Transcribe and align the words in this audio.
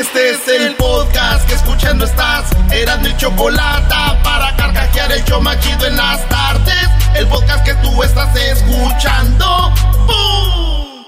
Este 0.00 0.30
es 0.30 0.46
el 0.46 0.76
podcast 0.76 1.44
que 1.48 1.54
escuchando 1.54 2.04
estás. 2.04 2.52
Eran 2.70 3.02
mi 3.02 3.16
chocolate 3.16 3.94
para 4.22 4.54
carcajear 4.54 5.10
el 5.10 5.24
yo 5.24 5.40
machido 5.40 5.86
en 5.86 5.96
las 5.96 6.24
tardes. 6.28 6.88
El 7.16 7.26
podcast 7.26 7.64
que 7.64 7.74
tú 7.82 8.00
estás 8.04 8.32
escuchando. 8.36 9.72
¡Bum! 10.06 11.04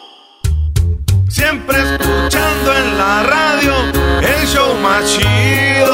Siempre 1.28 1.78
escuchando 1.78 2.76
en 2.76 2.98
la 2.98 3.22
radio 3.22 3.74
el 4.22 4.46
show 4.48 4.74
machido. 4.80 5.92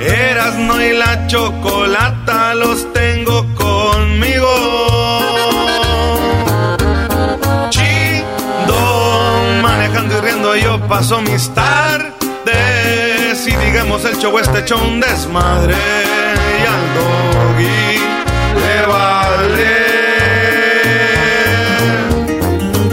Erasno 0.00 0.82
y 0.82 0.92
la 0.98 1.24
chocolata 1.28 2.54
los 2.54 2.92
tengo 2.92 3.13
paso 10.88 11.20
mis 11.22 11.48
tardes 11.54 12.12
y 13.46 13.56
digamos 13.56 14.04
el 14.04 14.16
show 14.18 14.38
este 14.38 14.60
hecho 14.60 14.76
desmadre 15.00 15.74
y 15.74 16.66
al 16.66 16.94
doggy 16.94 17.98
le 18.60 18.86
vale 18.86 19.76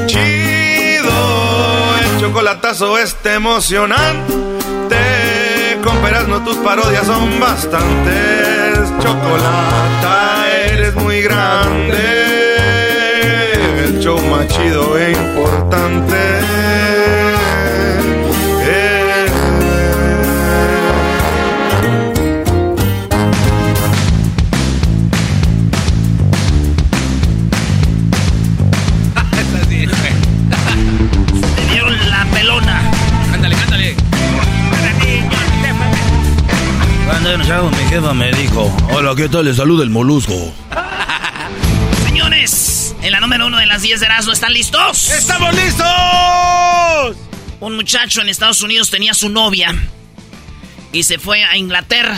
chido 0.07 1.17
el 2.01 2.21
chocolatazo 2.21 2.97
este 2.97 3.33
emocionante 3.35 4.17
con 5.83 6.01
no 6.29 6.43
tus 6.43 6.57
parodias 6.57 7.05
son 7.05 7.39
bastantes 7.39 8.91
chocolata 9.01 10.45
eres 10.71 10.93
muy 10.95 11.21
grande 11.21 12.31
el 13.83 13.99
show 13.99 14.19
más 14.21 14.47
chido 14.47 14.97
e 14.97 15.11
importante. 15.11 16.90
Mi 37.51 37.83
jefa 37.89 38.13
me 38.13 38.31
dijo, 38.31 38.73
hola, 38.93 39.13
¿qué 39.13 39.27
tal? 39.27 39.43
Le 39.43 39.53
saluda 39.53 39.83
el 39.83 39.89
molusco. 39.89 40.53
Señores, 42.05 42.95
en 43.01 43.11
la 43.11 43.19
número 43.19 43.47
uno 43.47 43.57
de 43.57 43.65
las 43.65 43.81
10 43.81 43.99
de 43.99 44.05
Erasmo, 44.05 44.31
¿están 44.31 44.53
listos? 44.53 45.09
¡Estamos 45.09 45.53
listos! 45.55 45.85
Un 47.59 47.75
muchacho 47.75 48.21
en 48.21 48.29
Estados 48.29 48.61
Unidos 48.61 48.89
tenía 48.89 49.13
su 49.13 49.27
novia 49.27 49.75
y 50.93 51.03
se 51.03 51.19
fue 51.19 51.43
a 51.43 51.57
Inglaterra 51.57 52.17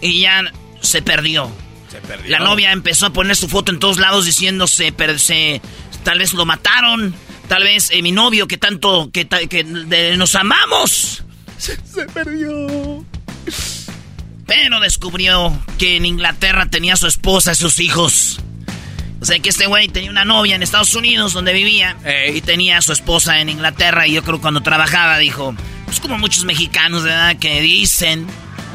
y 0.00 0.22
ya 0.22 0.42
se 0.80 1.02
perdió. 1.02 1.48
Se 1.88 1.98
perdió. 2.00 2.28
La 2.32 2.40
novia 2.40 2.72
empezó 2.72 3.06
a 3.06 3.10
poner 3.12 3.36
su 3.36 3.48
foto 3.48 3.70
en 3.70 3.78
todos 3.78 3.98
lados 4.00 4.24
diciéndose, 4.24 4.90
pero 4.90 5.20
se, 5.20 5.62
tal 6.02 6.18
vez 6.18 6.34
lo 6.34 6.44
mataron, 6.46 7.14
tal 7.46 7.62
vez 7.62 7.90
eh, 7.92 8.02
mi 8.02 8.10
novio 8.10 8.48
que 8.48 8.56
tanto, 8.58 9.08
que, 9.12 9.28
que 9.28 9.62
de- 9.62 10.16
nos 10.16 10.34
amamos. 10.34 11.22
Se 11.58 11.76
perdió. 12.12 13.04
Pero 14.54 14.80
descubrió 14.80 15.58
que 15.78 15.96
en 15.96 16.04
Inglaterra 16.04 16.66
tenía 16.66 16.92
a 16.92 16.96
su 16.96 17.06
esposa 17.06 17.52
y 17.52 17.54
sus 17.54 17.80
hijos. 17.80 18.38
O 19.18 19.24
sea 19.24 19.38
que 19.38 19.48
este 19.48 19.66
güey 19.66 19.88
tenía 19.88 20.10
una 20.10 20.26
novia 20.26 20.56
en 20.56 20.62
Estados 20.62 20.94
Unidos 20.94 21.32
donde 21.32 21.54
vivía 21.54 21.96
Ey. 22.04 22.36
y 22.36 22.40
tenía 22.42 22.76
a 22.76 22.82
su 22.82 22.92
esposa 22.92 23.40
en 23.40 23.48
Inglaterra 23.48 24.06
y 24.06 24.12
yo 24.12 24.22
creo 24.22 24.36
que 24.36 24.42
cuando 24.42 24.60
trabajaba 24.60 25.16
dijo, 25.16 25.54
pues 25.86 26.00
como 26.00 26.18
muchos 26.18 26.44
mexicanos, 26.44 27.02
¿verdad? 27.02 27.36
Que 27.38 27.62
dicen 27.62 28.26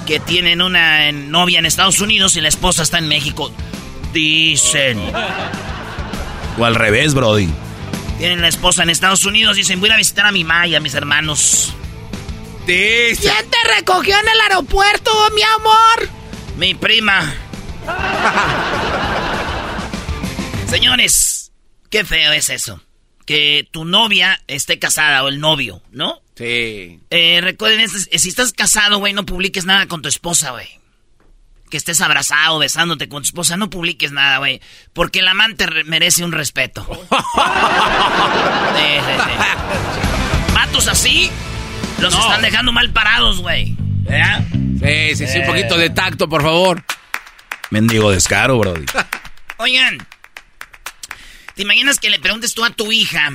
que 0.07 0.19
tienen 0.19 0.63
una 0.63 1.11
novia 1.11 1.59
en 1.59 1.67
Estados 1.67 1.99
Unidos 2.01 2.35
y 2.38 2.41
la 2.41 2.49
esposa 2.49 2.81
está 2.81 2.97
en 2.97 3.07
México. 3.07 3.53
Dicen. 4.13 4.99
O 6.57 6.65
al 6.65 6.73
revés, 6.73 7.13
Brody. 7.13 7.49
Tienen 8.17 8.41
la 8.41 8.47
esposa 8.47 8.81
en 8.81 8.89
Estados 8.89 9.25
Unidos 9.25 9.57
y 9.57 9.59
dicen, 9.59 9.79
voy 9.79 9.91
a 9.91 9.97
visitar 9.97 10.25
a 10.25 10.31
mi 10.31 10.44
Maya, 10.44 10.77
a 10.77 10.81
mis 10.81 10.95
hermanos. 10.95 11.75
¿Quién 12.67 13.50
te 13.50 13.75
recogió 13.75 14.17
en 14.19 14.28
el 14.28 14.41
aeropuerto, 14.41 15.11
mi 15.33 15.41
amor? 15.41 16.09
Mi 16.57 16.73
prima. 16.73 17.33
Señores, 20.69 21.53
qué 21.89 22.03
feo 22.03 22.33
es 22.33 22.50
eso. 22.50 22.81
Que 23.25 23.67
tu 23.72 23.85
novia 23.85 24.41
esté 24.47 24.79
casada 24.79 25.23
o 25.23 25.29
el 25.29 25.39
novio, 25.39 25.81
¿no? 25.91 26.22
Sí. 26.35 27.00
Eh, 27.09 27.39
recuerden, 27.41 27.88
si 27.89 28.29
estás 28.29 28.51
casado, 28.53 29.00
güey, 29.00 29.13
no 29.13 29.25
publiques 29.25 29.66
nada 29.66 29.88
con 29.88 30.01
tu 30.01 30.09
esposa, 30.09 30.51
güey. 30.51 30.67
Que 31.69 31.77
estés 31.77 32.00
abrazado, 32.01 32.59
besándote 32.59 33.09
con 33.09 33.23
tu 33.23 33.27
esposa, 33.27 33.57
no 33.57 33.69
publiques 33.69 34.11
nada, 34.11 34.38
güey. 34.38 34.61
Porque 34.94 35.19
el 35.19 35.27
amante 35.27 35.66
re- 35.66 35.83
merece 35.85 36.23
un 36.25 36.31
respeto. 36.33 36.85
Sí, 38.77 39.00
sí, 39.00 39.23
sí. 39.23 39.31
Vatos 40.53 40.88
así, 40.88 41.31
los 42.00 42.13
No. 42.13 42.19
están 42.22 42.41
dejando 42.41 42.72
mal 42.72 42.91
parados, 42.91 43.40
güey. 43.40 43.75
¿Verdad? 44.03 44.46
Sí, 44.52 45.16
sí, 45.16 45.28
sí, 45.28 45.40
un 45.40 45.47
poquito 45.47 45.78
de 45.78 45.90
tacto, 45.90 46.30
por 46.30 46.41
favor. 46.41 46.84
Mendigo 47.72 48.12
descaro, 48.12 48.58
Brody. 48.59 48.85
Oigan, 49.58 49.97
¿te 51.56 51.63
imaginas 51.63 52.00
que 52.00 52.09
le 52.09 52.19
preguntes 52.19 52.53
tú 52.53 52.63
a 52.63 52.69
tu 52.69 52.91
hija 52.91 53.31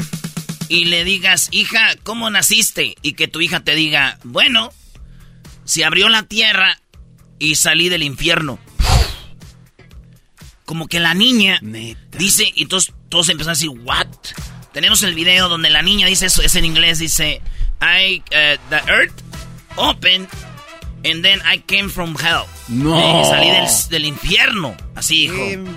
y 0.68 0.86
le 0.86 1.04
digas, 1.04 1.48
hija, 1.50 1.90
¿cómo 2.04 2.30
naciste? 2.30 2.94
Y 3.02 3.12
que 3.14 3.28
tu 3.28 3.40
hija 3.40 3.60
te 3.60 3.74
diga, 3.74 4.18
bueno, 4.24 4.70
se 5.64 5.84
abrió 5.84 6.08
la 6.08 6.22
tierra 6.22 6.80
y 7.38 7.56
salí 7.56 7.88
del 7.88 8.02
infierno. 8.04 8.58
Como 10.64 10.86
que 10.86 11.00
la 11.00 11.12
niña 11.12 11.58
dice, 12.16 12.50
y 12.54 12.66
todos, 12.66 12.92
todos 13.08 13.28
empezaron 13.28 13.50
a 13.50 13.58
decir, 13.58 13.70
¿what? 13.84 14.06
Tenemos 14.72 15.02
el 15.02 15.14
video 15.14 15.48
donde 15.48 15.68
la 15.68 15.82
niña 15.82 16.06
dice 16.06 16.26
eso, 16.26 16.40
es 16.40 16.54
en 16.56 16.64
inglés, 16.64 16.98
dice, 17.00 17.42
I, 17.82 18.22
uh, 18.30 18.56
the 18.70 18.80
earth 18.90 19.22
opened 19.76 20.28
and 21.04 21.24
then 21.24 21.40
I 21.44 21.58
came 21.58 21.88
from 21.88 22.14
hell. 22.14 22.46
No. 22.68 23.22
Y 23.22 23.24
salí 23.24 23.50
del, 23.50 23.68
del 23.90 24.04
infierno, 24.06 24.76
así 24.94 25.28
dijo. 25.28 25.68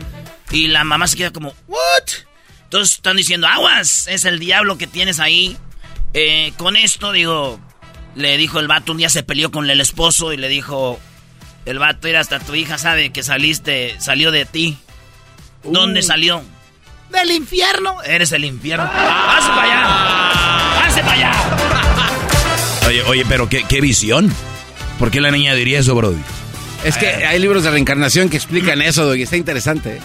Y 0.52 0.68
la 0.68 0.84
mamá 0.84 1.08
se 1.08 1.18
queda 1.18 1.32
como, 1.32 1.54
¿what? 1.68 2.10
Entonces 2.66 2.96
están 2.96 3.18
diciendo, 3.18 3.48
aguas, 3.48 4.08
es 4.08 4.26
el 4.26 4.40
diablo 4.40 4.78
que 4.78 4.88
tienes 4.88 5.20
ahí. 5.20 5.58
Eh, 6.14 6.54
con 6.58 6.76
esto, 6.76 7.12
digo, 7.12 7.60
le 8.16 8.38
dijo 8.38 8.60
el 8.60 8.68
vato, 8.68 8.92
un 8.92 9.00
día 9.00 9.10
se 9.10 9.24
peleó 9.24 9.52
con 9.52 9.70
el 9.70 9.82
esposo 9.82 10.32
y 10.32 10.38
le 10.38 10.48
dijo, 10.48 11.00
el 11.66 11.80
vato, 11.80 12.08
era 12.08 12.20
hasta 12.20 12.40
tu 12.40 12.54
hija 12.54 12.78
sabe 12.78 13.12
que 13.12 13.24
saliste, 13.24 13.96
salió 14.00 14.32
de 14.32 14.46
ti. 14.46 14.78
¿Dónde 15.64 16.04
salió? 16.04 16.44
Del 17.10 17.32
infierno. 17.32 18.02
Eres 18.04 18.32
el 18.32 18.46
infierno. 18.46 18.84
¡Hazte 18.84 19.50
para 19.50 19.64
allá! 19.64 20.86
¡Hazte 20.86 21.02
para 21.02 21.14
allá! 21.14 21.55
Oye, 22.88 23.02
oye, 23.04 23.26
pero 23.28 23.50
qué, 23.50 23.64
qué 23.68 23.82
visión. 23.82 24.32
¿Por 25.00 25.12
qué 25.12 25.20
la 25.22 25.32
niña 25.32 25.54
diría 25.56 25.80
eso, 25.80 25.96
Brody? 25.96 26.22
Es 26.84 26.98
que 26.98 27.08
hay 27.08 27.40
libros 27.40 27.64
de 27.64 27.72
reencarnación 27.72 28.30
que 28.30 28.38
explican 28.38 28.82
eso, 28.82 29.16
y 29.16 29.24
está 29.24 29.38
interesante. 29.38 30.00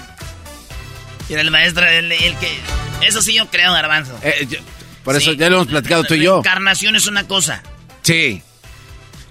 Mira, 1.28 1.42
el 1.42 1.50
maestro, 1.50 1.86
el, 1.86 2.10
el 2.10 2.36
que... 2.36 2.58
Eso 3.06 3.22
sí 3.22 3.34
yo 3.34 3.46
creo, 3.48 3.72
Garbanzo. 3.72 4.18
Eh, 4.22 4.46
yo- 4.48 4.58
Por 5.04 5.14
eso 5.16 5.32
ya 5.32 5.48
lo 5.50 5.56
hemos 5.56 5.68
platicado 5.68 6.04
tú 6.04 6.14
y 6.14 6.22
yo. 6.22 6.34
Reencarnación 6.42 6.96
es 6.96 7.06
una 7.06 7.24
cosa. 7.28 7.62
Sí. 8.02 8.42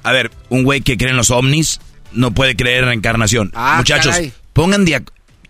A 0.04 0.12
ver, 0.12 0.32
un 0.50 0.64
güey 0.64 0.82
que 0.82 0.98
cree 0.98 1.10
en 1.12 1.18
los 1.18 1.30
ovnis 1.32 1.80
no 2.12 2.32
puede 2.32 2.56
creer 2.56 2.84
en 2.84 2.90
reencarnación. 2.90 3.52
Ah, 3.54 3.76
Muchachos, 3.78 4.14
caray. 4.16 4.32
pongan 4.54 4.86
dia 4.86 5.04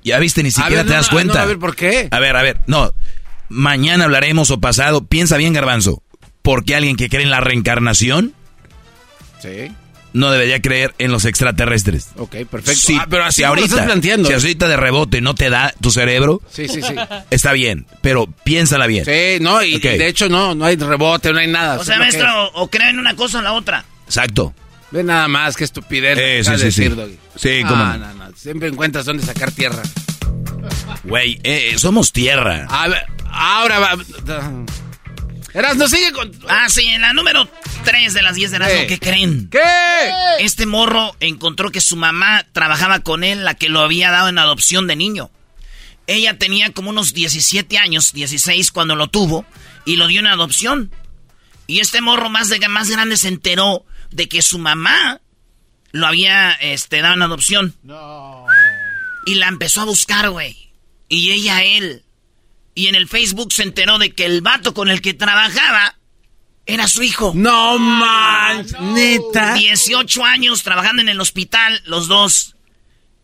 Ya 0.03 0.17
viste, 0.19 0.41
ni 0.41 0.51
siquiera 0.51 0.77
ver, 0.83 0.85
te 0.85 0.91
no, 0.91 0.95
das 0.97 1.09
cuenta. 1.09 1.33
no, 1.35 1.39
a 1.41 1.45
ver, 1.45 1.59
¿por 1.59 1.75
qué? 1.75 2.07
A 2.11 2.19
ver, 2.19 2.35
a 2.35 2.41
ver, 2.41 2.59
no. 2.65 2.91
Mañana 3.49 4.05
hablaremos 4.05 4.49
o 4.51 4.59
pasado. 4.59 5.05
Piensa 5.05 5.37
bien, 5.37 5.53
Garbanzo. 5.53 6.01
¿Por 6.41 6.63
qué 6.65 6.75
alguien 6.75 6.95
que 6.95 7.09
cree 7.09 7.23
en 7.23 7.29
la 7.29 7.41
reencarnación 7.41 8.33
Sí. 9.41 9.71
no 10.13 10.31
debería 10.31 10.61
creer 10.61 10.93
en 10.97 11.11
los 11.11 11.25
extraterrestres? 11.25 12.09
Ok, 12.17 12.35
perfecto. 12.49 12.81
Sí, 12.81 12.97
Ah, 12.99 13.07
pero 13.09 13.25
así 13.25 13.37
si 13.37 13.41
como 13.43 13.55
lo 13.55 13.59
ahorita, 13.61 13.75
estás 13.75 13.85
planteando. 13.85 14.27
si 14.29 14.33
ahorita 14.33 14.67
de 14.67 14.77
rebote 14.77 15.21
no 15.21 15.35
te 15.35 15.49
da 15.49 15.73
tu 15.81 15.91
cerebro, 15.91 16.41
Sí, 16.49 16.67
sí, 16.67 16.81
sí. 16.81 16.95
está 17.29 17.51
bien, 17.53 17.85
pero 18.01 18.27
piénsala 18.43 18.87
bien. 18.87 19.05
Sí, 19.05 19.37
no, 19.41 19.61
y, 19.63 19.77
de 19.79 20.07
hecho 20.07 20.29
no, 20.29 20.55
no 20.55 20.65
hay 20.65 20.75
rebote, 20.77 21.31
no 21.33 21.39
hay 21.39 21.47
nada. 21.47 21.79
O 21.79 21.83
sea, 21.83 21.97
lo 21.97 22.05
que 22.05 22.11
maestro, 22.17 22.51
o, 22.53 22.69
creen 22.69 22.89
en 22.91 22.99
una 22.99 23.15
cosa 23.15 23.37
o 23.37 23.39
en 23.41 23.45
la 23.45 23.53
otra. 23.53 23.85
Exacto. 24.05 24.53
es. 24.55 24.91
Ve 24.91 25.03
nada 25.03 25.27
más, 25.27 25.55
qué 25.55 25.65
estupidez. 25.65 26.17
Eh, 26.19 26.41
sí, 26.43 26.51
sí, 26.57 26.63
decir, 26.65 26.89
sí. 26.91 26.95
Doggy. 26.95 27.17
Sí, 27.35 27.63
no, 27.63 27.75
no. 27.75 27.97
no, 27.97 28.13
no, 28.15 28.35
Siempre 28.35 28.69
encuentras 28.69 29.05
dónde 29.05 29.23
sacar 29.23 29.51
tierra. 29.51 29.83
Güey, 31.03 31.39
eh, 31.43 31.75
somos 31.77 32.11
tierra. 32.11 32.65
A 32.69 32.87
ver, 32.87 33.05
ahora 33.29 33.79
va. 33.79 33.97
Eras, 35.53 35.75
no 35.77 35.87
sigue 35.87 36.11
con. 36.11 36.31
Ah, 36.47 36.67
sí, 36.69 36.85
en 36.85 37.01
la 37.01 37.13
número 37.13 37.49
3 37.83 38.13
de 38.13 38.21
las 38.21 38.35
10 38.35 38.51
de 38.51 38.57
Erasmo, 38.57 38.75
Eh. 38.75 38.87
¿qué 38.87 38.99
creen? 38.99 39.49
¿Qué? 39.49 39.59
Este 40.39 40.65
morro 40.65 41.15
encontró 41.19 41.71
que 41.71 41.81
su 41.81 41.95
mamá 41.95 42.45
trabajaba 42.51 42.99
con 42.99 43.23
él, 43.23 43.43
la 43.43 43.55
que 43.55 43.69
lo 43.69 43.79
había 43.81 44.11
dado 44.11 44.29
en 44.29 44.37
adopción 44.37 44.87
de 44.87 44.95
niño. 44.95 45.31
Ella 46.07 46.37
tenía 46.37 46.71
como 46.71 46.89
unos 46.89 47.13
17 47.13 47.77
años, 47.77 48.13
16 48.13 48.71
cuando 48.71 48.95
lo 48.95 49.07
tuvo, 49.07 49.45
y 49.85 49.95
lo 49.95 50.07
dio 50.07 50.19
en 50.19 50.27
adopción. 50.27 50.91
Y 51.67 51.79
este 51.81 52.01
morro 52.01 52.29
más, 52.29 52.49
de, 52.49 52.59
más 52.67 52.89
grande 52.89 53.15
se 53.17 53.27
enteró 53.27 53.85
de 54.11 54.27
que 54.27 54.41
su 54.41 54.57
mamá 54.57 55.21
lo 55.91 56.07
había 56.07 56.51
este, 56.53 57.01
dado 57.01 57.13
en 57.15 57.21
adopción. 57.21 57.75
Y 59.25 59.35
la 59.35 59.47
empezó 59.47 59.81
a 59.81 59.85
buscar, 59.85 60.29
güey. 60.29 60.71
Y 61.07 61.31
ella 61.31 61.57
a 61.57 61.63
él. 61.63 62.03
Y 62.79 62.87
en 62.87 62.95
el 62.95 63.07
Facebook 63.07 63.51
se 63.51 63.63
enteró 63.63 63.97
de 63.97 64.11
que 64.11 64.25
el 64.25 64.41
vato 64.41 64.73
con 64.73 64.89
el 64.89 65.01
que 65.01 65.13
trabajaba 65.13 65.95
era 66.65 66.87
su 66.87 67.03
hijo. 67.03 67.33
No 67.35 67.77
manches, 67.77 68.79
neta. 68.79 69.53
18 69.55 70.23
años 70.23 70.63
trabajando 70.63 71.01
en 71.01 71.09
el 71.09 71.19
hospital, 71.19 71.81
los 71.85 72.07
dos. 72.07 72.55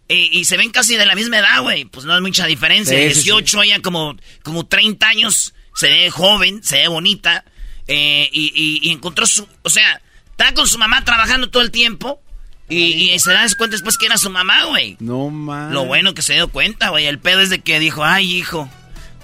Eh, 0.09 0.29
y 0.31 0.45
se 0.45 0.57
ven 0.57 0.71
casi 0.71 0.95
de 0.97 1.05
la 1.05 1.15
misma 1.15 1.37
edad, 1.39 1.61
güey. 1.61 1.85
Pues 1.85 2.05
no 2.05 2.15
es 2.15 2.21
mucha 2.21 2.45
diferencia. 2.47 2.97
Sí, 2.97 3.15
sí, 3.15 3.23
18, 3.23 3.63
ella 3.63 3.81
como, 3.81 4.15
como 4.43 4.65
30 4.65 5.07
años. 5.07 5.53
Se 5.73 5.89
ve 5.89 6.09
joven, 6.09 6.61
se 6.63 6.77
ve 6.77 6.87
bonita. 6.87 7.43
eh, 7.87 8.29
y, 8.33 8.51
y- 8.55 8.89
y 8.89 8.91
encontró 8.91 9.25
su... 9.27 9.47
O 9.61 9.69
sea, 9.69 10.01
está 10.31 10.53
con 10.53 10.67
su 10.67 10.77
mamá 10.77 11.03
trabajando 11.05 11.49
todo 11.49 11.63
el 11.63 11.71
tiempo. 11.71 12.21
Y, 12.67 13.11
y 13.11 13.19
se 13.19 13.31
da 13.31 13.45
cuenta 13.57 13.75
después 13.75 13.97
que 13.97 14.07
era 14.07 14.17
su 14.17 14.29
mamá, 14.31 14.63
güey. 14.65 14.97
No 14.99 15.29
manches. 15.29 15.73
Lo 15.73 15.85
bueno 15.85 16.13
que 16.15 16.23
se 16.23 16.33
dio 16.33 16.47
cuenta, 16.47 16.89
güey. 16.89 17.05
El 17.05 17.19
pedo 17.19 17.41
es 17.41 17.49
de 17.51 17.59
que 17.59 17.79
dijo, 17.79 18.03
ay, 18.03 18.35
hijo. 18.37 18.67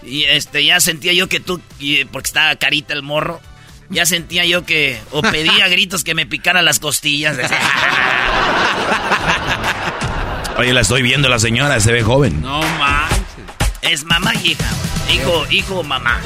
Y 0.03 0.24
este, 0.24 0.63
ya 0.65 0.80
sentía 0.80 1.13
yo 1.13 1.30
que 1.30 1.39
tú, 1.39 1.62
porque 2.12 2.27
estaba 2.27 2.56
carita 2.56 2.94
el 2.94 3.03
morro. 3.03 3.39
Ya 3.89 4.06
sentía 4.06 4.45
yo 4.45 4.65
que, 4.65 5.00
o 5.12 5.21
pedía 5.21 5.65
a 5.65 5.68
gritos 5.68 6.03
que 6.03 6.15
me 6.15 6.25
picara 6.25 6.62
las 6.62 6.80
costillas. 6.80 7.38
Oye, 10.57 10.74
la 10.74 10.81
estoy 10.81 11.01
viendo 11.01 11.30
la 11.30 11.39
señora, 11.39 11.80
se 11.80 11.92
ve 11.92 12.03
joven. 12.03 12.42
No 12.42 12.62
manches. 12.77 13.19
es 13.81 14.03
mamá 14.03 14.33
y 14.44 14.51
hija. 14.51 14.69
Hijo, 15.13 15.45
hijo, 15.50 15.83
mamá. 15.83 16.19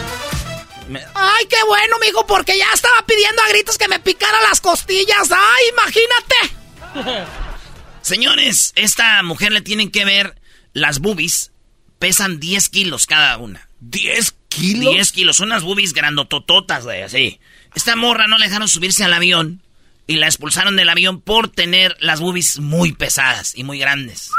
Me- 0.89 1.03
Ay, 1.15 1.45
qué 1.49 1.57
bueno, 1.67 1.97
mijo, 1.99 2.27
porque 2.27 2.57
ya 2.57 2.65
estaba 2.73 3.03
pidiendo 3.07 3.41
a 3.41 3.49
gritos 3.49 3.77
que 3.77 3.87
me 3.87 3.99
picara 3.99 4.37
las 4.49 4.61
costillas. 4.61 5.29
Ay, 5.31 5.63
imagínate. 5.71 7.25
Señores, 8.01 8.73
esta 8.75 9.23
mujer 9.23 9.51
le 9.51 9.61
tienen 9.61 9.89
que 9.89 10.05
ver 10.05 10.35
las 10.73 10.99
boobies. 10.99 11.51
Pesan 11.99 12.39
10 12.39 12.69
kilos 12.69 13.05
cada 13.05 13.37
una. 13.37 13.67
¿10 13.81 14.33
kilos? 14.49 14.93
10 14.93 15.11
kilos, 15.11 15.39
unas 15.39 15.63
boobies 15.63 15.93
grandotototas, 15.93 16.83
güey, 16.83 17.01
así. 17.01 17.39
Esta 17.75 17.95
morra 17.95 18.27
no 18.27 18.37
le 18.37 18.45
dejaron 18.45 18.67
subirse 18.67 19.03
al 19.03 19.13
avión 19.13 19.61
y 20.07 20.15
la 20.15 20.27
expulsaron 20.27 20.75
del 20.75 20.89
avión 20.89 21.21
por 21.21 21.49
tener 21.49 21.97
las 21.99 22.19
boobies 22.19 22.59
muy 22.59 22.91
pesadas 22.91 23.53
y 23.55 23.63
muy 23.63 23.79
grandes. 23.79 24.29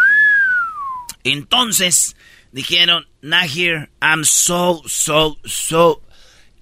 Entonces 1.25 2.17
dijeron, 2.53 3.08
Nahir, 3.20 3.91
I'm 4.00 4.25
so, 4.25 4.82
so, 4.87 5.38
so 5.44 6.03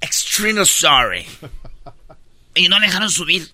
extremely 0.01 0.67
sorry. 0.67 1.27
Y 2.57 2.69
no 2.69 2.79
le 2.79 2.87
dejaron 2.87 3.11
subir. 3.11 3.51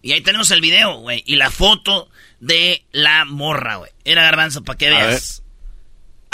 Y 0.00 0.12
ahí 0.12 0.20
tenemos 0.20 0.50
el 0.52 0.60
video, 0.60 0.98
güey, 0.98 1.24
y 1.26 1.36
la 1.36 1.50
foto 1.50 2.08
de 2.38 2.84
la 2.92 3.24
morra, 3.24 3.76
güey. 3.76 3.90
Era 4.04 4.22
garbanzo, 4.22 4.62
para 4.62 4.78
que 4.78 4.90
veas. 4.90 5.42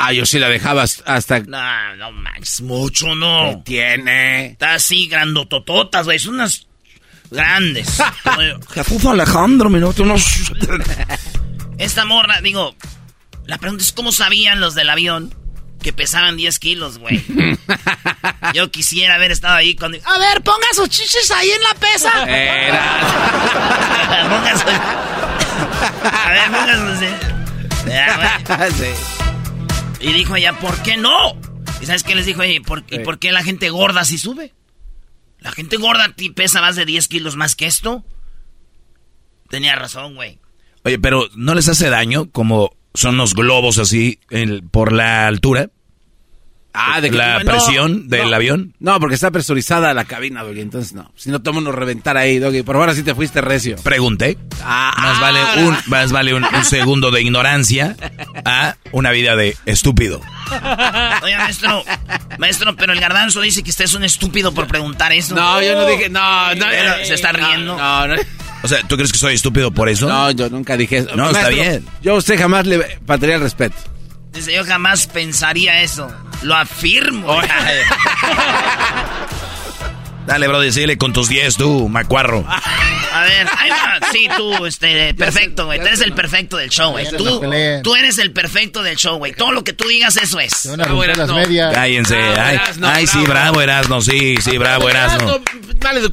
Ah, 0.02 0.14
yo 0.14 0.24
sí 0.24 0.38
la 0.38 0.48
dejaba 0.48 0.82
hasta. 0.82 1.40
No, 1.40 1.96
no 1.96 2.10
manches, 2.12 2.62
mucho 2.62 3.14
no. 3.14 3.62
Tiene. 3.64 4.46
Está 4.46 4.72
así, 4.74 5.08
grandotototas, 5.08 6.06
güey. 6.06 6.18
Son 6.18 6.32
unas 6.34 6.66
grandes. 7.30 7.98
Jesús 8.72 9.04
Alejandro, 9.04 9.68
minuto, 9.68 10.06
no. 10.06 10.14
Esta 11.78 12.06
morra, 12.06 12.40
digo, 12.40 12.74
la 13.44 13.58
pregunta 13.58 13.84
es 13.84 13.92
cómo 13.92 14.10
sabían 14.10 14.60
los 14.60 14.74
del 14.74 14.88
avión 14.88 15.34
que 15.82 15.92
pesaban 15.92 16.38
10 16.38 16.58
kilos, 16.58 16.96
güey. 16.98 17.22
Yo 18.54 18.70
quisiera 18.70 19.16
haber 19.16 19.32
estado 19.32 19.56
ahí 19.56 19.76
cuando... 19.76 19.98
A 20.04 20.18
ver, 20.18 20.40
ponga 20.42 20.66
sus 20.74 20.88
chichis 20.88 21.30
ahí 21.30 21.50
en 21.50 21.62
la 21.62 21.74
pesa. 21.74 22.24
Era. 22.26 24.28
Póngase. 24.30 24.64
A 26.10 26.30
ver. 26.30 26.50
Ya, 27.86 28.16
güey. 28.16 28.28
Sí. 28.72 28.86
Y 30.00 30.12
dijo 30.12 30.36
ella, 30.36 30.58
¿por 30.58 30.80
qué 30.82 30.96
no? 30.96 31.34
¿Y 31.80 31.86
sabes 31.86 32.02
qué 32.02 32.14
les 32.14 32.26
dijo 32.26 32.42
ella? 32.42 32.54
¿Y 32.54 32.60
por, 32.60 32.84
y 32.90 32.98
por 33.00 33.18
qué 33.18 33.32
la 33.32 33.42
gente 33.42 33.68
gorda 33.70 34.04
sí 34.04 34.18
sube? 34.18 34.54
¿La 35.40 35.52
gente 35.52 35.76
gorda 35.76 36.12
ti 36.14 36.30
pesa 36.30 36.60
más 36.60 36.76
de 36.76 36.84
10 36.86 37.08
kilos 37.08 37.36
más 37.36 37.54
que 37.56 37.66
esto? 37.66 38.04
Tenía 39.48 39.74
razón, 39.76 40.14
güey. 40.14 40.38
Oye, 40.84 40.98
pero 40.98 41.28
¿no 41.34 41.54
les 41.54 41.68
hace 41.68 41.88
daño 41.90 42.30
como 42.30 42.70
son 42.94 43.16
los 43.16 43.34
globos 43.34 43.78
así 43.78 44.20
el- 44.30 44.62
por 44.62 44.92
la 44.92 45.26
altura? 45.26 45.70
Ah, 46.72 47.00
de 47.00 47.10
que 47.10 47.16
¿La 47.16 47.40
no, 47.40 47.50
presión 47.50 48.08
del 48.08 48.30
no. 48.30 48.36
avión? 48.36 48.74
No, 48.78 49.00
porque 49.00 49.16
está 49.16 49.30
presurizada 49.32 49.92
la 49.92 50.04
cabina, 50.04 50.44
Doggy. 50.44 50.60
Entonces 50.60 50.92
no. 50.92 51.10
Si 51.16 51.28
no, 51.30 51.42
tomo 51.42 51.60
nos 51.60 51.74
reventar 51.74 52.16
ahí, 52.16 52.38
Doggy. 52.38 52.62
Por 52.62 52.76
ahora 52.76 52.94
sí 52.94 53.02
te 53.02 53.14
fuiste 53.14 53.40
recio. 53.40 53.76
Pregunté. 53.82 54.38
Ah, 54.62 54.92
Más 54.96 55.16
ah, 55.16 55.20
vale 55.20 55.66
un, 55.66 55.76
más 55.86 56.12
vale 56.12 56.34
un, 56.34 56.44
un 56.44 56.64
segundo 56.64 57.10
de 57.10 57.22
ignorancia 57.22 57.96
a 58.44 58.76
una 58.92 59.10
vida 59.10 59.34
de 59.34 59.56
estúpido. 59.66 60.20
Oye, 61.22 61.36
maestro, 61.36 61.84
maestro, 62.38 62.76
pero 62.76 62.92
el 62.92 63.00
garbanzo 63.00 63.40
dice 63.40 63.62
que 63.62 63.70
usted 63.70 63.86
es 63.86 63.94
un 63.94 64.04
estúpido 64.04 64.52
por 64.52 64.66
preguntar 64.68 65.12
eso. 65.12 65.34
No, 65.34 65.60
yo 65.60 65.74
no 65.74 65.86
dije. 65.86 66.08
No, 66.08 66.54
no. 66.54 66.66
Pero 66.70 67.04
se 67.04 67.14
está 67.14 67.32
riendo. 67.32 67.76
No, 67.76 68.06
no. 68.06 68.14
O 68.62 68.68
sea, 68.68 68.82
¿tú 68.86 68.96
crees 68.96 69.10
que 69.12 69.18
soy 69.18 69.34
estúpido 69.34 69.70
por 69.72 69.88
eso? 69.88 70.06
No, 70.08 70.30
yo 70.30 70.48
nunca 70.50 70.76
dije 70.76 70.98
eso. 70.98 71.16
No, 71.16 71.30
está 71.30 71.48
bien. 71.48 71.84
Yo 72.02 72.14
a 72.14 72.18
usted 72.18 72.38
jamás 72.38 72.66
le 72.66 72.98
faltaría 73.06 73.36
el 73.36 73.40
respeto. 73.42 73.76
Dice, 74.32 74.54
yo 74.54 74.64
jamás 74.64 75.06
pensaría 75.08 75.82
eso. 75.82 76.08
Lo 76.42 76.56
afirmo. 76.56 77.40
Dale, 80.26 80.46
bro, 80.46 80.60
decile 80.60 80.96
con 80.96 81.12
tus 81.12 81.28
10 81.28 81.56
tú, 81.56 81.88
macuarro. 81.88 82.44
A 82.46 83.22
ver, 83.24 83.48
ahí 83.58 83.70
va. 83.70 83.98
Sí, 84.12 84.28
tú, 84.36 84.64
este, 84.66 85.12
perfecto, 85.14 85.66
güey. 85.66 85.80
Tú 85.80 85.86
eres 85.86 86.00
el 86.02 86.12
perfecto 86.12 86.56
del 86.56 86.70
show, 86.70 86.92
güey. 86.92 87.08
Tú, 87.10 87.40
tú 87.82 87.96
eres 87.96 88.18
el 88.18 88.32
perfecto 88.32 88.82
del 88.82 88.96
show, 88.96 89.18
güey. 89.18 89.32
Todo 89.32 89.50
lo 89.52 89.64
que 89.64 89.72
tú 89.72 89.88
digas, 89.88 90.16
eso 90.16 90.38
es. 90.38 90.66
Las 90.66 91.30
medias. 91.32 91.74
Cállense. 91.74 92.16
Bravo, 92.16 92.40
Ay, 92.40 92.54
Erasno, 92.54 92.88
ay, 92.88 93.06
sí, 93.06 93.18
bravo. 93.26 93.60
Erasno, 93.60 94.00
sí, 94.00 94.36
sí, 94.40 94.58
bravo, 94.58 94.88
Erasno. 94.88 95.40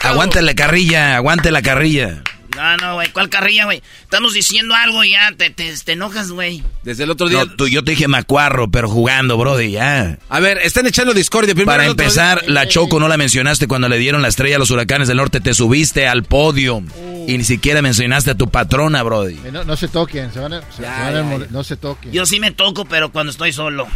Aguante 0.04 0.42
la 0.42 0.56
carrilla, 0.56 1.16
aguante 1.18 1.52
la 1.52 1.62
carrilla. 1.62 2.24
No, 2.58 2.78
no, 2.78 2.94
güey. 2.96 3.10
¿Cuál 3.12 3.30
carrilla, 3.30 3.66
güey? 3.66 3.82
Estamos 4.02 4.34
diciendo 4.34 4.76
algo 4.76 5.04
y 5.04 5.12
ya 5.12 5.32
te, 5.38 5.50
te, 5.52 5.74
te 5.78 5.92
enojas, 5.94 6.32
güey. 6.32 6.64
Desde 6.84 7.04
el 7.04 7.12
otro 7.12 7.30
día. 7.30 7.46
No, 7.46 7.56
tú, 7.56 7.68
yo 7.68 7.84
te 7.84 7.92
dije 7.92 8.08
macuarro, 8.08 8.70
pero 8.70 8.90
jugando, 8.90 9.38
brody, 9.38 9.72
ya. 9.72 10.18
A 10.28 10.40
ver, 10.40 10.58
están 10.58 10.88
echando 10.88 11.14
discordia. 11.14 11.54
Primero 11.54 11.78
Para 11.78 11.86
empezar, 11.90 12.42
día- 12.42 12.50
la 12.52 12.68
Choco 12.68 13.00
no 13.00 13.08
la 13.08 13.18
mencionaste 13.18 13.68
cuando 13.68 13.88
le 13.90 13.98
dieron 14.00 14.22
la 14.22 14.28
estrella 14.28 14.56
a 14.56 14.60
los 14.60 14.72
huracanes 14.72 15.08
del 15.08 15.18
norte. 15.18 15.40
Te 15.40 15.54
subiste 15.54 16.08
al 16.08 16.24
podio 16.24 16.82
y 17.28 17.38
ni 17.38 17.44
siquiera 17.44 17.82
mencionaste 17.82 18.32
a 18.32 18.36
tu 18.36 18.50
patrona, 18.50 19.04
Brody. 19.04 19.36
Eh, 19.46 19.52
No, 19.52 19.64
no 19.64 19.78
se 19.78 19.88
toquen, 19.88 20.34
se 20.34 20.40
van 20.40 20.54
a, 20.54 20.62
se- 20.62 20.82
Ya, 20.82 20.96
se 20.98 21.04
van 21.04 21.08
a 21.08 21.12
ya, 21.20 21.24
mor- 21.24 21.42
ya. 21.46 21.52
no 21.52 21.64
se 21.64 21.78
toquen. 21.78 22.12
Yo 22.12 22.26
sí 22.26 22.40
me 22.40 22.52
toco, 22.52 22.86
pero 22.86 23.12
cuando 23.12 23.32
estoy 23.32 23.54
solo. 23.54 23.88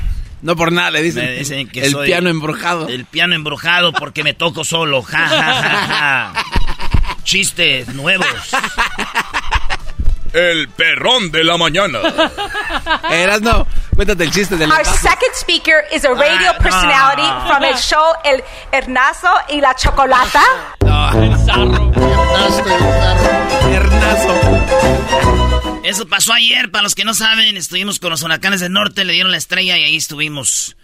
No 0.44 0.56
por 0.56 0.72
nada, 0.72 0.90
le 0.90 1.04
dicen. 1.04 1.24
Me 1.26 1.34
dicen 1.34 1.68
que 1.68 1.82
el 1.86 1.92
soy 1.92 2.08
piano 2.08 2.28
embrujado. 2.30 2.88
El 2.88 3.06
piano 3.06 3.36
embrujado 3.36 3.94
porque 3.94 4.24
me 4.24 4.34
toco 4.34 4.64
solo. 4.64 5.04
Ja, 5.04 5.28
ja, 5.28 5.54
ja, 5.62 5.88
ja. 5.88 6.46
Chistes 7.24 7.88
nuevos. 7.90 8.28
El 10.34 10.70
perrón 10.70 11.30
de 11.32 11.44
la 11.44 11.58
mañana. 11.58 12.00
Eras 13.12 13.42
no. 13.42 13.68
Cuéntate 13.94 14.24
el 14.24 14.32
chiste 14.32 14.56
del 14.56 14.72
Our 14.72 14.86
second 14.86 15.34
speaker 15.36 15.84
is 15.92 16.06
a 16.06 16.14
radio 16.14 16.52
Ah, 16.52 16.58
personality 16.58 17.22
no. 17.24 17.48
from 17.48 17.64
el 17.66 17.76
show 17.76 18.14
El 18.24 18.42
Hernazo 18.72 19.30
y 19.50 19.60
la 19.60 19.76
Chocolata. 19.76 20.42
Eso 25.84 26.08
pasó 26.08 26.32
ayer, 26.34 26.72
para 26.72 26.84
los 26.84 26.96
que 26.96 27.04
no 27.04 27.14
saben, 27.14 27.58
estuvimos 27.58 28.00
con 28.00 28.12
los 28.12 28.22
huracanes 28.24 28.62
del 28.62 28.72
norte, 28.72 29.04
le 29.04 29.14
dieron 29.14 29.32
la 29.32 29.38
estrella 29.38 29.78
y 29.78 29.84
ahí 29.84 29.96
estuvimos. 29.98 30.78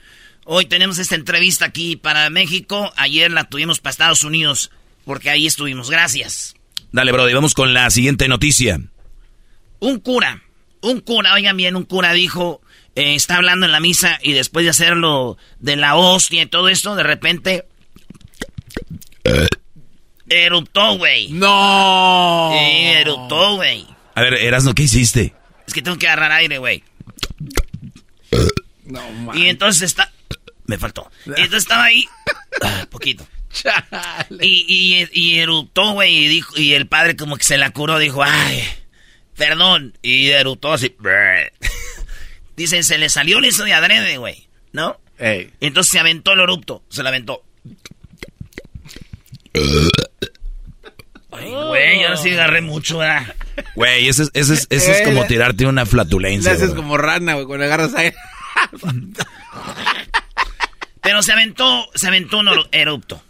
Hoy 0.43 0.65
tenemos 0.65 0.97
esta 0.97 1.15
entrevista 1.15 1.65
aquí 1.65 1.95
para 1.95 2.29
México, 2.29 2.91
ayer 2.97 3.31
la 3.31 3.45
tuvimos 3.45 3.79
para 3.79 3.91
Estados 3.91 4.23
Unidos, 4.23 4.71
porque 5.07 5.29
ahí 5.29 5.47
estuvimos. 5.47 5.89
Gracias. 5.89 6.53
Dale, 6.91 7.13
Brody, 7.13 7.33
vamos 7.33 7.53
con 7.53 7.73
la 7.73 7.89
siguiente 7.89 8.27
noticia. 8.27 8.79
Un 9.79 9.99
cura, 10.01 10.43
un 10.81 10.99
cura, 10.99 11.33
oigan 11.33 11.55
bien, 11.55 11.77
un 11.77 11.85
cura 11.85 12.11
dijo, 12.11 12.61
eh, 12.95 13.15
está 13.15 13.37
hablando 13.37 13.65
en 13.65 13.71
la 13.71 13.79
misa 13.79 14.19
y 14.21 14.33
después 14.33 14.65
de 14.65 14.71
hacerlo 14.71 15.37
de 15.59 15.77
la 15.77 15.95
hostia 15.95 16.43
y 16.43 16.45
todo 16.45 16.67
esto, 16.67 16.95
de 16.95 17.03
repente... 17.03 17.65
Eruptó, 20.29 20.97
güey. 20.97 21.29
¡No! 21.29 22.51
Sí, 22.51 22.87
eruptó, 22.87 23.55
güey. 23.55 23.87
A 24.13 24.21
ver, 24.21 24.33
Erasno, 24.33 24.75
¿qué 24.75 24.83
hiciste? 24.83 25.33
Es 25.65 25.73
que 25.73 25.81
tengo 25.81 25.97
que 25.97 26.07
agarrar 26.07 26.33
aire, 26.33 26.57
güey. 26.57 26.83
No, 28.83 29.09
man. 29.11 29.37
Y 29.37 29.47
entonces 29.47 29.83
está... 29.83 30.11
Me 30.65 30.77
faltó. 30.77 31.09
Y 31.25 31.29
entonces 31.29 31.63
estaba 31.63 31.85
ahí... 31.85 32.03
Ah, 32.61 32.85
poquito. 32.89 33.25
Y, 34.41 34.65
y, 34.67 35.09
y 35.11 35.39
eruptó, 35.39 35.91
güey, 35.93 36.13
y, 36.25 36.27
dijo, 36.27 36.57
y 36.59 36.73
el 36.73 36.87
padre 36.87 37.15
como 37.15 37.37
que 37.37 37.43
se 37.43 37.57
la 37.57 37.71
curó, 37.71 37.97
dijo, 37.99 38.23
ay, 38.23 38.63
perdón. 39.35 39.97
Y 40.01 40.29
eruptó 40.29 40.73
así. 40.73 40.95
Dicen, 42.55 42.83
se 42.83 42.97
le 42.97 43.09
salió 43.09 43.39
eso 43.39 43.63
de 43.63 43.73
adrede, 43.73 44.17
güey, 44.17 44.47
¿no? 44.71 44.99
Ey. 45.19 45.51
Entonces 45.61 45.91
se 45.91 45.99
aventó 45.99 46.33
el 46.33 46.39
erupto, 46.41 46.83
se 46.89 47.03
lo 47.03 47.09
aventó. 47.09 47.43
Ay, 51.31 51.51
güey, 51.51 52.03
ahora 52.03 52.17
sí 52.17 52.31
agarré 52.31 52.61
mucho, 52.61 52.99
¿verdad? 52.99 53.35
Güey, 53.75 54.07
ese, 54.07 54.23
es- 54.23 54.31
ese, 54.33 54.53
es- 54.53 54.67
ese 54.69 54.91
es 54.91 55.01
como 55.07 55.25
tirarte 55.25 55.65
una 55.65 55.83
Le 55.83 55.89
flatulencia. 55.89 56.51
haces 56.51 56.69
bro. 56.71 56.77
como 56.77 56.97
rana, 56.97 57.33
güey, 57.35 57.45
cuando 57.45 57.65
agarras 57.65 57.93
aire. 57.95 58.15
Pero 61.01 61.21
se 61.21 61.31
aventó, 61.31 61.87
se 61.95 62.07
aventó 62.07 62.39
un 62.39 62.47
eru- 62.47 62.67
erupto. 62.71 63.21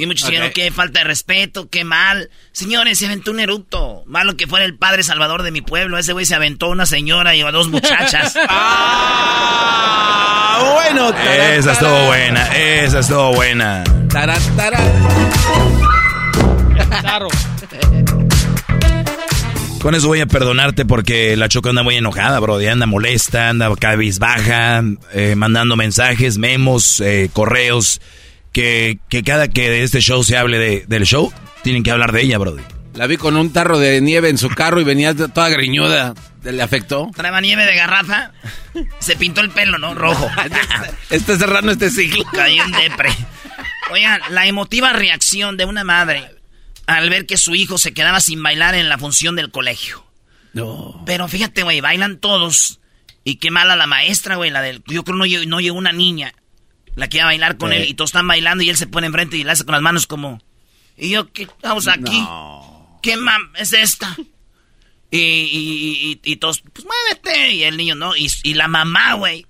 Y 0.00 0.06
muchos 0.06 0.24
Ok. 0.24 0.30
dijeron 0.30 0.50
que 0.52 0.70
falta 0.70 1.00
de 1.00 1.04
respeto, 1.04 1.68
qué 1.68 1.84
mal. 1.84 2.30
Señores, 2.52 2.98
se 2.98 3.06
aventó 3.06 3.30
un 3.30 3.40
erupto. 3.40 4.02
Malo 4.06 4.36
que 4.36 4.46
fuera 4.46 4.64
el 4.64 4.76
padre 4.76 5.02
salvador 5.02 5.42
de 5.42 5.50
mi 5.50 5.60
pueblo. 5.60 5.98
Ese 5.98 6.12
güey 6.12 6.24
se 6.26 6.34
aventó 6.34 6.68
una 6.70 6.86
señora 6.86 7.34
y 7.36 7.42
a 7.42 7.50
dos 7.50 7.68
muchachas. 7.68 8.34
¡Ah! 8.48 9.76
Bueno, 10.74 11.12
tará, 11.12 11.54
Esa 11.54 11.72
estuvo 11.72 12.06
buena, 12.06 12.46
esa 12.56 12.98
estuvo 13.00 13.32
buena. 13.34 13.84
Tará, 14.10 14.36
tará. 14.56 14.78
Con 19.82 19.94
eso 19.94 20.08
voy 20.08 20.20
a 20.20 20.26
perdonarte 20.26 20.84
porque 20.84 21.34
la 21.38 21.48
Choco 21.48 21.70
anda 21.70 21.82
muy 21.82 21.96
enojada, 21.96 22.38
Brody. 22.38 22.66
Anda 22.66 22.84
molesta, 22.84 23.48
anda 23.48 23.74
cabizbaja, 23.76 24.82
eh, 25.14 25.34
mandando 25.36 25.74
mensajes, 25.76 26.36
memos, 26.36 27.00
eh, 27.00 27.30
correos. 27.32 28.00
Que, 28.52 28.98
que 29.08 29.22
cada 29.22 29.48
que 29.48 29.70
de 29.70 29.82
este 29.84 30.00
show 30.00 30.24
se 30.24 30.36
hable 30.36 30.58
de- 30.58 30.84
del 30.88 31.04
show, 31.06 31.32
tienen 31.62 31.82
que 31.82 31.90
hablar 31.90 32.12
de 32.12 32.22
ella, 32.22 32.38
Brody. 32.38 32.62
La 32.94 33.06
vi 33.06 33.16
con 33.16 33.36
un 33.36 33.52
tarro 33.52 33.78
de 33.78 34.00
nieve 34.00 34.28
en 34.28 34.38
su 34.38 34.48
carro 34.50 34.80
y 34.80 34.84
venía 34.84 35.14
toda 35.14 35.48
greñuda. 35.48 36.14
¿Le 36.42 36.60
afectó? 36.62 37.10
Traeba 37.14 37.40
nieve 37.40 37.64
de 37.64 37.76
garrafa. 37.76 38.32
Se 38.98 39.14
pintó 39.14 39.40
el 39.42 39.50
pelo, 39.50 39.78
¿no? 39.78 39.94
Rojo. 39.94 40.28
Está 41.10 41.38
cerrando 41.38 41.70
este 41.70 41.90
ciclo. 41.90 42.24
Cayó 42.32 42.64
en 42.64 42.72
depre. 42.72 43.10
Oigan, 43.92 44.20
la 44.30 44.46
emotiva 44.46 44.92
reacción 44.92 45.56
de 45.56 45.66
una 45.66 45.84
madre 45.84 46.24
al 46.86 47.08
ver 47.10 47.26
que 47.26 47.36
su 47.36 47.54
hijo 47.54 47.78
se 47.78 47.92
quedaba 47.92 48.18
sin 48.20 48.42
bailar 48.42 48.74
en 48.74 48.88
la 48.88 48.98
función 48.98 49.36
del 49.36 49.50
colegio. 49.52 50.04
No. 50.52 51.02
Pero 51.06 51.28
fíjate, 51.28 51.62
güey, 51.62 51.80
bailan 51.80 52.18
todos. 52.18 52.80
Y 53.22 53.36
qué 53.36 53.50
mala 53.52 53.76
la 53.76 53.86
maestra, 53.86 54.34
güey, 54.36 54.50
la 54.50 54.62
del... 54.62 54.82
Yo 54.88 55.04
creo 55.04 55.16
no, 55.16 55.24
no 55.46 55.60
llegó 55.60 55.76
una 55.78 55.92
niña, 55.92 56.32
la 56.96 57.08
que 57.08 57.18
iba 57.18 57.24
a 57.24 57.28
bailar 57.28 57.56
con 57.56 57.72
él, 57.72 57.88
y 57.88 57.94
todos 57.94 58.10
están 58.10 58.26
bailando 58.28 58.62
y 58.64 58.70
él 58.70 58.76
se 58.76 58.86
pone 58.86 59.06
enfrente 59.06 59.36
y 59.36 59.44
le 59.44 59.50
hace 59.52 59.64
con 59.64 59.72
las 59.72 59.82
manos 59.82 60.06
como... 60.06 60.40
Y 60.96 61.10
yo, 61.10 61.32
¿qué 61.32 61.44
estamos 61.44 61.88
aquí? 61.88 62.22
¿Qué 63.02 63.16
mam 63.16 63.52
es 63.56 63.72
esta? 63.72 64.14
Y, 65.10 65.18
y, 65.18 66.20
y- 66.24 66.32
y 66.32 66.36
todos, 66.36 66.62
pues 66.72 66.84
muévete. 66.86 67.52
Y 67.52 67.64
el 67.64 67.76
niño, 67.76 67.94
no. 67.94 68.14
Y, 68.16 68.30
y 68.42 68.54
la 68.54 68.68
mamá, 68.68 69.14
güey, 69.14 69.46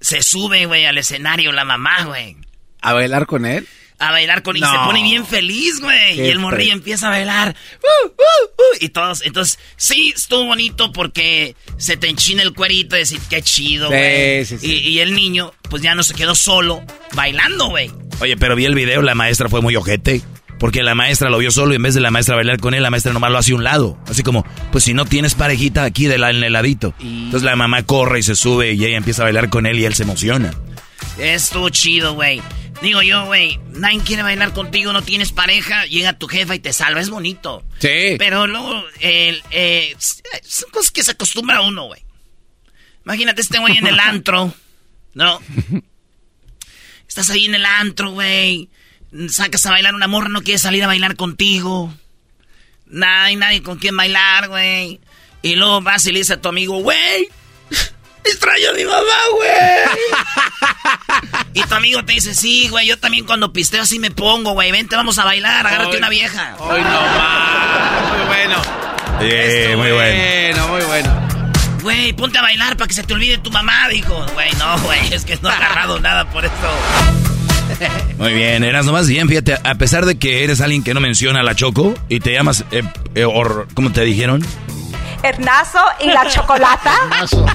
se 0.00 0.22
sube, 0.22 0.66
güey, 0.66 0.86
al 0.86 0.98
escenario, 0.98 1.52
la 1.52 1.64
mamá, 1.64 2.04
güey. 2.04 2.36
¿A 2.80 2.92
bailar 2.92 3.26
con 3.26 3.46
él? 3.46 3.68
A 3.98 4.10
bailar 4.10 4.42
con... 4.42 4.56
Y 4.56 4.60
No. 4.60 4.70
se 4.70 4.78
pone 4.78 5.02
bien 5.02 5.24
feliz, 5.24 5.80
güey. 5.80 6.20
Y 6.20 6.28
el 6.28 6.38
morrillo 6.38 6.72
empieza 6.72 7.06
a 7.06 7.10
bailar. 7.10 7.54
¡Uh, 7.82 8.06
uh, 8.08 8.10
uh! 8.12 8.76
Y 8.80 8.88
todos... 8.88 9.22
Entonces, 9.24 9.58
sí, 9.76 10.12
estuvo 10.14 10.44
bonito 10.46 10.92
porque 10.92 11.54
se 11.76 11.96
te 11.96 12.08
enchina 12.08 12.42
el 12.42 12.52
cuerito 12.54 12.96
y 12.96 13.00
decir, 13.00 13.20
qué 13.30 13.40
chido, 13.42 13.88
Sí, 13.88 13.94
güey. 13.94 14.44
sí, 14.44 14.58
sí. 14.58 14.66
Y, 14.66 14.88
y 14.88 14.98
el 15.00 15.14
niño, 15.14 15.52
pues 15.70 15.82
ya 15.82 15.94
no 15.94 16.02
se 16.02 16.14
quedó 16.14 16.34
solo 16.34 16.82
bailando, 17.14 17.66
güey. 17.68 17.90
Oye, 18.20 18.36
pero 18.36 18.56
vi 18.56 18.64
el 18.64 18.74
video, 18.74 19.00
la 19.02 19.14
maestra 19.14 19.48
fue 19.48 19.60
muy 19.60 19.76
ojete. 19.76 20.22
Porque 20.58 20.82
la 20.84 20.94
maestra 20.94 21.30
lo 21.30 21.38
vio 21.38 21.50
solo 21.50 21.72
y 21.72 21.76
en 21.76 21.82
vez 21.82 21.94
de 21.94 22.00
la 22.00 22.10
maestra 22.12 22.36
bailar 22.36 22.58
con 22.60 22.74
él, 22.74 22.82
la 22.82 22.90
maestra 22.90 23.12
nomás 23.12 23.30
lo 23.32 23.38
hace 23.38 23.52
a 23.52 23.56
un 23.56 23.64
lado. 23.64 23.98
Así 24.08 24.22
como, 24.22 24.46
pues 24.70 24.84
si 24.84 24.94
no 24.94 25.04
tienes 25.04 25.34
parejita 25.34 25.82
aquí 25.84 26.06
de 26.06 26.16
la, 26.16 26.30
en 26.30 26.42
el 26.44 26.52
ladito. 26.52 26.94
Entonces 27.00 27.42
la 27.42 27.56
mamá 27.56 27.82
corre 27.82 28.20
y 28.20 28.22
se 28.22 28.34
sube 28.36 28.72
y 28.72 28.84
ella 28.84 28.96
empieza 28.96 29.22
a 29.22 29.24
bailar 29.24 29.50
con 29.50 29.66
él 29.66 29.78
y 29.80 29.84
él 29.84 29.94
se 29.94 30.04
emociona. 30.04 30.54
Estuvo 31.18 31.68
chido, 31.70 32.14
güey. 32.14 32.40
Digo 32.82 33.02
yo, 33.02 33.24
güey, 33.26 33.58
nadie 33.72 34.00
quiere 34.00 34.22
bailar 34.22 34.52
contigo, 34.52 34.92
no 34.92 35.02
tienes 35.02 35.32
pareja, 35.32 35.86
llega 35.86 36.18
tu 36.18 36.26
jefa 36.26 36.54
y 36.54 36.58
te 36.58 36.72
salva, 36.72 37.00
es 37.00 37.08
bonito. 37.08 37.64
Sí. 37.78 38.16
Pero 38.18 38.46
luego, 38.46 38.84
eh, 39.00 39.96
son 40.42 40.70
cosas 40.70 40.90
que 40.90 41.02
se 41.02 41.12
acostumbra 41.12 41.62
uno, 41.62 41.84
güey. 41.86 42.02
Imagínate 43.04 43.40
este 43.42 43.58
güey 43.58 43.76
en 43.76 43.86
el 43.86 43.98
antro, 44.00 44.52
¿no? 45.14 45.40
Estás 47.08 47.30
ahí 47.30 47.46
en 47.46 47.54
el 47.54 47.64
antro, 47.64 48.10
güey. 48.10 48.68
Sacas 49.28 49.64
a 49.66 49.70
bailar 49.70 49.94
una 49.94 50.08
morra, 50.08 50.28
no 50.28 50.42
quiere 50.42 50.58
salir 50.58 50.82
a 50.82 50.88
bailar 50.88 51.14
contigo. 51.16 51.94
Nada, 52.86 53.24
hay 53.24 53.36
nadie 53.36 53.62
con 53.62 53.78
quien 53.78 53.96
bailar, 53.96 54.48
güey. 54.48 55.00
Y 55.42 55.56
luego 55.56 55.80
vas 55.80 56.06
y 56.06 56.12
le 56.12 56.18
dices 56.18 56.38
a 56.38 56.40
tu 56.40 56.48
amigo, 56.48 56.78
güey, 56.80 57.28
extraño 58.24 58.70
a 58.70 58.72
mi 58.72 58.84
mamá, 58.84 59.18
güey. 59.32 59.50
y 61.54 61.62
tu 61.62 61.74
amigo 61.74 62.04
te 62.04 62.12
dice, 62.12 62.34
sí, 62.34 62.68
güey, 62.68 62.86
yo 62.88 62.98
también 62.98 63.24
cuando 63.24 63.52
pisteo 63.52 63.82
así 63.82 63.98
me 63.98 64.10
pongo, 64.10 64.52
güey. 64.52 64.70
Vente, 64.72 64.96
vamos 64.96 65.18
a 65.18 65.24
bailar, 65.24 65.66
agárrate 65.66 65.92
Ay. 65.92 65.98
una 65.98 66.08
vieja. 66.08 66.56
Hoy 66.58 66.80
no 66.82 66.88
más. 66.90 68.16
Muy 68.16 68.26
bueno. 68.26 68.56
Eh, 69.20 69.74
muy 69.76 69.90
bueno. 69.92 70.18
Bueno, 70.62 70.68
muy 70.68 70.82
bueno. 70.86 71.28
Güey, 71.82 72.12
ponte 72.14 72.38
a 72.38 72.42
bailar 72.42 72.76
para 72.76 72.88
que 72.88 72.94
se 72.94 73.02
te 73.04 73.12
olvide 73.14 73.38
tu 73.38 73.50
mamá, 73.50 73.88
dijo. 73.88 74.26
Güey, 74.34 74.50
no, 74.58 74.78
güey, 74.80 75.12
es 75.12 75.24
que 75.24 75.38
no 75.42 75.50
he 75.50 75.52
agarrado 75.52 76.00
nada 76.00 76.28
por 76.30 76.44
esto. 76.44 76.56
Muy 78.18 78.32
bien, 78.34 78.62
eras 78.62 78.84
nomás 78.86 79.08
bien, 79.08 79.28
fíjate, 79.28 79.54
a 79.62 79.74
pesar 79.76 80.04
de 80.06 80.18
que 80.18 80.44
eres 80.44 80.60
alguien 80.60 80.82
que 80.84 80.92
no 80.94 81.00
menciona 81.00 81.40
a 81.40 81.42
la 81.42 81.54
Choco 81.54 81.94
y 82.08 82.20
te 82.20 82.32
llamas, 82.32 82.64
eh, 82.70 82.82
eh, 83.14 83.24
or- 83.24 83.66
¿cómo 83.74 83.90
te 83.92 84.02
dijeron? 84.02 84.44
Hernazo 85.24 85.80
y 86.00 86.06
la 86.10 86.26
Chocolata. 86.28 86.92
Nazo. 87.08 87.46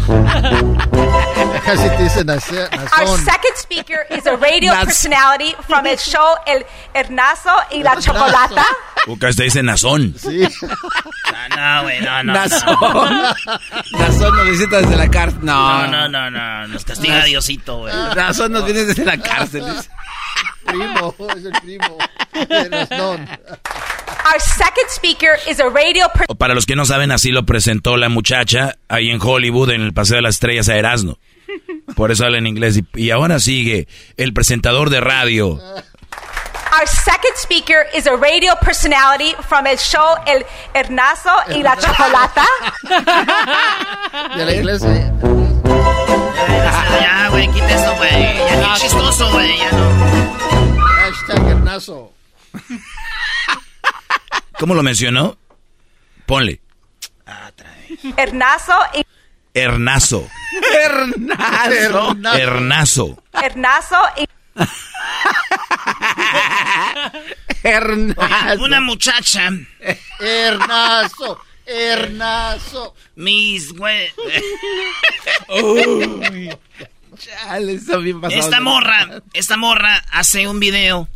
Casi 1.66 1.88
te 1.90 2.04
dicen 2.04 2.26
nace- 2.28 2.64
Our 2.72 2.80
nazón. 3.00 3.20
second 3.26 3.56
speaker 3.58 4.00
is 4.10 4.26
a 4.26 4.36
radio 4.38 4.74
personality 4.84 5.56
from 5.68 5.86
el 5.86 5.98
show 5.98 6.36
El 6.48 6.66
Hernazo 6.94 7.52
y 7.72 7.84
la 7.84 7.96
Chocolata. 8.00 8.66
Ucas 9.08 9.36
te 9.36 9.44
dice 9.44 9.62
Nazón. 9.64 10.16
Sí. 10.20 10.48
No, 10.62 11.56
no, 11.56 11.84
güey, 11.84 12.02
no, 12.02 12.24
no. 12.24 12.34
Nazón. 12.34 13.24
Nazón 13.92 14.36
nos 14.38 14.50
visita 14.50 14.78
desde 14.78 14.96
la 14.96 15.10
cárcel. 15.10 15.40
No, 15.44 15.88
No, 15.88 15.88
no, 15.88 16.10
no, 16.10 16.32
no, 16.32 16.68
nos 16.68 16.84
castiga 16.86 17.24
Diosito, 17.24 17.78
güey. 17.80 17.94
Nazón 18.16 18.52
nos 18.52 18.66
viene 18.66 18.84
desde 18.86 19.06
la 19.06 19.18
cárcel. 19.18 19.64
primo, 20.66 21.16
es 21.36 21.46
el 21.46 21.52
primo. 21.62 21.98
de 22.34 22.70
Nazdón. 22.70 23.30
Our 24.32 24.40
second 24.40 24.90
speaker 24.90 25.38
is 25.48 25.60
a 25.60 25.70
radio 25.70 26.06
Para 26.38 26.54
los 26.54 26.66
que 26.68 26.76
no 26.76 26.86
saben, 26.86 27.12
así 27.12 27.32
lo 27.32 27.46
presentó 27.46 27.98
la 27.98 28.10
muchacha 28.10 28.76
ahí 28.88 29.10
en 29.10 29.20
Hollywood, 29.20 29.72
en 29.72 29.82
el 29.82 29.94
Paseo 29.94 30.18
de 30.18 30.22
las 30.22 30.36
Estrellas 30.36 30.70
a 30.70 30.76
Erasmo. 30.76 31.18
Por 31.96 32.12
eso 32.12 32.26
habla 32.26 32.38
en 32.38 32.46
inglés. 32.46 32.78
Y, 32.78 32.86
y 32.94 33.10
ahora 33.10 33.40
sigue 33.40 33.88
el 34.18 34.34
presentador 34.34 34.92
de 34.92 35.02
radio. 35.02 35.60
Our 36.72 36.88
second 36.88 37.36
speaker 37.38 37.88
is 37.96 38.06
a 38.06 38.16
radio 38.16 38.56
personality 38.62 39.34
from 39.48 39.66
el 39.66 39.78
show 39.78 40.16
El 40.28 40.46
Hernazo 40.76 41.34
y 41.56 41.64
la 41.64 41.76
Chocolata. 41.76 42.46
De 44.38 44.46
la 44.46 44.54
iglesia. 44.54 45.12
Ya, 47.02 47.30
güey, 47.32 47.48
quita 47.52 47.70
eso, 47.70 47.96
güey. 47.96 48.12
Ya 48.12 48.56
ni 48.74 48.80
chistoso, 48.80 49.32
güey, 49.32 49.58
ya 49.58 49.72
no. 49.72 50.86
Hashtag 50.86 51.48
el 51.48 51.64
nazo. 51.64 52.14
¿Cómo 54.60 54.76
lo 54.76 54.84
mencionó? 54.84 55.38
Ponle. 56.26 56.60
Hernazo 58.18 58.74
y 58.94 59.06
Hernazo. 59.54 60.28
Hernazo. 60.86 62.18
Hernazo. 62.36 63.24
Hernazo 63.42 63.96
y... 64.18 64.26
Hernazo. 67.64 68.64
Una 68.64 68.82
muchacha, 68.82 69.50
Hernazo, 70.20 71.40
Hernazo. 71.66 72.96
mis 73.16 73.74
güey. 73.74 74.10
Chale, 77.18 77.74
está 77.74 77.98
bien 77.98 78.20
pasado. 78.20 78.42
Esta 78.42 78.60
morra, 78.60 79.22
esta 79.34 79.56
morra 79.58 80.04
hace 80.12 80.48
un 80.48 80.60
video 80.60 81.08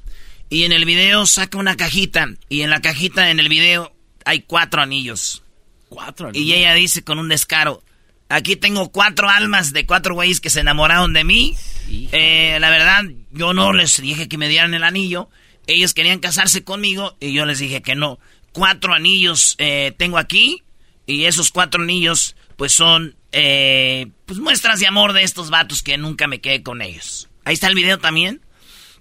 y 0.53 0.65
en 0.65 0.71
el 0.71 0.85
video 0.85 1.25
saca 1.25 1.57
una 1.57 1.75
cajita 1.75 2.29
y 2.47 2.61
en 2.61 2.69
la 2.69 2.79
cajita 2.79 3.31
en 3.31 3.39
el 3.39 3.49
video 3.49 3.91
hay 4.23 4.41
cuatro 4.41 4.83
anillos. 4.83 5.41
Cuatro. 5.89 6.29
Y 6.31 6.53
ella 6.53 6.75
dice 6.75 7.03
con 7.03 7.17
un 7.17 7.27
descaro, 7.27 7.83
aquí 8.29 8.55
tengo 8.55 8.91
cuatro 8.91 9.31
almas 9.31 9.73
de 9.73 9.87
cuatro 9.87 10.13
güeyes 10.13 10.41
que 10.41 10.51
se 10.51 10.59
enamoraron 10.59 11.11
de 11.13 11.23
mí. 11.23 11.55
Eh, 11.89 12.59
la 12.61 12.69
verdad, 12.69 13.01
yo 13.31 13.55
no 13.55 13.73
les 13.73 13.99
dije 13.99 14.27
que 14.29 14.37
me 14.37 14.47
dieran 14.47 14.75
el 14.75 14.83
anillo. 14.83 15.27
Ellos 15.65 15.95
querían 15.95 16.19
casarse 16.19 16.63
conmigo 16.63 17.17
y 17.19 17.33
yo 17.33 17.47
les 17.47 17.57
dije 17.57 17.81
que 17.81 17.95
no. 17.95 18.19
Cuatro 18.51 18.93
anillos 18.93 19.55
eh, 19.57 19.95
tengo 19.97 20.19
aquí 20.19 20.61
y 21.07 21.23
esos 21.23 21.49
cuatro 21.49 21.81
anillos 21.81 22.35
pues 22.57 22.73
son 22.73 23.15
eh, 23.31 24.05
pues 24.27 24.37
muestras 24.37 24.79
de 24.79 24.85
amor 24.85 25.13
de 25.13 25.23
estos 25.23 25.49
vatos 25.49 25.81
que 25.81 25.97
nunca 25.97 26.27
me 26.27 26.41
quedé 26.41 26.61
con 26.61 26.83
ellos. 26.83 27.27
Ahí 27.43 27.55
está 27.55 27.69
el 27.69 27.75
video 27.75 27.97
también. 27.97 28.39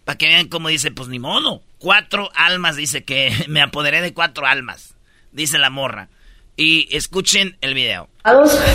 Para 0.04 0.18
que 0.18 0.26
vean 0.26 0.48
cómo 0.48 0.68
dice, 0.68 0.90
pues 0.90 1.08
ni 1.08 1.18
modo. 1.18 1.62
Cuatro 1.78 2.30
almas, 2.34 2.76
dice 2.76 3.04
que 3.04 3.32
me 3.48 3.62
apoderé 3.62 4.00
de 4.00 4.12
cuatro 4.12 4.46
almas. 4.46 4.94
Dice 5.32 5.58
la 5.58 5.70
morra. 5.70 6.08
Y 6.54 6.94
escuchen 6.94 7.56
el 7.62 7.72
video. 7.72 8.10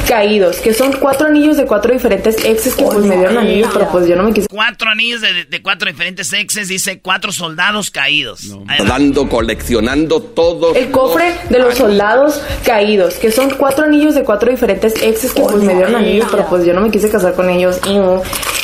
caídos, 0.08 0.58
que 0.58 0.74
son 0.74 0.94
cuatro 0.94 1.28
anillos 1.28 1.58
de 1.58 1.68
cuatro 1.68 1.94
diferentes 1.94 2.44
exes 2.44 2.74
que 2.74 2.84
pues 2.84 3.06
me 3.06 3.16
dieron 3.16 3.38
anillos, 3.38 3.70
pero 3.72 3.88
pues 3.92 4.08
yo 4.08 4.16
no 4.16 4.24
me 4.24 4.34
quise. 4.34 4.48
Cuatro 4.48 4.90
anillos 4.90 5.22
de, 5.22 5.46
de 5.46 5.62
cuatro 5.62 5.88
diferentes 5.88 6.34
exes, 6.34 6.70
dice 6.70 7.02
cuatro 7.02 7.32
soldados 7.32 7.92
caídos. 7.92 8.52
Va. 8.52 8.84
Dando, 8.84 9.30
coleccionando 9.30 10.20
todos. 10.22 10.76
El 10.76 10.90
cofre 10.90 11.36
de 11.52 11.60
los 11.60 11.76
soldados 11.76 12.42
caídos, 12.66 13.14
que 13.14 13.32
son 13.32 13.52
cuatro 13.52 13.86
anillos 13.86 14.16
de 14.16 14.24
cuatro 14.24 14.50
diferentes 14.50 15.00
exes 15.04 15.32
que 15.32 15.44
pues 15.44 15.62
me 15.64 15.76
dieron 15.76 15.96
anillos, 15.96 16.28
pero 16.32 16.48
pues 16.50 16.66
yo 16.66 16.74
no 16.74 16.82
me 16.82 16.90
quise 16.90 17.12
casar 17.12 17.36
con 17.36 17.48
ellos. 17.48 17.80
Iu. 17.86 18.24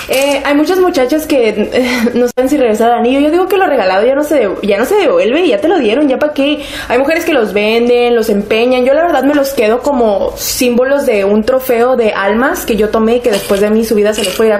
Eh, 0.09 0.41
hay 0.45 0.55
muchas 0.55 0.79
muchachas 0.79 1.25
que 1.25 1.49
eh, 1.49 2.09
no 2.13 2.27
saben 2.27 2.49
si 2.49 2.57
regresar 2.57 2.89
el 2.91 2.97
anillo. 2.99 3.19
Yo 3.21 3.31
digo 3.31 3.47
que 3.47 3.57
lo 3.57 3.67
regalado 3.67 4.05
ya 4.05 4.15
no 4.15 4.23
se 4.23 4.49
ya 4.63 4.77
no 4.77 4.85
se 4.85 4.95
devuelve, 4.95 5.47
ya 5.47 5.59
te 5.61 5.67
lo 5.67 5.79
dieron, 5.79 6.07
ya 6.09 6.19
para 6.19 6.33
qué. 6.33 6.63
Hay 6.89 6.97
mujeres 6.99 7.25
que 7.25 7.33
los 7.33 7.53
venden, 7.53 8.15
los 8.15 8.29
empeñan. 8.29 8.85
Yo 8.85 8.93
la 8.93 9.03
verdad 9.03 9.23
me 9.23 9.33
los 9.35 9.49
quedo 9.53 9.81
como 9.81 10.33
símbolos 10.37 11.05
de 11.05 11.23
un 11.25 11.43
trofeo 11.43 11.95
de 11.95 12.11
almas 12.13 12.65
que 12.65 12.75
yo 12.75 12.89
tomé 12.89 13.17
y 13.17 13.19
que 13.21 13.31
después 13.31 13.61
de 13.61 13.69
mi 13.69 13.85
subida 13.85 14.13
se 14.13 14.23
les 14.23 14.33
fue 14.35 14.47
a 14.47 14.49
ir 14.49 14.53
a... 14.55 14.59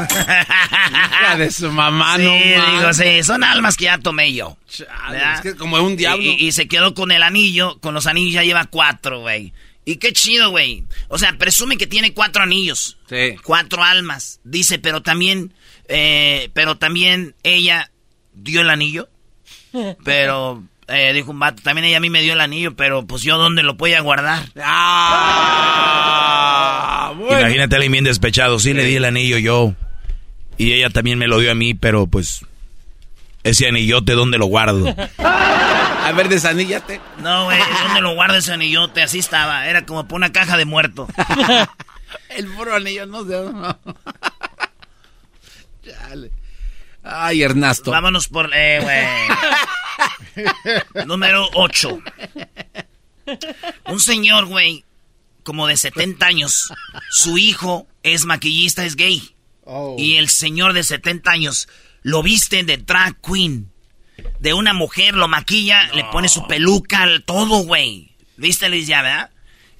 Hija 0.00 1.36
de 1.38 1.50
su 1.50 1.70
mamá, 1.70 2.16
Sí, 2.16 2.22
no 2.24 2.32
digo, 2.78 2.92
sí, 2.92 3.22
son 3.22 3.44
almas 3.44 3.76
que 3.76 3.84
ya 3.84 3.98
tomé 3.98 4.32
yo. 4.32 4.56
¿verdad? 5.10 5.34
Es 5.36 5.40
que 5.40 5.56
como 5.56 5.76
un 5.76 5.96
diablo. 5.96 6.22
Y, 6.22 6.30
y- 6.30 6.46
y 6.48 6.52
se 6.52 6.66
quedó 6.66 6.94
con 6.94 7.12
el 7.12 7.22
anillo, 7.22 7.78
con 7.80 7.94
los 7.94 8.06
anillos 8.06 8.34
ya 8.34 8.42
lleva 8.42 8.64
cuatro, 8.68 9.20
güey. 9.20 9.52
Y 9.84 9.96
qué 9.96 10.12
chido, 10.12 10.50
güey. 10.50 10.84
O 11.08 11.18
sea, 11.18 11.36
presume 11.36 11.76
que 11.76 11.86
tiene 11.86 12.14
cuatro 12.14 12.42
anillos. 12.42 12.96
Sí. 13.08 13.36
Cuatro 13.42 13.82
almas. 13.82 14.40
Dice, 14.44 14.78
pero 14.78 15.02
también, 15.02 15.52
eh, 15.88 16.48
pero 16.54 16.76
también 16.78 17.34
ella 17.42 17.90
dio 18.32 18.62
el 18.62 18.70
anillo. 18.70 19.08
Pero, 20.04 20.62
eh, 20.86 21.12
dijo 21.12 21.32
un 21.32 21.40
vato, 21.40 21.60
también 21.62 21.86
ella 21.86 21.96
a 21.96 22.00
mí 22.00 22.08
me 22.08 22.22
dio 22.22 22.34
el 22.34 22.40
anillo, 22.40 22.76
pero 22.76 23.04
pues 23.08 23.22
yo 23.22 23.38
dónde 23.38 23.64
lo 23.64 23.74
voy 23.74 23.94
a 23.94 24.00
guardar. 24.02 24.44
Ah, 26.06 27.12
bueno. 27.16 27.40
Imagínate 27.40 27.74
a 27.74 27.78
alguien 27.78 27.90
bien 27.90 28.04
despechado. 28.04 28.60
Sí, 28.60 28.72
le 28.72 28.84
di 28.84 28.94
el 28.94 29.04
anillo 29.04 29.36
yo. 29.38 29.74
Y 30.58 30.74
ella 30.74 30.90
también 30.90 31.18
me 31.18 31.26
lo 31.26 31.40
dio 31.40 31.50
a 31.50 31.56
mí, 31.56 31.74
pero 31.74 32.06
pues. 32.06 32.46
Ese 33.44 33.68
anillote, 33.68 34.12
¿dónde 34.14 34.38
lo 34.38 34.46
guardo? 34.46 34.94
A 35.18 36.12
ver, 36.12 36.28
desaníllate. 36.28 37.00
No, 37.18 37.44
güey, 37.44 37.58
¿dónde 37.84 38.00
lo 38.00 38.14
guardo 38.14 38.36
ese 38.36 38.52
anillote? 38.52 39.02
Así 39.02 39.18
estaba, 39.18 39.66
era 39.66 39.84
como 39.86 40.08
por 40.08 40.16
una 40.16 40.32
caja 40.32 40.56
de 40.56 40.64
muerto. 40.64 41.06
El 42.30 42.48
puro 42.48 42.74
anillo 42.74 43.06
no 43.06 43.24
sé. 43.24 43.30
no. 43.30 43.78
Chale. 45.84 46.30
Ay, 47.02 47.42
Ernesto. 47.42 47.90
Vámonos 47.90 48.28
por, 48.28 48.50
eh, 48.54 48.80
güey. 50.34 51.06
Número 51.06 51.48
8. 51.52 51.98
Un 53.88 54.00
señor, 54.00 54.46
güey, 54.46 54.84
como 55.42 55.66
de 55.66 55.76
70 55.76 56.24
años, 56.24 56.72
su 57.10 57.36
hijo 57.36 57.86
es 58.02 58.24
maquillista, 58.24 58.86
es 58.86 58.96
gay. 58.96 59.34
Oh. 59.64 59.96
Y 59.98 60.16
el 60.16 60.28
señor 60.30 60.72
de 60.72 60.82
70 60.82 61.30
años 61.30 61.68
lo 62.04 62.22
viste 62.22 62.62
de 62.62 62.76
drag 62.76 63.16
queen. 63.20 63.72
De 64.38 64.54
una 64.54 64.72
mujer, 64.72 65.14
lo 65.14 65.26
maquilla, 65.26 65.90
le 65.92 66.04
pone 66.04 66.28
su 66.28 66.46
peluca, 66.46 67.04
todo, 67.24 67.64
güey. 67.64 68.12
¿Viste, 68.36 68.68
Liz, 68.68 68.86
ya, 68.86 69.02
verdad? 69.02 69.30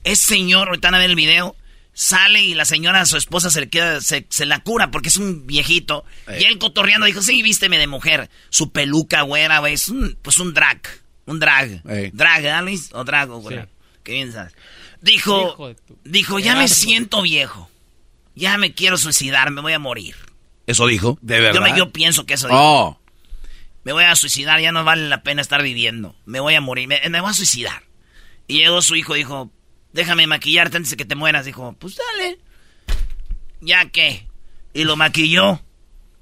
Ese 0.03 0.25
señor, 0.25 0.69
ahorita 0.69 0.89
van 0.89 0.97
a 0.97 0.99
ver 0.99 1.11
el 1.11 1.17
video, 1.17 1.55
sale 1.93 2.43
y 2.43 2.55
la 2.55 2.65
señora, 2.65 3.05
su 3.07 3.17
esposa, 3.17 3.51
se 3.51 3.61
le 3.61 3.69
queda, 3.69 4.01
se, 4.01 4.27
se 4.29 4.47
la 4.47 4.61
cura 4.61 4.91
porque 4.91 5.09
es 5.11 5.19
un 5.19 5.47
viejito. 5.47 6.05
Y 6.29 6.45
él 6.45 6.59
cotorreando 6.59 7.07
dijo, 7.07 7.23
sí, 7.23 7.43
vísteme 7.43 7.79
de 7.79 7.87
mujer. 7.87 8.29
Su 8.49 8.73
peluca, 8.73 9.23
güera, 9.23 9.61
güey, 9.61 9.75
es 9.75 9.89
un, 9.89 10.19
pues 10.21 10.39
un 10.39 10.53
drag. 10.53 10.81
Un 11.27 11.39
drag. 11.39 11.83
Ey. 11.89 12.11
Drag, 12.13 12.43
¿verdad, 12.43 12.65
Luis? 12.65 12.91
O 12.93 13.05
drago, 13.05 13.39
güey. 13.39 13.61
Qué 14.03 14.13
bien 14.13 14.33
sabes. 14.33 14.55
Dijo, 15.01 15.75
dijo, 16.05 16.39
ya 16.39 16.57
me 16.57 16.69
siento 16.69 17.23
viejo. 17.23 17.71
Ya 18.35 18.59
me 18.59 18.73
quiero 18.73 18.97
suicidar, 18.97 19.51
me 19.51 19.61
voy 19.61 19.75
a 19.75 19.79
morir. 19.79 20.17
¿Eso 20.67 20.87
dijo? 20.87 21.19
¿De 21.21 21.41
verdad? 21.41 21.55
Yo, 21.55 21.61
me- 21.73 21.77
yo 21.79 21.93
pienso 21.93 22.27
que 22.27 22.35
eso 22.35 22.49
dijo. 22.49 22.59
Oh. 22.61 23.01
Me 23.85 23.93
voy 23.93 24.05
a 24.05 24.17
suicidar, 24.17 24.61
ya 24.61 24.73
no 24.73 24.83
vale 24.85 25.09
la 25.09 25.23
pena 25.23 25.43
estar 25.43 25.63
viviendo. 25.63 26.17
Me 26.25 26.41
voy 26.41 26.55
a 26.55 26.61
morir, 26.61 26.89
me, 26.89 27.01
me 27.11 27.21
voy 27.21 27.31
a 27.31 27.35
suicidar. 27.35 27.83
Y 28.47 28.59
llegó 28.59 28.81
su 28.81 28.97
hijo, 28.97 29.15
dijo, 29.15 29.51
déjame 29.93 30.27
maquillarte 30.27 30.77
antes 30.79 30.91
de 30.91 30.97
que 30.97 31.05
te 31.05 31.15
mueras. 31.15 31.45
Dijo, 31.45 31.75
pues 31.79 31.97
dale. 31.97 32.39
¿Ya 33.61 33.85
qué? 33.91 34.27
Y 34.73 34.85
lo 34.85 34.97
maquilló. 34.97 35.61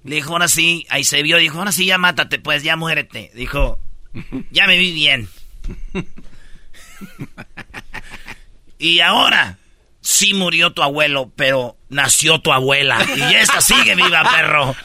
Le 0.05 0.17
dijo, 0.17 0.33
ahora 0.33 0.49
sí, 0.49 0.87
ahí 0.91 1.05
se 1.05 1.23
vio, 1.23 1.37
dijo, 1.39 1.59
ahora 1.59 1.71
sí, 1.71 1.87
ya 1.87 1.99
mátate, 1.99 2.41
pues, 2.41 2.65
ya 2.65 2.75
muérete. 2.75 3.31
Dijo, 3.35 3.79
ya 4.51 4.67
me 4.67 4.77
vi 4.77 4.93
bien. 4.93 5.29
y 8.79 9.01
ahora, 9.01 9.59
sí 10.03 10.35
murió 10.35 10.73
tu 10.73 10.83
abuelo, 10.83 11.33
pero 11.37 11.79
nació 11.89 12.41
tu 12.41 12.53
abuela. 12.53 12.99
Y 13.17 13.23
esta 13.35 13.61
sigue 13.61 13.95
viva, 13.95 14.23
perro. 14.31 14.77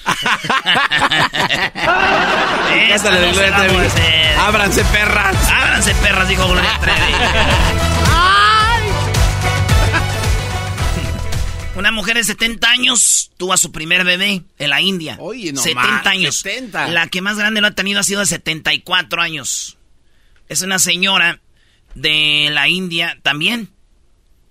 Esta 2.89 3.11
no 3.11 3.33
se 3.33 3.49
la 3.49 3.57
a 3.57 3.63
hacer. 3.63 4.37
Ábranse, 4.37 4.83
perras. 4.85 5.35
Ábranse, 5.51 5.95
perras, 5.95 6.29
dijo 6.29 6.47
Gloria 6.47 6.79
Trevi. 6.81 6.97
Una 11.75 11.91
mujer 11.91 12.15
de 12.17 12.23
70 12.23 12.67
años 12.69 13.31
tuvo 13.37 13.53
a 13.53 13.57
su 13.57 13.71
primer 13.71 14.03
bebé 14.03 14.41
en 14.57 14.69
la 14.69 14.81
India. 14.81 15.17
Oye, 15.19 15.53
no 15.53 15.61
70 15.61 15.81
más, 15.83 16.05
años. 16.07 16.35
70. 16.37 16.87
La 16.87 17.07
que 17.07 17.21
más 17.21 17.37
grande 17.37 17.61
lo 17.61 17.67
ha 17.67 17.71
tenido 17.71 17.99
ha 17.99 18.03
sido 18.03 18.21
de 18.21 18.25
74 18.25 19.21
años. 19.21 19.77
Es 20.49 20.63
una 20.63 20.79
señora 20.79 21.39
de 21.93 22.49
la 22.51 22.67
India 22.67 23.19
también. 23.21 23.69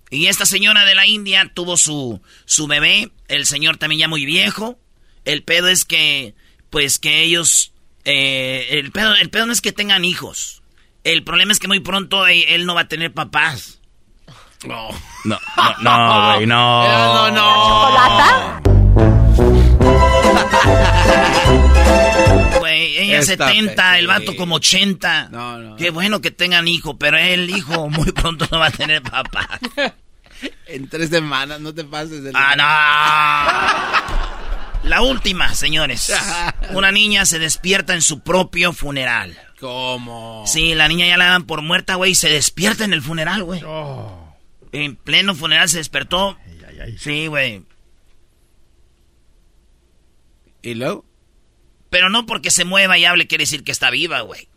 Y 0.09 0.27
esta 0.27 0.45
señora 0.45 0.85
de 0.85 0.95
la 0.95 1.05
India 1.05 1.51
tuvo 1.53 1.75
su, 1.77 2.21
su 2.45 2.67
bebé. 2.67 3.11
El 3.27 3.45
señor 3.45 3.77
también 3.77 3.99
ya 3.99 4.07
muy 4.07 4.25
viejo. 4.25 4.79
El 5.25 5.43
pedo 5.43 5.67
es 5.67 5.83
que, 5.85 6.33
pues 6.69 6.97
que 6.99 7.21
ellos... 7.23 7.73
eh, 8.05 8.67
el, 8.71 8.91
pedo, 8.91 9.15
el 9.15 9.29
pedo 9.29 9.45
no 9.47 9.53
es 9.53 9.61
que 9.61 9.71
tengan 9.73 10.05
hijos. 10.05 10.61
El 11.03 11.23
problema 11.23 11.51
es 11.51 11.59
que 11.59 11.67
muy 11.67 11.79
pronto 11.81 12.25
eh, 12.27 12.53
él 12.55 12.65
no 12.65 12.73
va 12.75 12.81
a 12.81 12.87
tener 12.87 13.13
papás. 13.13 13.79
No. 14.65 14.89
No, 15.25 15.37
no, 15.81 15.97
no, 15.97 16.33
güey, 16.35 16.47
no. 16.47 17.31
No, 17.31 17.31
no. 17.31 18.61
Güey, 22.67 22.97
ella 22.97 23.19
Está 23.19 23.47
70, 23.47 23.99
el 23.99 24.07
vato 24.07 24.35
como 24.35 24.55
80. 24.55 25.29
No, 25.31 25.57
no. 25.57 25.75
Qué 25.77 25.89
bueno 25.89 26.19
que 26.19 26.31
tengan 26.31 26.67
hijo, 26.67 26.97
pero 26.97 27.17
el 27.17 27.49
hijo 27.49 27.89
muy 27.89 28.11
pronto 28.11 28.45
no 28.51 28.59
va 28.59 28.67
a 28.67 28.71
tener 28.71 29.01
papá. 29.01 29.59
En 30.67 30.89
tres 30.89 31.09
semanas, 31.09 31.61
no 31.61 31.73
te 31.73 31.85
pases 31.85 32.23
de 32.23 32.31
¡Ah, 32.33 32.55
no! 34.83 34.83
La 34.89 35.01
última, 35.01 35.53
señores. 35.53 36.13
Una 36.73 36.91
niña 36.91 37.25
se 37.25 37.39
despierta 37.39 37.93
en 37.93 38.01
su 38.01 38.19
propio 38.19 38.73
funeral. 38.73 39.37
¿Cómo? 39.59 40.43
Sí, 40.45 40.75
la 40.75 40.87
niña 40.89 41.07
ya 41.07 41.17
la 41.17 41.27
dan 41.27 41.45
por 41.45 41.61
muerta, 41.61 41.95
güey, 41.95 42.11
y 42.11 42.15
se 42.15 42.29
despierta 42.29 42.83
en 42.83 42.93
el 42.93 43.01
funeral, 43.01 43.43
güey. 43.43 43.61
Oh. 43.65 44.35
En 44.71 44.97
pleno 44.97 45.33
funeral 45.35 45.69
se 45.69 45.77
despertó. 45.77 46.37
Sí, 46.99 47.27
güey. 47.27 47.63
¿Y 50.61 50.73
luego? 50.75 51.06
Pero 51.89 52.09
no 52.09 52.25
porque 52.25 52.51
se 52.51 52.65
mueva 52.65 52.97
y 52.97 53.05
hable 53.05 53.27
quiere 53.27 53.43
decir 53.43 53.63
que 53.63 53.71
está 53.71 53.89
viva, 53.89 54.21
güey. 54.21 54.47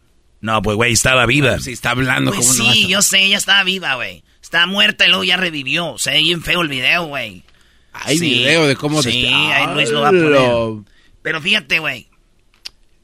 No, 0.41 0.63
pues, 0.63 0.77
güey, 0.77 0.93
estaba 0.93 1.27
viva. 1.27 1.59
Si 1.59 1.73
está 1.73 1.91
hablando 1.91 2.33
Pues 2.33 2.47
como 2.47 2.73
sí, 2.73 2.89
yo 2.89 3.03
sé, 3.03 3.25
ella 3.25 3.37
estaba 3.37 3.63
viva, 3.63 3.95
güey. 3.95 4.25
Está 4.43 4.67
muerta 4.67 5.05
y 5.05 5.09
luego 5.09 5.25
ya 5.25 5.37
revivió. 5.37 5.89
O 5.89 5.99
sea, 5.99 6.15
bien 6.15 6.43
feo 6.43 6.63
el 6.63 6.69
video, 6.69 7.05
güey. 7.05 7.45
Hay 7.93 8.19
video 8.19 8.67
de 8.67 8.77
cómo... 8.77 9.03
Sí, 9.03 9.27
ahí 9.27 9.67
Luis 9.75 9.91
lo 9.91 10.01
va 10.01 10.09
a 10.09 10.13
poner. 10.13 10.85
Pero 11.23 11.41
fíjate, 11.41 11.79
güey. 11.79 12.09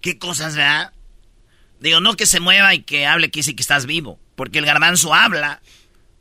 ¿Qué 0.00 0.18
cosas, 0.18 0.56
verdad? 0.56 0.92
Digo, 1.80 2.00
no 2.00 2.14
que 2.14 2.26
se 2.26 2.40
mueva 2.40 2.74
y 2.74 2.82
que 2.82 3.06
hable 3.06 3.30
que 3.30 3.42
sí 3.42 3.54
que 3.54 3.62
estás 3.62 3.86
vivo. 3.86 4.18
Porque 4.34 4.58
el 4.58 4.66
garbanzo 4.66 5.12
habla 5.12 5.60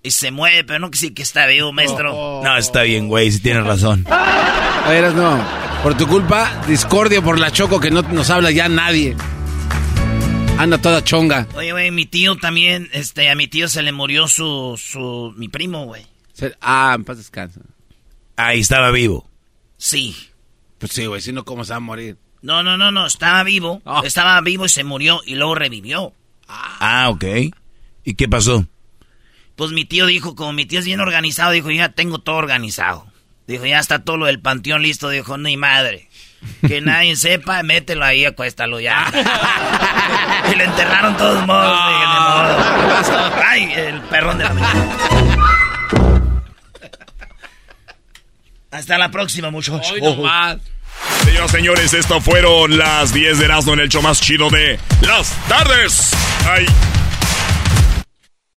y 0.03 0.11
se 0.11 0.31
mueve, 0.31 0.63
pero 0.63 0.79
no 0.79 0.91
que 0.91 0.97
sí 0.97 1.13
que 1.13 1.23
está 1.23 1.45
vivo, 1.47 1.71
maestro. 1.71 2.41
No, 2.43 2.57
está 2.57 2.83
bien, 2.83 3.07
güey, 3.07 3.31
si 3.31 3.39
tienes 3.39 3.63
razón. 3.63 4.05
A 4.09 4.87
ver, 4.89 5.13
no. 5.13 5.64
Por 5.83 5.95
tu 5.97 6.07
culpa, 6.07 6.63
discordia 6.67 7.21
por 7.21 7.39
la 7.39 7.51
choco 7.51 7.79
que 7.79 7.91
no 7.91 8.01
nos 8.01 8.29
habla 8.29 8.51
ya 8.51 8.67
nadie. 8.67 9.15
Anda 10.57 10.77
toda 10.77 11.03
chonga. 11.03 11.47
Oye, 11.53 11.71
güey, 11.73 11.91
mi 11.91 12.05
tío 12.05 12.38
también, 12.38 12.89
este, 12.93 13.29
a 13.29 13.35
mi 13.35 13.47
tío 13.47 13.67
se 13.67 13.83
le 13.83 13.91
murió 13.91 14.27
su, 14.27 14.79
su, 14.81 15.33
mi 15.38 15.49
primo, 15.49 15.85
güey. 15.85 16.05
Ah, 16.61 16.93
en 16.95 17.03
paz 17.03 17.17
descansa. 17.17 17.61
Ahí 18.35 18.61
estaba 18.61 18.91
vivo. 18.91 19.29
Sí. 19.77 20.15
Pues 20.79 20.91
sí, 20.91 21.05
güey, 21.05 21.21
si 21.21 21.31
no, 21.31 21.45
¿cómo 21.45 21.63
se 21.63 21.73
va 21.73 21.77
a 21.77 21.81
morir? 21.81 22.17
No, 22.41 22.63
no, 22.63 22.77
no, 22.77 22.91
no, 22.91 23.05
estaba 23.05 23.43
vivo. 23.43 23.81
Ah. 23.85 24.01
Estaba 24.03 24.39
vivo 24.41 24.65
y 24.65 24.69
se 24.69 24.83
murió 24.83 25.21
y 25.25 25.35
luego 25.35 25.55
revivió. 25.55 26.13
Ah, 26.47 27.07
ok. 27.09 27.25
¿Y 28.03 28.13
qué 28.15 28.27
pasó? 28.27 28.65
Pues 29.55 29.71
mi 29.71 29.85
tío 29.85 30.05
dijo, 30.05 30.35
como 30.35 30.53
mi 30.53 30.65
tío 30.65 30.79
es 30.79 30.85
bien 30.85 30.99
organizado, 30.99 31.51
dijo, 31.51 31.71
ya 31.71 31.89
tengo 31.89 32.19
todo 32.19 32.35
organizado. 32.35 33.07
Dijo, 33.47 33.65
ya 33.65 33.79
está 33.79 33.99
todo 33.99 34.17
lo 34.17 34.25
del 34.25 34.39
panteón 34.39 34.81
listo. 34.81 35.10
Dijo, 35.10 35.38
ni 35.38 35.58
madre. 35.58 36.10
Que 36.67 36.81
nadie 36.81 37.15
sepa, 37.15 37.63
mételo 37.63 38.05
ahí, 38.05 38.25
acuéstalo 38.25 38.79
ya. 38.79 39.05
y 40.51 40.55
lo 40.55 40.63
enterraron 40.63 41.17
todos 41.17 41.45
modos. 41.45 41.79
Dije, 41.88 41.99
de 41.99 43.19
modo. 43.19 43.36
Ay, 43.47 43.73
el 43.75 44.01
perrón 44.01 44.38
de 44.38 44.43
la 44.43 44.53
mañana. 44.53 44.97
Hasta 48.71 48.97
la 48.97 49.10
próxima, 49.10 49.51
muchachos. 49.51 49.91
Hoy 49.91 50.01
nomás. 50.01 50.58
Señoras 51.23 51.49
y 51.49 51.55
señores, 51.55 51.93
estas 51.93 52.23
fueron 52.23 52.77
las 52.77 53.13
10 53.13 53.39
de 53.39 53.45
Erasmo 53.45 53.73
en 53.73 53.79
el 53.81 53.89
show 53.89 54.01
más 54.01 54.19
chido 54.21 54.49
de 54.49 54.79
las 55.01 55.31
tardes. 55.47 56.12
Ay. 56.47 56.65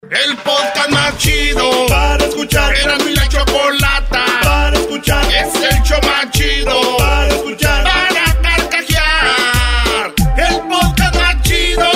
El 0.08 0.36
podcast 0.36 0.90
más 0.90 1.18
chido 1.18 1.68
para 1.88 2.24
escuchar. 2.24 2.72
Era 2.76 2.96
mi 2.98 3.12
la 3.12 3.28
chocolata 3.28 4.24
para 4.40 4.78
escuchar. 4.78 5.24
Es 5.24 5.54
el 5.56 5.82
show 5.82 5.98
más 6.04 6.30
chido 6.30 6.96
para 6.96 7.28
escuchar. 7.28 7.82
Para 7.82 8.40
carcajear. 8.40 10.14
El 10.36 10.60
podcast 10.68 11.16
más 11.16 11.42
chido. 11.42 11.90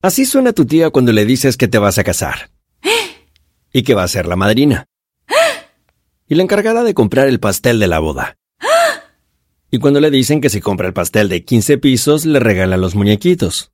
Así 0.00 0.24
suena 0.26 0.52
tu 0.52 0.64
tía 0.64 0.90
cuando 0.90 1.10
le 1.10 1.24
dices 1.24 1.56
que 1.56 1.66
te 1.66 1.78
vas 1.78 1.98
a 1.98 2.04
casar. 2.04 2.50
Y 3.72 3.82
que 3.82 3.94
va 3.94 4.04
a 4.04 4.08
ser 4.08 4.26
la 4.26 4.36
madrina. 4.36 4.86
Y 6.28 6.36
la 6.36 6.44
encargada 6.44 6.84
de 6.84 6.94
comprar 6.94 7.26
el 7.26 7.40
pastel 7.40 7.80
de 7.80 7.88
la 7.88 7.98
boda. 7.98 8.36
Y 9.72 9.78
cuando 9.78 10.00
le 10.00 10.12
dicen 10.12 10.40
que 10.40 10.50
si 10.50 10.60
compra 10.60 10.86
el 10.86 10.92
pastel 10.92 11.28
de 11.28 11.44
15 11.44 11.78
pisos, 11.78 12.24
le 12.24 12.38
regalan 12.38 12.80
los 12.80 12.94
muñequitos. 12.94 13.73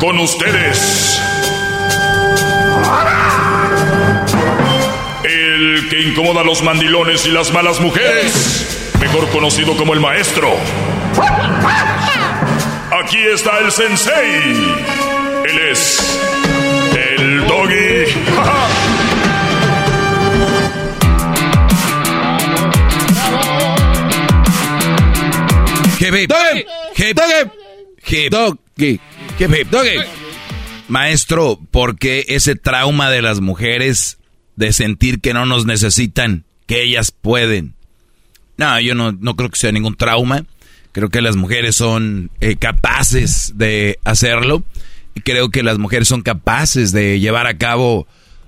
Con 0.00 0.18
ustedes. 0.18 1.20
El 5.24 5.88
que 5.90 6.00
incomoda 6.00 6.40
a 6.40 6.44
los 6.44 6.62
mandilones 6.62 7.26
y 7.26 7.30
las 7.30 7.52
malas 7.52 7.80
mujeres. 7.80 8.92
Mejor 9.00 9.28
conocido 9.30 9.76
como 9.76 9.94
el 9.94 10.00
maestro. 10.00 10.56
Aquí 13.02 13.18
está 13.18 13.58
el 13.58 13.70
sensei. 13.70 14.76
Él 15.44 15.58
es 15.70 16.29
Hip, 28.76 28.98
hip. 29.52 29.68
Doggy. 29.70 29.98
Maestro, 30.88 31.58
¿por 31.70 31.96
qué 31.98 32.24
ese 32.28 32.56
trauma 32.56 33.10
de 33.10 33.22
las 33.22 33.40
mujeres 33.40 34.18
de 34.56 34.72
sentir 34.72 35.20
que 35.20 35.34
no 35.34 35.46
nos 35.46 35.66
necesitan, 35.66 36.44
que 36.66 36.82
ellas 36.82 37.12
pueden? 37.12 37.74
No, 38.56 38.80
yo 38.80 38.94
no, 38.94 39.12
no 39.12 39.36
creo 39.36 39.50
que 39.50 39.58
sea 39.58 39.72
ningún 39.72 39.96
trauma. 39.96 40.44
Creo 40.92 41.08
que 41.08 41.20
las 41.22 41.36
mujeres 41.36 41.76
son 41.76 42.30
eh, 42.40 42.56
capaces 42.56 43.52
de 43.56 43.98
hacerlo. 44.04 44.64
Y 45.14 45.20
creo 45.20 45.50
que 45.50 45.62
las 45.62 45.78
mujeres 45.78 46.08
son 46.08 46.22
capaces 46.22 46.92
de 46.92 47.20
llevar 47.20 47.46
a 47.46 47.58
cabo 47.58 48.06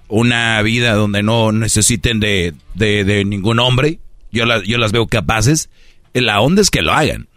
una 0.09 0.61
vida 0.63 0.95
donde 0.95 1.23
no 1.23 1.53
necesiten 1.53 2.19
de, 2.21 2.55
de, 2.75 3.05
de 3.05 3.25
ningún 3.25 3.59
hombre. 3.61 4.01
Yo, 4.33 4.45
la- 4.47 4.63
yo 4.65 4.79
las 4.79 4.93
veo 4.93 5.07
capaces. 5.07 5.71
La 6.15 6.41
onda 6.41 6.61
es 6.63 6.71
que 6.71 6.83
lo 6.83 6.93
hagan. 6.93 7.29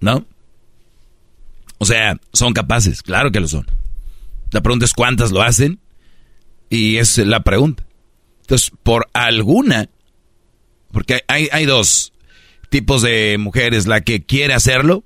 ¿No? 0.00 0.26
O 1.78 1.84
sea, 1.84 2.18
son 2.32 2.52
capaces, 2.52 3.02
claro 3.02 3.30
que 3.30 3.40
lo 3.40 3.48
son. 3.48 3.66
La 4.50 4.62
pregunta 4.62 4.86
es 4.86 4.92
cuántas 4.92 5.32
lo 5.32 5.42
hacen 5.42 5.80
y 6.70 6.96
es 6.96 7.18
la 7.18 7.40
pregunta. 7.40 7.84
Entonces, 8.42 8.70
por 8.82 9.08
alguna, 9.12 9.88
porque 10.92 11.22
hay, 11.28 11.48
hay 11.52 11.66
dos 11.66 12.12
tipos 12.68 13.02
de 13.02 13.36
mujeres, 13.38 13.86
la 13.86 14.00
que 14.00 14.24
quiere 14.24 14.54
hacerlo, 14.54 15.04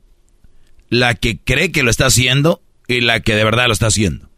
la 0.89 1.15
que 1.15 1.39
cree 1.39 1.73
que 1.73 1.83
lo 1.83 1.91
está 1.91 2.07
haciendo 2.07 2.63
y 2.87 3.01
la 3.01 3.21
que 3.21 3.35
de 3.35 3.45
verdad 3.45 3.67
lo 3.67 3.73
está 3.73 3.87
haciendo. 3.87 4.29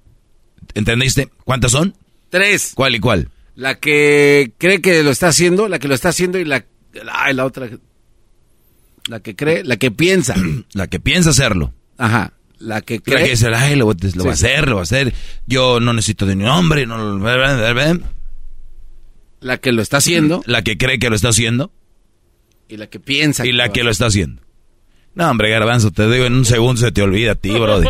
¿Entendiste? 0.75 1.29
¿Cuántas 1.45 1.73
son? 1.73 1.97
Tres. 2.31 2.73
¿Cuál 2.75 2.95
y 2.95 3.01
cuál? 3.01 3.31
La 3.55 3.79
que 3.79 4.53
cree 4.59 4.81
que 4.81 5.03
lo 5.03 5.11
está 5.11 5.29
haciendo, 5.29 5.69
la 5.69 5.79
que 5.79 5.89
lo 5.89 5.95
está 5.95 6.11
haciendo 6.11 6.39
y 6.39 6.45
la, 6.45 6.65
ay, 7.13 7.35
la 7.35 7.45
otra. 7.45 7.69
La 9.09 9.21
que 9.21 9.35
cree, 9.37 9.65
la 9.65 9.77
que 9.77 9.91
piensa. 9.91 10.35
La 10.75 10.87
que 10.87 11.01
piensa 11.01 11.31
hacerlo. 11.31 11.73
Ajá. 11.99 12.33
La 12.59 12.81
que 12.81 12.97
La 12.97 13.01
cree. 13.03 13.25
que 13.25 13.31
dice, 13.31 13.49
ay, 13.55 13.75
lo, 13.77 13.87
lo 13.93 13.95
Sí, 13.99 14.19
va 14.19 14.33
a 14.33 14.37
sí. 14.37 14.47
hacer, 14.47 14.69
lo 14.69 14.77
va 14.77 14.83
a 14.83 14.85
hacer. 14.85 15.13
Yo 15.47 15.81
no 15.81 15.93
necesito 15.93 16.25
de 16.27 16.35
un 16.35 16.47
hombre. 16.47 16.87
No, 16.87 17.19
La 19.41 19.59
que 19.59 19.73
lo 19.73 19.83
está 19.83 19.97
haciendo. 19.97 20.43
La 20.47 20.63
que 20.63 20.79
cree 20.79 20.99
que 20.99 21.11
lo 21.11 21.17
está 21.17 21.31
haciendo. 21.31 21.73
Y 22.69 22.77
la 22.77 22.87
que 22.87 23.01
piensa. 23.01 23.45
Y 23.45 23.53
la 23.53 23.67
lo 23.67 23.73
que 23.73 23.83
lo 23.83 23.91
está 23.91 24.07
haciendo. 24.07 24.41
No, 25.15 25.29
hombre, 25.31 25.51
garbanzo, 25.51 25.91
te 25.91 26.09
digo, 26.09 26.25
en 26.25 26.35
un 26.35 26.45
segundo 26.45 26.81
se 26.81 26.91
te 26.93 27.03
olvida 27.03 27.33
a 27.33 27.35
ti, 27.35 27.51
brody. 27.59 27.89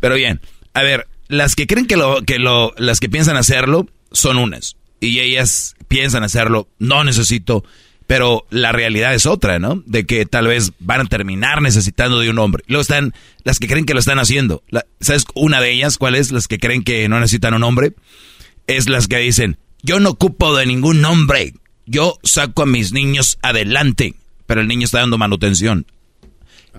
Pero 0.00 0.16
bien, 0.16 0.40
a 0.74 0.82
ver, 0.82 1.06
las 1.28 1.54
que 1.56 1.66
creen 1.66 1.86
que 1.86 1.96
lo, 1.96 2.22
que 2.22 2.38
lo, 2.38 2.74
las 2.76 3.00
que 3.00 3.08
piensan 3.08 3.36
hacerlo 3.36 3.86
son 4.12 4.36
unas. 4.36 4.76
Y 5.00 5.20
ellas 5.20 5.76
piensan 5.86 6.24
hacerlo, 6.24 6.68
no 6.78 7.04
necesito, 7.04 7.64
Pero 8.08 8.46
la 8.48 8.72
realidad 8.72 9.14
es 9.14 9.26
otra, 9.26 9.58
¿no? 9.58 9.82
De 9.84 10.06
que 10.06 10.24
tal 10.24 10.46
vez 10.46 10.72
van 10.78 11.02
a 11.02 11.04
terminar 11.04 11.60
necesitando 11.60 12.18
de 12.20 12.30
un 12.30 12.38
hombre. 12.38 12.64
Luego 12.66 12.80
están 12.80 13.12
las 13.44 13.58
que 13.58 13.68
creen 13.68 13.84
que 13.84 13.92
lo 13.92 14.00
están 14.00 14.18
haciendo. 14.18 14.62
¿Sabes 14.98 15.26
una 15.34 15.60
de 15.60 15.72
ellas? 15.72 15.98
¿Cuál 15.98 16.14
es? 16.14 16.32
Las 16.32 16.48
que 16.48 16.58
creen 16.58 16.84
que 16.84 17.06
no 17.10 17.20
necesitan 17.20 17.52
un 17.52 17.64
hombre. 17.64 17.92
Es 18.66 18.88
las 18.88 19.08
que 19.08 19.18
dicen, 19.18 19.58
yo 19.82 20.00
no 20.00 20.08
ocupo 20.08 20.56
de 20.56 20.64
ningún 20.64 21.04
hombre. 21.04 21.52
Yo 21.84 22.18
saco 22.22 22.62
a 22.62 22.66
mis 22.66 22.92
niños 22.92 23.38
adelante. 23.42 24.14
Pero 24.46 24.62
el 24.62 24.68
niño 24.68 24.86
está 24.86 25.00
dando 25.00 25.18
manutención. 25.18 25.84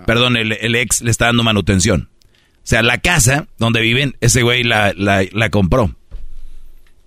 Perdón, 0.06 0.36
el, 0.36 0.74
ex 0.74 1.00
le 1.00 1.12
está 1.12 1.26
dando 1.26 1.44
manutención. 1.44 2.08
O 2.56 2.66
sea, 2.66 2.82
la 2.82 2.98
casa 2.98 3.46
donde 3.56 3.82
viven, 3.82 4.16
ese 4.20 4.42
güey 4.42 4.64
la, 4.64 4.94
la, 4.96 5.24
la 5.30 5.48
compró. 5.50 5.94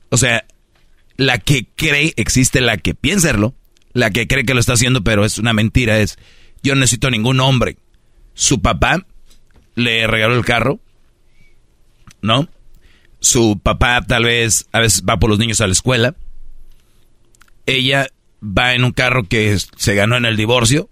O 0.07 0.15
sea, 0.15 0.45
la 1.17 1.39
que 1.39 1.67
cree, 1.75 2.13
existe 2.15 2.61
la 2.61 2.77
que 2.77 2.95
piensa 2.95 3.27
serlo 3.27 3.53
la 3.93 4.11
que 4.11 4.27
cree 4.27 4.45
que 4.45 4.53
lo 4.53 4.59
está 4.59 4.73
haciendo, 4.73 5.03
pero 5.03 5.25
es 5.25 5.37
una 5.37 5.53
mentira, 5.53 5.99
es 5.99 6.17
yo 6.61 6.75
no 6.75 6.81
necesito 6.81 7.11
ningún 7.11 7.39
hombre. 7.39 7.77
Su 8.33 8.61
papá 8.61 9.05
le 9.75 10.07
regaló 10.07 10.35
el 10.35 10.45
carro, 10.45 10.79
¿no? 12.21 12.47
Su 13.19 13.59
papá 13.61 14.01
tal 14.01 14.25
vez 14.25 14.67
a 14.71 14.79
veces 14.79 15.03
va 15.07 15.17
por 15.17 15.29
los 15.29 15.39
niños 15.39 15.61
a 15.61 15.67
la 15.67 15.73
escuela. 15.73 16.15
Ella 17.65 18.07
va 18.41 18.73
en 18.73 18.83
un 18.83 18.91
carro 18.91 19.23
que 19.23 19.57
se 19.57 19.95
ganó 19.95 20.17
en 20.17 20.25
el 20.25 20.37
divorcio. 20.37 20.89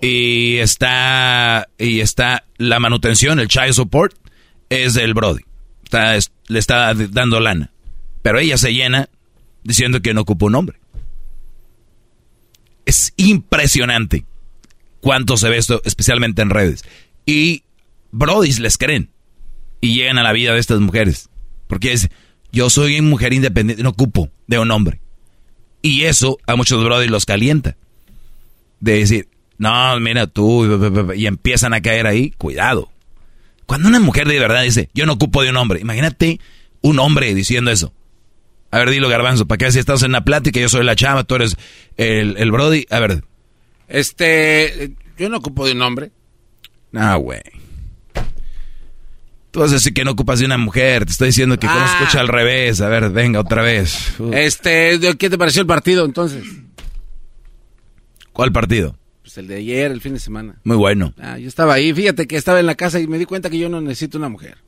Y 0.00 0.58
está 0.58 1.68
y 1.78 2.00
está 2.00 2.44
la 2.56 2.78
manutención, 2.78 3.40
el 3.40 3.48
child 3.48 3.72
support 3.72 4.14
es 4.68 4.94
del 4.94 5.14
Brody. 5.14 5.42
le 6.48 6.58
está 6.58 6.94
dando 6.94 7.40
lana. 7.40 7.70
Pero 8.22 8.38
ella 8.38 8.58
se 8.58 8.74
llena 8.74 9.08
diciendo 9.64 10.00
que 10.02 10.14
no 10.14 10.22
ocupa 10.22 10.46
un 10.46 10.54
hombre. 10.54 10.78
Es 12.88 13.12
impresionante 13.18 14.24
cuánto 15.02 15.36
se 15.36 15.50
ve 15.50 15.58
esto, 15.58 15.82
especialmente 15.84 16.40
en 16.40 16.48
redes. 16.48 16.86
Y 17.26 17.64
brodis 18.12 18.60
les 18.60 18.78
creen 18.78 19.10
y 19.82 19.94
llegan 19.94 20.16
a 20.16 20.22
la 20.22 20.32
vida 20.32 20.54
de 20.54 20.58
estas 20.58 20.80
mujeres. 20.80 21.28
Porque 21.66 21.92
es, 21.92 22.08
yo 22.50 22.70
soy 22.70 23.02
mujer 23.02 23.34
independiente, 23.34 23.82
no 23.82 23.90
ocupo 23.90 24.30
de 24.46 24.58
un 24.58 24.70
hombre. 24.70 25.02
Y 25.82 26.04
eso 26.04 26.38
a 26.46 26.56
muchos 26.56 26.82
brodis 26.82 27.10
los 27.10 27.26
calienta. 27.26 27.76
De 28.80 29.00
decir, 29.00 29.28
no, 29.58 30.00
mira 30.00 30.26
tú, 30.26 31.12
y 31.14 31.26
empiezan 31.26 31.74
a 31.74 31.82
caer 31.82 32.06
ahí, 32.06 32.30
cuidado. 32.38 32.90
Cuando 33.66 33.88
una 33.88 34.00
mujer 34.00 34.26
de 34.26 34.38
verdad 34.38 34.62
dice, 34.62 34.88
yo 34.94 35.04
no 35.04 35.12
ocupo 35.12 35.42
de 35.42 35.50
un 35.50 35.58
hombre, 35.58 35.80
imagínate 35.80 36.40
un 36.80 37.00
hombre 37.00 37.34
diciendo 37.34 37.70
eso. 37.70 37.92
A 38.70 38.78
ver, 38.78 38.90
dilo, 38.90 39.08
Garbanzo, 39.08 39.46
¿para 39.46 39.58
qué 39.58 39.72
si 39.72 39.78
estás 39.78 40.02
en 40.02 40.12
la 40.12 40.24
plática? 40.24 40.60
Yo 40.60 40.68
soy 40.68 40.84
la 40.84 40.94
chava, 40.94 41.24
tú 41.24 41.36
eres 41.36 41.56
el, 41.96 42.36
el 42.36 42.50
Brody. 42.50 42.86
A 42.90 43.00
ver. 43.00 43.24
Este, 43.88 44.92
yo 45.16 45.28
no 45.28 45.38
ocupo 45.38 45.66
de 45.66 45.72
un 45.72 45.82
hombre. 45.82 46.10
Ah, 46.94 47.16
güey. 47.16 47.40
Tú 49.50 49.60
vas 49.60 49.70
a 49.70 49.74
decir 49.74 49.94
que 49.94 50.04
no 50.04 50.10
ocupas 50.10 50.38
de 50.40 50.44
una 50.44 50.58
mujer. 50.58 51.06
Te 51.06 51.12
estoy 51.12 51.28
diciendo 51.28 51.58
que 51.58 51.66
ah. 51.68 51.98
escucha 51.98 52.20
al 52.20 52.28
revés. 52.28 52.80
A 52.82 52.88
ver, 52.88 53.10
venga, 53.10 53.40
otra 53.40 53.62
vez. 53.62 54.14
Este, 54.32 54.98
¿qué 55.18 55.30
te 55.30 55.38
pareció 55.38 55.62
el 55.62 55.66
partido 55.66 56.04
entonces? 56.04 56.44
¿Cuál 58.32 58.52
partido? 58.52 58.96
Pues 59.22 59.38
el 59.38 59.48
de 59.48 59.56
ayer, 59.56 59.90
el 59.90 60.00
fin 60.00 60.14
de 60.14 60.20
semana. 60.20 60.60
Muy 60.64 60.76
bueno. 60.76 61.14
Ah, 61.18 61.38
yo 61.38 61.48
estaba 61.48 61.74
ahí. 61.74 61.92
Fíjate 61.92 62.26
que 62.26 62.36
estaba 62.36 62.60
en 62.60 62.66
la 62.66 62.74
casa 62.74 63.00
y 63.00 63.06
me 63.06 63.18
di 63.18 63.24
cuenta 63.24 63.48
que 63.48 63.58
yo 63.58 63.68
no 63.68 63.80
necesito 63.80 64.18
una 64.18 64.28
mujer. 64.28 64.58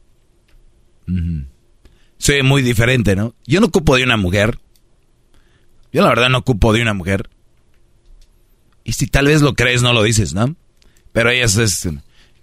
Sí, 2.21 2.43
muy 2.43 2.61
diferente, 2.61 3.17
¿no? 3.17 3.35
Yo 3.47 3.61
no 3.61 3.69
ocupo 3.69 3.97
de 3.97 4.05
una 4.05 4.19
mujer. 4.19 4.59
Yo 5.91 6.03
la 6.03 6.11
verdad 6.11 6.29
no 6.29 6.39
ocupo 6.39 6.75
de 6.75 6.83
una 6.83 6.93
mujer. 6.93 7.31
Y 8.85 8.93
si 8.93 9.07
tal 9.07 9.27
vez 9.27 9.41
lo 9.41 9.55
crees, 9.55 9.81
no 9.81 9.95
lo 9.95 10.03
dices, 10.03 10.35
¿no? 10.35 10.55
Pero 11.13 11.31
ellas 11.31 11.57
es... 11.57 11.89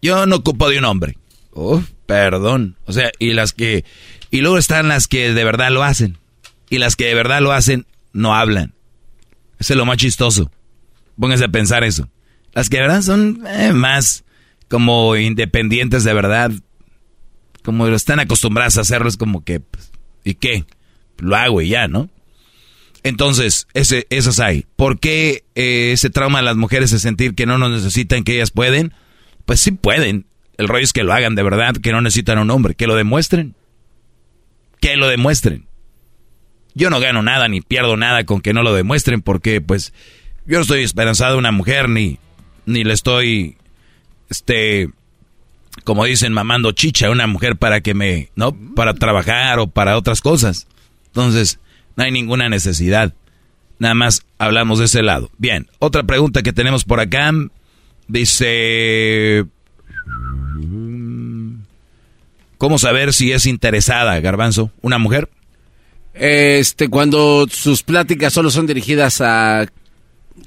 Yo 0.01 0.25
no 0.25 0.37
ocupo 0.37 0.67
de 0.67 0.79
un 0.79 0.85
hombre. 0.85 1.17
Oh, 1.51 1.83
perdón. 2.07 2.75
O 2.85 2.91
sea, 2.91 3.11
y 3.19 3.33
las 3.33 3.53
que... 3.53 3.85
Y 4.31 4.41
luego 4.41 4.57
están 4.57 4.87
las 4.87 5.07
que 5.07 5.31
de 5.31 5.43
verdad 5.43 5.69
lo 5.69 5.83
hacen. 5.83 6.17
Y 6.71 6.79
las 6.79 6.95
que 6.95 7.05
de 7.05 7.13
verdad 7.13 7.41
lo 7.41 7.51
hacen, 7.51 7.85
no 8.13 8.33
hablan. 8.33 8.73
Eso 9.59 9.73
es 9.73 9.77
lo 9.77 9.85
más 9.85 9.97
chistoso. 9.97 10.51
Pónganse 11.19 11.45
a 11.45 11.49
pensar 11.49 11.83
eso. 11.83 12.09
Las 12.53 12.69
que 12.69 12.77
de 12.77 12.83
verdad 12.83 13.03
son 13.03 13.43
eh, 13.47 13.73
más 13.73 14.23
como 14.69 15.15
independientes 15.15 16.03
de 16.03 16.13
verdad, 16.15 16.51
como 17.67 17.85
están 17.89 18.21
acostumbradas 18.21 18.77
a 18.77 18.81
hacerlo, 18.81 19.09
es 19.09 19.17
como 19.17 19.43
que, 19.43 19.59
pues, 19.59 19.91
¿y 20.23 20.35
qué? 20.35 20.63
Lo 21.17 21.35
hago 21.35 21.61
y 21.61 21.67
ya, 21.67 21.89
¿no? 21.89 22.09
Entonces, 23.03 23.67
ese, 23.73 24.07
esas 24.09 24.39
hay. 24.39 24.65
¿Por 24.77 25.01
qué 25.01 25.43
eh, 25.55 25.91
ese 25.91 26.09
trauma 26.09 26.39
de 26.39 26.45
las 26.45 26.55
mujeres 26.55 26.93
es 26.93 27.01
sentir 27.01 27.35
que 27.35 27.45
no 27.45 27.57
nos 27.57 27.69
necesitan, 27.71 28.23
que 28.23 28.35
ellas 28.35 28.51
pueden? 28.51 28.93
Pues 29.43 29.59
sí 29.59 29.71
pueden. 29.71 30.27
El 30.57 30.69
rollo 30.69 30.85
es 30.85 30.93
que 30.93 31.03
lo 31.03 31.11
hagan 31.11 31.35
de 31.35 31.43
verdad, 31.43 31.75
que 31.75 31.91
no 31.91 31.99
necesitan 31.99 32.37
a 32.37 32.43
un 32.43 32.51
hombre, 32.51 32.73
que 32.73 32.87
lo 32.87 32.95
demuestren. 32.95 33.53
Que 34.79 34.95
lo 34.95 35.09
demuestren. 35.09 35.67
Yo 36.73 36.89
no 36.89 37.01
gano 37.01 37.21
nada 37.21 37.49
ni 37.49 37.59
pierdo 37.59 37.97
nada 37.97 38.23
con 38.23 38.39
que 38.39 38.53
no 38.53 38.63
lo 38.63 38.73
demuestren, 38.73 39.21
porque 39.21 39.59
pues 39.59 39.91
yo 40.45 40.55
no 40.55 40.61
estoy 40.61 40.83
esperanzado 40.83 41.33
de 41.33 41.39
una 41.39 41.51
mujer 41.51 41.89
ni, 41.89 42.17
ni 42.65 42.85
le 42.85 42.93
estoy, 42.93 43.57
este, 44.29 44.89
como 45.83 46.05
dicen, 46.05 46.33
mamando 46.33 46.71
chicha 46.71 47.07
a 47.07 47.11
una 47.11 47.27
mujer 47.27 47.55
para 47.57 47.81
que 47.81 47.93
me, 47.93 48.29
¿no? 48.35 48.55
Para 48.75 48.93
trabajar 48.93 49.59
o 49.59 49.67
para 49.67 49.97
otras 49.97 50.21
cosas. 50.21 50.67
Entonces, 51.07 51.59
no 51.95 52.03
hay 52.03 52.11
ninguna 52.11 52.49
necesidad. 52.49 53.13
Nada 53.79 53.93
más 53.93 54.25
hablamos 54.37 54.79
de 54.79 54.85
ese 54.85 55.03
lado. 55.03 55.29
Bien, 55.37 55.67
otra 55.79 56.03
pregunta 56.03 56.43
que 56.43 56.53
tenemos 56.53 56.83
por 56.83 56.99
acá. 56.99 57.31
Dice... 58.07 59.45
¿Cómo 62.57 62.79
saber 62.79 63.13
si 63.13 63.31
es 63.31 63.45
interesada, 63.45 64.19
Garbanzo, 64.19 64.71
una 64.81 64.97
mujer? 64.97 65.29
Este, 66.13 66.89
cuando 66.89 67.45
sus 67.49 67.83
pláticas 67.83 68.33
solo 68.33 68.49
son 68.49 68.65
dirigidas 68.65 69.21
a 69.21 69.67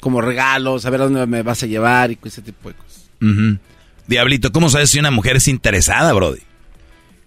como 0.01 0.21
regalos, 0.21 0.87
a 0.87 0.91
ver 0.91 1.01
dónde 1.01 1.27
me 1.27 1.43
vas 1.43 1.63
a 1.63 1.67
llevar 1.67 2.11
y 2.11 2.19
ese 2.25 2.43
tipo 2.43 2.69
de 2.69 2.75
cosas. 2.75 3.11
Diablito, 4.11 4.51
¿cómo 4.51 4.69
sabes 4.69 4.91
si 4.91 4.99
una 4.99 5.13
mujer 5.13 5.37
es 5.37 5.47
interesada, 5.47 6.13
Brody? 6.13 6.41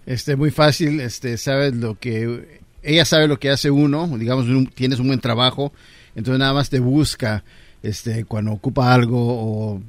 Este, 0.04 0.36
muy 0.36 0.50
fácil, 0.50 1.00
este, 1.00 1.38
sabes 1.38 1.74
lo 1.74 1.98
que, 1.98 2.60
ella 2.82 3.06
sabe 3.06 3.26
lo 3.26 3.38
que 3.38 3.48
hace 3.48 3.70
uno, 3.70 4.06
digamos, 4.18 4.46
tienes 4.74 4.98
un 4.98 5.06
buen 5.06 5.18
trabajo, 5.18 5.72
entonces 6.14 6.38
nada 6.38 6.52
más 6.52 6.68
te 6.68 6.80
busca, 6.80 7.42
este, 7.82 8.26
cuando 8.26 8.52
ocupa 8.52 8.92
algo 8.92 9.16
o 9.18 9.82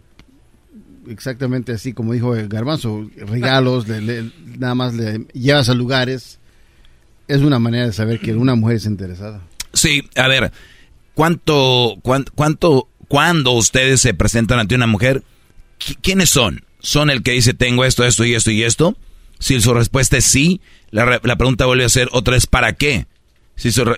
exactamente 1.09 1.73
así 1.73 1.91
como 1.91 2.13
dijo 2.13 2.33
el 2.33 2.47
garbanzo, 2.47 3.09
regalos, 3.17 3.87
nada 4.57 4.73
más 4.73 4.93
le 4.93 5.25
llevas 5.33 5.67
a 5.67 5.73
lugares, 5.73 6.39
es 7.27 7.41
una 7.41 7.59
manera 7.59 7.87
de 7.87 7.93
saber 7.93 8.21
que 8.21 8.33
una 8.33 8.55
mujer 8.55 8.77
es 8.77 8.85
interesada. 8.85 9.41
Sí, 9.73 10.07
a 10.15 10.29
ver, 10.29 10.53
¿cuánto, 11.13 11.97
cuánto, 12.01 12.31
cuánto, 12.33 12.87
cuando 13.09 13.51
ustedes 13.51 13.99
se 13.99 14.13
presentan 14.13 14.59
ante 14.59 14.75
una 14.75 14.87
mujer, 14.87 15.23
¿quiénes 16.01 16.29
son? 16.29 16.63
Son 16.85 17.09
el 17.09 17.23
que 17.23 17.31
dice 17.31 17.55
tengo 17.55 17.83
esto, 17.83 18.05
esto 18.05 18.23
y 18.25 18.35
esto 18.35 18.51
y 18.51 18.61
esto? 18.61 18.95
Si 19.39 19.59
su 19.59 19.73
respuesta 19.73 20.17
es 20.17 20.25
sí, 20.25 20.61
la, 20.91 21.19
pregunta 21.19 21.65
vuelve 21.65 21.83
a 21.83 21.89
ser 21.89 22.09
otra 22.11 22.35
vez 22.35 22.45
¿para 22.45 22.73
qué? 22.73 23.07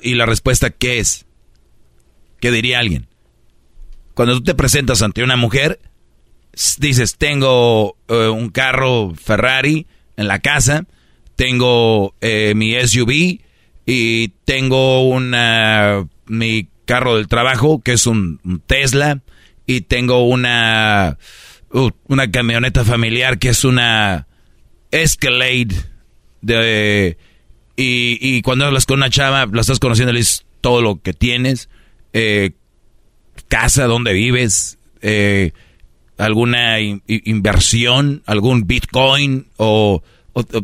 Y 0.01 0.15
la 0.15 0.25
respuesta 0.25 0.69
¿qué 0.69 0.99
es? 0.99 1.25
¿Qué 2.39 2.49
diría 2.49 2.79
alguien? 2.79 3.07
Cuando 4.13 4.35
tú 4.35 4.43
te 4.43 4.55
presentas 4.55 5.01
ante 5.01 5.21
una 5.21 5.35
mujer, 5.35 5.81
dices 6.79 7.17
tengo 7.17 7.97
eh, 8.07 8.29
un 8.29 8.49
carro 8.51 9.13
Ferrari 9.15 9.85
en 10.15 10.29
la 10.29 10.39
casa, 10.39 10.85
tengo 11.35 12.15
eh, 12.21 12.53
mi 12.55 12.73
SUV 12.73 13.41
y 13.85 14.29
tengo 14.45 15.09
una 15.09 16.07
mi 16.25 16.69
carro 16.85 17.17
del 17.17 17.27
trabajo 17.27 17.81
que 17.83 17.91
es 17.91 18.07
un 18.07 18.39
Tesla 18.65 19.19
y 19.65 19.81
tengo 19.81 20.25
una 20.25 21.17
Uh, 21.71 21.89
una 22.07 22.31
camioneta 22.31 22.85
familiar 22.85 23.39
que 23.39 23.49
es 23.49 23.65
una 23.65 24.27
Escalade 24.91 25.75
de 26.41 27.17
y, 27.79 28.41
cuando 28.41 28.65
hablas 28.65 28.87
con 28.87 28.97
una 28.97 29.11
chava, 29.11 29.45
la 29.45 29.61
estás 29.61 29.79
conociendo, 29.79 30.11
le 30.11 30.23
todo 30.61 30.81
lo 30.81 30.99
que 30.99 31.13
tienes, 31.13 31.69
eh, 32.11 32.51
casa, 33.47 33.85
donde 33.85 34.13
vives, 34.13 34.79
eh, 35.01 35.51
alguna 36.17 36.79
inversión, 36.79 38.23
algún 38.25 38.65
Bitcoin 38.65 39.45
o, 39.57 40.01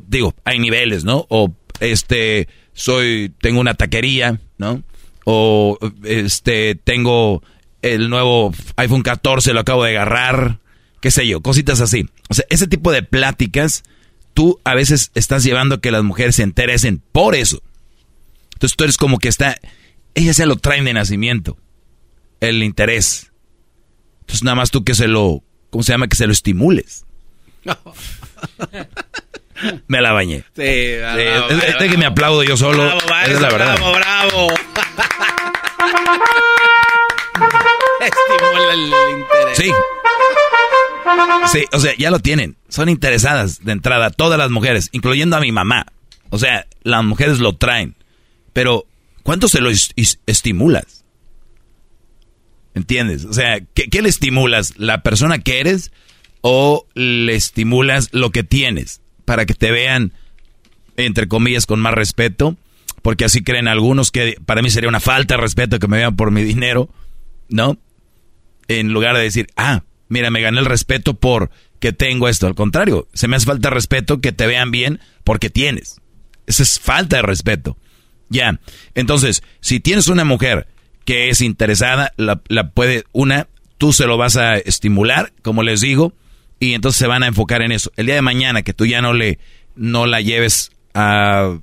digo, 0.08 0.34
hay 0.44 0.58
niveles, 0.58 1.04
¿no? 1.04 1.28
O 1.30 1.54
este, 1.80 2.48
soy, 2.74 3.32
tengo 3.40 3.60
una 3.60 3.76
taquería, 3.76 4.40
¿no? 4.58 4.82
O 5.24 5.78
este, 6.04 6.74
tengo 6.74 7.44
el 7.84 8.10
nuevo 8.10 8.52
iPhone 8.78 9.04
14, 9.04 9.54
lo 9.54 9.60
acabo 9.60 9.84
de 9.84 9.92
agarrar, 9.92 10.58
qué 11.04 11.12
sé 11.12 11.28
yo, 11.28 11.42
cositas 11.42 11.82
así. 11.82 12.10
O 12.30 12.34
sea, 12.34 12.46
ese 12.50 12.66
tipo 12.66 12.90
de 12.94 13.04
pláticas, 13.04 13.84
tú 14.34 14.62
a 14.64 14.74
veces 14.74 15.12
estás 15.16 15.44
llevando 15.44 15.76
a 15.76 15.82
que 15.82 15.92
las 15.92 16.02
mujeres 16.02 16.38
se 16.38 16.44
interesen 16.44 17.04
por 17.12 17.36
eso. 17.36 17.62
Entonces 18.54 18.78
tú 18.78 18.86
eres 18.86 18.96
como 18.96 19.20
que 19.20 19.28
está, 19.28 19.58
ella 20.16 20.34
se 20.34 20.46
lo 20.46 20.56
traen 20.56 20.86
de 20.86 20.94
nacimiento. 20.94 21.58
el 22.40 22.64
interés. 22.64 23.34
Entonces 24.22 24.44
nada 24.44 24.56
más 24.56 24.72
tú 24.72 24.86
que 24.86 24.96
se 24.96 25.10
lo, 25.10 25.44
¿cómo 25.72 25.84
se 25.84 25.92
llama? 25.92 26.08
Que 26.08 26.16
se 26.16 26.26
lo 26.26 26.32
estimules. 26.32 27.04
me 29.88 30.00
la 30.00 30.14
bañé. 30.14 30.46
Sí, 30.56 30.62
este 30.64 31.90
que 31.90 31.98
me 31.98 32.06
aplaudo 32.06 32.44
yo 32.44 32.56
solo. 32.56 32.98
es 33.28 33.42
la 33.42 33.50
verdad. 33.50 33.76
Bravo, 33.76 33.92
bravo. 33.92 34.48
Estimula 38.00 38.74
el 38.74 38.94
interés. 39.20 39.58
Sí. 39.58 39.70
Sí, 41.52 41.66
o 41.72 41.80
sea, 41.80 41.94
ya 41.98 42.12
lo 42.12 42.20
tienen. 42.20 42.56
Son 42.70 42.90
interesadas 42.90 43.64
de 43.64 43.72
entrada, 43.72 44.10
todas 44.10 44.38
las 44.38 44.50
mujeres, 44.50 44.90
incluyendo 44.92 45.36
a 45.36 45.42
mi 45.42 45.52
mamá. 45.52 45.86
O 46.30 46.40
sea, 46.40 46.66
las 46.84 47.04
mujeres 47.04 47.40
lo 47.40 47.56
traen. 47.56 47.96
Pero, 48.54 48.86
¿cuánto 49.24 49.48
se 49.48 49.62
lo 49.62 49.70
estimulas? 49.70 51.04
¿Entiendes? 52.74 53.26
O 53.26 53.34
sea, 53.34 53.60
¿qué, 53.74 54.02
le 54.02 54.10
estimulas? 54.10 54.74
¿La 54.78 55.04
persona 55.04 55.40
que 55.40 55.60
eres 55.60 55.92
o 56.42 56.88
le 56.96 57.36
estimulas 57.36 58.10
lo 58.14 58.32
que 58.32 58.44
tienes? 58.44 59.02
Para 59.26 59.46
que 59.46 59.54
te 59.54 59.72
vean, 59.72 60.14
entre 60.98 61.28
comillas, 61.28 61.66
con 61.66 61.80
más 61.80 61.94
respeto. 61.94 62.58
Porque 63.02 63.26
así 63.26 63.44
creen 63.44 63.68
algunos 63.68 64.12
que 64.12 64.38
para 64.46 64.62
mí 64.62 64.70
sería 64.70 64.90
una 64.90 65.02
falta 65.02 65.36
de 65.36 65.42
respeto 65.42 65.78
que 65.78 65.88
me 65.88 65.98
vean 65.98 66.16
por 66.16 66.32
mi 66.32 66.44
dinero, 66.44 66.90
¿no? 67.50 67.78
En 68.70 68.94
lugar 68.94 69.16
de 69.18 69.24
decir, 69.24 69.48
ah, 69.58 69.84
mira, 70.10 70.30
me 70.30 70.42
gané 70.42 70.60
el 70.60 70.66
respeto 70.66 71.14
por 71.14 71.50
que 71.80 71.94
tengo 71.94 72.30
esto. 72.30 72.48
Al 72.48 72.56
contrario, 72.56 73.08
se 73.14 73.28
me 73.28 73.36
hace 73.36 73.46
falta 73.46 73.70
respeto 73.70 74.22
que 74.22 74.32
te 74.32 74.48
vean 74.48 74.72
bien 74.72 75.00
porque 75.24 75.50
tienes. 75.50 76.02
Esa 76.48 76.64
es 76.64 76.80
falta 76.80 77.18
de 77.18 77.22
respeto. 77.22 77.78
Ya. 78.30 78.60
Entonces, 78.96 79.44
si 79.60 79.80
tienes 79.80 80.08
una 80.08 80.24
mujer 80.24 80.68
que 81.06 81.30
es 81.30 81.42
interesada, 81.42 82.14
la, 82.18 82.38
puede, 82.72 83.04
una, 83.12 83.48
tú 83.78 83.94
se 83.94 84.08
lo 84.08 84.18
vas 84.18 84.38
a 84.38 84.56
estimular, 84.56 85.34
como 85.42 85.64
les 85.64 85.82
digo, 85.82 86.14
y 86.60 86.74
entonces 86.74 87.00
se 87.00 87.08
van 87.08 87.24
a 87.24 87.28
enfocar 87.28 87.62
en 87.62 87.72
eso. 87.72 87.92
El 87.98 88.06
día 88.06 88.16
de 88.16 88.22
mañana 88.22 88.62
que 88.62 88.74
tú 88.74 88.86
ya 88.86 89.02
no 89.02 89.14
le, 89.14 89.40
no 89.76 90.06
la 90.06 90.22
lleves 90.22 90.72
a, 90.94 91.58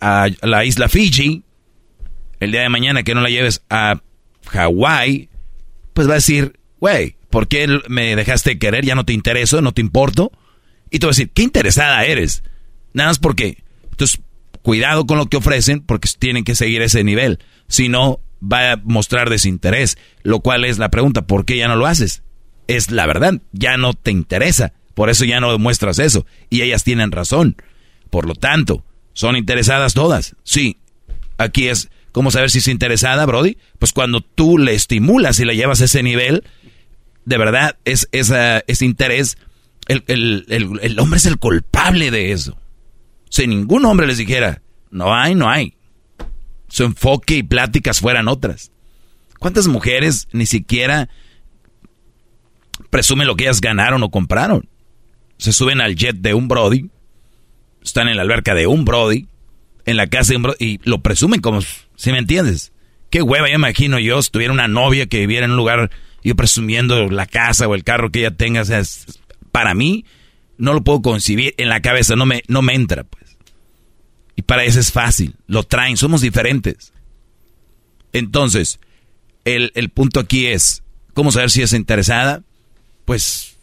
a 0.00 0.28
la 0.42 0.64
isla 0.64 0.88
Fiji, 0.88 1.44
el 2.40 2.50
día 2.50 2.62
de 2.62 2.68
mañana 2.68 3.02
que 3.02 3.14
no 3.14 3.20
la 3.20 3.30
lleves 3.30 3.62
a 3.70 4.00
Hawái, 4.48 5.28
pues 5.92 6.08
va 6.08 6.12
a 6.12 6.16
decir, 6.16 6.58
güey, 6.80 7.16
¿por 7.34 7.48
qué 7.48 7.80
me 7.88 8.14
dejaste 8.14 8.60
querer? 8.60 8.84
Ya 8.84 8.94
no 8.94 9.04
te 9.04 9.12
intereso, 9.12 9.60
no 9.60 9.72
te 9.72 9.80
importo. 9.80 10.30
Y 10.88 11.00
tú 11.00 11.08
vas 11.08 11.16
a 11.16 11.18
decir, 11.18 11.32
qué 11.34 11.42
interesada 11.42 12.04
eres. 12.04 12.44
Nada 12.92 13.10
más 13.10 13.18
porque. 13.18 13.64
Entonces, 13.90 14.20
cuidado 14.62 15.04
con 15.04 15.18
lo 15.18 15.26
que 15.26 15.36
ofrecen 15.36 15.80
porque 15.80 16.08
tienen 16.16 16.44
que 16.44 16.54
seguir 16.54 16.80
ese 16.80 17.02
nivel. 17.02 17.40
Si 17.66 17.88
no, 17.88 18.20
va 18.40 18.72
a 18.72 18.76
mostrar 18.76 19.30
desinterés. 19.30 19.98
Lo 20.22 20.40
cual 20.40 20.64
es 20.64 20.78
la 20.78 20.90
pregunta, 20.90 21.26
¿por 21.26 21.44
qué 21.44 21.56
ya 21.56 21.66
no 21.66 21.74
lo 21.74 21.86
haces? 21.86 22.22
Es 22.68 22.92
la 22.92 23.04
verdad, 23.04 23.40
ya 23.50 23.76
no 23.78 23.94
te 23.94 24.12
interesa. 24.12 24.72
Por 24.94 25.10
eso 25.10 25.24
ya 25.24 25.40
no 25.40 25.50
demuestras 25.50 25.98
eso. 25.98 26.26
Y 26.50 26.62
ellas 26.62 26.84
tienen 26.84 27.10
razón. 27.10 27.56
Por 28.10 28.28
lo 28.28 28.36
tanto, 28.36 28.84
¿son 29.12 29.34
interesadas 29.36 29.92
todas? 29.92 30.36
Sí. 30.44 30.76
Aquí 31.36 31.66
es, 31.66 31.90
¿cómo 32.12 32.30
saber 32.30 32.52
si 32.52 32.58
es 32.58 32.68
interesada, 32.68 33.26
Brody? 33.26 33.58
Pues 33.80 33.92
cuando 33.92 34.20
tú 34.20 34.56
le 34.56 34.74
estimulas 34.74 35.40
y 35.40 35.44
le 35.44 35.56
llevas 35.56 35.80
a 35.80 35.86
ese 35.86 36.04
nivel, 36.04 36.44
de 37.24 37.38
verdad, 37.38 37.78
es 37.84 38.08
ese 38.12 38.84
interés, 38.84 39.38
el, 39.86 40.04
el 40.08 40.98
hombre 40.98 41.18
es 41.18 41.26
el 41.26 41.38
culpable 41.38 42.10
de 42.10 42.32
eso. 42.32 42.58
Si 43.28 43.46
ningún 43.46 43.84
hombre 43.84 44.06
les 44.06 44.18
dijera, 44.18 44.62
no 44.90 45.12
hay, 45.12 45.34
no 45.34 45.50
hay. 45.50 45.74
Su 46.68 46.84
enfoque 46.84 47.36
y 47.36 47.42
pláticas 47.42 48.00
fueran 48.00 48.28
otras. 48.28 48.70
¿Cuántas 49.38 49.66
mujeres 49.66 50.28
ni 50.32 50.46
siquiera 50.46 51.08
presumen 52.90 53.26
lo 53.26 53.36
que 53.36 53.44
ellas 53.44 53.60
ganaron 53.60 54.02
o 54.02 54.10
compraron? 54.10 54.68
Se 55.36 55.52
suben 55.52 55.80
al 55.80 55.96
jet 55.96 56.16
de 56.16 56.32
un 56.32 56.48
Brody, 56.48 56.90
están 57.82 58.08
en 58.08 58.16
la 58.16 58.22
alberca 58.22 58.54
de 58.54 58.66
un 58.66 58.84
Brody, 58.84 59.26
en 59.84 59.96
la 59.96 60.06
casa 60.06 60.30
de 60.30 60.36
un 60.36 60.42
Brody, 60.44 60.56
y 60.60 60.80
lo 60.84 61.02
presumen 61.02 61.40
como, 61.40 61.60
si 61.60 62.12
me 62.12 62.18
entiendes. 62.18 62.72
Qué 63.10 63.20
hueva, 63.20 63.48
ya 63.48 63.54
imagino 63.54 63.98
yo, 63.98 64.22
si 64.22 64.30
tuviera 64.30 64.52
una 64.52 64.68
novia 64.68 65.06
que 65.06 65.18
viviera 65.18 65.44
en 65.44 65.50
un 65.50 65.56
lugar, 65.56 65.90
yo 66.24 66.34
presumiendo 66.34 67.08
la 67.08 67.26
casa 67.26 67.68
o 67.68 67.74
el 67.74 67.84
carro 67.84 68.10
que 68.10 68.20
ella 68.20 68.30
tenga, 68.30 68.62
o 68.62 68.64
sea, 68.64 68.82
para 69.52 69.74
mí, 69.74 70.04
no 70.56 70.72
lo 70.72 70.82
puedo 70.82 71.02
concebir 71.02 71.54
en 71.58 71.68
la 71.68 71.82
cabeza, 71.82 72.16
no 72.16 72.26
me, 72.26 72.42
no 72.48 72.62
me 72.62 72.74
entra, 72.74 73.04
pues. 73.04 73.36
Y 74.34 74.42
para 74.42 74.64
eso 74.64 74.80
es 74.80 74.90
fácil, 74.90 75.36
lo 75.46 75.62
traen, 75.62 75.96
somos 75.96 76.22
diferentes. 76.22 76.92
Entonces, 78.12 78.80
el, 79.44 79.90
punto 79.90 80.20
aquí 80.20 80.46
es, 80.46 80.82
¿cómo 81.12 81.30
saber 81.30 81.50
si 81.50 81.62
es 81.62 81.72
interesada? 81.72 82.42
Pues 83.04 83.56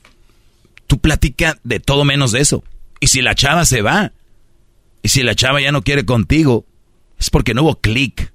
tú 0.88 1.00
platica 1.00 1.58
de 1.64 1.80
todo 1.80 2.06
menos 2.06 2.32
de 2.32 2.42
eso. 2.42 2.64
Y 3.00 3.08
si 3.08 3.22
la 3.22 3.34
chava 3.34 3.66
se 3.66 3.82
va, 3.82 4.14
y 5.02 5.10
si 5.10 5.24
la 5.24 5.36
chava 5.36 5.62
ya 5.62 5.72
no 5.72 5.82
quiere 5.82 6.06
contigo, 6.06 6.66
es 7.18 7.30
porque 7.30 7.54
no 7.54 7.64
hubo 7.64 7.80
clic. 7.80 8.32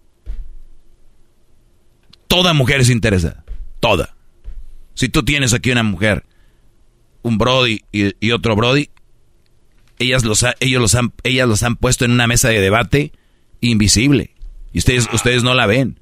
Toda 2.26 2.54
mujer 2.54 2.80
es 2.80 2.90
interesada, 2.90 3.44
toda. 3.78 4.15
Si 4.96 5.08
tú 5.08 5.24
tienes 5.24 5.54
aquí 5.54 5.70
una 5.70 5.84
mujer, 5.84 6.24
un 7.22 7.38
Brody 7.38 7.82
y 7.92 8.30
otro 8.32 8.56
Brody, 8.56 8.90
ellas 9.98 10.24
los, 10.24 10.44
ellos 10.60 10.80
los 10.80 10.94
han, 10.94 11.12
ellas 11.22 11.48
los 11.48 11.62
han 11.62 11.76
puesto 11.76 12.04
en 12.04 12.10
una 12.12 12.26
mesa 12.26 12.48
de 12.48 12.60
debate 12.60 13.12
invisible. 13.60 14.34
Y 14.72 14.78
ustedes, 14.78 15.08
ustedes 15.12 15.42
no 15.42 15.54
la 15.54 15.66
ven. 15.66 16.00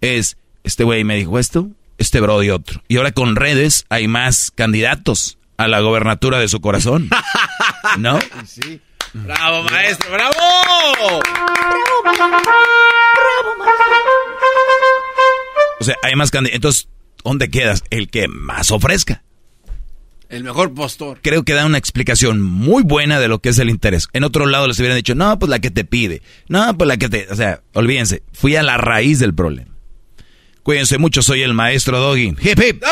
Es, 0.00 0.36
este 0.64 0.84
güey 0.84 1.04
me 1.04 1.16
dijo 1.16 1.38
esto, 1.38 1.70
este 1.98 2.20
bro 2.20 2.42
y 2.42 2.50
otro. 2.50 2.82
Y 2.88 2.96
ahora 2.96 3.12
con 3.12 3.36
redes 3.36 3.84
hay 3.88 4.08
más 4.08 4.50
candidatos 4.50 5.38
a 5.56 5.68
la 5.68 5.80
gobernatura 5.80 6.38
de 6.38 6.48
su 6.48 6.60
corazón. 6.60 7.10
¿No? 7.98 8.18
Sí. 8.46 8.80
Bravo, 9.14 9.62
maestro, 9.64 10.10
bravo. 10.12 10.34
Bravo, 10.34 11.22
bravo, 12.02 13.56
O 15.80 15.84
sea, 15.84 15.96
hay 16.02 16.14
más 16.14 16.30
candidatos. 16.30 16.56
Entonces, 16.56 16.88
¿dónde 17.28 17.50
quedas? 17.50 17.84
El 17.90 18.08
que 18.08 18.26
más 18.26 18.70
ofrezca. 18.70 19.22
El 20.30 20.44
mejor 20.44 20.74
postor. 20.74 21.20
Creo 21.22 21.42
que 21.42 21.54
da 21.54 21.66
una 21.66 21.78
explicación 21.78 22.42
muy 22.42 22.82
buena 22.82 23.20
de 23.20 23.28
lo 23.28 23.40
que 23.40 23.50
es 23.50 23.58
el 23.58 23.70
interés. 23.70 24.08
En 24.12 24.24
otro 24.24 24.46
lado 24.46 24.66
les 24.66 24.78
hubieran 24.78 24.96
dicho, 24.96 25.14
no, 25.14 25.38
pues 25.38 25.48
la 25.48 25.58
que 25.58 25.70
te 25.70 25.84
pide. 25.84 26.22
No, 26.48 26.76
pues 26.76 26.88
la 26.88 26.96
que 26.96 27.08
te... 27.08 27.26
O 27.30 27.36
sea, 27.36 27.60
olvídense, 27.74 28.22
fui 28.32 28.56
a 28.56 28.62
la 28.62 28.76
raíz 28.76 29.18
del 29.18 29.34
problema. 29.34 29.70
Cuídense 30.62 30.98
mucho, 30.98 31.22
soy 31.22 31.42
el 31.42 31.54
maestro 31.54 31.98
Doggy. 31.98 32.34
¡Hip, 32.40 32.60
hip! 32.60 32.82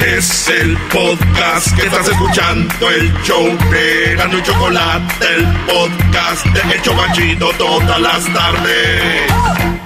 Es 0.00 0.48
el 0.48 0.76
podcast 0.92 1.74
que 1.76 1.86
estás 1.86 2.08
escuchando, 2.08 2.90
el 2.90 3.12
show 3.22 3.46
de 3.70 4.14
Gano 4.16 4.38
y 4.38 4.42
Chocolate, 4.42 5.26
el 5.34 5.46
podcast 5.66 6.46
de 6.46 6.74
El 6.74 6.82
Chocachito 6.82 7.50
todas 7.58 8.00
las 8.00 8.24
tardes 8.32 9.85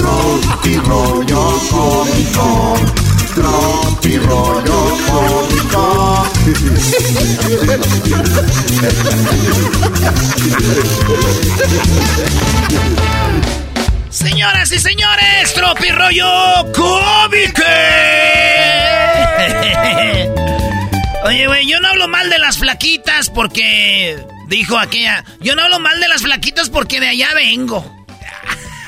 Tropi 0.00 0.76
rollo 0.78 1.60
cómico. 1.70 2.74
Tropi 3.34 4.16
rollo 4.16 4.96
cómico. 5.06 6.26
Señoras 14.08 14.72
y 14.72 14.78
señores, 14.78 15.52
Tropi 15.52 15.90
rollo 15.90 16.26
cómico. 16.74 17.62
Oye, 21.24 21.46
güey, 21.46 21.68
yo 21.68 21.78
no 21.80 21.88
hablo 21.88 22.08
mal 22.08 22.30
de 22.30 22.38
las 22.38 22.56
flaquitas 22.56 23.28
porque 23.28 24.24
dijo 24.48 24.78
aquella, 24.78 25.26
yo 25.40 25.54
no 25.54 25.60
hablo 25.60 25.78
mal 25.78 26.00
de 26.00 26.08
las 26.08 26.22
flaquitas 26.22 26.70
porque 26.70 27.00
de 27.00 27.08
allá 27.08 27.34
vengo. 27.34 27.84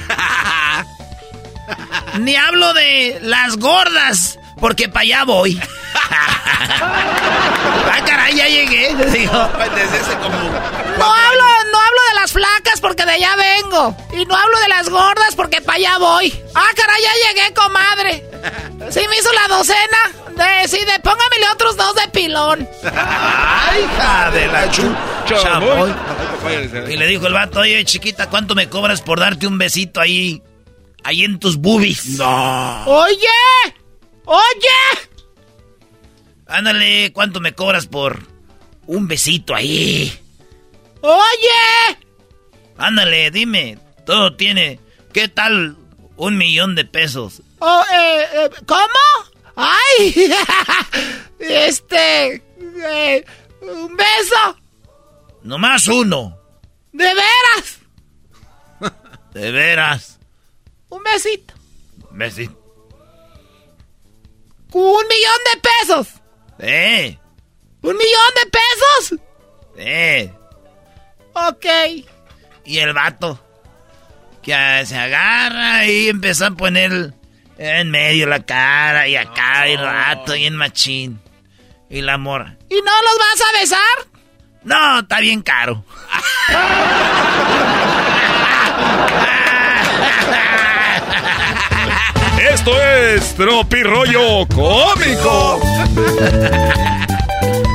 Ni 2.18 2.37
hablo 2.37 2.73
de 2.75 3.18
las 3.23 3.57
gordas 3.57 4.39
porque 4.61 4.89
para 4.89 5.01
allá 5.03 5.25
voy. 5.25 5.61
Ay, 7.93 8.03
caray, 8.03 8.35
ya 8.37 8.47
llegué. 8.49 8.95
Digo, 9.11 9.33
No 9.33 11.05
hablo, 11.05 11.45
no 11.73 11.79
hablo 11.79 12.01
de 12.09 12.14
las 12.20 12.33
flacas 12.33 12.81
porque 12.81 13.05
de 13.05 13.12
allá 13.12 13.35
vengo. 13.37 13.97
Y 14.12 14.25
no 14.25 14.37
hablo 14.37 14.59
de 14.61 14.68
las 14.68 14.89
gordas 14.89 15.35
porque 15.35 15.61
para 15.61 15.77
allá 15.79 15.99
voy. 15.99 16.33
Ah, 16.55 16.68
caray, 16.77 17.03
ya 17.03 17.35
llegué, 17.35 17.55
comadre. 17.55 18.25
Sí 18.91 19.01
me 19.09 19.16
hizo 19.16 19.33
la 19.33 19.49
docena. 19.57 19.99
De, 20.37 20.68
sí, 20.68 20.79
de 20.85 20.99
póngamele 21.01 21.49
otros 21.53 21.77
dos 21.77 21.95
de 21.95 22.09
pilón. 22.09 22.68
Ay, 22.85 23.83
hija 23.85 24.31
de 24.31 24.47
la 24.49 24.70
chu. 24.70 24.95
chamoy. 25.27 25.93
Y 26.89 26.97
le 26.97 27.07
dijo 27.07 27.27
el 27.27 27.33
vato, 27.33 27.61
oye, 27.61 27.85
chiquita, 27.85 28.29
¿cuánto 28.29 28.55
me 28.55 28.68
cobras 28.68 29.01
por 29.03 29.20
darte 29.20 29.47
un 29.47 29.59
besito 29.59 30.01
ahí? 30.01 30.43
Ahí 31.05 31.24
en 31.24 31.38
tus 31.38 31.57
boobies. 31.57 32.18
No. 32.18 32.84
Oye, 32.86 33.16
oye. 34.24 35.09
Ándale, 36.46 37.12
¿cuánto 37.12 37.40
me 37.40 37.55
cobras 37.55 37.86
por 37.86 38.26
un 38.86 39.09
besito 39.09 39.55
ahí? 39.55 40.12
Oye. 41.00 41.98
Ándale, 42.78 43.30
dime. 43.30 43.78
Todo 44.07 44.36
tiene. 44.36 44.78
¿Qué 45.12 45.28
tal 45.28 45.76
un 46.16 46.36
millón 46.38 46.74
de 46.74 46.84
pesos? 46.84 47.42
Oh, 47.59 47.82
eh, 47.92 48.24
eh, 48.34 48.50
¿Cómo? 48.66 49.32
¡Ay! 49.57 50.14
este. 51.38 52.34
eh, 52.36 53.24
un 53.61 53.96
beso. 53.96 54.59
Nomás 55.42 55.86
uno. 55.88 56.38
¿De 56.92 57.05
veras? 57.05 57.78
De 59.32 59.50
veras. 59.50 60.18
Un 60.93 61.03
besito. 61.03 61.55
Besito. 62.11 62.53
Un 64.72 65.07
millón 65.09 65.40
de 65.55 65.61
pesos. 65.61 66.09
Eh, 66.59 67.18
¿Un 67.80 67.97
millón 67.97 68.32
de 68.43 68.51
pesos? 68.51 69.20
eh. 69.78 70.34
Ok. 71.32 71.64
Y 72.66 72.78
el 72.78 72.93
vato. 72.93 73.43
Que 74.43 74.53
ah, 74.53 74.84
se 74.84 74.99
agarra 74.99 75.86
y 75.86 76.09
empezó 76.09 76.45
a 76.47 76.51
poner 76.51 77.14
en 77.57 77.90
medio 77.90 78.26
la 78.26 78.45
cara 78.45 79.09
y 79.09 79.16
acá 79.16 79.66
y 79.68 79.72
el 79.72 79.80
vato 79.82 80.36
y 80.36 80.45
en 80.45 80.57
machín. 80.57 81.22
Y 81.88 82.03
la 82.03 82.18
morra. 82.18 82.59
¿Y 82.68 82.74
no 82.74 82.82
los 82.82 83.18
vas 83.18 83.40
a 83.49 83.61
besar? 83.61 84.07
No, 84.62 84.99
está 85.01 85.20
bien 85.20 85.40
caro. 85.40 85.84
Esto 92.53 92.80
es 92.82 93.34
Tropi 93.34 93.82
Rollo 93.82 94.46
Cómico. 94.46 95.61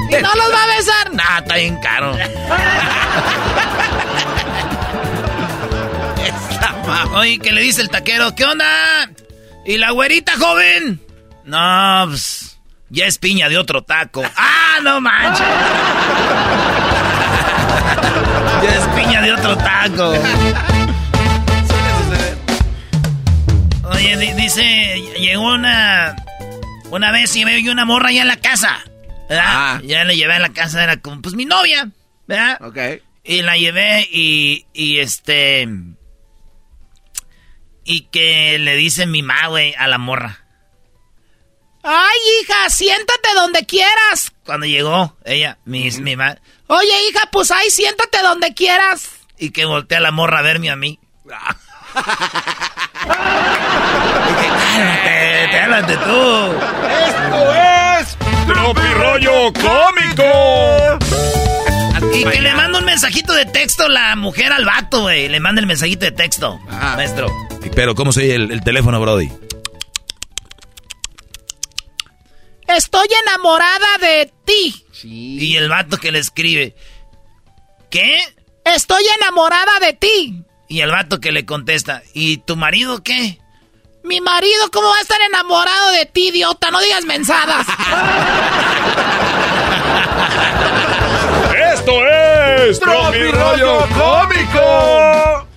¿Y 0.09 0.15
no 0.21 0.33
los 0.35 0.53
va 0.53 0.63
a 0.63 0.67
besar? 0.77 1.13
No, 1.13 1.23
está 1.39 1.55
bien 1.55 1.77
caro. 1.77 2.11
Oye, 7.15 7.39
que 7.39 7.51
le 7.51 7.61
dice 7.61 7.81
el 7.81 7.89
taquero, 7.89 8.33
¿qué 8.35 8.45
onda? 8.45 9.09
¿Y 9.65 9.77
la 9.77 9.89
güerita 9.91 10.33
joven? 10.37 11.01
No, 11.43 12.05
pues, 12.07 12.57
ya 12.89 13.07
es 13.07 13.17
piña 13.17 13.49
de 13.49 13.57
otro 13.57 13.81
taco. 13.81 14.23
¡Ah, 14.37 14.77
no 14.83 15.01
manches! 15.01 15.39
ya 18.63 18.75
es 18.75 18.87
piña 18.95 19.21
de 19.23 19.33
otro 19.33 19.57
taco. 19.57 20.13
Oye, 23.97 24.15
di- 24.15 24.33
dice, 24.33 25.01
llegó 25.19 25.55
una... 25.55 26.15
Una 26.91 27.11
vez 27.11 27.35
y 27.35 27.45
me 27.45 27.59
una 27.71 27.83
morra 27.83 28.09
allá 28.09 28.21
en 28.21 28.27
la 28.27 28.39
casa. 28.39 28.77
¿Verdad? 29.27 29.81
Ya 29.81 30.03
la 30.03 30.13
llevé 30.13 30.35
a 30.35 30.39
la 30.39 30.53
casa, 30.53 30.83
era 30.83 31.01
como, 31.01 31.19
pues 31.23 31.33
mi 31.33 31.45
novia, 31.45 31.89
¿verdad? 32.27 32.59
Ok. 32.61 32.77
Y 33.23 33.41
la 33.41 33.57
llevé 33.57 34.07
y, 34.11 34.67
y 34.71 34.99
este... 34.99 35.67
Y 37.85 38.01
que 38.11 38.59
le 38.59 38.75
dice 38.75 39.07
mi 39.07 39.23
ma, 39.23 39.47
güey, 39.47 39.73
a 39.73 39.87
la 39.87 39.97
morra. 39.97 40.45
Ay, 41.81 42.19
hija, 42.43 42.69
siéntate 42.69 43.33
donde 43.33 43.65
quieras. 43.65 44.31
Cuando 44.45 44.67
llegó, 44.67 45.17
ella, 45.25 45.57
mi, 45.65 45.89
mi 45.89 46.15
ma... 46.15 46.37
Oye, 46.67 46.93
hija, 47.09 47.29
pues 47.31 47.49
ahí 47.49 47.71
siéntate 47.71 48.21
donde 48.21 48.53
quieras. 48.53 49.09
Y 49.39 49.49
que 49.49 49.65
voltea 49.65 49.99
la 50.01 50.11
morra 50.11 50.37
a 50.39 50.43
verme 50.43 50.69
a 50.69 50.75
mí. 50.75 50.99
Cálmate, 54.77 55.49
cálmate 55.51 55.97
tú. 55.97 56.53
Esto 57.07 57.53
es 57.99 58.17
Tropi 58.47 58.87
Rollo 58.93 59.53
Cómico. 59.53 60.99
Y 62.13 62.23
que 62.23 62.41
le 62.41 62.53
manda 62.53 62.79
un 62.79 62.85
mensajito 62.85 63.33
de 63.33 63.45
texto 63.45 63.87
la 63.89 64.15
mujer 64.15 64.51
al 64.53 64.65
vato, 64.65 65.01
güey. 65.01 65.29
Le 65.29 65.39
manda 65.39 65.61
el 65.61 65.67
mensajito 65.67 66.05
de 66.05 66.11
texto, 66.11 66.59
maestro. 66.69 67.31
Pero, 67.75 67.95
¿cómo 67.95 68.11
se 68.11 68.21
oye 68.21 68.35
el, 68.35 68.51
el 68.51 68.63
teléfono, 68.63 68.99
Brody? 69.01 69.29
Estoy 72.67 73.07
enamorada 73.27 73.97
de 73.99 74.31
ti. 74.45 74.83
Y 75.03 75.55
el 75.55 75.69
vato 75.69 75.97
que 75.97 76.11
le 76.11 76.19
escribe, 76.19 76.75
¿qué? 77.89 78.19
Estoy 78.65 79.03
enamorada 79.21 79.79
de 79.79 79.93
ti. 79.93 80.43
Y 80.67 80.81
el 80.81 80.91
vato 80.91 81.19
que 81.19 81.31
le 81.31 81.45
contesta, 81.45 82.03
¿y 82.13 82.37
tu 82.37 82.55
marido 82.57 83.03
qué? 83.03 83.39
Mi 84.07 84.21
marido, 84.21 84.71
¿cómo 84.71 84.87
va 84.87 84.97
a 84.97 85.01
estar 85.01 85.19
enamorado 85.19 85.91
de 85.91 86.05
ti, 86.05 86.29
idiota? 86.29 86.71
No 86.71 86.79
digas 86.79 87.03
mensadas. 87.03 87.67
Esto 91.73 92.07
es 92.07 92.79
Tropi 92.79 93.31
Rollo 93.31 93.85
Cómico. 93.89 95.47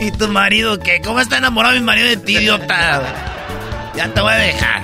¿Y 0.00 0.12
tu 0.12 0.28
marido 0.28 0.78
qué? 0.78 1.02
¿Cómo 1.04 1.20
está 1.20 1.36
enamorado 1.36 1.74
mi 1.74 1.82
marido 1.82 2.08
de 2.08 2.16
ti, 2.16 2.38
idiota? 2.38 3.02
Ya 3.94 4.08
te 4.08 4.22
voy 4.22 4.32
a 4.32 4.36
dejar. 4.36 4.82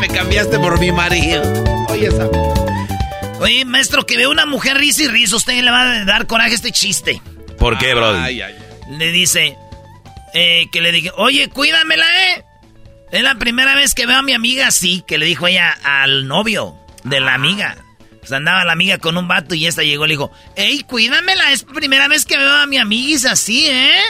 Me 0.00 0.08
cambiaste 0.08 0.58
por 0.58 0.78
mi 0.78 0.92
marido. 0.92 1.42
Oye, 1.88 2.08
esa. 2.08 2.28
Oye, 3.40 3.64
maestro, 3.64 4.04
que 4.04 4.18
ve 4.18 4.26
una 4.26 4.44
mujer 4.44 4.76
risa 4.76 5.04
y 5.04 5.08
risa, 5.08 5.36
usted 5.36 5.58
le 5.62 5.70
va 5.70 5.80
a 5.90 6.04
dar 6.04 6.26
coraje 6.26 6.50
a 6.52 6.54
este 6.54 6.70
chiste. 6.70 7.22
¿Por 7.58 7.78
qué, 7.78 7.94
Brody? 7.94 8.18
Ay, 8.18 8.42
ay. 8.42 8.54
Le 8.90 9.10
dice, 9.10 9.56
eh, 10.34 10.66
que 10.72 10.80
le 10.80 10.92
dije, 10.92 11.10
oye, 11.16 11.48
cuídamela, 11.48 12.06
¿eh? 12.34 12.44
Es 13.12 13.22
la 13.22 13.36
primera 13.36 13.74
vez 13.74 13.94
que 13.94 14.06
veo 14.06 14.16
a 14.18 14.22
mi 14.22 14.32
amiga 14.34 14.66
así, 14.68 15.02
que 15.06 15.16
le 15.18 15.26
dijo 15.26 15.46
ella 15.46 15.76
al 15.82 16.26
novio 16.28 16.74
de 17.04 17.20
la 17.20 17.34
amiga. 17.34 17.76
Pues 18.20 18.32
andaba 18.32 18.64
la 18.64 18.72
amiga 18.72 18.98
con 18.98 19.16
un 19.16 19.26
vato 19.28 19.54
y 19.54 19.66
esta 19.66 19.82
llegó 19.82 20.04
y 20.04 20.08
le 20.08 20.12
dijo, 20.14 20.30
ey, 20.56 20.82
cuídamela, 20.82 21.50
es 21.52 21.62
primera 21.64 22.08
vez 22.08 22.26
que 22.26 22.36
veo 22.36 22.52
a 22.56 22.66
mi 22.66 22.76
amiguis 22.76 23.24
así, 23.24 23.66
¿eh? 23.68 24.02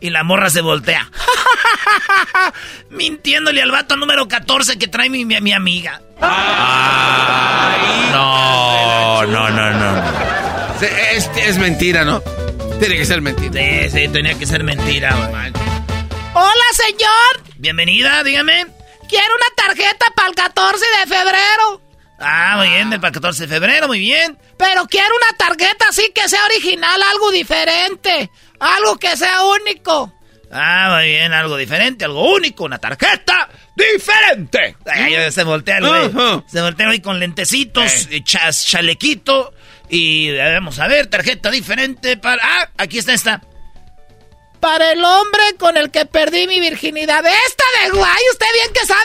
Y 0.00 0.08
la 0.10 0.22
morra 0.24 0.48
se 0.48 0.60
voltea. 0.62 1.10
Mintiéndole 2.90 3.60
al 3.60 3.70
vato 3.72 3.96
número 3.96 4.26
14 4.28 4.78
que 4.78 4.88
trae 4.88 5.10
mi, 5.10 5.24
mi, 5.26 5.38
mi 5.42 5.52
amiga. 5.52 6.00
No, 8.12 9.26
no, 9.26 9.50
no, 9.50 9.70
no. 9.72 10.02
Se- 10.78 11.16
Es, 11.16 11.30
es 11.36 11.58
mentira, 11.58 12.04
¿no? 12.04 12.22
Tiene 12.78 12.96
que 12.96 13.04
ser 13.04 13.20
mentira. 13.20 13.52
Sí, 13.60 13.90
sí, 13.90 14.08
tenía 14.08 14.38
que 14.38 14.46
ser 14.46 14.62
mentira. 14.62 15.14
güey. 15.14 15.52
Hola, 16.34 16.64
señor. 16.72 17.54
Bienvenida, 17.56 18.22
dígame. 18.22 18.66
Quiero 19.08 19.34
una 19.34 19.64
tarjeta 19.74 20.06
para 20.14 20.28
el 20.28 20.34
14 20.34 20.84
de 21.00 21.06
febrero. 21.14 21.82
Ah, 22.20 22.54
muy 22.58 22.68
bien, 22.68 22.90
del 22.90 23.00
14 23.00 23.46
de 23.46 23.54
febrero, 23.54 23.86
muy 23.88 23.98
bien. 23.98 24.38
Pero 24.56 24.86
quiero 24.86 25.08
una 25.22 25.36
tarjeta 25.36 25.86
así 25.88 26.10
que 26.14 26.28
sea 26.28 26.44
original, 26.46 27.00
algo 27.02 27.30
diferente. 27.30 28.30
Algo 28.60 28.96
que 28.98 29.16
sea 29.16 29.42
único. 29.44 30.12
Ah, 30.50 30.96
muy 30.96 31.08
bien, 31.10 31.32
algo 31.32 31.56
diferente, 31.56 32.04
algo 32.04 32.32
único, 32.34 32.64
una 32.64 32.78
tarjeta 32.78 33.48
diferente. 33.74 34.76
Ay, 34.86 35.30
se 35.30 35.42
voltea 35.44 35.78
el 35.78 35.86
güey. 35.86 36.42
Se 36.46 36.60
voltea 36.60 36.84
el 36.84 36.90
güey 36.90 37.02
con 37.02 37.18
lentecitos, 37.18 38.08
y 38.10 38.22
chas, 38.22 38.64
chalequito. 38.66 39.52
Y 39.90 40.30
eh, 40.30 40.52
vamos 40.54 40.78
a 40.78 40.86
ver, 40.86 41.06
tarjeta 41.06 41.50
diferente 41.50 42.16
para... 42.16 42.42
Ah, 42.44 42.70
aquí 42.76 42.98
está 42.98 43.12
esta. 43.14 43.40
para 44.60 44.92
el 44.92 45.02
hombre 45.04 45.42
con 45.58 45.76
el 45.76 45.90
que 45.90 46.04
perdí 46.04 46.46
mi 46.46 46.60
virginidad. 46.60 47.24
Esta 47.24 47.64
de 47.84 47.90
guay, 47.90 48.22
usted 48.32 48.46
bien 48.54 48.72
que 48.74 48.86
sabe, 48.86 49.00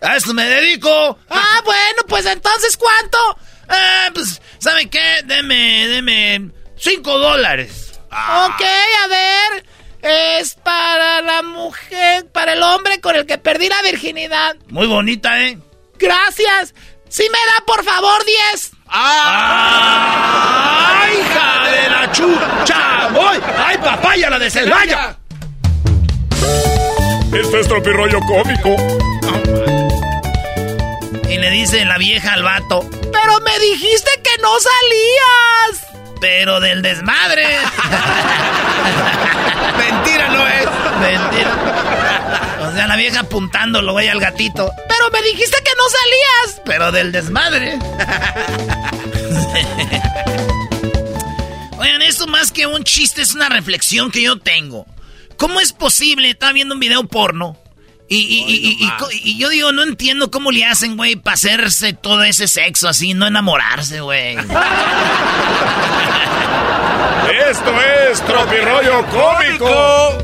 ¿verdad? 0.00 0.12
A 0.12 0.16
esto 0.16 0.32
me 0.34 0.44
dedico. 0.46 1.18
Ah, 1.28 1.60
bueno, 1.64 2.02
pues 2.08 2.24
entonces, 2.26 2.76
¿cuánto? 2.76 3.18
Ah, 3.68 4.10
pues, 4.14 4.40
¿sabe 4.58 4.88
qué? 4.88 5.20
Deme, 5.24 5.88
deme 5.88 6.50
cinco 6.76 7.18
dólares. 7.18 7.92
Ok, 8.10 8.62
a 9.02 9.06
ver. 9.08 9.66
Es 10.02 10.54
para 10.56 11.22
la 11.22 11.42
mujer, 11.42 12.26
para 12.30 12.52
el 12.52 12.62
hombre 12.62 13.00
con 13.00 13.16
el 13.16 13.24
que 13.24 13.38
perdí 13.38 13.68
la 13.70 13.80
virginidad. 13.82 14.54
Muy 14.68 14.86
bonita, 14.86 15.40
¿eh? 15.42 15.58
Gracias. 15.98 16.74
Si 17.08 17.22
me 17.22 17.38
da, 17.38 17.64
por 17.66 17.82
favor, 17.84 18.22
10. 18.24 18.70
¡Ah! 18.96 20.30
hija 21.12 21.68
de 21.68 21.90
la 21.90 22.12
chucha! 22.12 23.08
¡Voy! 23.12 23.40
¡Ay, 23.66 23.76
papaya, 23.78 24.30
la 24.30 24.38
de 24.38 24.48
Celaya! 24.48 25.16
Este 27.32 27.58
es 27.60 27.66
tropirollo 27.66 28.20
cómico. 28.20 28.76
Y 31.28 31.38
le 31.38 31.50
dice 31.50 31.84
la 31.84 31.98
vieja 31.98 32.34
al 32.34 32.44
vato. 32.44 32.88
Pero 32.90 33.40
me 33.40 33.58
dijiste 33.58 34.10
que 34.22 34.40
no 34.40 34.50
salías. 34.60 35.86
Pero 36.20 36.60
del 36.60 36.80
desmadre. 36.82 37.44
Mentira 39.76 40.28
no 40.28 40.46
es. 40.46 40.68
Mentira. 41.00 41.50
O 42.68 42.72
sea, 42.72 42.86
la 42.86 42.94
vieja 42.94 43.20
apuntándolo, 43.20 43.92
güey, 43.92 44.08
al 44.08 44.20
gatito. 44.20 44.70
Pero 44.88 45.10
me 45.10 45.20
dijiste 45.22 45.56
que 45.64 45.72
no 45.76 45.82
salías. 45.90 46.60
Pero 46.64 46.92
del 46.92 47.10
desmadre. 47.10 47.78
Oigan, 51.78 52.02
esto 52.02 52.26
más 52.26 52.52
que 52.52 52.66
un 52.66 52.84
chiste 52.84 53.22
es 53.22 53.34
una 53.34 53.48
reflexión 53.48 54.10
que 54.10 54.20
yo 54.22 54.38
tengo. 54.38 54.84
¿Cómo 55.36 55.60
es 55.60 55.72
posible? 55.72 56.30
Estaba 56.30 56.52
viendo 56.52 56.74
un 56.74 56.80
video 56.80 57.04
porno. 57.04 57.56
Y, 58.08 58.16
y, 58.16 58.44
y, 58.48 58.76
y, 59.22 59.38
yo 59.38 59.48
digo, 59.48 59.72
no 59.72 59.82
entiendo 59.82 60.30
cómo 60.30 60.50
le 60.52 60.66
hacen, 60.66 60.96
güey, 60.96 61.16
para 61.16 61.34
hacerse 61.34 61.94
todo 61.94 62.22
ese 62.22 62.48
sexo 62.48 62.86
así, 62.86 63.14
no 63.14 63.26
enamorarse, 63.26 64.02
güey. 64.02 64.36
Esto 67.50 67.72
es 68.10 68.20
Tropirollo 68.24 69.06
Cómico. 69.06 70.18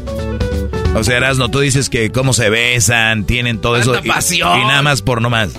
O 0.95 1.03
sea, 1.05 1.16
Erasno, 1.16 1.49
tú 1.49 1.61
dices 1.61 1.89
que 1.89 2.12
cómo 2.12 2.35
se 2.35 2.51
besan, 2.51 3.24
tienen 3.24 3.61
todo 3.61 3.76
eso. 3.76 3.95
pasión. 4.07 4.61
Y, 4.61 4.64
nada 4.64 4.83
más 4.83 5.01
por 5.03 5.22
nomás. 5.22 5.51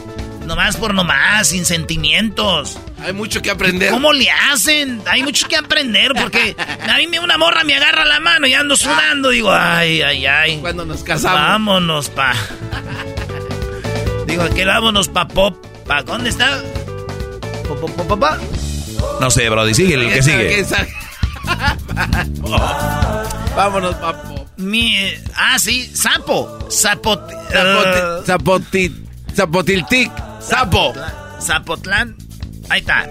Nomás 0.51 0.75
por 0.75 0.93
nomás, 0.93 1.47
sin 1.47 1.63
sentimientos. 1.63 2.77
Hay 3.01 3.13
mucho 3.13 3.41
que 3.41 3.49
aprender. 3.49 3.89
¿Cómo 3.89 4.11
le 4.11 4.29
hacen? 4.29 5.01
Hay 5.07 5.23
mucho 5.23 5.47
que 5.47 5.55
aprender 5.55 6.11
porque 6.13 6.57
a 6.57 6.97
mí 6.97 7.17
una 7.19 7.37
morra 7.37 7.63
me 7.63 7.73
agarra 7.73 8.03
la 8.03 8.19
mano 8.19 8.47
y 8.47 8.53
ando 8.53 8.75
sudando. 8.75 9.29
Digo, 9.29 9.49
ay, 9.49 10.01
ay, 10.01 10.25
ay. 10.25 10.57
Cuando 10.57 10.83
nos 10.83 11.05
casamos. 11.05 11.39
Vámonos, 11.39 12.09
pa. 12.09 12.33
Digo, 14.27 14.43
aquí 14.43 14.65
vámonos, 14.65 15.07
pa 15.07 15.25
pop. 15.25 15.55
¿Pa 15.87 16.03
dónde 16.03 16.31
está? 16.31 16.61
¿Pa, 18.19 18.37
No 19.21 19.31
sé, 19.31 19.49
Brody, 19.49 19.73
sigue 19.73 19.93
el 19.93 20.11
que 20.11 20.21
sigue. 20.21 20.65
Vámonos, 23.55 23.95
papo. 23.95 24.47
Mi, 24.57 24.97
ah, 25.33 25.57
sí, 25.57 25.89
sapo. 25.95 26.59
Sapot, 26.69 27.21
uh, 27.21 28.25
Zapotit. 28.25 29.10
Zapotiltic. 29.35 30.11
Sapo. 30.39 30.93
Zapotlán. 31.39 32.15
Ahí 32.69 32.79
está. 32.79 33.07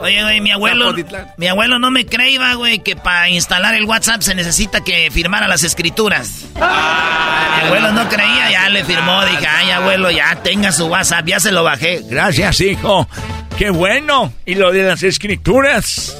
Oye, 0.00 0.22
güey, 0.22 0.40
mi 0.40 0.52
abuelo. 0.52 0.94
Mi 1.36 1.48
abuelo 1.48 1.78
no 1.78 1.90
me 1.90 2.06
creía, 2.06 2.54
güey, 2.54 2.78
que 2.78 2.94
para 2.94 3.28
instalar 3.28 3.74
el 3.74 3.84
WhatsApp 3.84 4.22
se 4.22 4.34
necesita 4.34 4.82
que 4.82 5.10
firmara 5.10 5.48
las 5.48 5.64
escrituras. 5.64 6.44
mi 6.54 7.66
abuelo 7.66 7.92
no 7.92 8.08
creía, 8.08 8.50
ya 8.50 8.68
le 8.68 8.84
firmó. 8.84 9.24
Dije, 9.24 9.46
ay, 9.46 9.70
abuelo, 9.70 10.10
ya 10.10 10.36
tenga 10.42 10.70
su 10.70 10.86
WhatsApp, 10.86 11.26
ya 11.26 11.40
se 11.40 11.50
lo 11.50 11.64
bajé. 11.64 12.02
Gracias, 12.08 12.60
hijo. 12.60 13.08
Qué 13.56 13.70
bueno. 13.70 14.32
Y 14.46 14.54
lo 14.54 14.70
de 14.70 14.84
las 14.84 15.02
escrituras. 15.02 16.16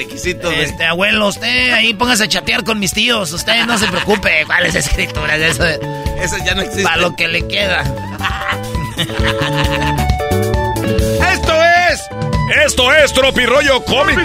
Requisitos 0.00 0.54
Este, 0.54 0.86
abuelo, 0.86 1.28
usted 1.28 1.72
ahí 1.72 1.92
póngase 1.92 2.24
a 2.24 2.28
chatear 2.28 2.64
con 2.64 2.78
mis 2.78 2.94
tíos. 2.94 3.32
Usted 3.32 3.66
no 3.66 3.76
se 3.76 3.86
preocupe. 3.86 4.44
¿Cuáles 4.46 4.74
escrituras? 4.74 5.38
Eso, 5.38 5.62
Eso 5.66 6.36
ya 6.42 6.54
no 6.54 6.62
existe. 6.62 6.84
Para 6.84 7.02
lo 7.02 7.14
que 7.16 7.28
le 7.28 7.46
queda. 7.46 7.82
Esto 11.30 11.52
es. 11.62 12.00
Esto 12.64 12.94
es 12.94 13.12
Tropirollo 13.12 13.84
Cómico. 13.84 14.22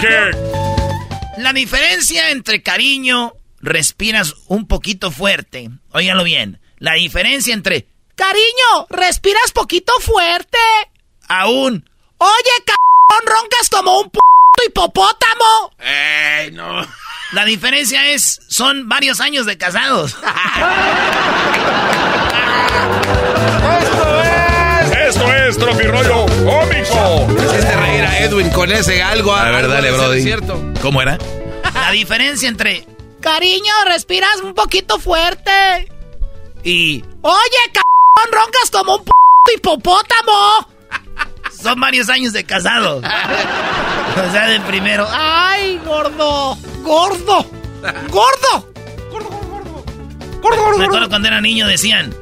La 1.36 1.52
diferencia 1.52 2.30
entre 2.30 2.62
cariño, 2.62 3.34
respiras 3.60 4.34
un 4.46 4.66
poquito 4.66 5.10
fuerte. 5.10 5.68
Óigalo 5.92 6.24
bien. 6.24 6.58
La 6.78 6.94
diferencia 6.94 7.52
entre 7.52 7.86
cariño, 8.14 8.86
respiras 8.88 9.52
poquito 9.52 9.92
fuerte. 10.00 10.56
Aún. 11.28 11.86
Oye, 12.16 12.64
cabrón, 12.64 13.26
roncas 13.42 13.68
como 13.68 14.00
un 14.00 14.08
p 14.08 14.18
hipopótamo. 14.66 15.72
¡Ey, 15.78 16.50
no! 16.52 16.86
La 17.32 17.44
diferencia 17.44 18.08
es, 18.08 18.40
son 18.46 18.88
varios 18.88 19.20
años 19.20 19.46
de 19.46 19.58
casados. 19.58 20.16
¡Esto 23.80 24.22
es! 24.22 24.96
¡Esto 25.08 25.34
es 25.34 25.58
Tropirollo 25.58 26.26
Cómico! 26.26 27.26
Hiciste 27.36 27.76
reír 27.76 28.04
a 28.04 28.18
Edwin 28.20 28.50
con 28.50 28.70
ese 28.70 29.02
algo. 29.02 29.34
A 29.34 29.50
ver, 29.50 29.68
dale, 29.68 29.90
Brody. 29.92 30.22
Cierto. 30.22 30.72
¿Cómo 30.80 31.02
era? 31.02 31.18
La 31.74 31.90
diferencia 31.90 32.48
entre... 32.48 32.86
Cariño, 33.20 33.72
respiras 33.86 34.36
un 34.42 34.54
poquito 34.54 35.00
fuerte. 35.00 35.50
Y... 36.62 37.04
Oye, 37.22 37.72
cabrón, 37.72 38.44
roncas 38.44 38.70
como 38.70 38.96
un 38.96 39.04
p 39.04 39.10
hipopótamo. 39.56 40.68
Son 41.60 41.80
varios 41.80 42.08
años 42.08 42.32
de 42.32 42.44
casados. 42.44 43.02
O 44.28 44.32
sea, 44.32 44.48
de 44.48 44.60
primero. 44.60 45.06
¡Ay, 45.10 45.78
gordo! 45.84 46.56
¡Gordo! 46.82 47.46
¡Gordo! 48.08 48.72
¡Gordo, 49.10 49.28
gordo, 49.28 49.48
gordo! 49.48 49.84
¡Gordo, 50.40 50.62
gordo! 50.62 50.78
Me 50.78 50.84
acuerdo 50.86 51.08
cuando 51.08 51.28
era 51.28 51.40
niño 51.40 51.66
decían. 51.66 52.14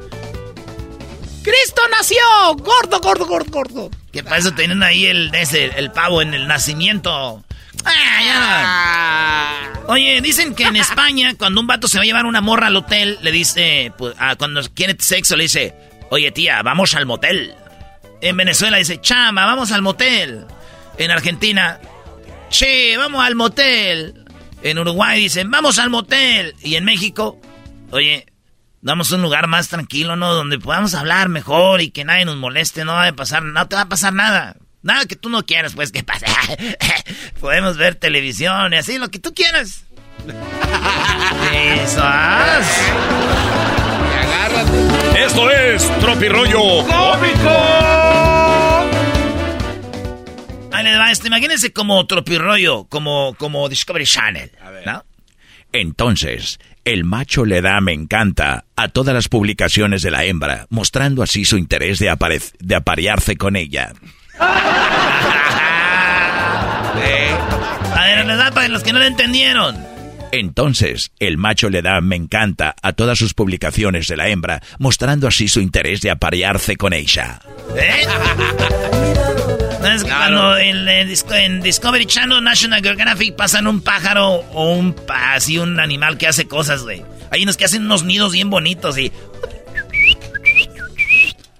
¡Cristo 1.42 1.82
nació! 1.90 2.18
¡Gordo, 2.58 3.00
gordo, 3.00 3.26
gordo, 3.26 3.50
gordo! 3.50 3.90
Que 4.12 4.24
para 4.24 4.38
eso 4.38 4.52
tenían 4.52 4.82
ahí 4.82 5.06
el, 5.06 5.32
ese, 5.34 5.66
el 5.76 5.92
pavo 5.92 6.20
en 6.22 6.34
el 6.34 6.48
nacimiento. 6.48 7.44
Ah, 7.84 8.22
ya. 8.24 9.82
Oye, 9.86 10.20
dicen 10.20 10.54
que 10.54 10.64
en 10.64 10.76
España, 10.76 11.34
cuando 11.38 11.60
un 11.60 11.66
vato 11.66 11.86
se 11.86 11.98
va 11.98 12.02
a 12.02 12.06
llevar 12.06 12.26
una 12.26 12.40
morra 12.40 12.68
al 12.68 12.76
hotel, 12.76 13.18
le 13.22 13.30
dice, 13.30 13.92
pues, 13.98 14.14
ah, 14.18 14.36
cuando 14.36 14.62
quiere 14.74 14.96
sexo, 14.98 15.36
le 15.36 15.44
dice, 15.44 15.74
oye 16.10 16.32
tía, 16.32 16.62
vamos 16.62 16.94
al 16.94 17.06
motel. 17.06 17.54
En 18.20 18.36
Venezuela 18.36 18.78
dice, 18.78 19.00
chama, 19.00 19.44
vamos 19.44 19.70
al 19.70 19.82
motel. 19.82 20.46
En 20.98 21.10
Argentina, 21.10 21.80
che, 22.50 22.96
vamos 22.96 23.24
al 23.24 23.34
motel. 23.34 24.24
En 24.62 24.78
Uruguay 24.78 25.22
dicen, 25.22 25.50
vamos 25.50 25.78
al 25.78 25.90
motel. 25.90 26.54
Y 26.62 26.76
en 26.76 26.84
México, 26.84 27.40
oye, 27.90 28.26
damos 28.80 29.10
un 29.12 29.22
lugar 29.22 29.46
más 29.46 29.68
tranquilo, 29.68 30.16
¿no? 30.16 30.34
Donde 30.34 30.58
podamos 30.58 30.94
hablar 30.94 31.28
mejor 31.28 31.80
y 31.80 31.90
que 31.90 32.04
nadie 32.04 32.24
nos 32.24 32.36
moleste, 32.36 32.84
no 32.84 32.92
va 32.92 33.08
a 33.08 33.12
pasar, 33.12 33.42
no 33.42 33.66
te 33.66 33.76
va 33.76 33.82
a 33.82 33.88
pasar 33.88 34.12
nada. 34.12 34.56
Nada 34.82 35.06
que 35.06 35.16
tú 35.16 35.30
no 35.30 35.46
quieras, 35.46 35.74
pues, 35.74 35.90
que 35.90 36.04
pase. 36.04 36.26
Podemos 37.40 37.78
ver 37.78 37.94
televisión 37.94 38.72
y 38.74 38.76
así, 38.76 38.98
lo 38.98 39.08
que 39.10 39.18
tú 39.18 39.32
quieras. 39.32 39.84
Eso. 41.82 42.04
Esto 45.16 45.50
es 45.50 45.98
Tropirollo 46.00 46.86
Cómico. 46.86 48.43
Ahí 50.74 50.84
les 50.84 50.98
va 50.98 51.10
esto. 51.10 51.26
Imagínense 51.26 51.72
como 51.72 52.06
Tropirollo, 52.06 52.84
como, 52.84 53.34
como 53.34 53.68
Discovery 53.68 54.06
Channel. 54.06 54.50
¿no? 54.84 55.04
Entonces, 55.72 56.58
el 56.84 57.04
macho 57.04 57.44
le 57.44 57.60
da 57.60 57.80
me 57.80 57.92
encanta 57.92 58.64
a 58.76 58.88
todas 58.88 59.14
las 59.14 59.28
publicaciones 59.28 60.02
de 60.02 60.10
la 60.10 60.24
hembra, 60.24 60.66
mostrando 60.70 61.22
así 61.22 61.44
su 61.44 61.56
interés 61.56 61.98
de, 61.98 62.16
de 62.60 62.74
aparearse 62.74 63.36
con 63.36 63.56
ella. 63.56 63.92
A 67.94 68.06
ver, 68.06 68.26
les 68.26 68.38
da 68.38 68.50
para 68.50 68.68
los 68.68 68.82
que 68.82 68.92
no 68.92 68.98
lo 68.98 69.04
entendieron. 69.04 69.76
Entonces, 70.32 71.12
el 71.20 71.38
macho 71.38 71.70
le 71.70 71.80
da 71.80 72.00
me 72.00 72.16
encanta 72.16 72.74
a 72.82 72.92
todas 72.92 73.18
sus 73.18 73.34
publicaciones 73.34 74.08
de 74.08 74.16
la 74.16 74.28
hembra, 74.28 74.62
mostrando 74.78 75.28
así 75.28 75.46
su 75.48 75.60
interés 75.60 76.00
de 76.00 76.10
aparearse 76.10 76.76
con 76.76 76.92
ella. 76.92 77.40
¿Eh? 77.76 78.06
No 79.84 79.90
es 79.90 80.02
cuando 80.02 80.56
en, 80.56 80.88
en, 80.88 81.60
Discovery 81.60 82.06
Channel, 82.06 82.42
National 82.42 82.82
Geographic 82.82 83.36
pasan 83.36 83.66
un 83.66 83.82
pájaro 83.82 84.26
o 84.26 84.72
un 84.72 84.96
así 85.08 85.58
un 85.58 85.78
animal 85.78 86.16
que 86.16 86.26
hace 86.26 86.48
cosas, 86.48 86.84
güey. 86.84 87.02
Hay 87.30 87.42
unos 87.42 87.58
que 87.58 87.66
hacen 87.66 87.84
unos 87.84 88.02
nidos 88.02 88.32
bien 88.32 88.48
bonitos 88.48 88.96
y 88.96 89.12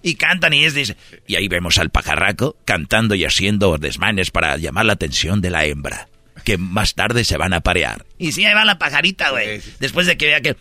y 0.03 0.15
cantan 0.15 0.55
y 0.55 0.65
es 0.65 0.73
dice, 0.73 0.97
y 1.27 1.37
ahí 1.37 1.49
vemos 1.49 1.79
al 1.79 1.91
pajarraco 1.91 2.57
cantando 2.65 3.15
y 3.15 3.27
haciendo 3.27 3.77
desmanes 3.77 4.31
para 4.31 4.57
llamar 4.57 4.87
la 4.87 4.95
atención 4.95 5.43
de 5.43 5.51
la 5.51 5.67
hembra. 5.67 6.09
que 6.45 6.57
más 6.57 6.95
tarde 6.95 7.25
se 7.25 7.37
van 7.37 7.53
a 7.53 7.61
parear. 7.61 8.07
Y 8.19 8.33
sí, 8.33 8.45
ahí 8.47 8.55
va 8.55 8.65
la 8.65 8.79
pajarita, 8.79 9.31
güey. 9.31 9.61
Después 9.81 10.07
de 10.07 10.17
que 10.17 10.27
vea 10.27 10.41
que... 10.41 10.57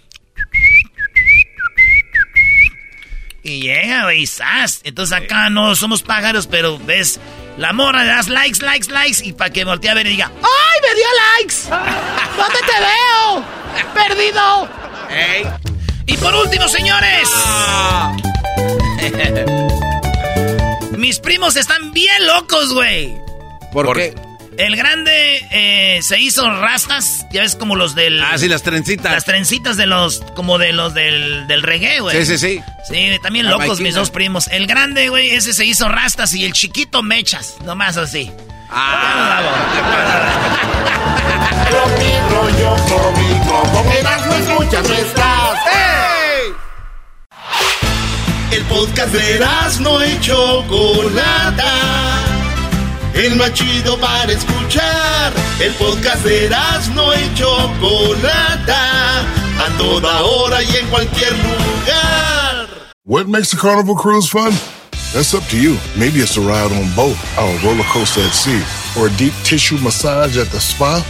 Y 3.44 3.62
llega, 3.62 4.04
güey, 4.04 4.26
¡zas! 4.26 4.82
Entonces 4.86 5.18
acá 5.18 5.50
no 5.50 5.76
somos 5.76 6.04
pájaros, 6.04 6.48
pero 6.48 6.80
ves, 6.80 7.20
la 7.58 7.74
morra 7.74 8.04
le 8.04 8.10
das 8.10 8.30
likes, 8.30 8.60
likes, 8.64 8.92
likes, 8.92 9.24
y 9.24 9.34
para 9.34 9.52
que 9.52 9.64
voltee 9.64 9.90
a 9.90 9.94
ver 9.94 10.08
y 10.08 10.12
diga, 10.12 10.32
¡ay, 10.42 10.82
me 10.82 10.96
dio 10.96 11.08
likes! 11.38 11.56
¿Dónde 12.38 12.60
te 12.60 12.80
veo? 12.80 13.44
¡Perdido! 13.94 14.70
Y 16.06 16.18
por 16.18 16.34
último, 16.36 16.68
señores. 16.68 17.30
Mis 20.98 21.20
primos 21.20 21.56
están 21.56 21.92
bien 21.92 22.26
locos, 22.26 22.74
güey. 22.74 23.16
¿Por, 23.72 23.96
qué? 23.96 24.16
El 24.58 24.76
grande 24.76 25.46
eh, 25.52 26.00
se 26.04 26.20
hizo 26.20 26.50
rastas, 26.50 27.26
ya 27.32 27.42
ves 27.42 27.56
como 27.56 27.76
los 27.76 27.96
del... 27.96 28.22
Ah, 28.22 28.38
sí, 28.38 28.48
las 28.48 28.62
trencitas. 28.64 29.12
Las 29.12 29.26
trencitas 29.26 29.78
de 29.78 29.88
los, 29.88 30.22
como 30.36 30.58
de 30.58 30.74
los 30.74 30.94
del, 30.94 31.48
del 31.48 31.64
reggae, 31.64 32.00
güey. 32.02 32.24
Sí, 32.26 32.38
sí, 32.38 32.38
sí. 32.38 32.62
Sí, 32.88 33.20
también 33.22 33.46
La 33.46 33.52
locos 33.54 33.68
maquina. 33.70 33.88
mis 33.88 33.96
dos 33.96 34.10
primos. 34.12 34.48
El 34.50 34.68
grande, 34.68 35.10
güey, 35.10 35.32
ese 35.32 35.54
se 35.54 35.66
hizo 35.66 35.90
rastas 35.90 36.34
y 36.34 36.46
el 36.46 36.54
chiquito 36.54 37.02
mechas, 37.02 37.56
nomás 37.66 37.98
así. 37.98 38.32
Ah, 38.70 39.42
rollo 42.30 42.76
cómico, 42.88 43.64
con 43.72 43.92
Erasmo 43.92 44.34
escuchas 44.36 44.88
no 44.88 44.96
estás. 44.96 45.60
El 48.52 48.64
podcast 48.66 49.12
de 49.14 49.36
Erasmo 49.36 50.00
y 50.04 50.20
Chocolata. 50.20 51.74
El 53.14 53.36
más 53.36 53.54
chido 53.54 54.00
para 54.00 54.32
escuchar. 54.32 55.34
El 55.60 55.72
podcast 55.74 56.24
de 56.26 56.46
y 56.48 57.34
Chocolata. 57.36 59.22
A 59.22 59.78
toda 59.78 60.24
hora 60.24 60.64
y 60.64 60.78
en 60.78 60.88
cualquier 60.88 61.32
lugar. 61.34 62.68
What 63.06 63.28
makes 63.28 63.54
a 63.54 63.58
carnival 63.58 63.96
cruise 63.96 64.28
fun? 64.28 64.52
That's 65.14 65.36
up 65.36 65.44
to 65.50 65.58
you. 65.58 65.78
Maybe 65.96 66.22
it's 66.22 66.38
a 66.38 66.42
ride 66.42 66.72
on 66.72 66.90
boat, 66.96 67.16
a 67.38 67.60
roller 67.64 67.84
coaster 67.92 68.22
at 68.22 68.34
sea, 68.34 68.60
or 69.00 69.08
a 69.08 69.12
deep 69.12 69.34
tissue 69.44 69.78
massage 69.78 70.38
at 70.38 70.48
the 70.48 70.60
spa. 70.60 71.06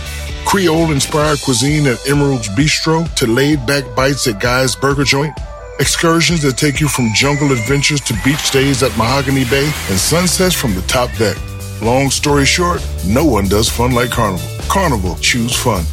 Creole 0.45 0.91
inspired 0.91 1.39
cuisine 1.39 1.88
at 1.88 2.06
Emerald's 2.06 2.49
Bistro 2.49 3.08
to 3.16 3.28
laid 3.28 3.66
back 3.66 3.86
bites 3.95 4.28
at 4.28 4.41
Guy's 4.41 4.76
Burger 4.76 5.06
Joint. 5.06 5.34
Excursions 5.80 6.41
that 6.41 6.58
take 6.58 6.82
you 6.82 6.89
from 6.89 7.14
jungle 7.16 7.54
adventures 7.54 8.01
to 8.01 8.14
beach 8.26 8.39
stays 8.39 8.84
at 8.84 8.95
Mahogany 8.97 9.45
Bay 9.45 9.72
and 9.89 9.97
sunsets 9.97 10.54
from 10.54 10.76
the 10.76 10.82
top 10.82 11.10
deck. 11.18 11.38
Long 11.82 12.10
story 12.10 12.46
short, 12.46 12.82
no 13.06 13.26
one 13.26 13.48
does 13.48 13.70
fun 13.70 13.92
like 13.94 14.12
Carnival. 14.12 14.48
Carnival, 14.70 15.16
choose 15.20 15.56
fun. 15.56 15.84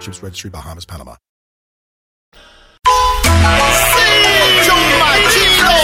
Ships 0.00 0.22
Registry, 0.22 0.50
Bahamas, 0.50 0.84
Panama. 0.86 1.16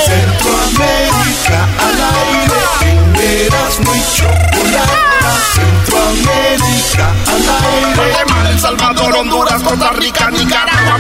Centroamérica 0.07 1.69
al 1.79 2.01
aire. 2.01 3.47
Erasmo 3.47 3.95
y 3.95 4.03
Chocolata. 4.17 5.33
Centroamérica 5.55 7.07
al 7.27 7.45
aire. 7.65 8.11
Guatemala, 8.11 8.51
El 8.51 8.59
Salvador, 8.59 9.17
Honduras, 9.17 9.63
Costa 9.63 9.91
Rica, 9.93 10.31
Nicaragua. 10.31 10.99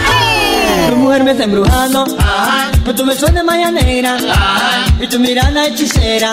Tu 0.91 0.97
mujer 0.97 1.25
me 1.25 1.31
está 1.33 1.45
embrujando, 1.45 2.05
con 2.85 2.97
tu 2.97 3.07
beso 3.07 3.27
de 3.27 3.43
mañanera, 3.43 4.19
y 5.01 5.07
tu 5.07 5.19
mirada 5.19 5.67
hechicera. 5.67 6.33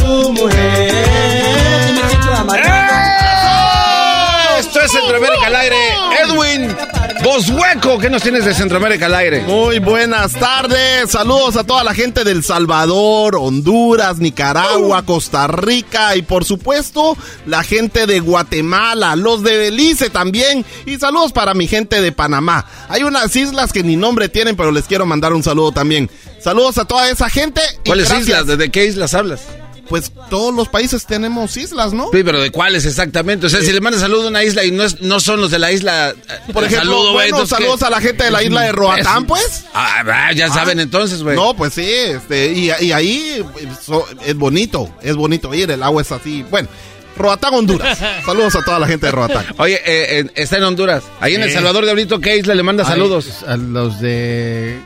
Tu 0.00 0.32
mujer. 0.32 0.90
Esto 4.58 4.80
es 4.80 4.92
Centroamérica 4.92 5.46
al 5.46 5.56
aire. 5.56 5.76
Edwin 6.24 6.76
Boshueco, 7.22 7.98
¿qué 7.98 8.08
nos 8.08 8.22
tienes 8.22 8.44
de 8.44 8.54
Centroamérica 8.54 9.06
al 9.06 9.14
aire? 9.14 9.40
Muy 9.42 9.78
buenas 9.78 10.32
tardes, 10.32 11.10
saludos 11.10 11.56
a 11.56 11.64
toda 11.64 11.84
la 11.84 11.92
gente 11.94 12.24
del 12.24 12.42
Salvador, 12.44 13.36
Honduras, 13.36 14.18
Nicaragua, 14.18 15.02
Costa 15.04 15.46
Rica 15.46 16.16
y 16.16 16.22
por 16.22 16.44
supuesto 16.44 17.16
la 17.46 17.62
gente 17.62 18.06
de 18.06 18.20
Guatemala, 18.20 19.16
los 19.16 19.42
de 19.42 19.56
Belice 19.56 20.08
también 20.08 20.64
y 20.86 20.96
saludos 20.98 21.32
para 21.32 21.52
mi 21.52 21.66
gente 21.66 22.00
de 22.00 22.12
Panamá. 22.12 22.64
Hay 22.88 23.02
unas 23.02 23.34
islas 23.36 23.72
que 23.72 23.82
ni 23.82 23.96
nombre 23.96 24.28
tienen 24.28 24.56
pero 24.56 24.72
les 24.72 24.86
quiero 24.86 25.04
mandar 25.04 25.32
un 25.34 25.42
saludo 25.42 25.72
también. 25.72 26.10
Saludos 26.42 26.78
a 26.78 26.86
toda 26.86 27.10
esa 27.10 27.28
gente. 27.28 27.60
y 27.84 27.88
¿Cuáles 27.88 28.08
gracias. 28.08 28.28
islas? 28.28 28.46
¿Desde 28.46 28.70
qué 28.70 28.86
islas 28.86 29.12
hablas? 29.12 29.40
Pues 29.90 30.10
todos 30.30 30.54
los 30.54 30.68
países 30.68 31.04
tenemos 31.04 31.54
islas, 31.58 31.92
¿no? 31.92 32.04
Sí, 32.12 32.22
pero 32.24 32.40
¿de 32.40 32.50
cuáles 32.50 32.86
exactamente? 32.86 33.46
O 33.46 33.50
sea, 33.50 33.60
si 33.60 33.72
le 33.72 33.80
mandas 33.82 34.00
saludo 34.00 34.26
a 34.26 34.28
una 34.28 34.42
isla 34.44 34.64
y 34.64 34.70
no, 34.70 34.84
es, 34.84 35.00
no 35.02 35.20
son 35.20 35.40
los 35.40 35.50
de 35.50 35.58
la 35.58 35.72
isla. 35.72 36.10
eh, 36.10 36.14
Por 36.52 36.64
ejemplo, 36.64 36.92
saludo, 36.92 37.12
bueno, 37.12 37.40
¿qué? 37.40 37.46
saludos 37.48 37.82
a 37.82 37.90
la 37.90 38.00
gente 38.00 38.24
de 38.24 38.30
la 38.30 38.42
isla 38.42 38.62
de 38.62 38.72
Roatán, 38.72 39.26
pues. 39.26 39.64
Ah, 39.74 40.02
ah, 40.06 40.32
ya 40.32 40.48
saben 40.48 40.80
entonces, 40.80 41.22
güey. 41.22 41.34
No, 41.36 41.54
pues 41.54 41.74
sí, 41.74 41.84
este, 41.84 42.52
y, 42.52 42.70
y 42.80 42.92
ahí 42.92 43.44
so- 43.84 44.06
es 44.24 44.36
bonito, 44.36 44.88
es 45.02 45.16
bonito 45.16 45.52
ir, 45.52 45.70
el 45.70 45.82
agua 45.82 46.02
es 46.02 46.12
así. 46.12 46.44
Bueno, 46.48 46.68
Roatán, 47.16 47.52
Honduras. 47.52 47.98
Saludos 48.24 48.54
a 48.54 48.62
toda 48.62 48.78
la 48.78 48.86
gente 48.86 49.06
de 49.06 49.12
Roatán. 49.12 49.44
Oye, 49.58 49.74
eh, 49.84 50.20
eh, 50.20 50.26
está 50.36 50.56
en 50.58 50.62
Honduras. 50.64 51.02
Ahí 51.20 51.34
en 51.34 51.42
El. 51.42 51.52
Salvador 51.52 51.84
de 51.84 51.90
ahorita, 51.90 52.16
¿qué 52.22 52.36
isla 52.36 52.54
le 52.54 52.62
manda 52.62 52.84
Ay, 52.84 52.90
saludos? 52.90 53.42
A 53.46 53.56
los 53.56 54.00
de. 54.00 54.78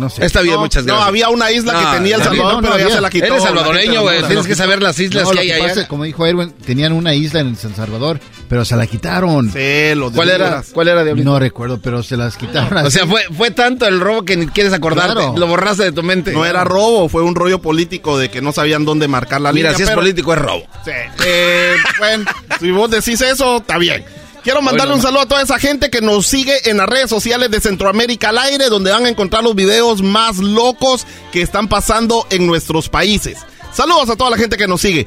No 0.00 0.08
sé. 0.10 0.24
Está 0.24 0.40
bien, 0.40 0.54
No, 0.54 0.60
muchas 0.62 0.82
no, 0.84 0.94
gracias. 0.94 1.08
había 1.08 1.28
una 1.28 1.50
isla 1.52 1.72
que 1.74 1.82
No, 1.84 1.92
tenía 1.92 2.14
El 2.16 2.20
no, 2.22 2.24
Salvador, 2.28 2.54
no, 2.54 2.60
pero 2.62 2.76
ya 2.78 2.82
había. 2.84 2.94
se 2.96 3.00
la 3.02 3.10
quitó. 3.10 3.24
Eres 3.26 3.36
de 3.42 3.48
salvadoreño, 3.48 4.02
güey. 4.02 4.22
Tienes 4.24 4.46
que 4.46 4.54
saber 4.56 4.82
las 4.82 4.98
islas 4.98 5.24
No, 5.24 5.30
que 5.30 5.34
lo 5.36 5.40
hay 5.42 5.50
allá. 5.52 5.86
como 5.88 6.04
dijo 6.04 6.26
Erwin, 6.26 6.52
tenían 6.64 6.92
una 6.92 7.14
isla 7.14 7.40
en 7.40 7.54
San 7.56 7.76
Salvador, 7.76 8.18
pero 8.48 8.64
se 8.64 8.74
la 8.76 8.86
quitaron. 8.86 9.52
Sí, 9.52 9.58
de 9.58 10.10
¿Cuál 10.14 10.30
era? 10.30 10.64
¿Cuál 10.72 10.88
era, 10.88 11.04
Diablito? 11.04 11.30
No 11.30 11.38
recuerdo, 11.38 11.80
pero 11.80 12.02
se 12.02 12.16
las 12.16 12.36
quitaron. 12.36 12.76
O 12.86 12.90
sea, 12.90 13.06
fue, 13.06 13.22
fue 13.36 13.50
tanto 13.50 13.86
el 13.86 14.00
robo 14.00 14.24
que 14.24 14.36
ni 14.36 14.46
quieres 14.46 14.72
acordarte. 14.72 15.12
Claro. 15.14 15.34
Lo 15.36 15.46
borraste 15.46 15.84
de 15.84 15.92
tu 15.92 16.02
mente. 16.02 16.32
No 16.32 16.44
era 16.46 16.64
robo, 16.64 17.08
fue 17.08 17.22
un 17.22 17.34
rollo 17.34 17.60
político 17.60 18.18
de 18.18 18.30
que 18.30 18.40
no 18.40 18.52
sabían 18.52 18.84
dónde 18.84 19.06
marcar 19.08 19.40
la 19.40 19.52
Mira, 19.52 19.70
línea. 19.70 19.76
si 19.76 19.82
es 19.82 19.88
pero- 19.90 20.00
político, 20.00 20.32
es 20.32 20.38
robo. 20.38 20.62
Sí. 20.84 20.90
Eh, 21.26 21.74
bueno, 21.98 22.24
si 22.58 22.70
vos 22.70 22.90
decís 22.90 23.20
eso, 23.20 23.58
está 23.58 23.76
bien. 23.78 24.04
Quiero 24.42 24.62
mandarle 24.62 24.94
un 24.94 25.02
saludo 25.02 25.20
a 25.20 25.26
toda 25.26 25.42
esa 25.42 25.58
gente 25.58 25.90
que 25.90 26.00
nos 26.00 26.26
sigue 26.26 26.70
en 26.70 26.78
las 26.78 26.88
redes 26.88 27.10
sociales 27.10 27.50
de 27.50 27.60
Centroamérica 27.60 28.30
al 28.30 28.38
aire, 28.38 28.68
donde 28.70 28.90
van 28.90 29.04
a 29.04 29.08
encontrar 29.10 29.44
los 29.44 29.54
videos 29.54 30.02
más 30.02 30.38
locos 30.38 31.06
que 31.30 31.42
están 31.42 31.68
pasando 31.68 32.26
en 32.30 32.46
nuestros 32.46 32.88
países. 32.88 33.38
Saludos 33.72 34.08
a 34.08 34.16
toda 34.16 34.30
la 34.30 34.38
gente 34.38 34.56
que 34.56 34.66
nos 34.66 34.80
sigue. 34.80 35.06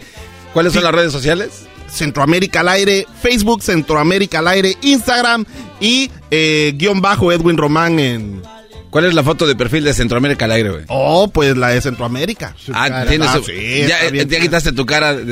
¿Cuáles 0.53 0.73
son 0.73 0.84
las 0.84 0.93
redes 0.93 1.11
sociales? 1.11 1.63
Centroamérica 1.89 2.59
al 2.59 2.69
aire, 2.69 3.07
Facebook, 3.21 3.63
Centroamérica 3.63 4.39
al 4.39 4.47
aire, 4.47 4.77
Instagram 4.81 5.45
y 5.79 6.11
eh, 6.29 6.73
guion 6.75 7.01
bajo 7.01 7.31
Edwin 7.31 7.57
Román 7.57 7.99
en... 7.99 8.41
¿Cuál 8.93 9.05
es 9.05 9.15
la 9.15 9.23
foto 9.23 9.47
de 9.47 9.55
perfil 9.55 9.83
de 9.85 9.91
Centroamérica 9.91 10.45
al 10.45 10.51
aire, 10.51 10.69
güey? 10.69 10.83
Oh, 10.87 11.27
pues 11.27 11.57
la 11.57 11.69
de 11.69 11.81
Centroamérica. 11.81 12.55
Ah, 12.73 13.05
tienes. 13.09 13.27
Ah, 13.27 13.37
su- 13.39 13.45
sí, 13.45 13.85
ya, 13.87 13.97
está 14.01 14.11
bien. 14.11 14.29
ya 14.29 14.39
quitaste 14.39 14.71
tu 14.71 14.85
cara. 14.85 15.17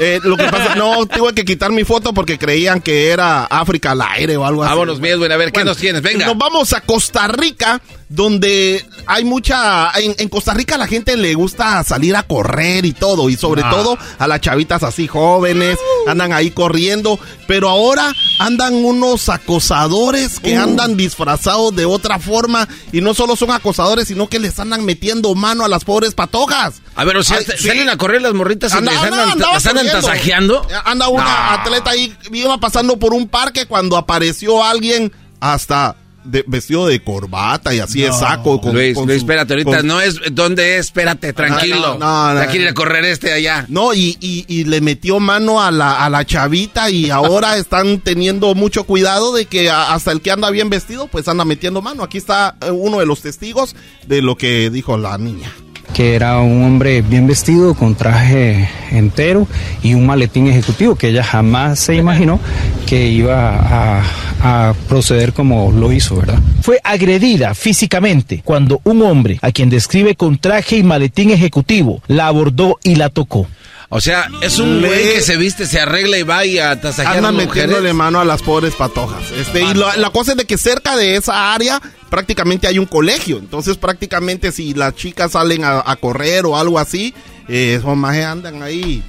Eh, 0.00 0.20
lo 0.22 0.36
que 0.36 0.44
pasa, 0.44 0.76
no, 0.76 1.06
tuve 1.06 1.32
que 1.34 1.44
quitar 1.44 1.72
mi 1.72 1.82
foto 1.82 2.12
porque 2.14 2.38
creían 2.38 2.80
que 2.80 3.08
era 3.08 3.46
África 3.46 3.92
al 3.92 4.02
aire 4.02 4.36
o 4.36 4.44
algo 4.44 4.62
así. 4.62 4.70
Vámonos, 4.70 5.00
mi 5.00 5.08
Edwin, 5.08 5.32
a 5.32 5.36
ver, 5.36 5.50
¿qué 5.50 5.64
nos 5.64 5.76
tienes? 5.76 6.02
Venga. 6.02 6.26
Nos 6.26 6.38
vamos 6.38 6.72
a 6.72 6.82
Costa 6.82 7.26
Rica, 7.26 7.80
donde 8.08 8.84
hay 9.06 9.24
mucha... 9.24 9.90
En, 9.98 10.14
en 10.18 10.28
Costa 10.28 10.54
Rica 10.54 10.78
la 10.78 10.86
gente 10.86 11.16
le 11.16 11.34
gusta 11.34 11.82
salir 11.84 12.16
a 12.16 12.22
correr 12.22 12.84
y 12.86 12.92
todo, 12.92 13.28
y 13.28 13.36
sobre 13.36 13.62
Ah. 13.64 13.70
todo 13.70 13.98
a 14.18 14.26
las 14.26 14.40
chavitas 14.40 14.82
así 14.82 15.06
jóvenes, 15.06 15.78
andan 16.06 16.32
ahí 16.32 16.50
corriendo, 16.50 17.18
pero 17.46 17.68
ahora 17.68 18.12
andan 18.38 18.74
unos 18.74 19.28
acosadores 19.28 20.40
que 20.40 20.58
Uh. 20.58 20.62
andan 20.62 20.96
disfrazados 20.96 21.74
de 21.76 21.84
otra 21.84 22.18
forma, 22.18 22.66
y 22.92 23.00
no 23.00 23.14
solo 23.14 23.36
son 23.36 23.50
acosadores, 23.50 24.08
sino 24.08 24.28
que 24.28 24.38
les 24.38 24.58
andan 24.58 24.84
metiendo 24.84 25.34
mano 25.34 25.64
a 25.64 25.68
las 25.68 25.84
pobres 25.84 26.14
patojas. 26.14 26.80
A 26.96 27.04
ver, 27.04 27.16
o 27.18 27.22
sea, 27.24 27.38
Ay, 27.38 27.44
te- 27.44 27.58
sí. 27.58 27.68
salen 27.68 27.88
a 27.88 27.96
correr 27.96 28.22
las 28.22 28.34
morritas 28.34 28.72
y 28.72 28.76
Anda- 28.78 28.92
les 28.92 29.00
anda- 29.02 29.16
andan, 29.22 29.30
andaba 29.32 29.52
las 29.54 29.66
andan 29.66 29.84
corriendo. 29.86 30.08
tasajeando. 30.08 30.66
Anda 30.84 31.08
una 31.08 31.24
No. 31.24 31.60
atleta 31.62 31.90
ahí, 31.90 32.14
iba 32.32 32.58
pasando 32.58 32.98
por 32.98 33.12
un 33.12 33.28
parque 33.28 33.66
cuando 33.66 33.96
apareció 33.96 34.64
alguien 34.64 35.12
hasta 35.40 35.96
de- 36.28 36.44
vestido 36.46 36.86
de 36.86 37.02
corbata 37.02 37.74
y 37.74 37.80
así 37.80 38.00
de 38.02 38.12
saco. 38.12 38.60
Con, 38.60 38.74
Luis, 38.74 38.94
con 38.94 39.06
Luis, 39.06 39.18
su- 39.20 39.24
espérate, 39.24 39.54
ahorita 39.54 39.78
con- 39.78 39.86
no 39.86 40.00
es. 40.00 40.20
¿Dónde 40.32 40.76
es? 40.78 40.86
Espérate, 40.86 41.32
tranquilo. 41.32 41.96
No, 41.98 42.34
no, 42.34 42.40
no. 42.40 42.46
Quiere 42.46 42.64
ir 42.64 42.68
a 42.70 42.74
correr 42.74 43.04
este 43.04 43.32
allá. 43.32 43.64
No, 43.68 43.94
y, 43.94 44.16
y- 44.20 44.44
y 44.48 44.64
le 44.64 44.80
metió 44.80 45.20
mano 45.20 45.62
a 45.62 45.70
la, 45.70 46.04
a 46.04 46.10
la 46.10 46.24
chavita 46.24 46.90
y 46.90 47.10
ahora 47.10 47.56
están 47.58 48.00
teniendo 48.00 48.54
mucho 48.54 48.84
cuidado 48.84 49.32
de 49.34 49.46
que 49.46 49.70
a- 49.70 49.94
hasta 49.94 50.12
el 50.12 50.20
que 50.20 50.30
anda 50.30 50.50
bien 50.50 50.70
vestido, 50.70 51.06
pues 51.08 51.26
anda 51.28 51.44
metiendo 51.44 51.82
mano. 51.82 52.02
Aquí 52.02 52.18
está 52.18 52.56
eh, 52.60 52.70
uno 52.70 52.98
de 53.00 53.06
los 53.06 53.20
testigos 53.22 53.74
de 54.06 54.22
lo 54.22 54.36
que 54.36 54.70
dijo 54.70 54.96
la 54.96 55.18
niña. 55.18 55.52
Que 55.98 56.14
era 56.14 56.38
un 56.38 56.62
hombre 56.62 57.02
bien 57.02 57.26
vestido 57.26 57.74
con 57.74 57.96
traje 57.96 58.68
entero 58.92 59.48
y 59.82 59.94
un 59.94 60.06
maletín 60.06 60.46
ejecutivo 60.46 60.94
que 60.94 61.08
ella 61.08 61.24
jamás 61.24 61.80
se 61.80 61.96
imaginó 61.96 62.38
que 62.86 63.08
iba 63.08 63.98
a, 63.98 64.04
a 64.40 64.74
proceder 64.88 65.32
como 65.32 65.72
lo 65.72 65.90
hizo, 65.90 66.14
¿verdad? 66.14 66.38
Fue 66.62 66.78
agredida 66.84 67.52
físicamente 67.52 68.42
cuando 68.44 68.80
un 68.84 69.02
hombre, 69.02 69.40
a 69.42 69.50
quien 69.50 69.70
describe 69.70 70.14
con 70.14 70.38
traje 70.38 70.76
y 70.76 70.84
maletín 70.84 71.30
ejecutivo, 71.30 72.00
la 72.06 72.28
abordó 72.28 72.78
y 72.84 72.94
la 72.94 73.08
tocó. 73.08 73.48
O 73.90 74.00
sea, 74.02 74.28
es 74.42 74.58
un 74.58 74.82
Le- 74.82 74.88
güey 74.88 75.14
que 75.14 75.22
se 75.22 75.36
viste, 75.38 75.64
se 75.66 75.80
arregla 75.80 76.18
y 76.18 76.22
va 76.22 76.44
y 76.44 76.58
a 76.58 76.78
tasajear 76.78 77.14
a 77.14 77.18
Andan 77.28 77.36
las 77.38 77.46
metiéndole 77.46 77.92
mano 77.94 78.20
a 78.20 78.24
las 78.24 78.42
pobres 78.42 78.74
patojas. 78.74 79.30
Este, 79.32 79.62
y 79.62 79.72
la, 79.74 79.96
la 79.96 80.10
cosa 80.10 80.32
es 80.32 80.36
de 80.36 80.44
que 80.44 80.58
cerca 80.58 80.94
de 80.94 81.16
esa 81.16 81.54
área 81.54 81.80
prácticamente 82.10 82.66
hay 82.66 82.78
un 82.78 82.84
colegio. 82.84 83.38
Entonces 83.38 83.78
prácticamente 83.78 84.52
si 84.52 84.74
las 84.74 84.94
chicas 84.94 85.32
salen 85.32 85.64
a, 85.64 85.82
a 85.86 85.96
correr 85.96 86.44
o 86.44 86.58
algo 86.58 86.78
así, 86.78 87.14
eh, 87.48 87.76
esos 87.78 87.96
majes 87.96 88.26
andan 88.26 88.62
ahí 88.62 89.02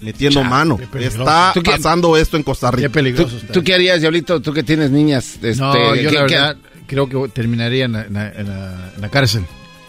metiendo 0.00 0.42
mano. 0.44 0.78
Está 0.98 1.50
¿Tú 1.52 1.62
qué- 1.62 1.72
pasando 1.72 2.16
esto 2.16 2.38
en 2.38 2.42
Costa 2.42 2.70
Rica. 2.70 2.88
Qué 2.88 2.94
peligroso 2.94 3.28
¿Tú, 3.32 3.36
está. 3.36 3.52
tú 3.52 3.62
qué 3.64 3.74
harías, 3.74 4.00
Diablito? 4.00 4.40
¿Tú 4.40 4.54
que 4.54 4.62
tienes 4.62 4.90
niñas? 4.90 5.34
Este, 5.42 5.56
No, 5.56 5.94
yo 5.94 6.08
¿qué- 6.08 6.14
la 6.16 6.26
qué- 6.26 6.34
verdad 6.34 6.56
creo 6.86 7.06
que 7.08 7.28
terminaría 7.34 7.84
en 7.84 7.92
la, 7.92 8.02
en 8.06 8.14
la- 8.14 8.28
en 8.32 8.48
la- 8.48 8.92
en 8.96 9.02
la 9.02 9.08
cárcel. 9.10 9.44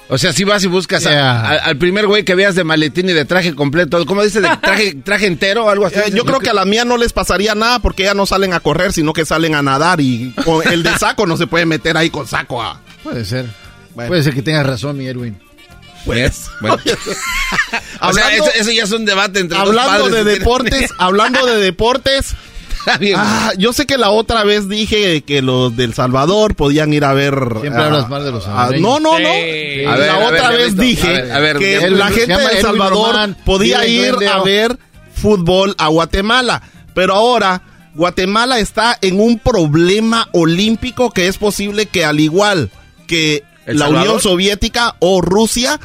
O 0.09 0.17
sea, 0.17 0.31
si 0.31 0.45
vas 0.45 0.63
y 0.63 0.67
buscas 0.67 1.05
a- 1.05 1.09
Yeah. 1.11 1.39
a- 1.41 1.55
al 1.65 1.77
primer 1.77 2.07
güey 2.07 2.23
que 2.23 2.33
veas 2.33 2.55
de 2.55 2.63
maletín 2.63 3.09
y 3.09 3.13
de 3.13 3.25
traje 3.25 3.53
completo, 3.55 4.05
¿cómo 4.05 4.23
dice? 4.23 4.39
¿De 4.39 4.47
traje, 4.61 4.95
traje 5.03 5.25
entero 5.27 5.65
o 5.65 5.69
algo 5.69 5.85
así? 5.85 5.97
Eh, 5.99 6.11
yo 6.13 6.23
creo 6.23 6.39
que 6.39 6.49
a 6.49 6.53
la 6.53 6.63
mía 6.65 6.85
no 6.85 6.95
les 6.97 7.11
pasaría 7.11 7.55
nada 7.55 7.79
porque 7.79 8.03
ellas 8.03 8.15
no 8.15 8.25
salen 8.25 8.53
a 8.53 8.59
correr, 8.61 8.93
sino 8.93 9.11
que 9.11 9.25
salen 9.25 9.53
a 9.55 9.61
nadar 9.61 9.99
y 9.99 10.33
con 10.45 10.65
el 10.67 10.83
de 10.83 10.97
saco 10.97 11.25
no 11.25 11.35
se 11.35 11.45
puede 11.47 11.65
meter 11.65 11.97
ahí 11.97 12.09
con 12.09 12.25
saco. 12.25 12.63
Puede 13.03 13.25
ser. 13.25 13.47
Puede 13.95 14.23
ser 14.23 14.33
que 14.33 14.41
tengas 14.41 14.65
razón, 14.65 14.97
mi 14.97 15.07
Edwin. 15.07 15.37
Pues, 16.05 16.45
Bueno. 16.61 16.75
o 16.85 16.87
sea, 16.87 17.81
Hablando- 17.99 18.45
eso, 18.45 18.51
eso 18.55 18.71
ya 18.71 18.83
es 18.83 18.91
un 18.91 19.03
debate 19.03 19.39
entre 19.39 19.57
hablando 19.57 20.05
padres 20.05 20.23
de 20.25 20.31
deportes, 20.39 20.91
hablando 20.99 21.45
de 21.45 21.57
deportes, 21.57 22.33
Está 22.87 22.99
bien. 22.99 23.15
ah, 23.17 23.51
yo 23.57 23.73
sé 23.73 23.85
que 23.85 23.97
la 23.97 24.11
otra 24.11 24.45
vez 24.45 24.69
dije 24.69 25.21
que 25.23 25.41
los 25.41 25.75
del 25.75 25.93
Salvador 25.93 26.55
podían 26.55 26.93
ir 26.93 27.03
a 27.03 27.13
ver. 27.13 27.35
Siempre 27.59 27.81
ah, 27.83 27.87
hablas 27.87 28.09
mal 28.09 28.23
de 28.23 28.31
los 28.31 28.43
ah, 28.43 28.47
salvadoreños. 28.47 28.81
no, 28.81 28.99
no, 29.01 29.19
no. 29.19 29.29
Sí. 29.29 29.81
La 29.83 29.93
A 29.93 29.97
ver, 29.97 30.09
a 30.09 30.17
ver, 30.17 30.33
otra 30.33 30.49
vez 30.51 30.77
dije 30.77 31.07
a 31.07 31.11
ver, 31.11 31.31
a 31.33 31.39
ver, 31.39 31.57
que 31.57 31.89
la 31.89 32.07
gente 32.07 32.27
llama 32.27 32.49
de 32.49 32.61
Salvador 32.61 33.11
Román, 33.11 33.37
podía 33.43 33.85
ir 33.85 34.15
a 34.31 34.41
ver 34.41 34.79
fútbol 35.13 35.75
a 35.77 35.87
Guatemala, 35.89 36.61
pero 36.93 37.13
ahora 37.13 37.61
Guatemala 37.93 38.59
está 38.59 38.97
en 39.01 39.19
un 39.19 39.37
problema 39.37 40.29
olímpico 40.31 41.11
que 41.11 41.27
es 41.27 41.37
posible 41.37 41.87
que 41.87 42.05
al 42.05 42.21
igual 42.21 42.69
que 43.05 43.43
¿El 43.65 43.79
la? 43.79 43.89
Unión 43.89 44.21
Soviética 44.21 44.95
o 44.99 45.19
Rusia 45.19 45.77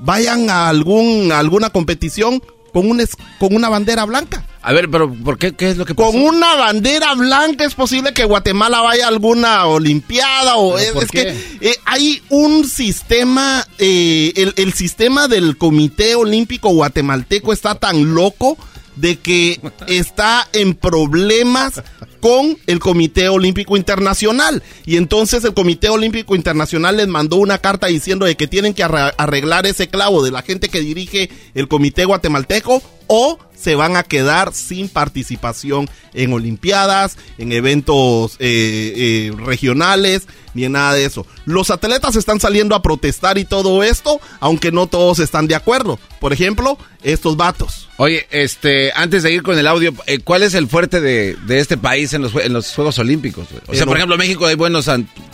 vayan 0.00 0.48
a 0.48 0.68
algún 0.68 1.32
a 1.32 1.38
alguna 1.38 1.68
competición 1.68 2.40
con 2.76 2.90
un 2.90 3.00
es- 3.00 3.16
con 3.38 3.54
una 3.54 3.70
bandera 3.70 4.04
blanca. 4.04 4.44
A 4.60 4.70
ver, 4.74 4.90
pero 4.90 5.10
¿por 5.10 5.38
qué? 5.38 5.54
¿Qué 5.54 5.70
es 5.70 5.78
lo 5.78 5.86
que 5.86 5.94
pasó? 5.94 6.10
Con 6.12 6.20
una 6.20 6.56
bandera 6.56 7.14
blanca 7.14 7.64
es 7.64 7.74
posible 7.74 8.12
que 8.12 8.26
Guatemala 8.26 8.82
vaya 8.82 9.06
a 9.06 9.08
alguna 9.08 9.64
olimpiada 9.64 10.56
o 10.56 10.74
¿Pero 10.76 11.00
es, 11.00 11.10
que 11.10 11.34
eh, 11.62 11.74
hay 11.86 12.20
un 12.28 12.68
sistema, 12.68 13.66
eh, 13.78 14.30
el, 14.36 14.52
el 14.56 14.74
sistema 14.74 15.26
del 15.26 15.56
Comité 15.56 16.16
Olímpico 16.16 16.68
Guatemalteco 16.68 17.54
está 17.54 17.76
tan 17.76 18.14
loco 18.14 18.58
de 18.96 19.16
que 19.16 19.60
está 19.86 20.48
en 20.52 20.74
problemas 20.74 21.82
con 22.20 22.58
el 22.66 22.80
Comité 22.80 23.28
Olímpico 23.28 23.76
Internacional. 23.76 24.62
Y 24.84 24.96
entonces 24.96 25.44
el 25.44 25.54
Comité 25.54 25.88
Olímpico 25.88 26.34
Internacional 26.34 26.96
les 26.96 27.08
mandó 27.08 27.36
una 27.36 27.58
carta 27.58 27.86
diciendo 27.86 28.26
de 28.26 28.36
que 28.36 28.48
tienen 28.48 28.74
que 28.74 28.82
arreglar 28.82 29.66
ese 29.66 29.88
clavo 29.88 30.24
de 30.24 30.30
la 30.30 30.42
gente 30.42 30.68
que 30.68 30.80
dirige 30.80 31.30
el 31.54 31.68
Comité 31.68 32.04
Guatemalteco 32.04 32.82
o 33.06 33.38
se 33.66 33.74
van 33.74 33.96
a 33.96 34.04
quedar 34.04 34.54
sin 34.54 34.88
participación 34.88 35.90
en 36.14 36.32
Olimpiadas, 36.32 37.18
en 37.36 37.50
eventos 37.50 38.36
eh, 38.38 38.92
eh, 38.96 39.32
regionales, 39.44 40.28
ni 40.54 40.64
en 40.66 40.72
nada 40.72 40.94
de 40.94 41.04
eso. 41.04 41.26
Los 41.46 41.70
atletas 41.70 42.14
están 42.14 42.38
saliendo 42.38 42.76
a 42.76 42.80
protestar 42.82 43.38
y 43.38 43.44
todo 43.44 43.82
esto, 43.82 44.20
aunque 44.38 44.70
no 44.70 44.86
todos 44.86 45.18
están 45.18 45.48
de 45.48 45.56
acuerdo. 45.56 45.98
Por 46.20 46.32
ejemplo, 46.32 46.78
estos 47.02 47.36
vatos. 47.36 47.88
Oye, 47.98 48.26
este, 48.30 48.92
antes 48.94 49.22
de 49.22 49.32
ir 49.32 49.42
con 49.42 49.58
el 49.58 49.66
audio, 49.66 49.92
eh, 50.06 50.18
¿cuál 50.20 50.42
es 50.44 50.54
el 50.54 50.68
fuerte 50.68 51.00
de, 51.00 51.34
de 51.46 51.58
este 51.58 51.76
país 51.76 52.12
en 52.14 52.22
los, 52.22 52.32
jue- 52.32 52.44
en 52.44 52.52
los 52.52 52.72
Juegos 52.74 52.98
Olímpicos? 52.98 53.46
O 53.66 53.74
sea, 53.74 53.82
Eh, 53.82 53.86
por 53.86 53.96
ejemplo, 53.96 54.16
México 54.16 54.46
hay 54.46 54.54
buenos 54.54 54.86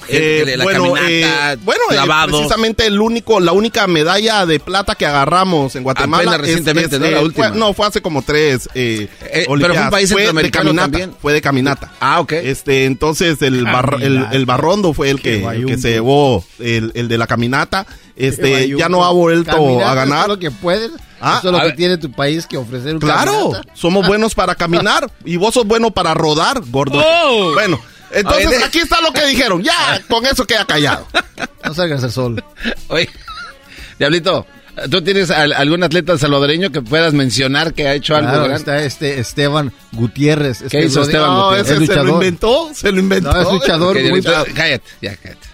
Eh, 0.08 0.54
la 0.56 0.64
bueno, 0.64 0.92
caminata, 0.94 1.52
eh, 1.52 1.56
bueno 1.64 1.82
precisamente 2.38 2.86
el 2.86 3.00
único, 3.00 3.38
la 3.40 3.52
única 3.52 3.86
medalla 3.86 4.44
de 4.46 4.58
plata 4.60 4.94
que 4.96 5.06
agarramos 5.06 5.76
en 5.76 5.82
Guatemala. 5.84 6.22
Apenas 6.32 6.40
recientemente, 6.40 6.98
¿no? 6.98 7.10
La 7.10 7.20
última. 7.20 7.48
fue- 7.50 7.58
no, 7.58 7.72
fue 7.74 7.86
hace 7.86 8.00
como 8.02 8.21
tres. 8.22 8.68
eh, 8.74 9.08
Eh, 9.22 9.46
pero 9.60 9.74
fue 9.74 9.82
un 9.84 9.90
país 9.90 10.08
de 10.08 10.14
centroamericano 10.16 10.64
caminata, 10.66 10.88
también. 10.90 11.14
Fue 11.20 11.32
de 11.32 11.40
caminata. 11.42 11.92
Ah, 12.00 12.20
ok. 12.20 12.32
Este, 12.32 12.84
entonces 12.86 13.40
el, 13.42 13.64
bar- 13.64 13.98
el, 14.00 14.46
Barrondo 14.46 14.92
fue 14.94 15.10
el 15.10 15.20
que, 15.20 15.30
el 15.34 15.36
que 15.38 15.42
guayumbo. 15.42 15.78
se 15.78 15.90
llevó 15.90 16.44
el, 16.58 16.92
el 16.94 17.08
de 17.08 17.18
la 17.18 17.26
caminata. 17.26 17.86
Este, 18.16 18.68
ya 18.76 18.88
no 18.88 19.04
ha 19.04 19.10
vuelto 19.12 19.52
a 19.80 19.82
Eso 19.86 19.94
ganar. 19.94 20.22
es 20.22 20.28
lo 20.28 20.38
que 20.38 20.50
puedes. 20.50 20.90
Ah, 21.20 21.36
eso 21.38 21.48
es 21.48 21.52
lo 21.52 21.60
que 21.60 21.66
ver. 21.66 21.76
tiene 21.76 21.98
tu 21.98 22.10
país 22.10 22.46
que 22.46 22.56
ofrecer 22.56 22.94
un 22.94 23.00
Claro, 23.00 23.50
caminata. 23.52 23.72
somos 23.74 24.06
buenos 24.06 24.34
para 24.34 24.54
caminar 24.54 25.10
y 25.24 25.36
vos 25.36 25.54
sos 25.54 25.66
bueno 25.66 25.90
para 25.92 26.14
rodar, 26.14 26.60
gordo. 26.66 27.00
Oh. 27.04 27.52
Bueno, 27.54 27.80
entonces 28.10 28.50
de- 28.50 28.64
aquí 28.64 28.80
está 28.80 29.00
lo 29.00 29.12
que 29.12 29.24
dijeron. 29.26 29.62
Ya, 29.62 30.02
con 30.08 30.26
eso 30.26 30.44
queda 30.46 30.64
callado. 30.66 31.06
No 31.64 31.72
salgas 31.74 32.02
al 32.04 32.10
sol. 32.12 32.44
Oye, 32.88 33.08
Diablito, 33.98 34.46
¿tú 34.90 35.02
tienes 35.02 35.30
al- 35.30 35.52
algún 35.52 35.82
atleta 35.82 36.16
salvadoreño 36.18 36.70
que 36.70 36.82
puedas 36.82 37.12
mencionar 37.14 37.74
que 37.74 37.86
ha 37.88 37.94
hecho 37.94 38.14
algo 38.14 38.28
Claro, 38.30 38.44
grande? 38.44 38.58
está 38.58 38.82
este 38.84 39.20
Esteban 39.20 39.72
Gutiérrez. 39.92 40.62
Este 40.62 40.78
¿Qué 40.78 40.86
hizo 40.86 41.02
Esteban 41.02 41.28
No, 41.30 41.44
Gutiérrez? 41.50 41.70
ese 41.72 41.84
Es 41.84 41.90
se 41.90 41.96
lo 41.96 42.08
inventó, 42.10 42.70
se 42.74 42.92
lo 42.92 42.98
inventó. 43.00 43.32
No, 43.32 43.40
es 43.42 43.52
luchador 43.52 43.96
Que 43.96 44.08
muy 44.10 44.20
Diablito- 44.20 44.54
Cállate, 44.54 44.84
ya 45.00 45.16
cállate. 45.16 45.51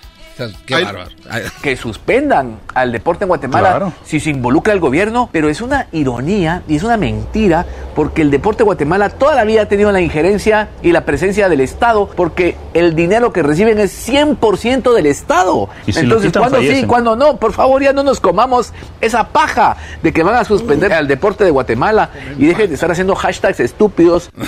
Qué 0.66 0.74
Ay. 0.74 0.84
bárbaro. 0.84 1.10
Ay, 1.28 1.42
que 1.62 1.76
suspendan 1.76 2.60
al 2.74 2.92
deporte 2.92 3.24
en 3.24 3.28
Guatemala 3.28 3.70
Claro. 3.70 3.92
si 4.04 4.20
se 4.20 4.30
involucra 4.30 4.72
el 4.72 4.80
gobierno, 4.80 5.28
pero 5.32 5.48
es 5.48 5.60
una 5.60 5.86
ironía 5.92 6.62
y 6.68 6.76
es 6.76 6.82
una 6.82 6.96
mentira 6.96 7.66
porque 7.94 8.22
el 8.22 8.30
deporte 8.30 8.58
de 8.58 8.64
Guatemala 8.64 9.10
toda 9.10 9.34
la 9.34 9.44
vida 9.44 9.62
ha 9.62 9.66
tenido 9.66 9.90
la 9.90 10.00
injerencia 10.00 10.68
y 10.82 10.92
la 10.92 11.04
presencia 11.04 11.48
del 11.48 11.60
Estado 11.60 12.08
porque 12.14 12.56
el 12.74 12.94
dinero 12.94 13.32
que 13.32 13.42
reciben 13.42 13.78
es 13.78 14.08
100% 14.08 14.94
del 14.94 15.06
Estado. 15.06 15.68
Y 15.86 15.92
si 15.92 16.02
lo 16.02 16.16
Entonces, 16.16 16.32
cuando 16.32 16.60
sí, 16.60 16.84
cuando 16.86 17.16
no, 17.16 17.36
por 17.38 17.52
favor 17.52 17.82
ya 17.82 17.92
no 17.92 18.02
nos 18.02 18.20
comamos 18.20 18.72
esa 19.00 19.28
paja 19.28 19.76
de 20.02 20.12
que 20.12 20.22
van 20.22 20.36
a 20.36 20.44
suspender 20.44 20.92
al 20.92 21.08
deporte 21.08 21.44
de 21.44 21.50
Guatemala 21.50 22.10
y 22.38 22.46
dejen 22.46 22.68
de 22.68 22.74
estar 22.74 22.90
haciendo 22.90 23.14
hashtags 23.14 23.60
estúpidos. 23.60 24.30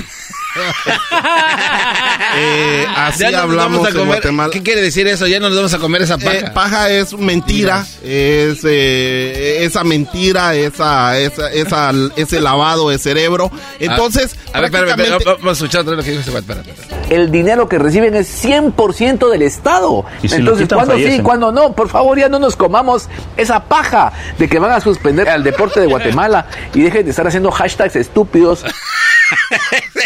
Eh, 2.37 2.87
así 2.97 3.25
hablamos 3.25 3.89
en. 3.89 4.07
Guatemala. 4.07 4.51
¿Qué 4.53 4.63
quiere 4.63 4.81
decir 4.81 5.07
eso? 5.09 5.27
Ya 5.27 5.41
no 5.41 5.49
nos 5.49 5.57
vamos 5.57 5.75
a 5.75 5.79
comer 5.79 6.03
esa 6.03 6.19
paja. 6.19 6.37
Eh, 6.39 6.51
paja 6.55 6.91
es 6.91 7.13
mentira, 7.17 7.85
es 8.03 8.61
eh, 8.65 9.59
esa 9.65 9.85
mentira, 9.85 10.55
esa, 10.55 11.19
esa, 11.19 11.51
esa, 11.53 11.93
ese 12.17 12.41
lavado 12.41 12.91
de 12.91 12.99
cerebro. 12.99 13.51
Entonces, 13.79 14.37
a, 14.53 14.59
a 14.59 14.61
ver, 14.61 14.65
espérame, 14.67 14.89
espérame, 14.91 14.97
prácticamente- 14.97 15.25
vamos 15.43 15.49
a 15.49 15.53
escuchar 15.53 15.81
otra 15.83 15.97
vez 15.97 15.99
lo 15.99 16.05
que 16.05 16.11
dijo 16.11 16.21
este 16.21 16.31
güey. 16.31 16.41
Espera, 16.43 16.61
espera. 16.61 17.07
el 17.11 17.31
dinero 17.31 17.69
que 17.69 17.79
reciben 17.79 18.15
es 18.15 18.45
100% 18.45 19.31
del 19.31 19.43
Estado. 19.43 20.05
Si 20.21 20.35
Entonces, 20.35 20.69
cuando 20.69 20.97
sí, 20.97 21.21
cuando 21.23 21.53
no, 21.53 21.75
por 21.75 21.89
favor 21.89 22.19
ya 22.19 22.29
no 22.29 22.39
nos 22.39 22.57
comamos 22.57 23.09
esa 23.37 23.65
paja 23.65 24.13
de 24.39 24.49
que 24.49 24.59
van 24.59 24.73
a 24.73 24.81
suspender 24.81 25.29
al 25.29 25.43
deporte 25.43 25.81
de 25.81 25.87
Guatemala 25.87 26.47
y 26.75 26.83
dejen 26.83 27.05
de 27.05 27.11
estar 27.11 27.27
haciendo 27.27 27.51
hashtags 27.51 27.97
estúpidos. 27.97 28.65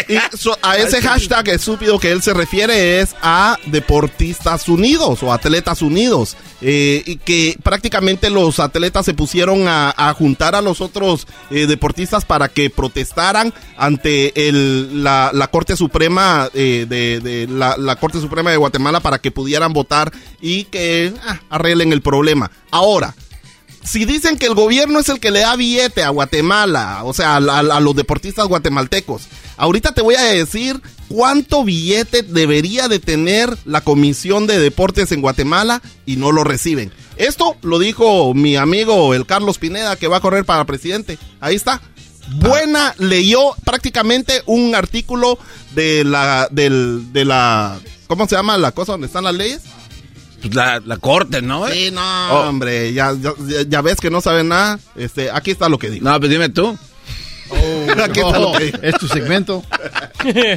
y 0.09 0.17
so- 0.37 0.57
a 0.61 0.77
ese 0.77 1.01
hashtag 1.01 1.49
estúpido 1.49 1.99
que 1.99 2.11
él 2.11 2.21
se 2.21 2.33
refiere 2.33 2.99
es 3.01 3.15
a 3.21 3.57
deportistas 3.67 4.67
unidos 4.67 5.23
o 5.23 5.31
atletas 5.33 5.81
unidos. 5.81 6.35
eh, 6.61 7.03
y 7.05 7.17
que 7.17 7.55
prácticamente 7.61 8.29
los 8.29 8.59
atletas 8.59 9.05
se 9.05 9.13
pusieron 9.13 9.67
a, 9.67 9.93
a 9.95 10.13
juntar 10.13 10.55
a 10.55 10.61
los 10.61 10.81
otros 10.81 11.27
eh, 11.51 11.67
deportistas 11.67 12.25
para 12.25 12.47
que 12.47 12.69
protestaran 12.69 13.53
ante 13.77 14.47
el, 14.47 15.03
la, 15.03 15.29
la 15.33 15.47
Corte 15.47 15.75
Suprema 15.75 16.49
eh, 16.53 16.85
de, 16.89 17.19
de 17.19 17.47
la, 17.47 17.75
la 17.77 17.97
Corte 17.97 18.19
Suprema 18.19 18.49
de 18.51 18.57
Guatemala 18.57 18.99
para 19.01 19.19
que 19.19 19.31
pudieran 19.31 19.73
votar 19.73 20.11
y 20.41 20.63
que 20.65 21.13
ah, 21.27 21.39
arreglen 21.49 21.91
el 21.91 22.01
problema. 22.01 22.49
Ahora, 22.71 23.13
si 23.85 24.05
dicen 24.05 24.37
que 24.37 24.47
el 24.47 24.55
gobierno 24.55 24.99
es 24.99 25.09
el 25.09 25.19
que 25.19 25.31
le 25.31 25.41
da 25.41 25.55
billete 25.55 26.03
a 26.03 26.09
Guatemala, 26.09 27.01
o 27.03 27.13
sea, 27.13 27.35
a, 27.37 27.79
los 27.79 27.95
deportistas 27.95 28.47
guatemaltecos, 28.47 29.27
ahorita 29.57 29.93
te 29.93 30.01
voy 30.01 30.15
a 30.15 30.23
decir 30.23 30.81
cuánto 31.07 31.63
billete 31.63 32.23
debería 32.23 32.87
de 32.87 32.99
tener 32.99 33.55
la 33.65 33.81
Comisión 33.81 34.47
de 34.47 34.59
Deportes 34.59 35.11
en 35.11 35.21
Guatemala 35.21 35.81
y 36.05 36.15
no 36.15 36.31
lo 36.31 36.43
reciben. 36.43 36.91
Esto 37.17 37.55
lo 37.61 37.79
dijo 37.79 38.33
mi 38.33 38.55
amigo 38.55 39.13
el 39.13 39.25
Carlos 39.25 39.59
Pineda 39.59 39.95
que 39.95 40.07
va 40.07 40.17
a 40.17 40.21
correr 40.21 40.45
para 40.45 40.65
presidente. 40.65 41.17
Ahí 41.39 41.55
está. 41.55 41.81
Buena 42.37 42.95
leyó 42.97 43.55
prácticamente 43.63 44.41
un 44.47 44.73
artículo 44.73 45.37
de 45.75 46.03
la 46.03 46.47
del 46.49 47.13
de 47.13 47.23
la 47.23 47.79
¿cómo 48.07 48.27
se 48.27 48.35
llama 48.35 48.57
la 48.57 48.71
cosa 48.71 48.93
donde 48.93 49.07
están 49.07 49.25
las 49.25 49.35
leyes? 49.35 49.61
Pues 50.45 50.55
la, 50.55 50.79
la 50.85 50.97
corte, 50.97 51.41
¿no? 51.41 51.67
Sí, 51.67 51.89
no, 51.91 52.01
Oh. 52.31 52.47
hombre, 52.49 52.93
ya, 52.93 53.13
ya, 53.19 53.33
ya 53.67 53.81
ves 53.81 53.99
que 53.99 54.09
no 54.11 54.21
saben 54.21 54.49
nada. 54.49 54.79
Este, 54.95 55.31
aquí 55.31 55.51
está 55.51 55.69
lo 55.69 55.79
que 55.79 55.89
digo. 55.89 56.09
No, 56.09 56.19
pues 56.19 56.29
dime 56.29 56.49
tú. 56.49 56.77
aquí 58.03 58.19
está 58.19 58.39
lo 58.39 58.51
que 58.53 58.65
digo. 58.65 58.77
Es 58.81 58.95
tu 58.95 59.07
segmento. 59.07 59.63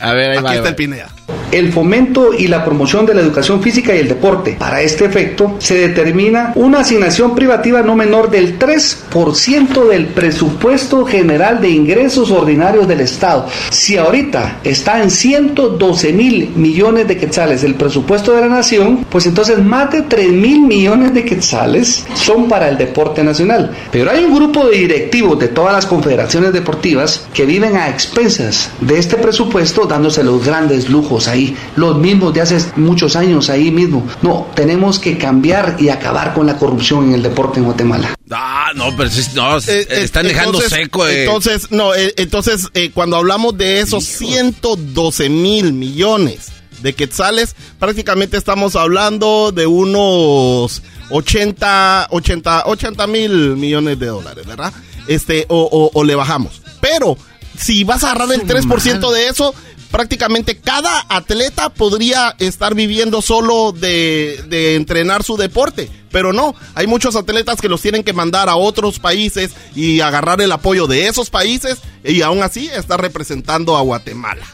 A 0.00 0.12
ver, 0.12 0.32
ahí 0.32 0.36
Aquí 0.38 0.44
va. 0.44 0.50
está 0.52 0.62
va. 0.64 0.68
el 0.70 0.74
Pineda. 0.74 1.08
el 1.52 1.72
fomento 1.72 2.34
y 2.36 2.48
la 2.48 2.64
promoción 2.64 3.06
de 3.06 3.14
la 3.14 3.20
educación 3.20 3.62
física 3.62 3.94
y 3.94 3.98
el 4.00 4.08
deporte. 4.08 4.56
Para 4.58 4.80
este 4.82 5.04
efecto, 5.04 5.54
se 5.58 5.78
determina 5.88 6.50
una 6.56 6.80
asignación 6.80 7.34
privativa 7.36 7.80
no 7.82 7.94
menor 7.94 8.28
del 8.30 8.58
3% 8.58 9.88
del 9.88 10.06
presupuesto 10.06 11.04
general 11.04 11.60
de 11.60 11.68
ingresos 11.70 12.30
ordinarios 12.32 12.88
del 12.88 13.00
Estado. 13.00 13.46
Si 13.70 13.96
ahorita 13.96 14.58
está 14.64 15.00
en 15.00 15.10
112 15.10 16.12
mil 16.12 16.50
millones 16.56 17.06
de 17.06 17.16
quetzales 17.16 17.62
el 17.62 17.76
presupuesto 17.76 18.32
de 18.32 18.40
la 18.40 18.48
nación, 18.48 19.06
pues 19.08 19.26
entonces 19.26 19.58
más 19.62 19.92
de 19.92 20.02
3 20.02 20.32
mil 20.32 20.62
millones 20.62 21.14
de 21.14 21.24
quetzales 21.24 22.04
son 22.14 22.48
para 22.48 22.68
el 22.68 22.76
deporte 22.78 23.22
nacional. 23.22 23.70
Pero 23.92 24.10
hay 24.10 24.24
un 24.24 24.34
grupo 24.34 24.66
de 24.66 24.76
directivos 24.78 25.38
de 25.38 25.48
todas 25.48 25.72
las 25.72 25.86
confederaciones 25.86 26.52
deportivas 26.52 27.26
que 27.32 27.46
viven 27.46 27.76
a 27.76 27.88
expensas 27.88 28.70
de 28.80 28.98
este 28.98 29.16
presupuesto 29.16 29.83
dándose 29.86 30.22
los 30.24 30.44
grandes 30.44 30.88
lujos 30.88 31.28
ahí, 31.28 31.56
los 31.76 31.96
mismos 31.98 32.32
de 32.34 32.40
hace 32.42 32.58
muchos 32.76 33.16
años 33.16 33.50
ahí 33.50 33.70
mismo. 33.70 34.06
No, 34.22 34.48
tenemos 34.54 34.98
que 34.98 35.16
cambiar 35.18 35.76
y 35.78 35.88
acabar 35.88 36.34
con 36.34 36.46
la 36.46 36.56
corrupción 36.58 37.08
en 37.08 37.14
el 37.14 37.22
deporte 37.22 37.58
en 37.58 37.64
Guatemala. 37.66 38.14
Ah, 38.30 38.70
no, 38.74 38.96
pero 38.96 39.10
sí, 39.10 39.22
no, 39.34 39.58
Eh, 39.58 39.62
eh, 39.68 39.86
están 39.90 40.26
dejando 40.26 40.58
entonces- 40.58 40.70
seco. 40.78 41.06
eh. 41.06 41.24
Entonces, 41.24 41.70
no, 41.70 41.94
eh, 41.94 42.14
entonces, 42.16 42.68
eh, 42.74 42.90
cuando 42.92 43.16
hablamos 43.16 43.56
de 43.56 43.80
esos 43.80 44.04
112 44.04 45.28
mil 45.28 45.72
millones 45.72 46.48
de 46.82 46.94
quetzales, 46.94 47.54
prácticamente 47.78 48.36
estamos 48.36 48.76
hablando 48.76 49.52
de 49.52 49.66
unos 49.66 50.82
80, 51.10 52.08
80, 52.10 52.64
80 52.66 53.06
mil 53.06 53.56
millones 53.56 53.98
de 53.98 54.06
dólares, 54.06 54.46
¿verdad? 54.46 54.72
Este, 55.06 55.46
o, 55.48 55.62
o- 55.70 55.90
o 55.98 56.04
le 56.04 56.14
bajamos. 56.14 56.60
Pero, 56.80 57.16
si 57.58 57.84
vas 57.84 58.04
a 58.04 58.10
agarrar 58.12 58.32
el 58.34 58.46
3% 58.46 59.10
de 59.12 59.28
eso, 59.28 59.54
prácticamente 59.94 60.56
cada 60.56 61.06
atleta 61.08 61.68
podría 61.68 62.34
estar 62.40 62.74
viviendo 62.74 63.22
solo 63.22 63.70
de, 63.70 64.74
entrenar 64.74 65.22
su 65.22 65.36
deporte. 65.36 65.88
Pero 66.10 66.32
no, 66.32 66.56
hay 66.74 66.88
muchos 66.88 67.14
atletas 67.14 67.60
que 67.60 67.68
los 67.68 67.80
tienen 67.80 68.02
que 68.02 68.12
mandar 68.12 68.48
a 68.48 68.56
otros 68.56 68.98
países 68.98 69.52
y 69.76 70.00
agarrar 70.00 70.40
el 70.40 70.50
apoyo 70.50 70.88
de 70.88 71.06
esos 71.06 71.30
países 71.30 71.78
y 72.02 72.22
aún 72.22 72.42
así 72.42 72.68
está 72.74 72.96
representando 72.96 73.76
a 73.76 73.82
Guatemala. 73.82 74.44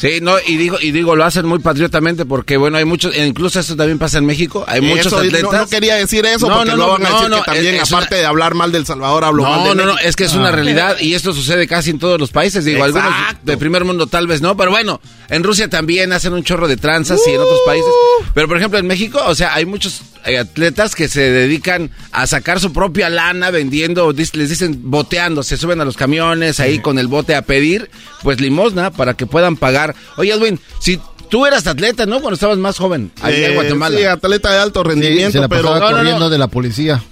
Sí, 0.00 0.20
no, 0.22 0.36
y 0.46 0.56
digo, 0.56 0.78
y 0.80 0.92
digo, 0.92 1.14
lo 1.14 1.24
hacen 1.24 1.44
muy 1.44 1.58
patriotamente 1.58 2.24
porque, 2.24 2.56
bueno, 2.56 2.78
hay 2.78 2.86
muchos, 2.86 3.14
e 3.14 3.26
incluso 3.26 3.60
eso 3.60 3.76
también 3.76 3.98
pasa 3.98 4.16
en 4.16 4.24
México, 4.24 4.64
hay 4.66 4.80
muchos 4.80 5.08
Eso, 5.08 5.18
atletas. 5.18 5.52
No, 5.52 5.68
quería 5.68 5.96
decir 5.96 6.24
eso 6.24 6.48
No, 6.48 6.54
porque 6.56 6.70
no, 6.70 6.76
no, 6.78 6.88
van 6.92 7.04
a 7.04 7.10
no, 7.10 7.14
decir 7.16 7.30
no, 7.30 7.36
que 7.36 7.42
también, 7.52 7.74
es- 7.74 7.82
es 7.82 7.92
aparte 7.92 8.14
una- 8.14 8.20
de 8.22 8.26
hablar 8.26 8.54
mal 8.54 8.72
del 8.72 8.86
Salvador, 8.86 9.24
hablo 9.24 9.42
mal 9.42 9.62
de 9.62 9.68
No, 9.68 9.74
no, 9.74 9.84
no, 9.92 9.98
es 9.98 10.16
que 10.16 10.24
es 10.24 10.32
una 10.32 10.50
realidad 10.50 10.96
y 11.00 11.12
esto 11.12 11.34
sucede 11.34 11.66
casi 11.66 11.90
en 11.90 11.98
todos 11.98 12.18
los 12.18 12.30
países. 12.30 12.64
Digo, 12.64 12.82
algunos 12.82 13.12
de 13.42 13.56
primer 13.58 13.84
mundo 13.84 14.06
tal 14.06 14.26
vez 14.26 14.40
no, 14.40 14.56
pero 14.56 14.70
bueno, 14.70 15.02
en 15.28 15.44
Rusia 15.44 15.68
también 15.68 16.14
hacen 16.14 16.32
un 16.32 16.44
chorro 16.44 16.66
de 16.66 16.78
tranzas 16.78 17.20
y 17.26 17.32
en 17.32 17.40
otros 17.40 17.60
países. 17.66 17.90
Pero 18.32 18.48
por 18.48 18.56
ejemplo 18.56 18.78
en 18.78 18.86
México, 18.86 19.20
o 19.26 19.34
sea, 19.34 19.52
hay 19.54 19.66
muchos 19.66 20.00
eh, 20.24 20.38
atletas 20.38 20.94
que 20.94 21.08
se 21.08 21.30
dedican 21.30 21.90
a 22.12 22.26
sacar 22.26 22.58
su 22.60 22.72
propia 22.72 23.10
lana 23.10 23.50
vendiendo, 23.50 24.12
les 24.12 24.32
dicen 24.48 24.78
boteando, 24.82 25.42
se 25.42 25.58
suben 25.58 25.80
a 25.80 25.84
los 25.84 25.96
camiones 25.98 26.58
ahí 26.60 26.78
con 26.78 26.98
el 26.98 27.06
bote 27.06 27.34
a 27.34 27.42
pedir, 27.42 27.90
pues 28.22 28.40
limosna 28.40 28.90
para 28.90 29.12
que 29.14 29.26
puedan 29.26 29.56
pagar. 29.56 29.89
Oye, 30.16 30.32
Edwin, 30.32 30.58
si 30.78 31.00
tú 31.30 31.46
eras 31.46 31.66
atleta, 31.66 32.04
¿no? 32.06 32.20
Cuando 32.20 32.34
estabas 32.34 32.58
más 32.58 32.76
joven, 32.78 33.10
allá 33.22 33.36
en 33.46 33.52
Eh, 33.52 33.54
Guatemala. 33.54 33.96
Sí, 33.98 34.04
atleta 34.04 34.52
de 34.52 34.58
alto 34.58 34.82
rendimiento, 34.82 35.32
se 35.32 35.38
la 35.40 35.48
pero... 35.48 35.70
pasaba 35.70 35.92
corriendo 35.92 36.28
de 36.28 36.38
la 36.38 36.48
policía. 36.48 37.02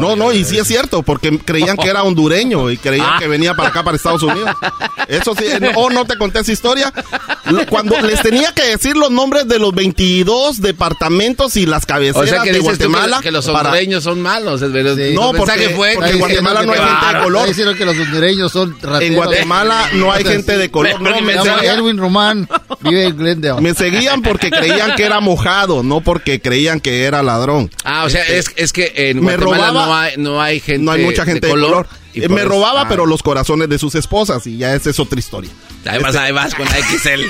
No, 0.00 0.16
no, 0.16 0.32
y 0.32 0.44
sí 0.44 0.56
es 0.58 0.66
cierto, 0.66 1.02
porque 1.02 1.38
creían 1.38 1.76
que 1.76 1.88
era 1.88 2.02
hondureño 2.02 2.70
y 2.70 2.76
creían 2.78 3.06
Ah. 3.10 3.16
que 3.18 3.26
venía 3.28 3.54
para 3.54 3.68
acá, 3.68 3.82
para 3.82 3.96
Estados 3.96 4.22
Unidos. 4.22 4.48
Eso 5.08 5.34
sí, 5.34 5.44
no- 5.60 5.70
oh, 5.76 5.90
no 5.90 6.04
te 6.04 6.16
conté 6.16 6.40
esa 6.40 6.52
historia. 6.52 6.92
Cuando 7.68 8.00
les 8.00 8.22
tenía 8.22 8.52
que 8.54 8.62
decir 8.64 8.96
los 8.96 9.10
nombres 9.10 9.46
de 9.48 9.58
los 9.58 9.74
22 9.74 10.60
departamentos 10.60 11.56
y 11.56 11.66
las 11.66 11.84
O 11.84 11.86
cabeceras 11.88 12.28
sea 12.30 12.42
que 12.42 12.52
de 12.52 12.58
tú 12.58 12.64
que- 12.64 12.70
Guatemala. 12.70 13.20
que, 13.20 13.30
los 13.30 13.46
para- 13.46 13.70
hondureños 13.70 14.04
son 14.04 14.22
malos. 14.22 14.62
el- 14.62 14.74
el- 14.76 15.14
No, 15.14 15.32
porque- 15.32 15.70
fue 15.70 15.92
porque 15.94 16.10
en 16.12 16.18
Guatemala 16.18 16.62
no 16.62 16.72
hay 16.72 16.78
gente 16.80 17.06
de 17.16 17.22
color. 17.24 17.48
Diciendo 17.48 17.74
que 17.74 17.84
los 17.84 17.98
hondureños 17.98 18.52
son 18.52 18.72
rateros. 18.80 19.02
En 19.02 19.14
Guatemala 19.14 19.88
no 19.94 20.12
hay 20.12 20.24
gente 20.24 20.56
de 20.56 20.70
color. 20.70 21.00
No, 21.00 21.10
Edwin 21.62 21.98
Román 21.98 22.48
vive 22.80 22.99
en 23.06 23.16
Glendale. 23.16 23.60
Me 23.60 23.74
seguían 23.74 24.22
porque 24.22 24.50
creían 24.50 24.94
que 24.96 25.04
era 25.04 25.20
mojado, 25.20 25.82
no 25.82 26.00
porque 26.00 26.40
creían 26.40 26.80
que 26.80 27.04
era 27.04 27.22
ladrón. 27.22 27.70
Ah, 27.84 28.04
o 28.04 28.10
sea, 28.10 28.22
Este, 28.22 28.38
es, 28.38 28.52
es 28.56 28.72
que 28.72 28.92
en 28.96 29.18
me 29.24 29.36
Guatemala 29.36 29.68
robaba- 29.68 29.86
no, 29.86 29.96
hay, 29.96 30.12
no 30.16 30.40
hay 30.42 30.60
gente 30.60 30.84
no 30.84 30.92
hay 30.92 31.02
mucha 31.04 31.24
gente 31.24 31.46
de 31.46 31.52
color. 31.52 31.86
y 32.12 32.24
Eh, 32.24 32.28
me 32.28 32.40
eso- 32.40 32.48
robaba, 32.50 32.82
ah. 32.82 32.86
pero 32.88 33.06
los 33.06 33.22
corazones 33.22 33.68
de 33.68 33.78
sus 33.78 33.94
esposas, 33.94 34.46
y 34.46 34.58
ya 34.58 34.74
esa 34.74 34.90
es 34.90 34.98
otra 34.98 35.18
historia. 35.18 35.50
Vas, 35.84 36.14
Este- 36.14 36.32
vas 36.32 36.54
con 36.54 36.66
la 36.66 36.76
XL. 36.78 37.20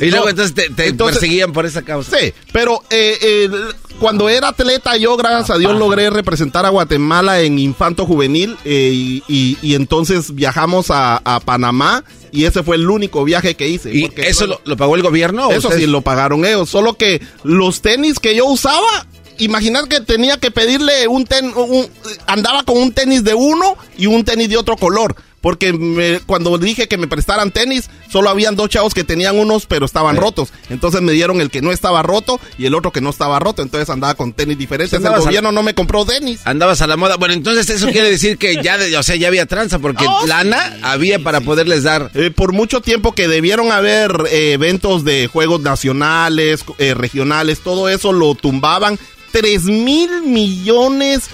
y 0.00 0.10
luego 0.10 0.24
No, 0.24 0.30
entonces 0.30 0.54
te, 0.54 0.70
te 0.70 0.88
entonces- 0.88 1.18
perseguían 1.18 1.52
por 1.52 1.66
esa 1.66 1.82
causa. 1.82 2.16
Sí, 2.18 2.32
pero 2.52 2.82
eh, 2.90 3.18
eh, 3.20 3.50
cuando 3.98 4.28
era 4.28 4.48
atleta, 4.48 4.96
yo, 4.96 5.16
gracias 5.16 5.50
a 5.50 5.58
Dios, 5.58 5.76
logré 5.78 6.10
representar 6.10 6.66
a 6.66 6.70
Guatemala 6.70 7.40
en 7.40 7.58
infanto 7.58 8.06
juvenil 8.06 8.56
eh, 8.64 8.90
y, 8.92 9.22
y- 9.28 9.58
y 9.62 9.74
entonces 9.74 10.34
viajamos 10.34 10.90
a, 10.90 11.20
a 11.24 11.40
Panamá 11.40 12.04
y 12.34 12.44
ese 12.46 12.62
fue 12.62 12.76
el 12.76 12.88
único 12.90 13.22
viaje 13.24 13.54
que 13.54 13.68
hice. 13.68 13.94
¿Y 13.94 14.10
eso 14.16 14.46
lo, 14.46 14.60
lo 14.64 14.76
pagó 14.76 14.96
el 14.96 15.02
gobierno? 15.02 15.50
Eso 15.50 15.68
ustedes? 15.68 15.84
sí 15.84 15.86
lo 15.90 16.02
pagaron 16.02 16.44
ellos, 16.44 16.68
solo 16.68 16.94
que 16.94 17.22
los 17.44 17.80
tenis 17.80 18.18
que 18.18 18.34
yo 18.34 18.46
usaba, 18.46 19.06
imaginar 19.38 19.88
que 19.88 20.00
tenía 20.00 20.38
que 20.38 20.50
pedirle 20.50 21.06
un 21.08 21.24
ten, 21.24 21.52
un- 21.56 21.88
andaba 22.26 22.62
con 22.64 22.76
un 22.78 22.92
tenis 22.92 23.24
de 23.24 23.34
uno 23.34 23.76
y 23.96 24.06
un 24.06 24.24
tenis 24.24 24.48
de 24.48 24.56
otro 24.56 24.76
color. 24.76 25.14
Porque 25.44 25.74
me- 25.74 26.20
cuando 26.20 26.56
dije 26.56 26.88
que 26.88 26.96
me 26.96 27.06
prestaran 27.06 27.50
tenis, 27.50 27.90
solo 28.10 28.30
habían 28.30 28.56
dos 28.56 28.70
chavos 28.70 28.94
que 28.94 29.04
tenían 29.04 29.38
unos, 29.38 29.66
pero 29.66 29.84
estaban 29.84 30.16
rotos. 30.16 30.48
Entonces 30.70 31.02
me 31.02 31.12
dieron 31.12 31.42
el 31.42 31.50
que 31.50 31.60
no 31.60 31.70
estaba 31.70 32.02
roto 32.02 32.40
y 32.56 32.64
el 32.64 32.74
otro 32.74 32.92
que 32.92 33.02
no 33.02 33.10
estaba 33.10 33.38
roto. 33.40 33.60
Entonces 33.60 33.90
andaba 33.90 34.14
con 34.14 34.32
tenis 34.32 34.56
diferentes. 34.56 34.98
El 34.98 35.02
gobierno 35.26 35.52
no 35.52 35.62
me 35.62 35.74
compró 35.74 36.06
tenis. 36.06 36.40
Andabas 36.46 36.80
a 36.80 36.86
la 36.86 36.96
moda. 36.96 37.16
Bueno, 37.16 37.34
entonces 37.34 37.68
eso 37.68 37.88
quiere 37.90 38.10
decir 38.10 38.38
que 38.38 38.56
ya, 38.62 38.78
de- 38.78 38.96
o 38.96 39.02
sea, 39.02 39.16
ya 39.16 39.28
había 39.28 39.44
tranza, 39.44 39.78
porque 39.80 40.06
Oh, 40.08 40.26
lana 40.26 40.78
había 40.82 41.18
para 41.18 41.42
poderles 41.42 41.82
dar. 41.82 42.10
Eh, 42.14 42.30
por 42.34 42.52
mucho 42.54 42.80
tiempo 42.80 43.12
que 43.12 43.28
debieron 43.28 43.70
haber 43.70 44.12
eh, 44.30 44.52
eventos 44.52 45.04
de 45.04 45.26
juegos 45.26 45.60
nacionales, 45.60 46.64
eh, 46.78 46.94
regionales, 46.94 47.60
todo 47.60 47.90
eso 47.90 48.14
lo 48.14 48.34
tumbaban. 48.34 48.98
3 49.32 49.64
mil 49.64 50.22
millones 50.22 51.24
de 51.24 51.28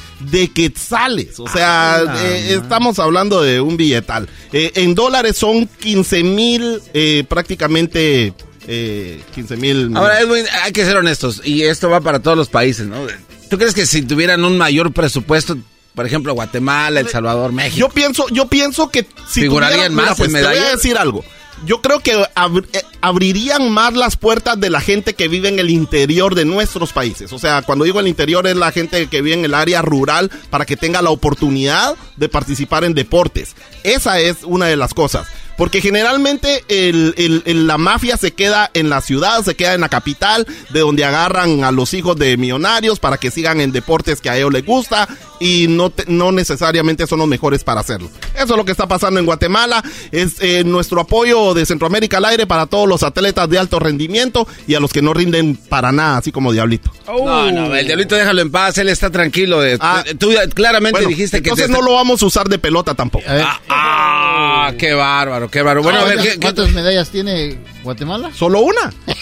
quetzales. 0.55 1.39
O 1.41 1.49
sea, 1.49 1.97
Ah, 1.97 2.17
eh, 2.25 2.59
estamos 2.63 2.99
hablando 2.99 3.43
de 3.43 3.61
un 3.61 3.77
billetal. 3.77 4.29
Eh, 4.53 4.73
en 4.77 4.95
dólares 4.95 5.37
son 5.37 5.67
15 5.67 6.23
mil, 6.23 6.81
eh, 6.95 7.25
prácticamente 7.29 8.35
eh, 8.67 9.21
15 9.35 9.57
mil. 9.57 9.97
Ahora, 9.97 10.21
Edwin, 10.21 10.45
hay 10.63 10.73
que 10.73 10.85
ser 10.85 10.97
honestos, 10.97 11.41
y 11.45 11.63
esto 11.63 11.89
va 11.91 12.01
para 12.01 12.21
todos 12.21 12.37
los 12.37 12.49
países, 12.49 12.87
¿no? 12.87 13.07
¿Tú 13.49 13.59
crees 13.59 13.75
que 13.75 13.87
si 13.87 14.03
tuvieran 14.03 14.45
un 14.45 14.57
mayor 14.57 14.93
presupuesto, 14.93 15.57
por 15.95 16.07
ejemplo, 16.07 16.35
Guatemala, 16.35 17.01
El 17.01 17.09
Salvador, 17.09 17.53
México? 17.53 17.79
Yo 17.79 17.89
pienso, 17.89 18.29
yo 18.29 18.47
pienso 18.47 18.91
que 18.91 19.07
si 19.29 19.43
¿Figurarían 19.43 19.93
mira, 19.95 20.09
más 20.11 20.17
pues, 20.19 20.33
en 20.33 20.41
te 20.41 20.47
voy 20.47 20.57
a 20.59 20.71
decir 20.77 20.97
algo. 20.97 21.25
Yo 21.65 21.83
creo 21.83 22.01
que 22.01 22.13
eh, 22.13 22.83
abrirían 23.01 23.71
más 23.71 23.95
las 23.95 24.17
puertas 24.17 24.59
de 24.59 24.71
la 24.71 24.81
gente 24.81 25.15
que 25.15 25.29
vive 25.29 25.49
en 25.49 25.59
el 25.59 25.71
interior 25.71 26.35
de 26.35 26.45
nuestros 26.45 26.93
países. 26.93 27.33
O 27.33 27.39
sea, 27.39 27.63
cuando 27.63 27.85
digo 27.85 28.01
el 28.01 28.09
interior 28.09 28.47
es 28.47 28.57
la 28.57 28.73
gente 28.73 29.07
que 29.09 29.23
vive 29.23 29.37
en 29.37 29.45
el 29.45 29.55
área 29.55 29.83
rural 29.83 30.31
para 30.51 30.65
que 30.65 30.77
tenga 30.77 31.03
la 31.03 31.11
oportunidad 31.11 31.97
de 32.17 32.29
participar 32.29 32.85
en 32.85 32.95
deportes. 32.95 33.55
Esa 33.83 34.21
es 34.21 34.39
una 34.45 34.67
de 34.67 34.77
las 34.77 34.95
cosas. 34.95 35.29
Porque 35.61 35.83
generalmente 35.83 36.65
el- 36.69 37.13
el- 37.19 37.43
el- 37.45 37.67
la 37.67 37.77
mafia 37.77 38.17
se 38.17 38.31
queda 38.33 38.71
en 38.73 38.89
la 38.89 39.03
ciudad, 39.03 39.45
se 39.45 39.55
queda 39.57 39.75
en 39.75 39.83
la 39.83 39.91
capital, 39.91 40.47
de 40.71 40.81
donde 40.81 41.05
agarran 41.05 41.65
a 41.65 41.71
los 41.71 41.93
hijos 41.93 42.17
de 42.17 42.39
millonarios 42.39 42.99
para 42.99 43.19
que 43.19 43.31
sigan 43.31 43.61
en 43.61 43.71
deportes 43.71 44.23
que 44.23 44.31
a 44.31 44.39
ellos 44.39 44.51
les 44.55 44.65
gusta 44.65 45.07
y 45.39 45.67
no, 45.69 45.91
te- 45.91 46.05
no 46.09 46.33
necesariamente 46.33 47.07
son 47.07 47.19
los 47.19 47.29
mejores 47.29 47.63
para 47.63 47.81
hacerlo. 47.83 48.09
Eso 48.35 48.45
es 48.45 48.57
lo 48.57 48.65
que 48.65 48.73
está 48.73 48.87
pasando 48.89 49.21
en 49.21 49.27
Guatemala. 49.27 49.85
Es 50.13 50.37
eh, 50.41 50.65
nuestro 50.65 51.03
apoyo 51.03 51.53
de 51.53 51.67
Centroamérica 51.67 52.17
al 52.17 52.25
aire 52.25 52.47
para 52.47 52.65
todos 52.65 52.89
los 52.89 53.03
atletas 53.03 53.47
de 53.51 53.59
alto 53.59 53.79
rendimiento 53.79 54.49
y 54.67 54.77
a 54.77 54.81
los 54.81 54.91
que 54.95 55.03
no 55.03 55.13
rinden 55.13 55.57
para 55.57 55.93
nada, 55.93 56.17
así 56.17 56.33
como 56.33 56.53
Diablito. 56.53 56.91
No, 57.07 57.51
no, 57.53 57.77
el 57.77 57.87
diablito 57.87 58.15
déjalo 58.15 58.41
en 58.41 58.51
paz, 58.51 58.79
él 58.79 58.89
está 58.89 59.11
tranquilo. 59.11 59.63
eh, 59.63 59.79
Tú 60.19 60.31
claramente 60.55 61.01
Bueno, 61.01 61.09
dijiste 61.11 61.43
que... 61.43 61.51
entonces 61.51 61.67
te 61.67 61.73
no 61.73 61.81
está- 61.81 61.91
lo 61.91 61.97
vamos 61.97 62.23
a 62.23 62.27
usar 62.27 62.49
de 62.49 62.59
pelota 62.59 62.95
tampoco. 62.95 63.27
Ah, 63.29 63.61
ah, 63.69 64.73
qué 64.79 64.95
bárbaro, 64.95 65.50
qué 65.51 65.63
bárbaro. 65.63 65.83
Bueno, 65.83 66.01
a 66.01 66.05
ver, 66.05 66.15
¿Cuántas, 66.17 66.27
¿qué- 66.27 66.39
qué- 66.39 66.41
cuántas 66.47 66.71
medallas 66.71 67.09
tiene 67.11 67.59
Guatemala? 67.83 68.31
Solo 68.35 68.61
una. 68.61 68.93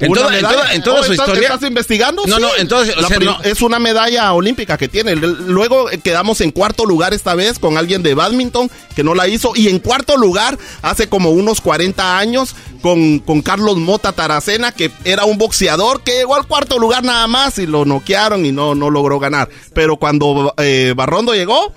En 0.00 0.10
Una 0.10 0.22
toda- 0.22 0.30
en 0.36 0.42
medalla. 0.42 0.56
toda- 0.60 0.74
en 0.74 0.82
toda 0.82 1.00
Oh, 1.00 1.04
su 1.04 1.12
¿estás- 1.12 1.28
historia- 1.28 1.48
¿Estás 1.54 1.68
investigando? 1.68 2.26
No, 2.26 2.36
Sí. 2.36 2.42
no, 2.42 2.48
entonces, 2.58 2.96
o 2.96 3.00
La 3.00 3.08
sea, 3.08 3.16
prim- 3.16 3.30
no- 3.30 3.40
Es 3.44 3.62
una 3.62 3.78
medalla 3.78 4.32
olímpica 4.32 4.76
que 4.76 4.88
tiene. 4.88 5.14
Luego 5.14 5.88
eh, 5.88 5.98
quedamos 6.02 6.40
en 6.40 6.50
cuarto 6.50 6.84
lugar 6.84 7.14
esta 7.14 7.36
vez 7.36 7.60
con 7.60 7.78
alguien 7.78 8.02
de 8.02 8.12
badminton 8.14 8.68
que 8.96 9.04
no 9.04 9.14
la 9.14 9.28
hizo. 9.28 9.52
Y 9.54 9.68
en 9.68 9.78
cuarto 9.78 10.16
lugar, 10.16 10.58
hace 10.82 11.08
como 11.08 11.30
unos 11.30 11.60
40 11.60 12.18
años, 12.18 12.56
con, 12.82 13.20
con 13.20 13.40
Carlos 13.40 13.76
Mota 13.76 14.10
Taracena, 14.10 14.72
que 14.72 14.90
era 15.04 15.26
un 15.26 15.38
boxeador 15.38 16.02
que 16.02 16.12
llegó 16.12 16.34
al 16.34 16.46
cuarto 16.48 16.78
lugar 16.80 17.04
nada 17.04 17.28
más 17.28 17.58
y 17.58 17.66
lo 17.66 17.84
noquearon 17.84 18.44
y 18.44 18.50
no, 18.50 18.74
no 18.74 18.90
logró 18.90 19.20
ganar. 19.20 19.48
Pero 19.74 19.96
cuando 19.96 20.52
eh, 20.58 20.92
Barrondo 20.96 21.34
llegó, 21.34 21.72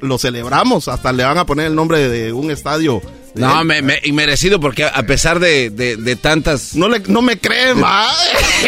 lo 0.00 0.18
celebramos. 0.18 0.88
Hasta 0.88 1.12
le 1.12 1.24
van 1.24 1.38
a 1.38 1.46
poner 1.46 1.66
el 1.66 1.74
nombre 1.74 2.08
de 2.08 2.32
un 2.32 2.50
estadio 2.50 3.00
No, 3.34 3.62
me, 3.64 3.82
me, 3.82 3.98
inmerecido 4.04 4.60
porque 4.60 4.84
a 4.84 5.02
pesar 5.04 5.40
de, 5.40 5.70
de, 5.70 5.96
de 5.96 6.16
tantas... 6.16 6.74
No, 6.74 6.88
le, 6.88 7.00
no 7.00 7.22
me 7.22 7.38
crees, 7.38 7.76
va. 7.82 8.08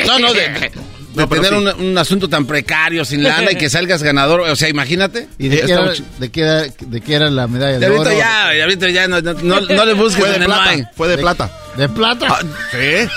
No, 0.06 0.18
no, 0.18 0.32
de, 0.32 0.40
de 0.48 0.70
No, 1.14 1.28
tener 1.28 1.50
sí. 1.50 1.54
un, 1.54 1.68
un 1.68 1.98
asunto 1.98 2.28
tan 2.28 2.46
precario, 2.46 3.04
sin 3.04 3.22
lana 3.22 3.52
y 3.52 3.56
que 3.56 3.68
salgas 3.70 4.02
ganador. 4.02 4.40
O 4.40 4.56
sea, 4.56 4.68
imagínate. 4.68 5.28
¿Y 5.38 5.48
de 5.48 5.62
qué, 5.62 5.72
era, 5.72 5.92
de, 6.18 6.30
qué 6.30 6.40
era, 6.40 6.62
de 6.62 7.00
qué 7.00 7.14
era 7.14 7.30
la 7.30 7.48
medalla 7.48 7.72
de 7.74 7.78
Diablito 7.80 8.02
oro? 8.02 8.18
ya, 8.18 8.50
Diablito 8.50 8.88
ya, 8.88 9.08
no, 9.08 9.20
no, 9.20 9.34
no, 9.34 9.60
no 9.60 9.84
le 9.84 9.94
busques 9.94 10.24
Fue 10.24 10.38
de 10.38 10.44
plata, 10.44 10.90
fue 10.96 11.08
de 11.08 11.18
plata. 11.18 11.50
¿De 11.76 11.88
plata? 11.88 12.26
Ah, 12.30 12.40
sí. 12.72 13.08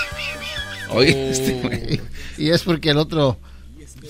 Oye, 0.90 1.30
este 1.30 1.52
güey. 1.54 2.00
Y 2.36 2.50
es 2.50 2.62
porque 2.62 2.90
el 2.90 2.98
otro... 2.98 3.38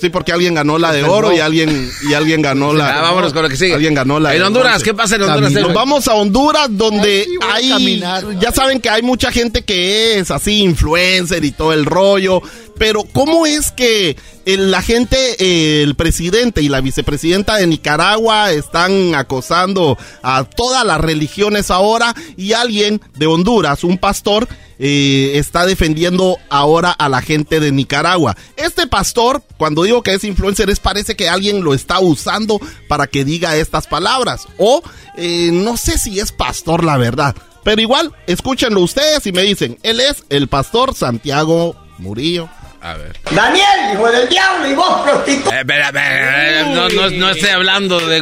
Sí, 0.00 0.10
porque 0.10 0.32
alguien 0.32 0.54
ganó 0.54 0.76
la 0.76 0.92
de 0.92 1.04
oro 1.04 1.32
y 1.32 1.40
alguien 1.40 1.90
y 2.08 2.14
alguien 2.14 2.42
ganó 2.42 2.72
la. 2.72 2.98
Ah, 2.98 3.02
vámonos 3.02 3.32
con 3.32 3.42
lo 3.42 3.48
que 3.48 3.56
sigue. 3.56 3.74
Alguien 3.74 3.94
ganó 3.94 4.18
la. 4.18 4.34
En 4.34 4.42
Honduras. 4.42 4.82
¿qué 4.82 4.92
pasa 4.92 5.16
en 5.16 5.22
Honduras? 5.22 5.52
Nos 5.52 5.72
vamos 5.72 6.08
a 6.08 6.14
Honduras 6.14 6.68
donde 6.70 7.26
hay. 7.52 7.68
caminar. 7.68 8.38
Ya 8.40 8.52
saben 8.52 8.80
que 8.80 8.90
hay 8.90 9.02
mucha 9.02 9.30
gente 9.30 9.62
que 9.62 10.18
es 10.18 10.30
así 10.30 10.62
influencer 10.62 11.44
y 11.44 11.52
todo 11.52 11.72
el 11.72 11.86
rollo. 11.86 12.42
Pero 12.78 13.04
cómo 13.04 13.46
es 13.46 13.70
que 13.70 14.16
el- 14.46 14.70
la 14.70 14.82
gente, 14.82 15.16
eh, 15.38 15.82
el 15.82 15.94
presidente 15.94 16.60
y 16.60 16.68
la 16.68 16.80
vicepresidenta 16.80 17.56
de 17.56 17.66
Nicaragua 17.66 18.52
están 18.52 19.14
acosando 19.14 19.96
a 20.22 20.44
todas 20.44 20.84
las 20.84 21.00
religiones 21.00 21.70
ahora 21.70 22.14
y 22.36 22.52
alguien 22.52 23.00
de 23.16 23.26
Honduras, 23.26 23.84
un 23.84 23.98
pastor, 23.98 24.48
eh, 24.80 25.32
está 25.34 25.66
defendiendo 25.66 26.36
ahora 26.50 26.90
a 26.90 27.08
la 27.08 27.22
gente 27.22 27.60
de 27.60 27.70
Nicaragua. 27.70 28.36
Este 28.56 28.88
pastor, 28.88 29.42
cuando 29.56 29.84
digo 29.84 30.02
que 30.02 30.14
es 30.14 30.24
influencer, 30.24 30.68
parece 30.82 31.14
que 31.14 31.28
alguien 31.28 31.62
lo 31.62 31.74
está 31.74 32.00
usando 32.00 32.60
para 32.88 33.06
que 33.06 33.24
diga 33.24 33.56
estas 33.56 33.86
palabras. 33.86 34.48
O 34.58 34.82
eh, 35.16 35.50
no 35.52 35.76
sé 35.76 35.96
si 35.96 36.18
es 36.18 36.32
pastor, 36.32 36.82
la 36.82 36.96
verdad. 36.96 37.36
Pero 37.62 37.80
igual, 37.80 38.12
escúchenlo 38.26 38.80
ustedes 38.80 39.24
y 39.26 39.32
me 39.32 39.42
dicen, 39.42 39.78
él 39.84 40.00
es 40.00 40.24
el 40.28 40.48
pastor 40.48 40.92
Santiago 40.94 41.76
Murillo. 41.98 42.48
A 42.84 42.98
ver. 42.98 43.18
Daniel, 43.30 43.94
hijo 43.94 44.10
del 44.10 44.28
diablo, 44.28 44.68
y 44.68 44.74
vos, 44.74 45.00
prostituta. 45.00 45.56
Eh, 45.56 45.60
espera, 45.60 45.86
espera, 45.86 46.60
eh, 46.60 46.64
no, 46.74 46.86
no, 46.90 47.08
no 47.08 47.30
estoy 47.30 47.48
hablando 47.48 47.98
de... 47.98 48.20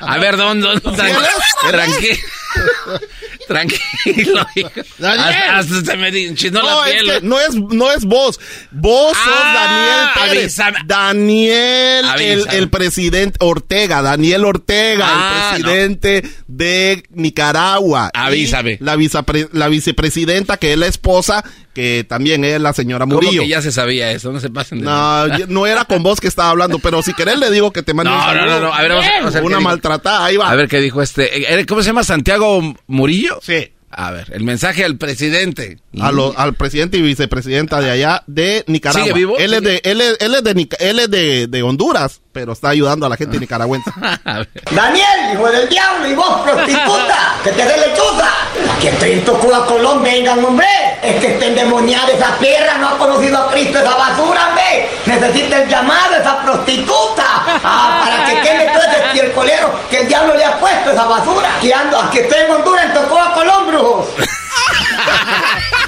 A 0.00 0.18
ver, 0.18 0.36
¿dónde? 0.36 0.66
dónde 0.68 0.90
tranquilo. 0.90 2.16
Tranquilo, 3.46 4.46
hijo. 4.56 4.70
Hasta, 5.02 5.58
hasta 5.58 5.84
se 5.92 5.96
me 5.96 6.08
enchinó 6.08 6.62
No, 6.62 6.82
la 6.84 6.90
es 6.90 7.02
piel. 7.02 7.14
que 7.20 7.26
no 7.26 7.40
es, 7.40 7.54
no 7.54 7.92
es 7.92 8.04
vos. 8.04 8.40
Vos 8.70 9.16
sos 9.16 9.26
Ah, 9.28 10.10
Daniel 10.14 10.30
Pérez. 10.30 10.58
avísame. 10.58 10.78
Daniel, 10.86 12.04
el, 12.04 12.08
Avísame. 12.38 12.58
el 12.58 12.70
presidente 12.70 13.36
Ortega. 13.40 14.02
Daniel 14.02 14.44
Ortega, 14.44 15.06
Ah, 15.08 15.52
el 15.56 15.62
presidente 15.62 16.24
de 16.48 17.04
Nicaragua. 17.10 18.10
Avísame. 18.14 18.78
La, 18.80 18.96
vicepre- 18.96 19.48
la 19.52 19.68
vicepresidenta, 19.68 20.56
que 20.56 20.72
es 20.72 20.78
la 20.78 20.86
esposa, 20.86 21.44
que 21.74 22.04
también 22.08 22.42
es 22.44 22.60
la 22.60 22.72
señora 22.72 23.04
¿Cómo 23.04 23.16
Murillo. 23.16 23.42
que 23.42 23.48
ya 23.48 23.60
se 23.62 23.70
sabía 23.70 24.10
eso? 24.10 24.32
No 24.32 24.40
se 24.40 24.48
pasen 24.50 24.78
de... 24.80 24.84
No, 24.86 25.26
no 25.48 25.66
era 25.66 25.84
con 25.84 26.02
vos 26.02 26.20
que 26.20 26.26
estaba 26.28 26.48
hablando, 26.50 26.78
pero 26.78 27.02
si 27.02 27.12
querés 27.12 27.38
le 27.38 27.50
digo 27.50 27.70
que 27.70 27.82
te 27.82 27.92
mande 27.94 28.10
No, 28.10 28.16
un 28.16 28.22
no, 28.22 28.26
saludo. 28.32 28.60
no, 28.60 28.66
no, 28.68 28.74
a 28.74 28.80
ver, 28.82 28.90
vamos 28.92 29.06
a- 29.34 29.40
qué 29.40 29.44
Una 29.44 29.60
ahí 30.04 30.36
va. 30.36 30.50
A 30.50 30.54
ver 30.56 30.68
qué 30.68 30.80
dijo 30.80 31.02
este... 31.02 31.54
eh, 31.60 31.66
¿Cómo 31.66 31.82
se 31.82 31.88
llama? 31.88 32.04
¿Santiago 32.04 32.74
Murillo? 32.86 33.38
Sí. 33.42 33.72
A 33.90 34.10
ver, 34.10 34.30
el 34.34 34.42
mensaje 34.44 34.84
al 34.84 34.98
presidente. 34.98 35.78
a 36.00 36.12
lo- 36.12 36.36
al 36.36 36.54
presidente 36.54 36.98
y 36.98 37.02
vicepresidenta 37.02 37.80
de 37.80 37.90
allá 37.90 38.22
de 38.26 38.62
Nicaragua. 38.66 39.02
¿Sigue 39.04 39.14
vivo? 39.14 39.38
Él 39.38 39.54
es 39.54 39.62
de 39.62 39.80
él 39.84 40.00
es, 40.00 40.16
él 40.20 40.34
es 40.34 40.44
de 40.44 40.68
él 40.80 40.98
es 40.98 41.10
de, 41.10 41.46
de 41.46 41.62
Honduras, 41.62 42.20
pero 42.36 42.52
está 42.52 42.68
ayudando 42.68 43.06
a 43.06 43.08
la 43.08 43.16
gente 43.16 43.40
nicaragüense. 43.40 43.90
A. 44.26 44.44
Daniel, 44.72 45.32
hijo 45.32 45.48
del 45.48 45.66
diablo, 45.70 46.06
y 46.06 46.14
vos, 46.14 46.42
prostituta, 46.42 47.36
que 47.42 47.50
te 47.50 47.64
dé 47.64 47.78
lechuza. 47.78 48.28
Aquí 48.76 48.88
estoy 48.88 49.12
en 49.12 49.24
Tocuba, 49.24 49.64
Colombia, 49.64 50.12
vengan, 50.12 50.44
hombre. 50.44 50.66
Es 51.02 51.18
que 51.18 51.28
está 51.28 51.46
endemoniada 51.46 52.12
esa 52.12 52.36
perra, 52.36 52.76
no 52.76 52.88
ha 52.90 52.98
conocido 52.98 53.38
a 53.38 53.50
Cristo 53.50 53.78
esa 53.78 53.96
basura, 53.96 54.48
hombre. 54.48 54.90
Necesita 55.06 55.62
el 55.62 55.68
llamado, 55.70 56.14
esa 56.14 56.42
prostituta. 56.42 57.24
Ah, 57.64 58.04
para 58.04 58.26
que 58.26 58.46
queme 58.46 58.66
todo 58.66 58.82
ese 58.82 59.06
estiércolero 59.06 59.72
que 59.88 60.00
el 60.00 60.08
diablo 60.08 60.34
le 60.34 60.44
ha 60.44 60.58
puesto 60.58 60.90
esa 60.90 61.06
basura. 61.06 61.48
Que 61.62 61.72
ando, 61.72 61.98
aquí 61.98 62.18
estoy 62.18 62.40
en 62.40 62.50
Honduras, 62.50 62.84
en 62.84 62.92
Tocuba, 62.92 63.32
Colombia, 63.32 63.72
brujos. 63.72 64.08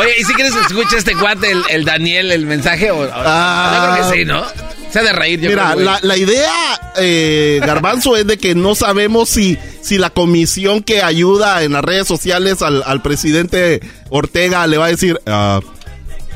Oye, 0.00 0.12
¿y 0.18 0.24
si 0.24 0.34
quieres 0.34 0.52
que 0.54 0.60
escuche 0.60 0.96
este 0.96 1.14
cuate, 1.14 1.50
el, 1.52 1.62
el 1.70 1.84
Daniel, 1.84 2.32
el 2.32 2.46
mensaje? 2.46 2.90
O, 2.90 3.08
Ah. 3.12 3.72
yo 3.74 3.94
creo 3.94 4.10
que 4.10 4.18
sí, 4.18 4.24
¿no? 4.24 4.44
Se 4.90 4.98
ha 4.98 5.02
de 5.04 5.12
reír, 5.12 5.40
yo 5.40 5.50
Mira, 5.50 5.72
creo, 5.74 5.84
la, 5.84 6.00
la 6.02 6.16
idea, 6.16 6.52
eh, 6.96 7.60
Garbanzo, 7.64 8.16
es 8.16 8.26
de 8.26 8.38
que 8.38 8.54
no 8.56 8.74
sabemos 8.74 9.28
si, 9.28 9.56
si 9.82 9.98
la 9.98 10.10
comisión 10.10 10.82
que 10.82 11.02
ayuda 11.02 11.62
en 11.62 11.72
las 11.74 11.84
redes 11.84 12.08
sociales 12.08 12.60
al, 12.62 12.82
al 12.84 13.00
presidente 13.00 13.80
Ortega 14.08 14.66
le 14.66 14.78
va 14.78 14.86
a 14.86 14.88
decir, 14.88 15.20
"Ah, 15.26 15.60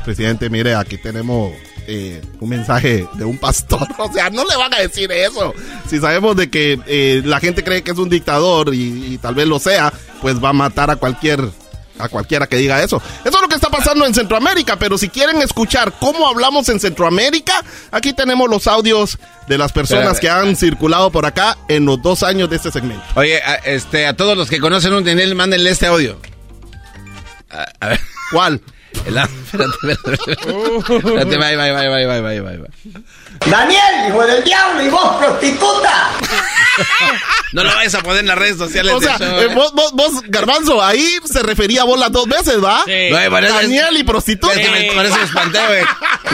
presidente, 0.05 0.49
mire, 0.49 0.75
aquí 0.75 0.97
tenemos 0.97 1.51
eh, 1.87 2.21
un 2.39 2.49
mensaje 2.49 3.05
de 3.13 3.25
un 3.25 3.37
pastor. 3.37 3.87
O 3.97 4.11
sea, 4.13 4.29
no 4.29 4.43
le 4.45 4.55
van 4.55 4.73
a 4.73 4.79
decir 4.79 5.11
eso. 5.11 5.53
Si 5.89 5.99
sabemos 5.99 6.35
de 6.35 6.49
que 6.49 6.79
eh, 6.87 7.21
la 7.25 7.39
gente 7.39 7.63
cree 7.63 7.81
que 7.83 7.91
es 7.91 7.97
un 7.97 8.09
dictador 8.09 8.73
y, 8.73 9.13
y 9.13 9.17
tal 9.17 9.35
vez 9.35 9.47
lo 9.47 9.59
sea, 9.59 9.91
pues 10.21 10.41
va 10.43 10.49
a 10.49 10.53
matar 10.53 10.89
a 10.91 10.95
cualquier 10.95 11.41
a 11.99 12.09
cualquiera 12.09 12.47
que 12.47 12.57
diga 12.57 12.81
eso. 12.83 13.01
Eso 13.23 13.35
es 13.35 13.41
lo 13.41 13.47
que 13.47 13.55
está 13.55 13.69
pasando 13.69 14.05
en 14.05 14.13
Centroamérica, 14.13 14.77
pero 14.77 14.97
si 14.97 15.09
quieren 15.09 15.41
escuchar 15.41 15.93
cómo 15.99 16.27
hablamos 16.27 16.69
en 16.69 16.79
Centroamérica, 16.79 17.63
aquí 17.91 18.13
tenemos 18.13 18.49
los 18.49 18.67
audios 18.67 19.17
de 19.47 19.57
las 19.57 19.71
personas 19.71 20.19
que 20.19 20.29
han 20.29 20.55
circulado 20.55 21.11
por 21.11 21.25
acá 21.25 21.57
en 21.67 21.85
los 21.85 22.01
dos 22.01 22.23
años 22.23 22.49
de 22.49 22.57
este 22.57 22.71
segmento. 22.71 23.03
Oye, 23.15 23.41
a, 23.41 23.55
este, 23.55 24.07
a 24.07 24.15
todos 24.15 24.37
los 24.37 24.49
que 24.49 24.59
conocen 24.59 24.93
un 24.93 25.03
Daniel, 25.03 25.35
mándenle 25.35 25.69
este 25.69 25.87
audio. 25.87 26.19
A, 27.49 27.65
a 27.79 27.87
ver. 27.89 27.99
¿Cuál? 28.31 28.61
El. 29.05 29.17
Espérate, 29.17 29.91
espérate. 29.91 30.51
Uh. 30.51 30.79
Espérate, 30.79 31.37
bye, 31.37 31.55
bye, 31.55 31.73
bye, 31.73 32.05
bye, 32.05 32.41
bye, 32.41 32.57
bye. 32.57 32.69
Daniel, 33.49 34.09
hijo 34.09 34.25
del 34.25 34.43
diablo, 34.43 34.81
y 34.83 34.89
vos, 34.89 35.15
prostituta. 35.17 36.09
No 37.53 37.63
lo 37.63 37.73
vayas 37.73 37.95
a 37.95 38.01
poner 38.01 38.21
en 38.21 38.27
las 38.27 38.37
redes 38.37 38.57
sociales. 38.57 38.93
O 38.93 38.99
sea, 38.99 39.17
eh, 39.17 39.47
vos, 39.53 39.73
vos, 39.73 39.91
vos, 39.93 40.21
Garbanzo, 40.27 40.83
ahí 40.83 41.07
se 41.23 41.41
refería 41.41 41.81
a 41.81 41.85
vos 41.85 41.99
las 41.99 42.11
dos 42.11 42.27
veces, 42.27 42.61
¿va? 42.63 42.83
Sí. 42.85 43.09
Daniel 43.09 43.97
y 43.97 44.03
prostituta. 44.03 44.53
Es 44.53 44.67
que 44.67 44.71
me 44.71 45.23
espanté, 45.23 45.59
güey. 45.67 45.83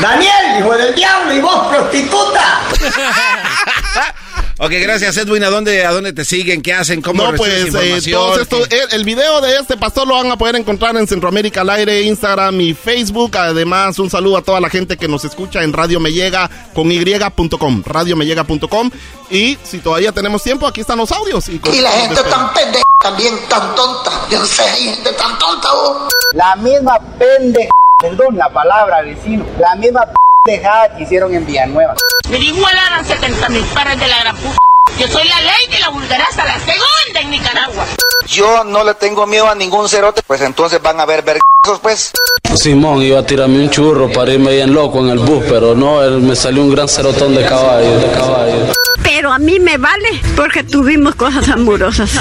Daniel, 0.02 0.60
hijo 0.60 0.78
del 0.78 0.96
diablo, 0.96 1.34
y 1.34 1.40
vos, 1.40 1.68
prostituta. 1.68 2.62
Ok, 4.64 4.74
gracias 4.74 5.18
Edwin. 5.18 5.44
¿A 5.44 5.50
dónde, 5.50 5.84
a 5.84 5.92
dónde 5.92 6.14
te 6.14 6.24
siguen? 6.24 6.62
¿Qué 6.62 6.72
hacen? 6.72 7.02
¿Cómo 7.02 7.24
no, 7.24 7.34
pues, 7.36 7.52
eh, 7.52 7.68
información? 7.68 8.22
Eh, 8.22 8.24
todo 8.24 8.40
esto, 8.40 8.68
el, 8.92 9.04
video 9.04 9.42
de 9.42 9.56
este 9.56 9.76
pastor 9.76 10.08
lo 10.08 10.14
van 10.14 10.30
a 10.30 10.38
poder 10.38 10.56
encontrar 10.56 10.96
en 10.98 11.08
Centroamérica 11.08 11.62
al 11.62 11.72
aire, 11.72 12.04
Instagram, 12.04 12.51
y 12.60 12.74
Facebook. 12.74 13.38
Además, 13.38 13.98
un 14.00 14.10
saludo 14.10 14.38
a 14.38 14.42
toda 14.42 14.60
la 14.60 14.70
gente 14.70 14.98
que 14.98 15.08
nos 15.08 15.24
escucha 15.24 15.64
en 15.64 15.72
Radio 15.74 16.00
Me 16.00 16.12
Llega 16.12 16.50
con 16.74 16.92
y.com, 16.92 17.84
radiomellega.com. 17.86 18.90
Y 19.30 19.58
si 19.64 19.78
todavía 19.80 20.12
tenemos 20.12 20.44
tiempo, 20.44 20.68
aquí 20.68 20.82
están 20.82 20.98
los 20.98 21.12
audios. 21.12 21.48
Y, 21.50 21.60
con- 21.60 21.74
Y 21.74 21.80
la 21.80 21.92
gente 21.92 22.16
espera. 22.16 22.30
tan 22.36 22.54
pendeja, 22.54 22.84
también 23.02 23.36
tan 23.48 23.76
tonta. 23.76 24.12
Yo 24.30 24.40
no 24.40 24.46
sé, 24.46 24.64
hay 24.64 24.84
gente 24.96 25.14
tan 25.14 25.38
tonta, 25.40 25.70
vos. 25.74 25.98
La 26.34 26.56
misma 26.58 26.98
pendeja, 27.18 27.70
perdón 28.02 28.36
la 28.38 28.50
palabra 28.50 29.02
vecino, 29.04 29.46
la 29.60 29.76
misma 29.76 30.02
pendejada 30.44 30.98
que 30.98 31.04
hicieron 31.04 31.34
en 31.34 31.46
Villanueva. 31.46 31.94
Me 32.30 32.40
igualaran 32.40 33.06
70 33.06 33.50
mil 33.50 33.64
pares 33.74 34.00
de 34.00 34.08
la 34.08 34.20
gran 34.20 34.36
puta. 34.38 34.58
Yo 35.00 35.08
soy 35.08 35.28
la 35.28 35.42
ley 35.42 35.68
de 35.72 35.80
la 35.80 35.90
vulgaraza, 35.90 36.46
la 36.46 36.60
segunda 36.60 37.22
en 37.22 37.32
Nicaragua. 37.32 37.86
Yo 38.28 38.64
no 38.64 38.84
le 38.84 38.94
tengo 38.96 39.26
miedo 39.26 39.50
a 39.50 39.56
ningún 39.56 39.90
cerote, 39.90 40.22
pues 40.26 40.42
entonces 40.42 40.82
van 40.82 41.00
a 41.00 41.06
ver 41.06 41.24
vergazos, 41.24 41.80
pues. 41.82 42.12
Simón 42.56 43.02
iba 43.02 43.20
a 43.20 43.26
tirarme 43.26 43.60
un 43.64 43.70
churro 43.70 44.12
para 44.12 44.34
irme 44.34 44.54
bien 44.56 44.74
loco 44.74 45.00
en 45.00 45.10
el 45.10 45.20
bus, 45.20 45.44
pero 45.50 45.74
no, 45.74 46.04
él 46.04 46.22
me 46.22 46.36
salió 46.36 46.62
un 46.62 46.72
gran 46.72 46.88
cerotón 46.88 47.34
de 47.34 47.46
caballo, 47.46 47.98
de 47.98 48.12
caballo. 48.12 48.74
Pero 49.04 49.32
a 49.32 49.40
mí 49.40 49.60
me 49.60 49.78
vale 49.78 50.22
porque 50.36 50.64
tuvimos 50.64 51.16
cosas 51.16 51.48
amorosas. 51.50 52.12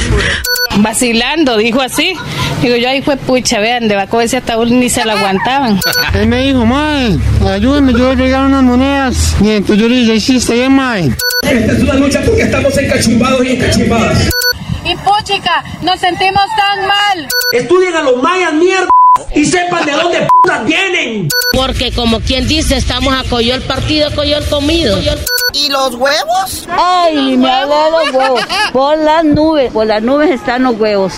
Vacilando, 0.79 1.57
dijo 1.57 1.81
así. 1.81 2.15
Digo 2.63 2.77
yo, 2.77 2.89
ahí 2.89 3.03
fue 3.03 3.17
pucha, 3.17 3.59
vean, 3.59 3.89
de 3.89 4.07
con 4.09 4.23
ese 4.23 4.39
ataúd 4.39 4.69
ni 4.69 4.89
se 4.89 5.05
lo 5.05 5.13
aguantaban. 5.13 5.81
Él 6.15 6.27
me 6.29 6.47
dijo, 6.47 6.65
mae, 6.65 7.17
ayúdame, 7.51 7.93
yo 7.93 8.07
voy 8.07 8.13
a 8.13 8.15
llegar 8.15 8.47
unas 8.47 8.63
monedas. 8.63 9.37
Y 9.43 9.51
entonces 9.51 9.79
yo 9.79 9.89
le 9.89 9.97
dije, 9.97 10.21
sí, 10.21 10.37
está 10.37 10.55
bien, 10.55 10.73
mae. 10.73 11.11
Esta 11.43 11.73
es 11.73 11.83
una 11.83 11.95
lucha 11.95 12.21
porque 12.25 12.43
estamos 12.43 12.77
encachumbados 12.77 13.45
y 13.45 13.53
encachumbadas. 13.53 14.31
Y 14.85 14.95
puchica, 14.97 15.65
nos 15.83 16.01
sentimos 16.01 16.45
tan 16.57 16.87
mal. 16.87 17.29
Estudien 17.53 17.95
a 17.97 18.03
los 18.03 18.23
mayas, 18.23 18.53
mierda, 18.55 18.89
y 19.35 19.45
sepan 19.45 19.85
de 19.85 19.93
dónde 19.93 20.29
putas 20.29 20.65
vienen. 20.65 21.29
Porque 21.53 21.93
como 21.93 22.21
quien 22.21 22.47
dice, 22.47 22.77
estamos 22.77 23.15
a 23.15 23.29
coyol 23.29 23.61
partido, 23.63 24.11
coyol 24.15 24.45
comido. 24.49 24.99
¿Y 25.53 25.69
los 25.69 25.95
huevos? 25.95 26.69
Ay, 26.71 27.37
me 27.37 27.49
de 27.49 27.67
los 27.67 28.15
huevos. 28.15 28.41
Por 28.73 28.99
las 28.99 29.25
nubes, 29.25 29.73
por 29.73 29.87
las 29.87 30.03
nubes 30.03 30.31
están 30.31 30.63
los 30.63 30.79
huevos. 30.79 31.15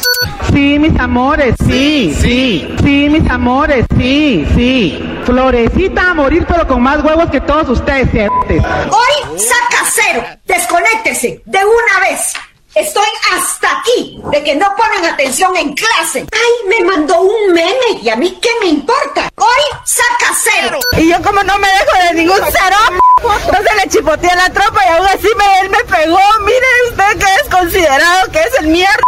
Sí, 0.53 0.79
mis 0.79 0.99
amores, 0.99 1.55
sí, 1.67 2.15
sí. 2.19 2.67
Sí, 2.83 3.09
mis 3.11 3.29
amores, 3.31 3.87
sí, 3.99 4.47
sí. 4.55 5.03
Florecita 5.25 6.11
a 6.11 6.15
morir, 6.15 6.45
pero 6.49 6.67
con 6.67 6.83
más 6.83 7.03
huevos 7.05 7.31
que 7.31 7.41
todos 7.41 7.69
ustedes. 7.69 8.09
Hoy 8.51 9.39
saca 9.39 9.85
cero. 9.93 10.25
Desconéctese 10.47 11.43
de 11.45 11.59
una 11.59 12.09
vez. 12.09 12.33
Estoy 12.75 13.07
hasta 13.35 13.81
aquí 13.81 14.19
de 14.31 14.43
que 14.43 14.55
no 14.55 14.67
ponen 14.77 15.05
atención 15.05 15.55
en 15.57 15.75
clase. 15.75 16.25
Ay, 16.33 16.69
me 16.69 16.85
mandó 16.87 17.21
un 17.21 17.53
meme 17.53 18.01
y 18.03 18.09
a 18.09 18.17
mí 18.17 18.39
qué 18.41 18.49
me 18.61 18.67
importa. 18.69 19.29
Hoy 19.37 19.79
saca 19.85 20.35
cero. 20.43 20.79
Y 20.97 21.11
yo 21.11 21.21
como 21.23 21.43
no 21.43 21.59
me 21.59 21.69
dejo 21.69 22.09
de 22.09 22.15
ningún 22.15 22.41
cero, 22.51 22.77
no 23.23 23.59
se 23.59 23.77
le 23.77 23.89
chipoteé 23.91 24.31
a 24.31 24.37
la 24.37 24.51
tropa 24.51 24.81
y 24.87 24.89
aún 24.89 25.07
así 25.07 25.29
me, 25.37 25.61
él 25.61 25.69
me 25.69 25.85
pegó. 25.85 26.19
Mire 26.41 26.67
usted 26.89 27.19
que 27.19 27.35
es 27.43 27.49
considerado 27.55 28.33
que 28.33 28.41
es 28.41 28.55
el 28.61 28.69
mierda. 28.69 29.03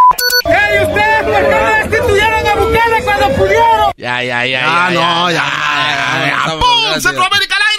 ¡Ey, 0.45 0.85
ustedes 0.85 1.23
por 1.23 1.35
qué 1.35 1.61
no 1.61 1.89
destituyeron 1.89 2.47
a 2.47 2.55
Bukele 2.57 3.05
cuando 3.05 3.29
pudieron! 3.31 3.93
Ya, 3.97 4.23
ya, 4.23 4.45
ya. 4.45 4.63
Ah, 4.63 4.91
ya, 4.91 5.01
no, 5.01 5.31
ya. 5.31 5.37
ya, 5.37 5.41
ya, 5.41 6.27
ya. 6.27 6.55
Gracias. 6.57 7.03
¡Centroamérica 7.03 7.57
al 7.57 7.63
aire! 7.63 7.74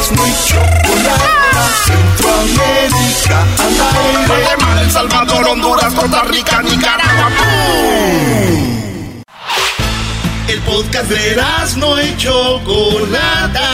Eras 0.00 0.12
muy 0.12 0.32
chocolata. 0.46 1.68
Centroamérica 1.84 3.42
al 3.58 3.74
aire. 3.96 4.26
Guatemala, 4.28 4.80
El 4.80 4.90
Salvador, 4.90 5.48
Honduras, 5.48 5.92
Costa 5.92 6.22
Rica, 6.22 6.62
Nicaragua. 6.62 7.28
¡Pum! 7.36 9.22
El 10.48 10.60
podcast 10.60 11.10
de 11.10 11.36
no 11.76 12.00
y 12.02 12.16
Chocolata. 12.16 13.68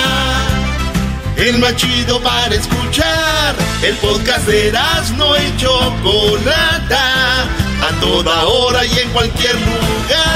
El 1.37 1.59
más 1.59 1.77
chido 1.77 2.21
para 2.21 2.55
escuchar. 2.57 3.55
El 3.83 3.95
podcast 3.97 4.47
de 4.49 4.73
no 5.17 5.37
y 5.37 5.57
Chocolata. 5.59 7.43
A 7.83 8.01
toda 8.01 8.47
hora 8.47 8.85
y 8.85 8.99
en 8.99 9.11
cualquier 9.11 9.55
lugar. 9.55 10.36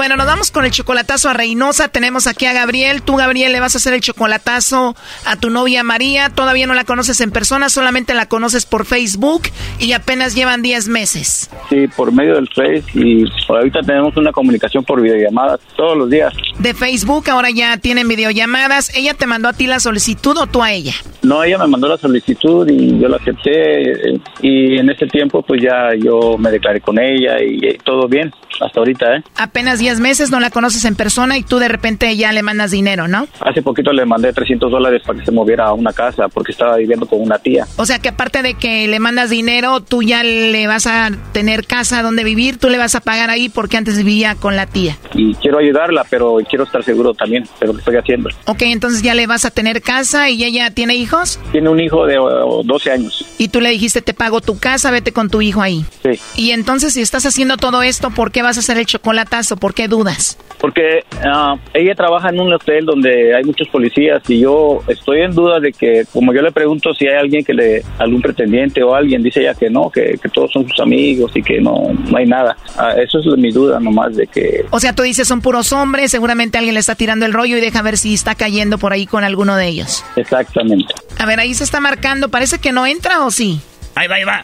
Bueno, 0.00 0.16
nos 0.16 0.24
vamos 0.24 0.50
con 0.50 0.64
el 0.64 0.70
chocolatazo 0.70 1.28
a 1.28 1.34
Reynosa. 1.34 1.88
Tenemos 1.88 2.26
aquí 2.26 2.46
a 2.46 2.54
Gabriel. 2.54 3.02
Tú, 3.02 3.16
Gabriel, 3.16 3.52
le 3.52 3.60
vas 3.60 3.74
a 3.74 3.78
hacer 3.78 3.92
el 3.92 4.00
chocolatazo 4.00 4.96
a 5.26 5.36
tu 5.36 5.50
novia 5.50 5.82
María. 5.82 6.30
Todavía 6.30 6.66
no 6.66 6.72
la 6.72 6.84
conoces 6.84 7.20
en 7.20 7.30
persona, 7.30 7.68
solamente 7.68 8.14
la 8.14 8.24
conoces 8.24 8.64
por 8.64 8.86
Facebook 8.86 9.42
y 9.78 9.92
apenas 9.92 10.34
llevan 10.34 10.62
10 10.62 10.88
meses. 10.88 11.50
Sí, 11.68 11.86
por 11.88 12.12
medio 12.12 12.36
del 12.36 12.48
Face 12.48 12.84
y 12.94 13.26
por 13.46 13.58
ahorita 13.58 13.80
tenemos 13.82 14.16
una 14.16 14.32
comunicación 14.32 14.84
por 14.84 15.02
videollamadas 15.02 15.60
todos 15.76 15.98
los 15.98 16.08
días. 16.08 16.32
De 16.58 16.72
Facebook, 16.72 17.28
ahora 17.28 17.50
ya 17.50 17.76
tienen 17.76 18.08
videollamadas. 18.08 18.96
¿Ella 18.96 19.12
te 19.12 19.26
mandó 19.26 19.48
a 19.48 19.52
ti 19.52 19.66
la 19.66 19.80
solicitud 19.80 20.34
o 20.38 20.46
tú 20.46 20.62
a 20.62 20.72
ella? 20.72 20.94
No, 21.22 21.44
ella 21.44 21.58
me 21.58 21.66
mandó 21.66 21.88
la 21.88 21.98
solicitud 21.98 22.66
y 22.70 22.98
yo 22.98 23.06
la 23.06 23.18
acepté 23.18 24.14
eh, 24.14 24.20
y 24.40 24.78
en 24.78 24.88
ese 24.88 25.06
tiempo 25.06 25.42
pues 25.42 25.60
ya 25.60 25.90
yo 25.94 26.38
me 26.38 26.50
declaré 26.50 26.80
con 26.80 26.98
ella 26.98 27.42
y, 27.42 27.58
eh, 27.66 27.78
todo 27.84 28.08
bien 28.08 28.32
hasta 28.60 28.80
ahorita, 28.80 29.16
¿eh? 29.16 29.22
Apenas 29.36 29.78
10 29.78 29.89
meses, 29.98 30.30
no 30.30 30.38
la 30.38 30.50
conoces 30.50 30.84
en 30.84 30.94
persona 30.94 31.38
y 31.38 31.42
tú 31.42 31.58
de 31.58 31.68
repente 31.68 32.14
ya 32.16 32.32
le 32.32 32.42
mandas 32.42 32.70
dinero, 32.70 33.08
¿no? 33.08 33.26
Hace 33.40 33.62
poquito 33.62 33.92
le 33.92 34.04
mandé 34.06 34.32
300 34.32 34.70
dólares 34.70 35.02
para 35.04 35.18
que 35.18 35.24
se 35.24 35.32
moviera 35.32 35.66
a 35.66 35.72
una 35.72 35.92
casa 35.92 36.28
porque 36.28 36.52
estaba 36.52 36.76
viviendo 36.76 37.06
con 37.06 37.20
una 37.20 37.38
tía. 37.38 37.66
O 37.76 37.86
sea 37.86 37.98
que 37.98 38.10
aparte 38.10 38.42
de 38.42 38.54
que 38.54 38.86
le 38.86 39.00
mandas 39.00 39.30
dinero, 39.30 39.80
tú 39.80 40.02
ya 40.02 40.22
le 40.22 40.66
vas 40.66 40.86
a 40.86 41.10
tener 41.32 41.66
casa 41.66 42.02
donde 42.02 42.22
vivir, 42.22 42.58
tú 42.58 42.68
le 42.68 42.78
vas 42.78 42.94
a 42.94 43.00
pagar 43.00 43.30
ahí 43.30 43.48
porque 43.48 43.76
antes 43.78 43.96
vivía 43.96 44.34
con 44.34 44.54
la 44.54 44.66
tía. 44.66 44.96
Y 45.14 45.34
quiero 45.34 45.58
ayudarla, 45.58 46.04
pero 46.08 46.36
quiero 46.48 46.64
estar 46.64 46.84
seguro 46.84 47.14
también 47.14 47.44
de 47.60 47.66
lo 47.66 47.72
que 47.72 47.78
estoy 47.80 47.96
haciendo. 47.96 48.28
Ok, 48.44 48.62
entonces 48.62 49.02
ya 49.02 49.14
le 49.14 49.26
vas 49.26 49.44
a 49.44 49.50
tener 49.50 49.80
casa 49.82 50.28
y 50.28 50.44
ella 50.44 50.70
tiene 50.70 50.94
hijos 50.96 51.40
Tiene 51.52 51.68
un 51.70 51.80
hijo 51.80 52.06
de 52.06 52.18
oh, 52.18 52.62
12 52.64 52.90
años. 52.92 53.24
y 53.38 53.48
tú 53.48 53.60
le 53.60 53.70
dijiste 53.70 54.02
te 54.02 54.14
pago 54.14 54.40
tu 54.40 54.58
casa, 54.58 54.90
vete 54.90 55.12
con 55.12 55.30
tu 55.30 55.40
hijo 55.40 55.62
ahí. 55.62 55.84
Sí. 56.02 56.20
Y 56.36 56.50
entonces 56.50 56.94
si 56.94 57.00
estás 57.00 57.24
haciendo 57.26 57.56
todo 57.56 57.82
esto, 57.82 58.10
¿por 58.10 58.30
qué 58.32 58.42
vas 58.42 58.56
a 58.56 58.60
hacer 58.60 58.76
el 58.78 58.86
chocolatazo? 58.86 59.56
¿Por 59.56 59.74
qué 59.74 59.79
dudas? 59.88 60.38
Porque 60.60 61.04
ah, 61.24 61.56
ella 61.72 61.94
trabaja 61.94 62.28
en 62.28 62.40
un 62.40 62.52
hotel 62.52 62.84
donde 62.84 63.34
hay 63.34 63.44
muchos 63.44 63.68
policías 63.68 64.22
y 64.28 64.40
yo 64.40 64.82
estoy 64.88 65.22
en 65.22 65.34
duda 65.34 65.58
de 65.58 65.72
que, 65.72 66.04
como 66.12 66.34
yo 66.34 66.42
le 66.42 66.52
pregunto 66.52 66.92
si 66.92 67.06
hay 67.06 67.16
alguien 67.16 67.44
que 67.44 67.54
le, 67.54 67.82
algún 67.98 68.20
pretendiente 68.20 68.82
o 68.82 68.94
alguien, 68.94 69.22
dice 69.22 69.40
ella 69.40 69.54
que 69.54 69.70
no, 69.70 69.90
que, 69.90 70.18
que 70.22 70.28
todos 70.28 70.52
son 70.52 70.68
sus 70.68 70.78
amigos 70.80 71.32
y 71.34 71.42
que 71.42 71.60
no, 71.60 71.92
no 72.10 72.16
hay 72.16 72.26
nada. 72.26 72.56
Ah, 72.76 72.94
eso 73.02 73.18
es 73.20 73.26
mi 73.38 73.50
duda 73.50 73.80
nomás 73.80 74.16
de 74.16 74.26
que 74.26 74.66
O 74.70 74.80
sea, 74.80 74.94
tú 74.94 75.02
dices 75.02 75.26
son 75.26 75.40
puros 75.40 75.72
hombres, 75.72 76.10
seguramente 76.10 76.58
alguien 76.58 76.74
le 76.74 76.80
está 76.80 76.94
tirando 76.94 77.24
el 77.24 77.32
rollo 77.32 77.56
y 77.56 77.60
deja 77.60 77.82
ver 77.82 77.96
si 77.96 78.12
está 78.12 78.34
cayendo 78.34 78.78
por 78.78 78.92
ahí 78.92 79.06
con 79.06 79.24
alguno 79.24 79.56
de 79.56 79.66
ellos. 79.68 80.04
exactamente. 80.16 80.92
A 81.18 81.26
ver, 81.26 81.40
ahí 81.40 81.54
se 81.54 81.64
está 81.64 81.80
marcando, 81.80 82.28
parece 82.28 82.58
que 82.58 82.72
no 82.72 82.86
entra 82.86 83.24
o 83.24 83.30
sí. 83.30 83.60
Ahí 84.00 84.08
va, 84.08 84.14
ahí 84.14 84.24
va. 84.24 84.42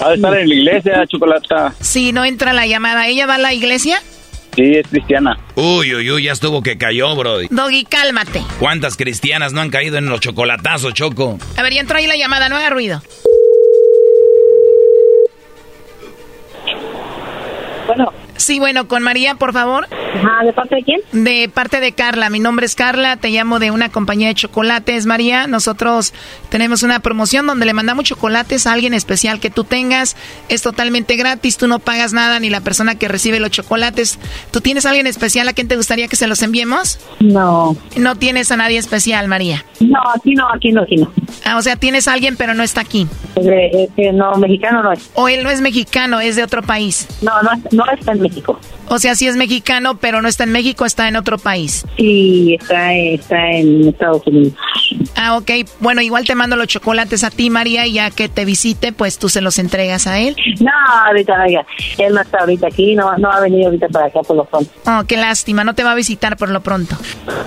Ha 0.00 0.08
de 0.10 0.14
estar 0.14 0.36
en 0.36 0.48
la 0.48 0.54
iglesia, 0.54 1.06
Chocolata. 1.06 1.72
Sí, 1.80 2.12
no 2.12 2.22
entra 2.22 2.52
la 2.52 2.66
llamada. 2.66 3.08
¿Ella 3.08 3.24
va 3.24 3.36
a 3.36 3.38
la 3.38 3.54
iglesia? 3.54 3.98
Sí, 4.54 4.74
es 4.74 4.86
cristiana. 4.88 5.38
Uy, 5.54 5.94
uy, 5.94 6.10
uy, 6.10 6.24
ya 6.24 6.32
estuvo 6.32 6.62
que 6.62 6.76
cayó, 6.76 7.16
bro. 7.16 7.38
Doggy, 7.48 7.86
cálmate. 7.86 8.42
¿Cuántas 8.58 8.98
cristianas 8.98 9.54
no 9.54 9.62
han 9.62 9.70
caído 9.70 9.96
en 9.96 10.04
los 10.04 10.20
chocolatazos, 10.20 10.92
Choco? 10.92 11.38
A 11.56 11.62
ver, 11.62 11.72
ya 11.72 11.80
entró 11.80 11.96
ahí 11.96 12.06
la 12.06 12.16
llamada, 12.16 12.50
no 12.50 12.56
haga 12.56 12.68
ruido. 12.68 13.00
Bueno. 17.86 18.12
Sí, 18.42 18.58
bueno, 18.58 18.88
con 18.88 19.04
María, 19.04 19.36
por 19.36 19.52
favor. 19.52 19.86
Ajá, 19.92 20.44
¿de 20.44 20.52
parte 20.52 20.74
de 20.74 20.82
quién? 20.82 21.00
De 21.12 21.48
parte 21.48 21.78
de 21.78 21.92
Carla. 21.92 22.28
Mi 22.28 22.40
nombre 22.40 22.66
es 22.66 22.74
Carla, 22.74 23.16
te 23.16 23.28
llamo 23.30 23.60
de 23.60 23.70
una 23.70 23.88
compañía 23.90 24.26
de 24.28 24.34
chocolates, 24.34 25.06
María. 25.06 25.46
Nosotros 25.46 26.12
tenemos 26.48 26.82
una 26.82 26.98
promoción 26.98 27.46
donde 27.46 27.66
le 27.66 27.72
mandamos 27.72 28.04
chocolates 28.04 28.66
a 28.66 28.72
alguien 28.72 28.94
especial 28.94 29.38
que 29.38 29.48
tú 29.50 29.62
tengas. 29.62 30.16
Es 30.48 30.60
totalmente 30.62 31.14
gratis, 31.14 31.56
tú 31.56 31.68
no 31.68 31.78
pagas 31.78 32.12
nada 32.12 32.40
ni 32.40 32.50
la 32.50 32.60
persona 32.60 32.96
que 32.96 33.06
recibe 33.06 33.38
los 33.38 33.50
chocolates. 33.52 34.18
¿Tú 34.50 34.60
tienes 34.60 34.86
a 34.86 34.88
alguien 34.88 35.06
especial 35.06 35.46
a 35.46 35.52
quien 35.52 35.68
te 35.68 35.76
gustaría 35.76 36.08
que 36.08 36.16
se 36.16 36.26
los 36.26 36.42
enviemos? 36.42 36.98
No. 37.20 37.76
No 37.96 38.16
tienes 38.16 38.50
a 38.50 38.56
nadie 38.56 38.78
especial, 38.78 39.28
María. 39.28 39.64
No, 39.78 40.00
aquí 40.16 40.34
no, 40.34 40.48
aquí 40.52 40.72
no, 40.72 40.82
aquí 40.82 40.96
no. 40.96 41.12
Ah, 41.44 41.56
o 41.58 41.62
sea, 41.62 41.76
tienes 41.76 42.08
a 42.08 42.12
alguien 42.14 42.36
pero 42.36 42.54
no 42.54 42.64
está 42.64 42.80
aquí. 42.80 43.06
Eh, 43.36 43.88
eh, 43.96 44.12
no, 44.12 44.32
mexicano 44.34 44.82
no 44.82 44.90
es. 44.92 45.10
O 45.14 45.28
él 45.28 45.44
no 45.44 45.50
es 45.50 45.60
mexicano, 45.60 46.18
es 46.20 46.34
de 46.34 46.42
otro 46.42 46.62
país. 46.62 47.06
No, 47.22 47.40
no, 47.42 47.50
es- 47.52 47.72
no 47.72 47.84
está 47.92 48.12
en 48.12 48.20
México. 48.22 48.31
México. 48.32 48.58
O 48.92 48.98
sea, 48.98 49.14
sí 49.14 49.26
es 49.26 49.36
mexicano, 49.36 49.96
pero 49.96 50.20
no 50.20 50.28
está 50.28 50.44
en 50.44 50.52
México, 50.52 50.84
está 50.84 51.08
en 51.08 51.16
otro 51.16 51.38
país. 51.38 51.86
Sí, 51.96 52.58
está, 52.60 52.92
está 52.92 53.50
en 53.52 53.88
Estados 53.88 54.26
Unidos. 54.26 54.52
Ah, 55.16 55.38
ok. 55.38 55.50
Bueno, 55.80 56.02
igual 56.02 56.26
te 56.26 56.34
mando 56.34 56.56
los 56.56 56.66
chocolates 56.66 57.24
a 57.24 57.30
ti, 57.30 57.48
María, 57.48 57.86
y 57.86 57.94
ya 57.94 58.10
que 58.10 58.28
te 58.28 58.44
visite, 58.44 58.92
pues 58.92 59.18
tú 59.18 59.30
se 59.30 59.40
los 59.40 59.58
entregas 59.58 60.06
a 60.06 60.18
él. 60.18 60.36
No, 60.60 60.70
ahorita, 61.06 61.42
oiga, 61.42 61.64
él 61.96 62.12
no 62.12 62.20
está 62.20 62.40
ahorita 62.40 62.66
aquí, 62.66 62.94
no, 62.94 63.16
no 63.16 63.30
ha 63.30 63.40
venido 63.40 63.68
ahorita 63.68 63.88
para 63.88 64.06
acá 64.08 64.20
por 64.20 64.36
lo 64.36 64.44
pronto. 64.44 64.70
Oh, 64.84 65.04
qué 65.08 65.16
lástima, 65.16 65.64
no 65.64 65.74
te 65.74 65.84
va 65.84 65.92
a 65.92 65.94
visitar 65.94 66.36
por 66.36 66.50
lo 66.50 66.60
pronto. 66.60 66.94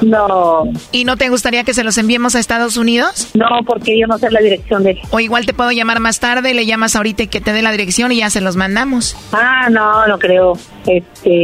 No. 0.01 0.63
¿Y 0.91 1.05
no 1.05 1.15
te 1.15 1.29
gustaría 1.29 1.63
que 1.63 1.75
se 1.75 1.83
los 1.83 1.99
enviemos 1.99 2.33
a 2.33 2.39
Estados 2.39 2.75
Unidos? 2.75 3.29
No, 3.35 3.45
porque 3.67 3.99
yo 3.99 4.07
no 4.07 4.17
sé 4.17 4.31
la 4.31 4.39
dirección 4.39 4.83
de 4.83 4.91
él. 4.91 4.99
O 5.11 5.20
igual 5.20 5.45
te 5.45 5.53
puedo 5.53 5.71
llamar 5.71 5.99
más 5.99 6.20
tarde, 6.20 6.55
le 6.55 6.65
llamas 6.65 6.95
ahorita 6.95 7.21
y 7.21 7.28
que 7.28 7.39
te 7.39 7.53
dé 7.53 7.61
la 7.61 7.71
dirección 7.71 8.11
y 8.11 8.17
ya 8.17 8.32
se 8.32 8.41
los 8.41 8.55
mandamos. 8.55 9.15
Ah, 9.32 9.67
no, 9.70 10.07
no 10.07 10.17
creo. 10.17 10.57
Este. 10.87 11.34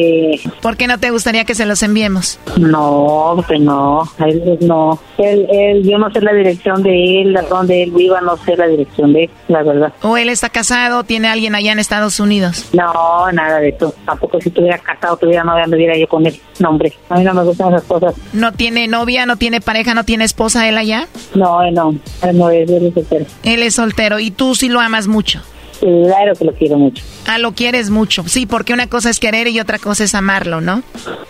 ¿Por 0.61 0.77
qué 0.77 0.88
no 0.88 0.99
te 0.99 1.09
gustaría 1.11 1.45
que 1.45 1.55
se 1.55 1.65
los 1.65 1.84
enviemos? 1.84 2.39
No, 2.57 3.43
pues 3.47 3.59
no, 3.59 4.03
él 4.19 4.57
no. 4.61 4.99
Él, 5.18 5.47
él, 5.51 5.84
yo 5.84 5.97
no 5.97 6.11
sé 6.11 6.22
la 6.22 6.34
dirección 6.34 6.84
de 6.84 7.22
él, 7.22 7.38
a 7.38 7.41
dónde 7.43 7.84
él 7.84 7.91
viva, 7.91 8.22
no 8.22 8.38
sé 8.38 8.55
la 8.55 8.68
dirección 8.68 9.13
de 9.13 9.26
él, 9.26 9.30
la 9.47 9.63
verdad. 9.63 9.93
¿O 10.01 10.18
él 10.18 10.30
está 10.30 10.49
casado, 10.49 11.03
tiene 11.03 11.27
alguien 11.27 11.55
allá 11.55 11.72
en 11.72 11.80
Estados 11.80 12.19
Unidos? 12.19 12.69
No, 12.73 13.31
nada 13.31 13.59
de 13.59 13.69
eso. 13.69 13.93
Tampoco 14.05 14.39
si 14.41 14.49
estuviera 14.49 14.77
casado, 14.77 15.18
tuviera 15.18 15.43
novia, 15.43 15.63
anduviera 15.63 15.97
yo 15.97 16.07
con 16.07 16.26
él. 16.26 16.39
No, 16.59 16.69
hombre, 16.69 16.93
a 17.09 17.18
mí 17.18 17.23
no 17.23 17.34
me 17.34 17.43
gustan 17.43 17.69
esas 17.69 17.84
cosas. 17.84 18.15
¿No 18.34 18.51
tiene 18.51 18.88
novia, 18.88 19.26
no 19.26 19.38
tiene 19.38 19.61
pareja, 19.61 19.93
no 19.93 20.03
tiene 20.03 20.26
esposa 20.26 20.68
él 20.68 20.77
allá? 20.77 21.07
No, 21.35 21.61
él 21.63 21.73
no, 21.73 21.95
él 22.23 22.38
no 22.38 22.49
es, 22.49 22.69
él 22.69 22.88
es 22.88 22.93
soltero. 22.93 23.26
Él 23.43 23.63
es 23.63 23.76
soltero 23.76 24.19
y 24.19 24.31
tú 24.31 24.55
sí 24.55 24.69
lo 24.69 24.80
amas 24.80 25.07
mucho. 25.07 25.41
Claro 25.81 26.35
que 26.35 26.45
lo 26.45 26.53
quiero 26.53 26.77
mucho. 26.77 27.03
Ah, 27.25 27.39
lo 27.39 27.53
quieres 27.53 27.89
mucho. 27.89 28.23
Sí, 28.27 28.45
porque 28.45 28.71
una 28.71 28.87
cosa 28.87 29.09
es 29.09 29.19
querer 29.19 29.47
y 29.47 29.59
otra 29.59 29.79
cosa 29.79 30.03
es 30.03 30.13
amarlo, 30.13 30.61
¿no? 30.61 30.83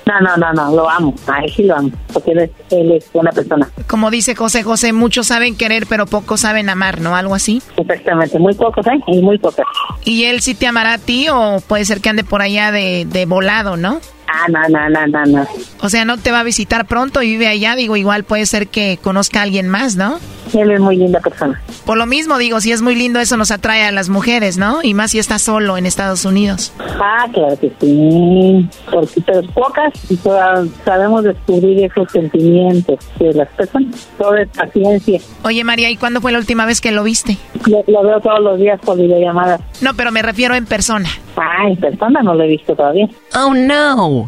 No, 0.06 0.20
no, 0.20 0.36
no, 0.36 0.52
no, 0.52 0.76
lo 0.76 0.90
amo. 0.90 1.16
A 1.28 1.40
él 1.40 1.52
sí 1.56 1.64
lo 1.64 1.78
amo, 1.78 1.90
porque 2.12 2.32
él 2.32 2.40
es, 2.40 2.50
él 2.70 2.92
es 2.92 3.10
buena 3.14 3.32
persona. 3.32 3.70
Como 3.88 4.12
dice 4.12 4.36
José 4.36 4.64
José, 4.64 4.92
muchos 4.92 5.28
saben 5.28 5.56
querer, 5.56 5.86
pero 5.88 6.06
pocos 6.06 6.42
saben 6.42 6.70
amar, 6.70 7.00
¿no? 7.00 7.16
Algo 7.16 7.34
así. 7.34 7.62
Exactamente, 7.78 8.38
muy 8.40 8.54
pocos, 8.54 8.86
¿eh? 8.88 9.00
Y 9.08 9.22
muy 9.22 9.38
pocos. 9.38 9.66
¿Y 10.04 10.26
él 10.26 10.42
sí 10.42 10.54
te 10.54 10.68
amará 10.68 10.94
a 10.94 10.98
ti 10.98 11.28
o 11.32 11.62
puede 11.66 11.86
ser 11.86 12.02
que 12.02 12.10
ande 12.10 12.26
por 12.26 12.42
allá 12.42 12.72
de, 12.74 13.06
de 13.06 13.26
volado, 13.26 13.78
no? 13.78 14.02
Ah, 14.34 14.48
no, 14.50 14.62
no, 14.70 14.90
no, 14.90 15.08
no, 15.08 15.26
no. 15.26 15.48
O 15.82 15.90
sea, 15.90 16.06
no 16.06 16.18
te 16.18 16.32
va 16.32 16.40
a 16.40 16.44
visitar 16.44 16.86
pronto 16.86 17.22
y 17.22 17.32
vive 17.32 17.48
allá. 17.48 17.76
Digo, 17.76 17.98
igual 17.98 18.24
puede 18.24 18.46
ser 18.46 18.68
que 18.68 18.98
conozca 19.02 19.40
a 19.40 19.44
alguien 19.44 19.68
más, 19.68 19.96
¿no? 19.96 20.20
Él 20.54 20.72
es 20.72 20.80
muy 20.80 20.98
linda 20.98 21.20
persona. 21.20 21.62
Por 21.86 21.98
lo 21.98 22.06
mismo, 22.06 22.38
digo, 22.38 22.60
si 22.60 22.72
es 22.72 22.82
muy 22.82 22.96
lindo, 22.96 23.20
eso 23.20 23.38
nos 23.38 23.52
atrae 23.52 23.84
a 23.84 23.92
las 23.92 24.10
mujeres, 24.10 24.58
¿no? 24.58 24.84
Y 24.84 24.94
más 24.94 25.12
si 25.12 25.20
está 25.20 25.40
solo 25.40 25.78
en 25.78 25.86
Estados 25.86 26.26
Unidos. 26.26 26.74
Ah, 26.80 27.26
claro 27.32 27.58
que 27.60 27.72
sí. 27.80 28.70
Porque 28.92 29.22
pero 29.26 29.44
pocas 29.54 29.94
y 30.10 30.16
todas 30.18 30.68
sabemos 30.84 31.24
descubrir 31.24 31.86
esos 31.86 32.12
sentimientos 32.12 33.00
de 33.20 33.34
las 33.34 33.48
personas. 33.50 34.08
Todo 34.18 34.36
es 34.36 34.50
paciencia. 34.50 35.20
Oye, 35.44 35.64
María, 35.64 35.90
¿y 35.90 35.98
cuándo 35.98 36.22
fue 36.22 36.32
la 36.32 36.40
última 36.40 36.66
vez 36.66 36.82
que 36.82 36.92
lo 36.92 37.04
viste? 37.04 37.38
Lo, 37.68 37.84
lo 37.88 38.04
veo 38.04 38.20
todos 38.20 38.40
los 38.42 38.60
días 38.60 38.80
por 38.82 38.98
videollamada. 38.98 39.60
No, 39.82 39.94
pero 39.96 40.12
me 40.12 40.22
refiero 40.22 40.56
en 40.56 40.66
persona. 40.66 41.10
Ah, 41.38 41.68
en 41.70 41.78
persona 41.78 42.22
no 42.24 42.34
lo 42.36 42.44
he 42.44 42.48
visto 42.48 42.76
todavía. 42.76 43.08
Oh, 43.36 43.54
no. 43.54 44.21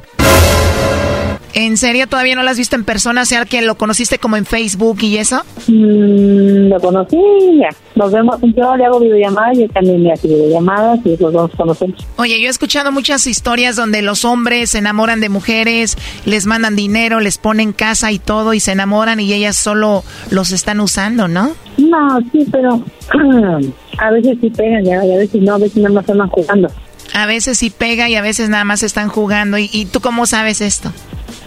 ¿En 1.56 1.78
serio 1.78 2.08
todavía 2.08 2.36
no 2.36 2.42
lo 2.42 2.50
has 2.50 2.58
visto 2.58 2.76
en 2.76 2.84
persona? 2.84 3.22
O 3.22 3.26
sea, 3.26 3.46
que 3.46 3.62
lo 3.62 3.76
conociste 3.76 4.18
como 4.18 4.38
en 4.38 4.46
Facebook 4.46 4.98
y 5.02 5.18
eso. 5.18 5.44
Mm, 5.68 6.70
lo 6.70 6.80
conocí 6.80 7.18
ya. 7.60 7.70
Nos 7.96 8.12
vemos, 8.12 8.38
yo 8.42 8.76
le 8.76 8.86
hago 8.86 9.00
videollamadas 9.00 9.60
y 9.60 9.64
él 9.64 9.72
también 9.72 10.02
me 10.02 10.12
hace 10.12 10.28
videollamadas 10.28 11.00
y 11.06 11.16
los 11.16 11.32
dos 11.32 11.52
conocemos. 11.56 12.08
Oye, 12.18 12.42
yo 12.42 12.48
he 12.48 12.50
escuchado 12.50 12.92
muchas 12.92 13.28
historias 13.28 13.76
donde 13.76 14.02
los 14.02 14.26
hombres 14.26 14.72
se 14.72 14.80
enamoran 14.80 15.22
de 15.22 15.30
mujeres, 15.30 15.96
les 16.26 16.48
mandan 16.48 16.76
dinero, 16.76 17.20
les 17.20 17.38
ponen 17.38 17.72
casa 17.72 18.12
y 18.12 18.18
todo 18.18 18.56
y 18.56 18.60
se 18.60 18.72
enamoran 18.72 19.20
y 19.20 19.32
ellas 19.32 19.56
solo 19.56 20.04
los 20.32 20.52
están 20.52 20.80
usando, 20.80 21.28
¿no? 21.28 21.52
No, 21.78 22.20
sí, 22.32 22.48
pero 22.52 22.84
a 24.00 24.12
veces 24.12 24.38
sí 24.42 24.50
pegan 24.50 24.84
ya, 24.86 25.06
y 25.06 25.12
a 25.12 25.18
veces 25.18 25.40
no, 25.40 25.54
a 25.54 25.58
veces 25.60 25.78
nada 25.78 25.94
más 25.94 26.10
están 26.10 26.28
jugando. 26.30 26.68
A 27.14 27.26
veces 27.26 27.60
sí 27.60 27.70
pega 27.70 28.10
y 28.10 28.16
a 28.16 28.22
veces 28.22 28.50
nada 28.50 28.64
más 28.64 28.84
están 28.84 29.08
jugando. 29.10 29.58
¿Y, 29.58 29.70
y 29.72 29.86
tú 29.86 30.02
cómo 30.02 30.26
sabes 30.26 30.62
esto? 30.62 30.92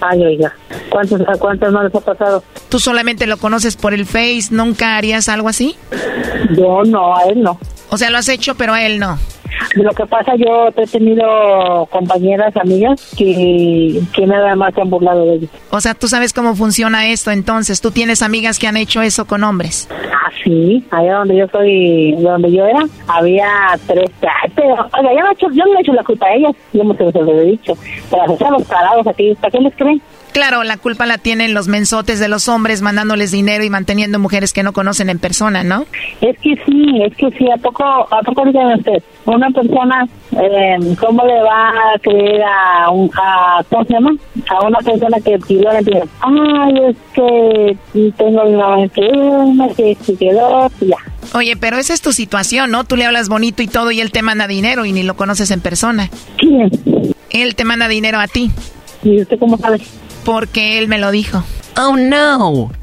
Ay, 0.01 0.23
oiga, 0.25 0.55
¿cuántos, 0.91 1.21
¿a 1.23 1.39
cuántos 1.39 1.73
no 1.73 1.83
les 1.83 1.95
ha 1.95 2.01
pasado? 2.01 2.45
¿Tú 2.69 2.79
solamente 2.79 3.27
lo 3.27 3.39
conoces 3.39 3.77
por 3.77 3.95
el 3.95 4.05
Face? 4.05 4.49
¿Nunca 4.51 4.97
harías 4.97 5.29
algo 5.29 5.49
así? 5.49 5.77
Yo 6.57 6.83
no, 6.85 7.17
a 7.17 7.25
él 7.25 7.43
no. 7.43 7.59
O 7.89 7.97
sea, 7.97 8.11
lo 8.11 8.19
has 8.19 8.29
hecho, 8.29 8.57
pero 8.57 8.75
a 8.75 8.85
él 8.85 8.99
no. 8.99 9.19
Lo 9.75 9.91
que 9.93 10.07
pasa, 10.07 10.35
yo 10.37 10.69
he 10.77 10.87
tenido 10.87 11.87
compañeras, 11.91 12.57
amigas, 12.57 13.15
que, 13.17 14.01
que 14.15 14.27
nada 14.27 14.55
más 14.57 14.75
se 14.75 14.81
han 14.81 14.91
burlado 14.91 15.25
de 15.25 15.35
ellos. 15.35 15.51
O 15.71 15.81
sea, 15.81 15.95
tú 15.95 16.09
sabes 16.09 16.33
cómo 16.33 16.55
funciona 16.55 17.09
esto, 17.09 17.31
entonces. 17.31 17.81
¿Tú 17.81 17.91
tienes 17.91 18.23
amigas 18.23 18.59
que 18.59 18.67
han 18.67 18.77
hecho 18.77 19.03
eso 19.03 19.27
con 19.27 19.45
hombres? 19.45 19.89
Ah, 19.91 20.31
sí, 20.43 20.85
allá 20.91 21.17
donde 21.17 21.37
yo 21.37 21.47
soy, 21.49 22.13
donde 22.19 22.53
yo 22.53 22.67
era, 22.67 22.85
había 23.07 23.49
tres. 23.87 24.11
Pero, 24.55 24.73
oiga, 24.73 25.13
yo 25.15 25.21
no, 25.21 25.31
he 25.31 25.33
hecho, 25.33 25.47
yo 25.51 25.65
no 25.65 25.73
le 25.73 25.79
he 25.79 25.83
hecho 25.83 25.93
la 25.93 26.05
culpa 26.05 26.27
a 26.27 26.35
ellas, 26.35 26.55
yo 26.73 26.85
me 26.85 26.97
se 26.97 27.05
lo 27.05 27.41
he 27.41 27.45
dicho. 27.45 27.75
Pero 28.11 28.33
o 28.33 28.37
sea, 28.37 28.51
los 28.51 28.65
parados 28.65 29.07
aquí, 29.07 29.35
¿para 29.41 29.51
qué 29.51 29.61
les 29.61 29.75
creen? 29.77 30.01
Claro, 30.33 30.65
la 30.65 30.77
culpa 30.77 31.07
la 31.07 31.19
tienen 31.19 31.55
los 31.55 31.67
mensotes 31.67 32.21
de 32.21 32.29
los 32.29 32.49
hombres 32.49 32.83
mandándoles 32.83 33.31
dinero 33.31 33.65
y 33.65 33.71
manteniendo 33.71 34.19
mujeres 34.19 34.53
que 34.53 34.63
no 34.63 34.73
conocen 34.73 35.09
en 35.09 35.19
persona, 35.19 35.63
¿no? 35.63 35.87
Es 36.21 36.37
que 36.41 36.55
sí, 36.67 37.03
es 37.03 37.17
que 37.17 37.31
sí, 37.39 37.47
¿a 37.51 37.57
poco, 37.57 37.85
a 37.85 38.21
poco 38.23 38.43
usted? 38.43 39.03
Una 39.25 39.51
persona, 39.51 40.07
eh, 40.33 40.95
¿cómo 41.01 41.25
le 41.25 41.43
va 41.43 41.71
a 41.71 41.99
creer 42.01 42.43
a, 42.43 42.91
un, 42.91 43.11
a, 43.15 43.63
¿cómo 43.71 43.85
se 43.85 43.93
llama? 43.95 44.11
A 44.51 44.67
una 44.67 44.79
persona 44.81 45.19
que 45.25 45.39
pidió 45.39 45.73
la 45.73 45.81
dinero. 45.81 46.07
Ay, 46.21 46.75
es 46.91 46.97
que 47.15 47.77
tengo 48.19 48.51
mamá 48.51 48.83
enferma, 48.83 49.69
que 49.75 49.97
se 50.03 50.17
quedó, 50.17 50.71
y 50.81 50.89
ya. 50.89 50.97
Oye, 51.35 51.57
pero 51.57 51.77
esa 51.79 51.93
es 51.93 52.03
tu 52.03 52.13
situación, 52.13 52.71
¿no? 52.71 52.85
Tú 52.85 52.97
le 52.97 53.05
hablas 53.05 53.29
bonito 53.29 53.63
y 53.63 53.69
todo 53.69 53.91
y 53.91 54.01
él 54.01 54.13
te 54.13 54.23
manda 54.23 54.47
dinero 54.47 54.85
y 54.85 54.93
ni 54.93 55.03
lo 55.03 55.17
conoces 55.17 55.51
en 55.51 55.61
persona. 55.61 56.09
¿Quién? 56.37 56.71
Él 57.31 57.55
te 57.57 57.65
manda 57.65 57.89
dinero 57.89 58.19
a 58.19 58.29
ti. 58.29 58.51
¿Y 59.03 59.23
usted 59.23 59.39
cómo 59.39 59.59
sabe? 59.59 59.81
Porque 60.27 60.79
él 60.79 60.89
me 60.89 60.99
lo 60.99 61.13
dijo. 61.13 61.45
Oh, 61.79 61.97
no. 61.97 62.73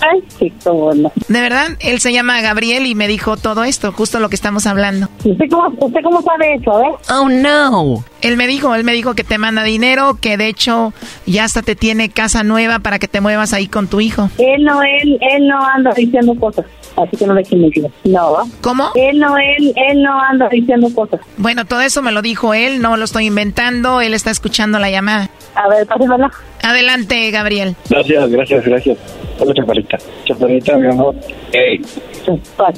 Ay, 0.00 0.22
sí, 0.38 0.52
cómo 0.62 0.92
no. 0.92 1.12
De 1.28 1.40
verdad, 1.40 1.68
él 1.78 2.00
se 2.00 2.12
llama 2.12 2.40
Gabriel 2.40 2.84
y 2.84 2.96
me 2.96 3.06
dijo 3.06 3.36
todo 3.36 3.62
esto, 3.62 3.92
justo 3.92 4.18
lo 4.18 4.28
que 4.28 4.34
estamos 4.34 4.66
hablando. 4.66 5.08
¿Usted 5.24 5.46
cómo, 5.48 5.72
usted 5.78 6.00
cómo 6.02 6.20
sabe 6.20 6.56
eso, 6.56 6.82
eh? 6.82 6.90
Oh, 7.10 7.28
no. 7.28 8.04
Él 8.22 8.36
me 8.36 8.48
dijo, 8.48 8.74
él 8.74 8.82
me 8.82 8.92
dijo 8.92 9.14
que 9.14 9.22
te 9.22 9.38
manda 9.38 9.62
dinero, 9.62 10.18
que 10.20 10.36
de 10.36 10.48
hecho 10.48 10.92
ya 11.26 11.44
hasta 11.44 11.62
te 11.62 11.76
tiene 11.76 12.10
casa 12.10 12.42
nueva 12.42 12.80
para 12.80 12.98
que 12.98 13.06
te 13.06 13.20
muevas 13.20 13.52
ahí 13.52 13.68
con 13.68 13.86
tu 13.86 14.00
hijo. 14.00 14.30
Él 14.38 14.64
no, 14.64 14.82
él, 14.82 15.16
él 15.20 15.46
no 15.46 15.64
anda 15.64 15.92
diciendo 15.94 16.34
cosas. 16.40 16.66
Así 16.96 17.16
que 17.16 17.26
no 17.26 17.34
me 17.34 17.42
mentir. 17.50 17.90
No, 18.04 18.32
¿va? 18.32 18.44
¿Cómo? 18.60 18.90
Él 18.94 19.18
no, 19.18 19.36
él, 19.36 19.72
él 19.76 20.02
no 20.02 20.20
anda 20.20 20.48
diciendo 20.48 20.88
cosas. 20.94 21.20
Bueno, 21.36 21.64
todo 21.64 21.80
eso 21.80 22.02
me 22.02 22.12
lo 22.12 22.22
dijo 22.22 22.54
él, 22.54 22.80
no 22.80 22.96
lo 22.96 23.04
estoy 23.04 23.26
inventando, 23.26 24.00
él 24.00 24.14
está 24.14 24.30
escuchando 24.30 24.78
la 24.78 24.90
llamada. 24.90 25.28
A 25.54 25.68
ver, 25.68 25.86
pásemela. 25.86 26.30
Adelante, 26.62 27.30
Gabriel. 27.30 27.74
Gracias, 27.90 28.30
gracias, 28.30 28.64
gracias. 28.64 28.98
Hola, 29.38 29.54
chaparrita. 29.54 29.98
Chaparrita, 30.24 30.76
mi 30.76 30.88
amor. 30.88 31.14
Hey. 31.52 31.80
Chapa, 32.24 32.72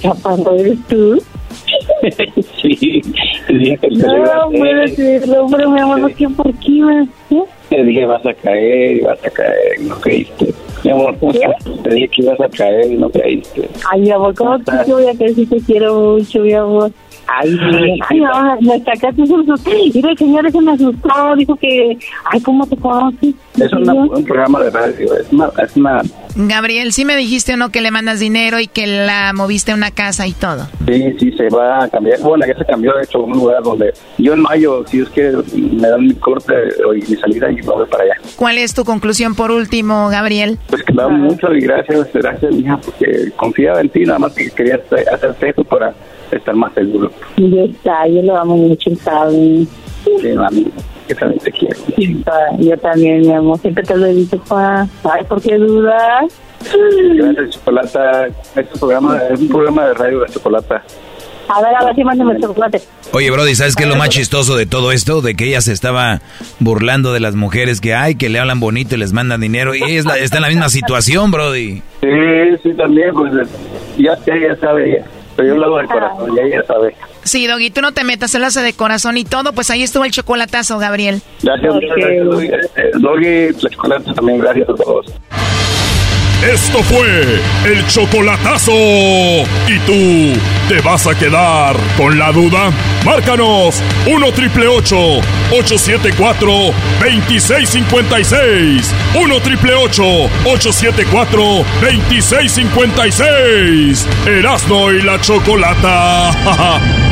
eres 0.58 0.78
tú. 0.88 1.22
sí, 2.62 3.02
dije 3.48 3.78
que 3.78 3.88
No, 3.90 4.24
a 4.24 4.48
puedo 4.48 4.80
decirlo, 4.80 5.46
pero 5.50 5.70
mi 5.70 5.80
amor, 5.80 6.00
¿por 6.02 6.14
qué? 6.14 6.28
¿Por 6.28 6.54
qué? 6.58 6.70
me- 6.72 7.08
¿Eh? 7.30 7.42
Te 7.68 7.82
dije 7.84 8.06
vas 8.06 8.24
a 8.24 8.32
caer 8.34 8.96
y 8.98 9.00
vas 9.00 9.18
a 9.24 9.30
caer 9.30 9.80
y 9.80 9.84
no 9.86 10.00
caíste. 10.00 10.54
Mi 10.84 10.90
amor, 10.92 11.16
¿cómo 11.18 11.32
estás? 11.32 11.56
Te 11.82 11.90
dije 11.94 12.08
que 12.08 12.22
ibas 12.22 12.40
a 12.40 12.48
caer 12.48 12.92
y 12.92 12.96
no 12.96 13.10
caíste. 13.10 13.68
Ay, 13.90 14.00
mi 14.02 14.10
amor, 14.10 14.34
¿cómo 14.34 14.56
que 14.58 14.64
te 14.84 14.92
voy 14.92 15.06
a 15.08 15.14
creer 15.14 15.34
si 15.34 15.46
te 15.46 15.56
quiero 15.60 15.94
mucho, 16.16 16.40
mi 16.40 16.52
amor? 16.52 16.92
Ay, 17.28 17.50
mi- 17.50 17.98
ay, 18.08 18.20
mamá, 18.20 18.56
me 18.60 18.78
sacaste 18.80 19.20
un 19.22 19.26
susto. 19.28 19.54
Mira, 19.94 20.10
el 20.10 20.18
señor 20.18 20.46
ese 20.46 20.60
me 20.60 20.72
asustó, 20.72 21.36
dijo 21.36 21.56
que, 21.56 21.98
ay, 22.24 22.40
¿cómo 22.40 22.66
te 22.66 22.76
conoces? 22.76 23.34
Es 23.60 23.72
una- 23.72 23.94
un 23.94 24.24
programa 24.24 24.60
de 24.62 24.70
radio, 24.70 25.14
es 25.18 25.32
una, 25.32 25.48
es 25.62 25.76
una 25.76 26.02
Gabriel, 26.38 26.92
sí 26.92 27.06
me 27.06 27.16
dijiste 27.16 27.54
o 27.54 27.56
no 27.56 27.70
que 27.70 27.80
le 27.80 27.90
mandas 27.90 28.20
dinero 28.20 28.60
y 28.60 28.66
que 28.66 28.86
la 28.86 29.32
moviste 29.34 29.72
a 29.72 29.74
una 29.74 29.90
casa 29.90 30.26
y 30.26 30.32
todo. 30.32 30.66
Sí, 30.86 31.16
sí, 31.18 31.32
se 31.32 31.48
va 31.48 31.84
a 31.84 31.88
cambiar. 31.88 32.20
Bueno, 32.20 32.44
ya 32.46 32.54
se 32.58 32.64
cambió, 32.66 32.92
de 32.94 33.04
hecho, 33.04 33.18
a 33.18 33.22
un 33.24 33.32
lugar 33.32 33.62
donde 33.62 33.94
yo 34.18 34.34
en 34.34 34.40
mayo, 34.42 34.84
si 34.86 35.00
es 35.00 35.08
que 35.08 35.32
me 35.54 35.88
dan 35.88 36.02
mi 36.06 36.14
corte 36.14 36.52
o 36.86 36.92
mi 36.92 37.00
salida 37.16 37.50
y 37.50 37.54
me 37.56 37.62
voy 37.62 37.86
para 37.86 38.04
allá. 38.04 38.14
¿Cuál 38.36 38.58
es 38.58 38.74
tu 38.74 38.84
conclusión 38.84 39.34
por 39.34 39.50
último, 39.50 40.08
Gabriel? 40.10 40.58
Pues 40.68 40.82
que 40.82 40.92
me 40.92 41.02
da 41.02 41.08
mucho 41.08 41.52
y 41.54 41.60
gracias, 41.62 42.06
gracias, 42.12 42.52
mija, 42.54 42.76
porque 42.84 43.30
confiaba 43.36 43.80
en 43.80 43.88
ti, 43.88 44.04
nada 44.04 44.18
más 44.18 44.34
que 44.34 44.50
quería 44.50 44.74
hacer- 44.76 45.08
hacerte 45.12 45.48
eso 45.50 45.64
para 45.64 45.94
estar 46.32 46.54
más 46.54 46.72
seguro. 46.74 47.10
Ya 47.36 47.62
está, 47.62 48.06
yo 48.08 48.22
lo 48.22 48.36
amo 48.36 48.56
mucho, 48.56 48.90
¿sabes? 49.02 49.68
Sí, 50.04 50.28
mami, 50.34 50.66
que 51.08 51.14
también 51.14 51.40
te 51.40 51.52
quiero. 51.52 51.76
Yo 52.58 52.76
también, 52.78 53.20
mi 53.22 53.32
amor, 53.32 53.58
siempre 53.58 53.82
te 53.84 53.96
lo 53.96 54.06
he 54.06 54.14
dicho, 54.14 54.38
Juan. 54.48 54.88
Ay, 55.04 55.24
¿por 55.28 55.40
qué 55.40 55.56
dudas? 55.56 56.24
Gracias, 57.16 57.50
Chocolata. 57.50 58.26
Este 58.26 58.64
programa 58.78 59.18
es 59.30 59.40
un 59.40 59.48
programa 59.48 59.86
de 59.88 59.94
radio 59.94 60.20
de 60.20 60.32
Chocolata. 60.32 60.82
A 61.48 61.62
ver, 61.62 61.76
a 61.76 61.84
ver 61.84 61.94
si 61.94 62.02
mándame 62.02 62.40
chocolate. 62.40 62.80
Oye, 63.12 63.30
Brody, 63.30 63.54
¿sabes 63.54 63.76
qué 63.76 63.84
es 63.84 63.88
lo 63.88 63.94
más 63.94 64.08
chistoso 64.08 64.56
de 64.56 64.66
todo 64.66 64.90
esto? 64.90 65.22
De 65.22 65.36
que 65.36 65.44
ella 65.46 65.60
se 65.60 65.72
estaba 65.72 66.20
burlando 66.58 67.12
de 67.12 67.20
las 67.20 67.36
mujeres 67.36 67.80
que 67.80 67.94
hay, 67.94 68.16
que 68.16 68.28
le 68.28 68.40
hablan 68.40 68.58
bonito 68.58 68.96
y 68.96 68.98
les 68.98 69.12
mandan 69.12 69.40
dinero. 69.40 69.72
Y 69.72 69.78
ella 69.84 69.98
es 70.00 70.04
la- 70.06 70.18
está 70.18 70.38
en 70.38 70.42
la 70.42 70.48
misma 70.48 70.68
situación, 70.70 71.30
Brody. 71.30 71.82
Sí, 72.00 72.08
sí, 72.64 72.74
también, 72.74 73.14
pues 73.14 73.32
ya, 73.96 74.18
ya, 74.26 74.34
ya 74.36 74.56
sabe 74.56 74.90
ella. 74.90 75.04
Pero 75.36 75.48
yo 75.48 75.54
lo 75.56 75.66
hago 75.66 75.78
de 75.78 75.86
corazón, 75.86 76.34
ya 76.34 76.42
ella 76.42 76.62
sabe. 76.66 76.96
Sí, 77.22 77.46
Doggy, 77.46 77.70
tú 77.70 77.82
no 77.82 77.92
te 77.92 78.04
metas, 78.04 78.34
él 78.34 78.44
hace 78.44 78.62
de 78.62 78.72
corazón 78.72 79.18
y 79.18 79.24
todo, 79.24 79.52
pues 79.52 79.70
ahí 79.70 79.82
estuvo 79.82 80.04
el 80.04 80.10
chocolatazo, 80.10 80.78
Gabriel. 80.78 81.20
Gracias, 81.42 81.74
gracias, 81.74 82.24
Doggy. 82.24 82.46
Eh, 82.46 82.90
Doggy, 82.94 83.62
la 83.62 83.70
chocolate 83.70 84.14
también, 84.14 84.38
gracias 84.38 84.68
a 84.68 84.74
todos. 84.74 85.06
Esto 86.42 86.82
fue 86.82 87.40
el 87.64 87.86
chocolatazo. 87.86 88.72
¿Y 88.72 89.78
tú 89.86 90.38
te 90.68 90.80
vas 90.82 91.06
a 91.06 91.14
quedar 91.14 91.74
con 91.96 92.18
la 92.18 92.30
duda? 92.30 92.70
Márcanos 93.04 93.82
1 94.06 94.32
triple 94.32 94.68
874 94.68 96.50
2656. 97.00 98.94
1 99.14 99.40
triple 99.40 99.74
874 99.74 101.64
2656. 101.80 104.06
Erasno 104.26 104.92
y 104.92 105.00
la 105.02 105.18
chocolata. 105.20 106.30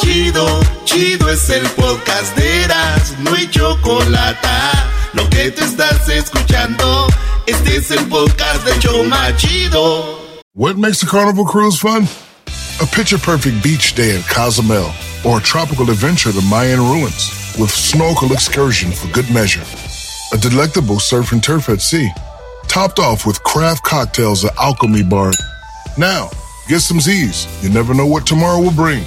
Chido, 0.00 0.60
chido 0.84 1.30
es 1.30 1.48
el 1.50 1.62
podcast 1.68 2.36
de 2.36 2.64
Eras, 2.64 3.14
no 3.20 3.34
hay 3.34 3.48
chocolate. 3.48 4.48
Lo 5.14 5.28
que 5.30 5.50
te 5.50 5.64
estás 5.64 6.08
escuchando, 6.08 7.06
este 7.46 7.76
es 7.76 7.90
el 7.90 8.06
podcast 8.08 8.64
de 8.64 8.78
Choma 8.78 9.34
Chido. 9.36 10.18
What 10.54 10.76
makes 10.76 11.02
a 11.02 11.06
carnival 11.06 11.44
cruise 11.44 11.78
fun? 11.78 12.06
A 12.80 12.86
picture 12.86 13.18
perfect 13.18 13.62
beach 13.62 13.94
day 13.94 14.16
in 14.16 14.22
Cozumel 14.22 14.90
or 15.24 15.38
a 15.38 15.42
tropical 15.42 15.90
adventure 15.90 16.32
to 16.32 16.40
Mayan 16.42 16.80
ruins 16.80 17.30
with 17.58 17.70
snorkel 17.70 18.32
excursion 18.32 18.90
for 18.92 19.08
good 19.12 19.30
measure. 19.30 19.64
A 20.32 20.38
delectable 20.38 20.98
surf 20.98 21.32
and 21.32 21.42
turf 21.42 21.68
at 21.68 21.80
sea, 21.80 22.10
topped 22.68 22.98
off 22.98 23.26
with 23.26 23.42
craft 23.44 23.84
cocktails 23.84 24.44
at 24.44 24.56
Alchemy 24.56 25.02
Bar. 25.02 25.32
Now, 25.98 26.30
Get 26.68 26.80
some 26.80 27.00
Z's. 27.00 27.46
You 27.62 27.70
never 27.70 27.92
know 27.92 28.06
what 28.06 28.24
tomorrow 28.26 28.60
will 28.60 28.72
bring. 28.72 29.02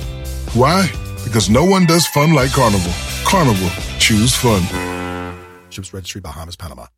Why? 0.54 0.90
Because 1.24 1.50
no 1.50 1.64
one 1.64 1.86
does 1.86 2.06
fun 2.08 2.34
like 2.34 2.52
Carnival. 2.52 2.92
Carnival. 3.24 3.70
Choose 3.98 4.36
fun. 4.36 4.95
Ships 5.76 5.92
Registry, 5.92 6.22
Bahamas, 6.22 6.56
Panama. 6.56 6.90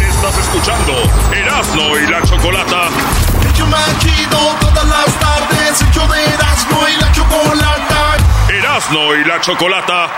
Estás 0.00 0.38
escuchando 0.38 0.92
Erasmo 1.32 1.98
y 1.98 2.10
la 2.10 2.20
Chocolata. 2.22 2.88
Hecho 3.48 3.64
chido 4.00 4.38
todas 4.60 4.88
las 4.88 5.20
tardes. 5.20 5.82
Hecho 5.82 6.06
de 6.08 6.24
Erasmo 6.34 6.80
y 6.88 7.00
la 7.00 7.12
Chocolata. 7.12 8.16
Erasmo 8.48 9.14
y 9.14 9.24
la 9.24 9.40
Chocolata. 9.40 10.10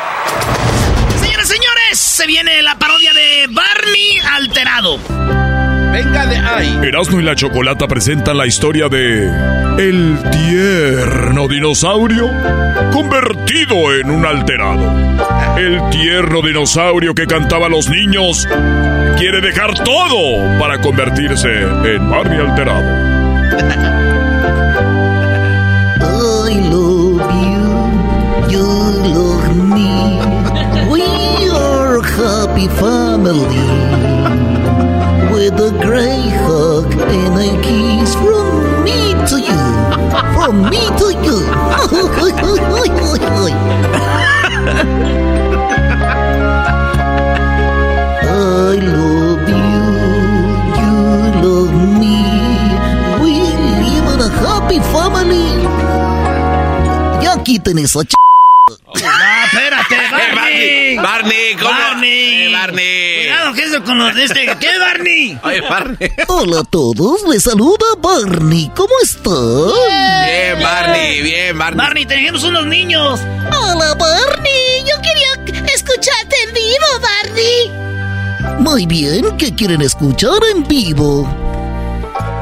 Señores, 1.20 1.48
señores, 1.48 1.98
se 1.98 2.27
viene 2.27 2.62
la 2.62 2.78
parodia 2.78 3.12
de 3.12 3.47
Barney 3.51 4.19
alterado. 4.32 4.98
Venga 5.93 6.27
de 6.27 6.39
ahí. 6.39 6.78
Erasmo 6.85 7.20
y 7.20 7.23
la 7.23 7.35
Chocolata 7.35 7.86
presentan 7.86 8.39
la 8.39 8.47
historia 8.47 8.89
de 8.89 9.27
el 9.78 10.19
tierno 10.31 11.48
dinosaurio 11.48 12.31
convertido 12.93 13.94
en 13.94 14.11
un 14.11 14.24
alterado. 14.24 15.35
El 15.57 15.81
tierno 15.89 16.43
dinosaurio 16.43 17.15
que 17.15 17.27
cantaba 17.27 17.66
a 17.66 17.69
los 17.70 17.89
niños 17.89 18.47
quiere 19.16 19.41
dejar 19.41 19.73
todo 19.85 20.59
para 20.59 20.78
convertirse 20.78 21.49
en 21.49 22.11
Barney 22.11 22.39
alterado. 22.39 22.85
I 26.49 26.61
love 26.70 27.23
you, 27.41 28.51
you 28.51 28.66
love 29.15 29.57
me. 29.57 30.20
We 30.91 31.03
are 31.49 32.03
happy 32.03 32.69
family. 32.69 33.57
With 35.33 35.59
a 35.59 35.70
great 35.81 36.35
hug 36.45 36.93
and 36.93 37.39
a 37.39 37.62
kiss 37.62 38.15
from 38.15 38.85
me 38.85 39.15
to 39.27 39.39
you. 39.41 39.62
From 40.35 40.69
me 40.69 40.83
to 40.99 41.09
you. 41.24 41.37
I 44.66 44.70
love 48.82 49.48
you, 49.48 49.84
you 50.80 50.97
love 51.40 51.74
me. 52.01 52.18
We 53.22 53.32
live 53.78 54.09
in 54.14 54.20
a 54.20 54.28
happy 54.43 54.78
family. 54.90 55.48
Ya 57.22 57.32
quiten 57.44 57.78
esa 57.78 58.02
ch... 58.05 58.26
No, 59.02 59.44
espérate, 59.44 59.97
Barney. 60.35 60.97
Barney, 60.97 61.55
¿cómo? 61.56 61.70
Barney. 61.70 62.43
Eh, 62.47 62.52
Barney. 62.52 63.16
Cuidado, 63.27 63.52
que 63.55 63.62
eso 63.64 63.85
con 63.85 63.98
los 63.98 64.14
de 64.14 64.24
este. 64.24 64.47
¿Qué, 64.60 64.78
Barney? 64.78 65.39
Oye, 65.43 65.60
Barney. 65.62 66.12
Hola 66.28 66.60
a 66.60 66.64
todos, 66.64 67.23
les 67.28 67.43
saluda 67.43 67.86
Barney. 67.98 68.70
¿Cómo 68.74 68.94
están? 69.02 69.73
Bien, 70.27 70.62
Barney, 70.62 71.23
bien, 71.23 71.59
Barney. 71.59 71.78
Barney, 71.86 72.06
tenemos 72.06 72.44
unos 72.44 72.66
niños. 72.66 73.20
Hola, 73.52 73.94
Barney. 73.94 74.85
Yo 74.85 75.01
quería 75.02 75.64
escucharte 75.74 76.36
en 76.48 76.55
vivo, 76.55 77.01
Barney. 77.01 77.86
Muy 78.60 78.86
bien, 78.86 79.36
¿qué 79.36 79.55
quieren 79.55 79.82
escuchar 79.82 80.39
en 80.55 80.66
vivo? 80.66 81.24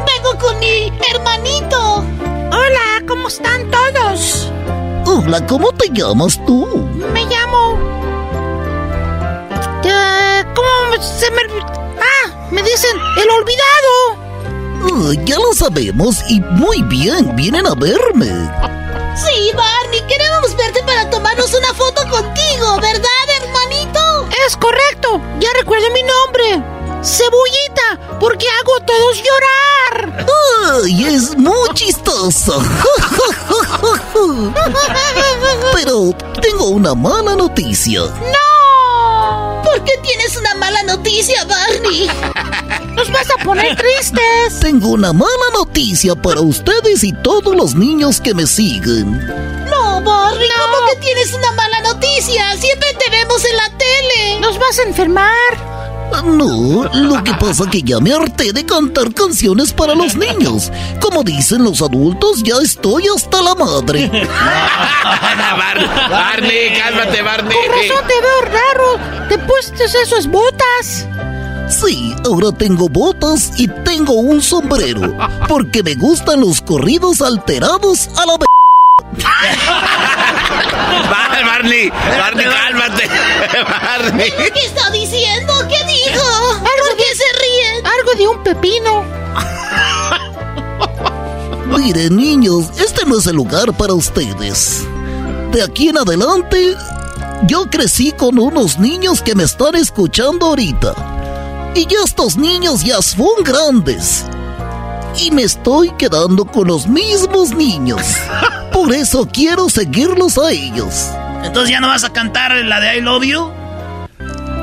Vengo 0.07 0.39
con 0.39 0.59
mi 0.61 0.93
hermanito. 1.13 2.05
Hola, 2.51 3.03
¿cómo 3.09 3.29
están 3.29 3.71
todos? 3.71 4.51
Hola, 5.17 5.47
¿cómo 5.47 5.71
te 5.71 5.89
llamas 5.91 6.45
tú? 6.45 6.67
Me 7.13 7.25
llamo. 7.27 7.79
Eh, 9.85 10.45
¿Cómo 10.57 11.03
se 11.03 11.31
me.? 11.31 11.43
Ah, 12.01 12.49
me 12.51 12.61
dicen 12.65 12.99
el 13.23 13.31
olvidado. 13.31 14.25
Ah, 14.91 15.13
ya 15.25 15.37
lo 15.39 15.53
sabemos 15.53 16.19
y 16.29 16.41
muy 16.41 16.83
bien, 16.83 17.37
vienen 17.37 17.65
a 17.65 17.75
verme. 17.77 18.27
Sí, 19.15 19.53
Barney, 19.55 20.03
queremos 20.09 20.57
verte 20.57 20.83
para 20.83 21.09
tomarnos 21.09 21.55
una 21.55 21.73
foto 21.75 22.03
contigo, 22.11 22.77
¿verdad, 22.81 23.27
hermanito? 23.41 24.29
Es 24.49 24.57
correcto, 24.57 25.21
ya 25.39 25.49
recuerdo 25.57 25.91
mi 25.93 26.03
nombre. 26.03 26.84
Cebullita, 27.05 28.19
porque 28.19 28.47
hago 28.49 28.77
a 28.77 28.87
todos 28.87 29.19
llorar. 29.19 30.27
¡Ay, 30.83 31.05
es 31.05 31.37
muy 31.37 31.69
chistoso! 31.75 32.63
Pero 35.75 36.17
tengo 36.41 36.69
una 36.69 36.95
mala 36.95 37.37
noticia. 37.37 38.01
¡No! 38.01 39.63
¿Por 39.65 39.85
qué 39.85 39.93
tienes 40.03 40.35
una 40.39 40.55
mala 40.55 40.83
noticia, 40.85 41.45
Barney? 41.45 42.09
Nos 42.95 43.13
vas 43.13 43.27
a 43.31 43.45
poner 43.45 43.77
tristes. 43.77 44.61
Tengo 44.61 44.89
una 44.89 45.13
mala 45.13 45.51
noticia 45.53 46.15
para 46.15 46.41
ustedes 46.41 47.05
y 47.05 47.13
todos 47.13 47.55
los 47.55 47.75
niños 47.75 48.19
que 48.19 48.33
me 48.33 48.47
siguen. 48.47 49.19
No, 49.69 50.01
Barney, 50.01 50.49
¿cómo 50.57 50.87
que 50.91 50.97
tienes 51.01 51.35
una 51.35 51.53
mala 51.53 51.81
noticia? 51.83 52.57
Siempre 52.57 52.89
te 52.95 53.11
vemos 53.11 53.45
en 53.45 53.57
la 53.59 53.69
tele. 53.77 54.41
Nos 54.41 54.59
vas 54.59 54.79
a 54.79 54.85
enfermar. 54.85 55.84
No, 56.23 56.85
lo 56.93 57.23
que 57.25 57.33
pasa 57.35 57.69
que 57.71 57.83
ya 57.83 57.99
me 58.01 58.13
harté 58.13 58.53
de 58.53 58.65
cantar 58.65 59.13
canciones 59.13 59.73
para 59.73 59.95
los 59.95 60.15
niños. 60.17 60.71
Como 61.01 61.23
dicen 61.23 61.65
los 61.65 61.83
adultos, 61.83 62.43
ya 62.43 62.57
estoy 62.63 63.05
hasta 63.15 63.43
la 63.43 63.55
madre. 63.55 64.09
Bar- 65.05 66.11
Barney, 66.11 66.79
cálmate, 66.79 67.23
Barney. 67.23 67.57
Con 67.57 67.73
razón 67.73 68.07
te 68.07 68.15
veo 68.21 68.41
raro. 68.43 69.29
¿Te 69.29 69.39
pusiste 69.39 69.85
esas 69.85 70.27
botas? 70.29 71.07
Sí, 71.69 72.15
ahora 72.25 72.53
tengo 72.57 72.89
botas 72.89 73.53
y 73.59 73.69
tengo 73.69 74.13
un 74.15 74.41
sombrero. 74.43 75.17
Porque 75.49 75.83
me 75.83 75.95
gustan 75.95 76.41
los 76.41 76.61
corridos 76.61 77.21
alterados 77.23 78.09
a 78.17 78.27
la 78.27 78.37
vez. 78.39 78.49
Bar- 81.11 81.45
Barney, 81.45 81.91
Barney, 81.91 82.47
cálmate. 82.47 83.09
Barney. 83.83 84.31
¿Qué 84.31 84.61
está 84.67 84.91
diciendo? 84.91 85.53
¿Qué 85.69 85.85
dijo? 85.87 85.94
De 88.15 88.29
un 88.29 88.43
pepino. 88.43 89.05
Miren, 91.77 92.17
niños, 92.17 92.71
este 92.79 93.05
no 93.07 93.19
es 93.19 93.27
el 93.27 93.37
lugar 93.37 93.73
para 93.77 93.95
ustedes. 93.95 94.87
De 95.53 95.63
aquí 95.63 95.89
en 95.89 95.99
adelante, 95.99 96.77
yo 97.47 97.65
crecí 97.71 98.13
con 98.13 98.39
unos 98.39 98.79
niños 98.79 99.23
que 99.23 99.35
me 99.35 99.45
están 99.45 99.75
escuchando 99.75 100.47
ahorita. 100.47 101.73
Y 101.75 101.87
ya 101.87 101.99
estos 102.05 102.37
niños 102.37 102.85
ya 102.85 103.03
son 103.03 103.43
grandes. 103.43 104.25
Y 105.17 105.31
me 105.31 105.43
estoy 105.43 105.91
quedando 105.99 106.45
con 106.45 106.69
los 106.69 106.87
mismos 106.87 107.55
niños. 107.55 108.03
Por 108.73 108.93
eso 108.93 109.29
quiero 109.33 109.69
seguirlos 109.69 110.39
a 110.39 110.51
ellos. 110.51 111.07
Entonces 111.43 111.71
ya 111.71 111.81
no 111.81 111.89
vas 111.89 112.05
a 112.05 112.13
cantar 112.13 112.53
la 112.65 112.81
de 112.81 112.99
I 112.99 113.01
Love 113.01 113.25
You. 113.25 113.51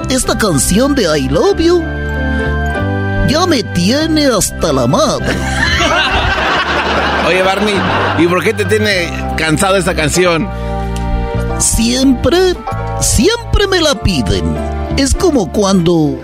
Esta 0.09 0.37
canción 0.37 0.95
de 0.95 1.03
I 1.17 1.29
Love 1.29 1.59
You 1.59 2.10
ya 3.27 3.45
me 3.45 3.63
tiene 3.63 4.27
hasta 4.27 4.73
la 4.73 4.87
madre. 4.87 5.35
Oye, 7.27 7.43
Barney, 7.43 7.75
¿y 8.19 8.27
por 8.27 8.43
qué 8.43 8.53
te 8.53 8.65
tiene 8.65 9.11
cansado 9.37 9.77
esta 9.77 9.95
canción? 9.95 10.49
Siempre, 11.59 12.55
siempre 12.99 13.67
me 13.67 13.79
la 13.79 13.95
piden. 13.95 14.57
Es 14.97 15.13
como 15.13 15.51
cuando, 15.51 16.19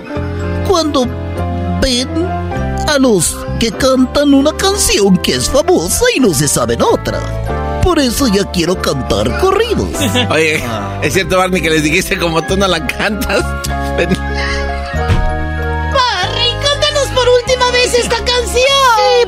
cuando 0.68 1.07
ven 1.82 2.10
a 2.88 2.98
los 2.99 3.38
que 3.60 3.72
cantan 3.72 4.34
una 4.34 4.52
canción 4.53 5.18
que 5.18 5.36
es 5.36 5.49
famosa 5.49 6.06
y 6.15 6.19
no 6.19 6.34
se 6.34 6.48
saben 6.48 6.82
otra. 6.82 7.19
Por 7.84 7.99
eso 7.99 8.28
ya 8.28 8.44
quiero 8.52 8.82
cantar 8.82 9.40
corridos. 9.40 9.90
Oye, 10.30 10.61
¿es 11.02 11.14
cierto, 11.14 11.38
Barney, 11.38 11.61
que 11.61 11.69
les 11.69 11.84
dijiste 11.84 12.18
como 12.18 12.41
tú 12.44 12.57
no 12.57 12.68
la 12.68 12.86
cantas? 12.86 13.45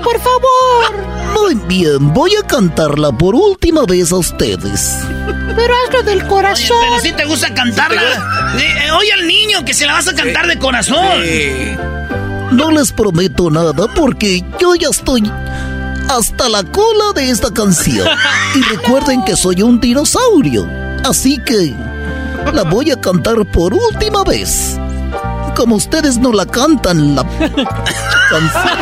Por 0.04 0.20
favor. 0.20 1.08
Muy 1.34 1.56
bien, 1.68 2.14
voy 2.14 2.32
a 2.36 2.46
cantarla 2.46 3.12
por 3.12 3.36
última 3.36 3.86
vez 3.86 4.12
a 4.12 4.18
ustedes. 4.18 4.98
Pero 5.56 5.74
hazlo 5.88 6.04
del 6.04 6.26
corazón. 6.28 6.78
Pero 6.82 7.00
si 7.02 7.12
te 7.12 7.26
gusta 7.26 7.54
cantarla. 7.54 8.02
Eh, 8.58 8.86
eh, 8.88 8.92
oye 8.92 9.12
al 9.14 9.28
niño 9.28 9.64
que 9.66 9.74
se 9.74 9.86
la 9.86 9.94
vas 9.94 10.08
a 10.08 10.16
cantar 10.16 10.48
de 10.48 10.58
corazón. 10.58 10.98
No 12.52 12.72
les 12.72 12.92
prometo 12.92 13.50
nada 13.52 13.88
porque 13.96 14.44
yo 14.60 14.76
ya 14.76 14.90
estoy 14.90 15.32
hasta 16.10 16.50
la 16.50 16.64
cola 16.64 17.14
de 17.14 17.30
esta 17.30 17.52
canción. 17.54 18.08
Y 18.56 18.62
recuerden 18.64 19.24
que 19.24 19.36
soy 19.36 19.62
un 19.62 19.80
dinosaurio. 19.80 20.68
Así 21.06 21.38
que 21.46 21.74
la 22.54 22.64
voy 22.64 22.90
a 22.92 23.00
cantar 23.00 23.46
por 23.52 23.74
última 23.74 24.24
vez. 24.24 24.78
Como 25.56 25.76
ustedes 25.76 26.18
no 26.18 26.32
la 26.32 26.46
cantan, 26.46 27.16
la 27.16 27.24
canción. 28.30 28.80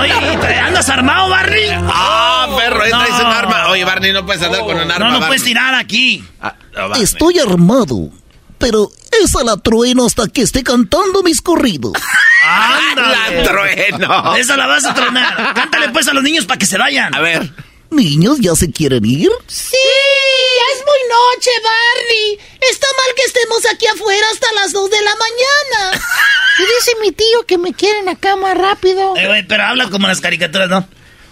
Oye, 0.00 0.36
¿te 0.38 0.58
¿andas 0.58 0.88
armado, 0.88 1.28
Barney? 1.28 1.68
¡Ah, 1.86 2.46
perro! 2.56 2.82
Ahí 2.82 2.90
No. 2.90 2.98
traes 2.98 3.20
un 3.20 3.26
arma. 3.32 3.68
Oye, 3.68 3.84
Barney, 3.84 4.12
no 4.12 4.26
puedes 4.26 4.42
andar 4.42 4.60
con 4.60 4.76
un 4.76 4.90
arma. 4.90 4.98
No, 4.98 5.04
no 5.06 5.10
Barney. 5.12 5.26
puedes 5.28 5.44
tirar 5.44 5.74
aquí. 5.74 6.24
Ah, 6.40 6.54
no. 6.74 6.94
Estoy 6.96 7.38
armado, 7.38 8.10
pero 8.58 8.90
esa 9.22 9.42
la 9.44 9.56
trueno 9.56 10.06
hasta 10.06 10.26
que 10.28 10.42
esté 10.42 10.62
cantando 10.62 11.22
mis 11.22 11.40
corridos. 11.40 11.92
¡Ándale! 12.46 13.42
¡La 13.42 13.42
trueno! 13.50 14.34
Esa 14.36 14.56
la 14.56 14.66
vas 14.66 14.84
a 14.84 14.94
tronar. 14.94 15.52
Cántale 15.54 15.88
pues 15.90 16.08
a 16.08 16.12
los 16.14 16.22
niños 16.22 16.44
para 16.46 16.58
que 16.58 16.66
se 16.66 16.76
vayan. 16.78 17.14
A 17.14 17.20
ver. 17.20 17.50
Niños, 17.94 18.38
¿ya 18.40 18.54
se 18.54 18.70
quieren 18.70 19.04
ir? 19.04 19.30
Sí, 19.46 19.76
ya 19.76 20.76
es 20.78 20.84
muy 20.84 20.98
noche, 21.08 21.50
Barney. 21.62 22.38
Está 22.70 22.86
mal 22.96 23.14
que 23.14 23.22
estemos 23.22 23.64
aquí 23.66 23.86
afuera 23.86 24.26
hasta 24.32 24.52
las 24.52 24.72
2 24.72 24.90
de 24.90 25.00
la 25.02 25.14
mañana. 25.16 26.02
Y 26.56 26.62
dice 26.62 26.92
mi 27.00 27.10
tío 27.10 27.44
que 27.48 27.58
me 27.58 27.74
quieren 27.74 28.08
acá 28.08 28.36
más 28.36 28.56
rápido. 28.56 29.16
Eh, 29.16 29.44
pero 29.48 29.64
habla 29.64 29.90
como 29.90 30.06
las 30.06 30.20
caricaturas, 30.20 30.68
¿no? 30.68 30.88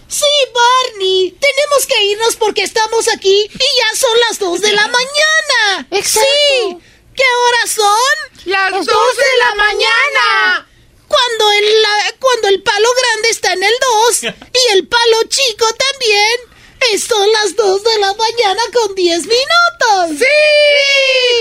Sí, 0.09 0.24
Barney, 0.52 1.30
tenemos 1.39 1.86
que 1.86 2.05
irnos 2.06 2.34
porque 2.34 2.62
estamos 2.64 3.06
aquí 3.06 3.48
y 3.48 3.59
ya 3.59 3.97
son 3.97 4.10
las 4.28 4.39
2 4.40 4.60
de 4.62 4.72
la 4.72 4.89
mañana. 4.89 5.86
Exacto. 5.93 6.28
Sí. 6.28 6.76
¿Qué 7.14 7.22
horas 7.22 7.70
son? 7.70 8.47
Las 8.47 8.72
2 8.72 8.84
de 8.84 9.39
la 9.39 9.55
mañana. 9.55 10.68
Cuando 11.06 11.52
el, 11.52 11.82
la- 11.82 12.14
cuando 12.18 12.48
el 12.48 12.62
palo 12.64 12.89
grande 13.01 13.28
está 13.30 13.52
en 13.52 13.62
el 13.62 13.74
2 14.09 14.22
y 14.24 14.72
el 14.76 14.89
palo 14.89 15.22
chico 15.28 15.66
también. 15.72 16.52
Son 16.99 17.27
las 17.33 17.57
2 17.57 17.83
de 17.85 17.99
la 18.01 18.09
mañana 18.09 18.61
con 18.73 18.95
10 18.95 19.19
minutos. 19.23 20.19
¡Sí! 20.19 20.25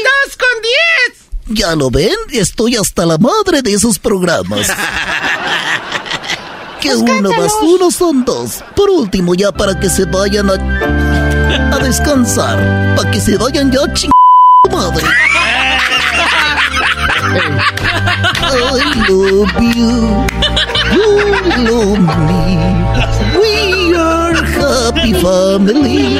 ¡Dos 0.04 0.38
con 0.38 0.62
diez! 0.62 1.58
Ya 1.60 1.76
lo 1.76 1.90
ven, 1.90 2.16
estoy 2.32 2.78
hasta 2.78 3.06
la 3.06 3.18
madre 3.18 3.62
de 3.62 3.74
esos 3.74 4.00
programas. 4.00 4.68
Que 6.82 6.96
uno 6.96 7.30
más 7.34 7.54
uno 7.62 7.92
son 7.92 8.26
dos. 8.26 8.64
Por 8.76 8.90
último, 8.90 9.36
ya 9.36 9.52
para 9.52 9.80
que 9.80 9.88
se 9.88 10.06
vayan 10.06 10.50
a, 10.50 11.76
a 11.76 11.78
descansar. 11.78 12.96
Para 12.96 13.12
que 13.12 13.22
se 13.22 13.38
vayan 13.38 13.72
ya 13.72 13.82
ching 13.94 14.10
madre. 14.72 15.06
I 18.44 18.56
love 19.10 19.54
you. 19.76 20.26
You 20.92 21.06
love 21.70 22.00
me. 22.28 22.42
We 23.40 23.94
are 23.96 24.31
happy 24.72 25.14
family. 25.14 26.15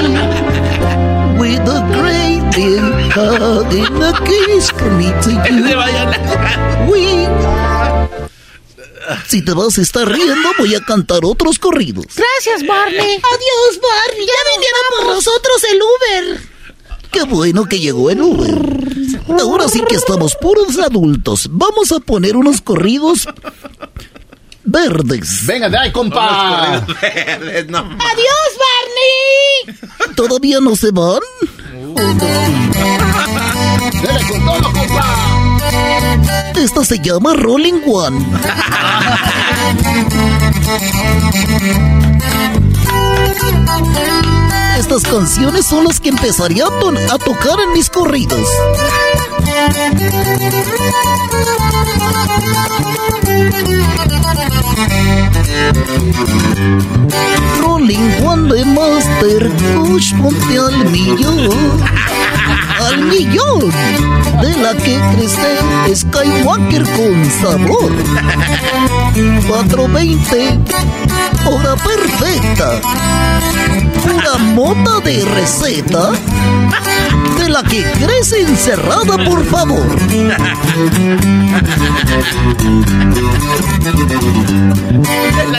With 1.39 1.67
a 1.67 1.81
great 1.95 2.43
big 2.55 2.83
hug 3.15 3.73
and 3.73 4.03
a 4.03 4.13
kiss 4.27 4.69
from 4.71 4.97
me 4.99 5.09
to 5.23 5.31
you. 5.47 6.91
We 6.91 7.01
si 9.27 9.41
te 9.41 9.53
vas 9.53 9.77
a 9.77 9.81
estar 9.81 10.07
riendo, 10.07 10.49
voy 10.57 10.75
a 10.75 10.81
cantar 10.81 11.19
otros 11.23 11.57
corridos. 11.59 12.05
Gracias, 12.15 12.65
Barney. 12.67 12.99
Adiós, 12.99 13.81
Barney. 13.81 14.25
Ya 14.25 14.41
vinieron 14.55 14.83
por 14.97 15.15
nosotros 15.15 15.63
el 15.71 15.79
Uber. 15.81 16.41
Qué 17.11 17.23
bueno 17.23 17.65
que 17.65 17.79
llegó 17.79 18.09
el 18.09 18.21
Uber. 18.21 18.57
Ahora 19.39 19.67
sí 19.67 19.81
que 19.87 19.95
estamos 19.95 20.35
puros 20.35 20.77
adultos. 20.79 21.47
Vamos 21.51 21.91
a 21.91 21.99
poner 21.99 22.37
unos 22.37 22.61
corridos 22.61 23.27
verdes. 24.72 25.45
Venga 25.45 25.69
de 25.69 25.77
ahí, 25.77 25.91
compa. 25.91 26.76
Adiós, 26.77 28.52
Barney. 28.64 29.77
¿Todavía 30.15 30.60
no 30.61 30.76
se 30.76 30.91
van? 30.91 31.19
Dele 34.02 34.22
con 34.30 34.45
todo, 34.45 34.73
compa. 34.73 35.06
Esta 36.56 36.85
se 36.85 36.99
llama 36.99 37.34
Rolling 37.34 37.81
One. 37.88 38.26
Estas 44.77 45.03
canciones 45.03 45.65
son 45.65 45.84
las 45.85 45.99
que 45.99 46.10
empezaría 46.10 46.65
a, 46.65 46.80
ton- 46.80 46.98
a 46.98 47.18
tocar 47.18 47.60
en 47.60 47.73
mis 47.73 47.89
corridos. 47.89 48.48
Rolling 57.59 58.23
One 58.23 58.53
de 58.53 58.65
Master 58.65 59.51
Push, 59.75 60.13
ponte 60.15 60.57
al 60.57 60.89
millón. 60.89 61.49
Al 62.79 63.05
millón. 63.05 63.59
De 64.41 64.57
la 64.57 64.73
que 64.73 64.99
crece 65.15 65.95
Skywalker 65.95 66.83
con 66.83 67.25
sabor. 67.41 67.91
420. 69.47 70.59
Hora 71.45 71.75
perfecta. 71.75 72.81
Pura 74.03 74.37
mota 74.37 74.99
de 75.01 75.25
receta. 75.25 76.11
La 77.51 77.63
que 77.63 77.83
crece 77.83 78.41
encerrada, 78.43 79.17
por 79.25 79.45
favor. 79.45 79.85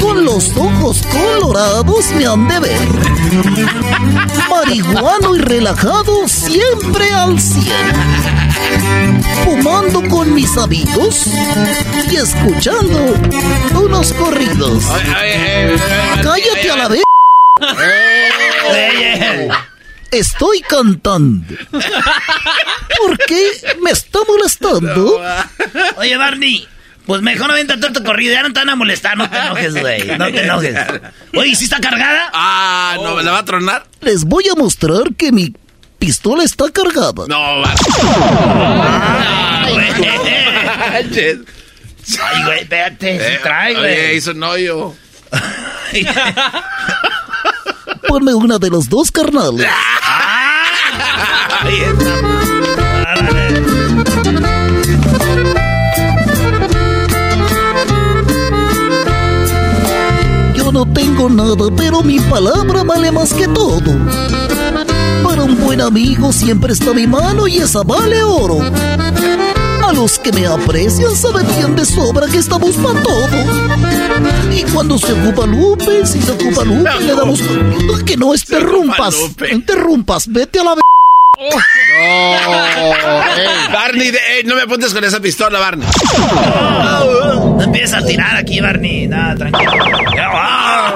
Con 0.01 0.25
los 0.25 0.57
ojos 0.57 1.03
colorados 1.03 2.11
me 2.13 2.25
han 2.25 2.49
de 2.49 2.61
ver. 2.61 2.89
Marihuano 4.49 5.37
y 5.37 5.41
relajado 5.41 6.27
siempre 6.27 7.11
al 7.11 7.39
cien. 7.39 7.93
Fumando 9.45 10.03
con 10.09 10.33
mis 10.33 10.57
amigos 10.57 11.27
y 12.11 12.17
escuchando 12.17 13.15
unos 13.75 14.15
corridos. 14.15 14.85
Cállate 16.23 16.71
a 16.71 16.77
la 16.77 16.89
vez. 16.89 17.03
Estoy 20.13 20.61
cantando. 20.61 21.57
¿Por 21.71 23.19
qué 23.27 23.51
me 23.83 23.91
está 23.91 24.19
molestando? 24.29 25.21
Oye, 25.97 26.17
Barney, 26.19 26.69
pues 27.07 27.23
mejor 27.23 27.49
no 27.49 27.55
venta 27.55 27.81
tu 27.81 28.05
corrido. 28.05 28.35
Ya 28.35 28.43
no 28.43 28.53
te 28.53 28.61
van 28.61 28.69
a 28.71 28.77
molestar, 28.77 29.17
no 29.17 29.29
te 29.29 29.39
enojes, 29.39 29.75
güey. 29.75 30.07
No 30.19 30.31
te 30.31 30.43
enojes. 30.43 30.77
Oye, 31.35 31.57
¿sí 31.57 31.65
está 31.65 31.81
cargada? 31.81 32.31
Ah, 32.35 32.97
no, 33.03 33.21
¿la 33.23 33.33
va 33.33 33.39
a 33.39 33.45
tronar? 33.45 33.87
Les 34.03 34.25
voy 34.25 34.45
a 34.49 34.55
mostrar 34.55 35.15
que 35.17 35.33
mi 35.33 35.55
pistola 35.99 36.45
está 36.45 36.71
cargada. 36.71 37.25
No, 37.27 37.61
va. 37.61 37.75
Ay, 42.21 42.43
güey, 42.45 42.59
espérate, 42.61 43.19
sí 43.19 43.39
trae, 43.43 43.75
güey. 43.75 43.93
Oye, 43.93 44.15
hizo 44.15 44.33
un 44.33 44.43
hoyo. 44.43 44.95
Ponme 48.13 48.35
una 48.35 48.59
de 48.59 48.69
los 48.69 48.91
dos 48.91 49.11
carnales. 49.11 49.67
Yo 60.55 60.71
no 60.73 60.85
tengo 60.93 61.31
nada, 61.31 61.55
pero 61.75 62.03
mi 62.03 62.21
palabra 62.21 62.83
vale 62.85 63.11
más 63.11 63.33
que 63.33 63.49
todo. 63.49 63.81
Para 65.25 65.45
un 65.45 65.59
buen 65.59 65.81
amigo 65.81 66.35
siempre 66.35 66.75
está 66.75 66.93
mi 66.93 67.07
mano 67.07 67.49
y 67.49 67.61
esa 67.61 67.83
vale 67.83 68.23
oro. 68.23 68.59
A 69.87 69.93
los 69.93 70.19
que 70.19 70.33
me 70.33 70.47
aprecian 70.47 71.15
saben 71.15 71.47
bien 71.57 71.77
de 71.77 71.85
sobra 71.85 72.27
que 72.27 72.39
estamos 72.39 72.75
para 72.77 73.01
todo. 73.03 73.29
Y 74.51 74.63
cuando 74.73 74.99
se 74.99 75.13
ocupa 75.13 75.47
Lupe, 75.47 76.07
si 76.07 76.23
se 76.23 76.31
ocupa 76.33 76.65
Lupe, 76.65 76.91
le 77.01 77.15
damos... 77.15 77.41
Que 78.07 78.17
no 78.17 78.35
interrumpas, 78.35 79.15
no 79.39 79.47
interrumpas, 79.49 80.27
vete 80.29 80.61
a 80.61 80.65
la... 80.65 80.75
Barney, 83.73 84.11
de- 84.11 84.19
ey, 84.39 84.45
no 84.45 84.55
me 84.55 84.63
apuntes 84.63 84.93
con 84.95 85.03
esa 85.05 85.19
pistola, 85.21 85.59
Barney. 85.59 85.89
No 87.57 87.63
empieza 87.63 87.99
a 87.99 88.05
tirar 88.05 88.37
aquí, 88.37 88.61
Barney. 88.61 89.07
Nada, 89.09 89.35
tranquilo. 89.37 89.73
Ah. 90.21 90.95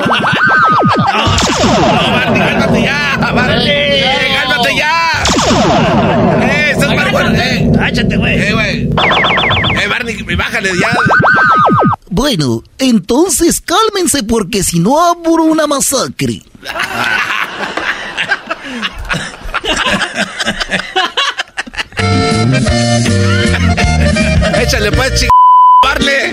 No, 1.92 2.12
Barney, 2.12 2.40
cálmate 2.40 2.82
ya, 2.82 3.18
Barney. 3.34 4.02
Cálmate 4.42 4.76
ya. 4.76 4.92
Eh, 6.76 6.80
estás 6.80 6.94
mal, 6.96 7.10
güey. 7.10 7.26
Eh, 7.36 7.70
Áchate, 7.80 8.16
güey. 8.16 8.40
eh, 8.40 8.52
güey. 8.52 8.82
Eh, 9.82 9.88
Barney, 9.88 10.16
bájale 10.36 10.70
ya. 10.80 10.90
Bueno, 12.10 12.62
entonces 12.78 13.60
cálmense 13.60 14.22
porque 14.22 14.62
si 14.62 14.78
no 14.80 15.04
abro 15.04 15.44
una 15.44 15.66
masacre. 15.66 16.42
Échale 24.60 24.92
pues, 24.92 25.14
ching... 25.20 25.28
Barney. 25.82 26.32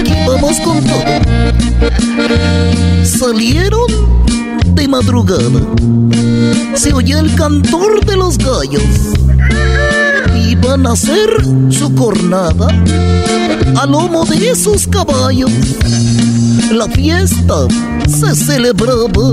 Aquí 0.00 0.14
vamos 0.26 0.58
con 0.60 0.84
todo. 0.84 1.04
Salieron 3.04 3.86
de 4.74 4.88
madrugada. 4.88 5.60
Se 6.74 6.92
oye 6.92 7.18
el 7.18 7.34
cantor 7.34 8.04
de 8.04 8.16
los 8.16 8.38
gallos. 8.38 8.82
Iban 10.48 10.86
a 10.86 10.92
hacer 10.92 11.28
su 11.70 11.94
cornada 11.94 12.68
a 13.76 13.86
lomo 13.86 14.24
de 14.24 14.50
esos 14.50 14.86
caballos. 14.86 15.50
La 16.72 16.88
fiesta 16.88 17.66
se 18.08 18.34
celebraba 18.34 19.32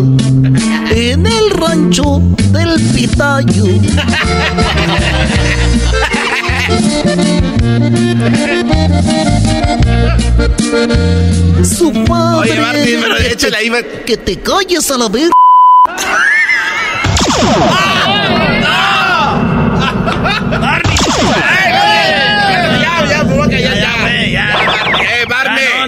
en 0.92 1.26
el 1.26 1.50
rancho 1.52 2.22
del 2.52 2.80
Pitayo. 2.94 3.66
Su 11.64 11.92
padre. 12.06 12.52
Oye, 12.52 12.60
Barney, 12.60 12.98
pero 13.02 13.18
échale 13.18 13.58
ahí, 13.58 13.72
Que 14.06 14.18
te 14.18 14.40
calles 14.40 14.90
a 14.92 14.98
la. 14.98 15.06
Eh. 15.06 15.30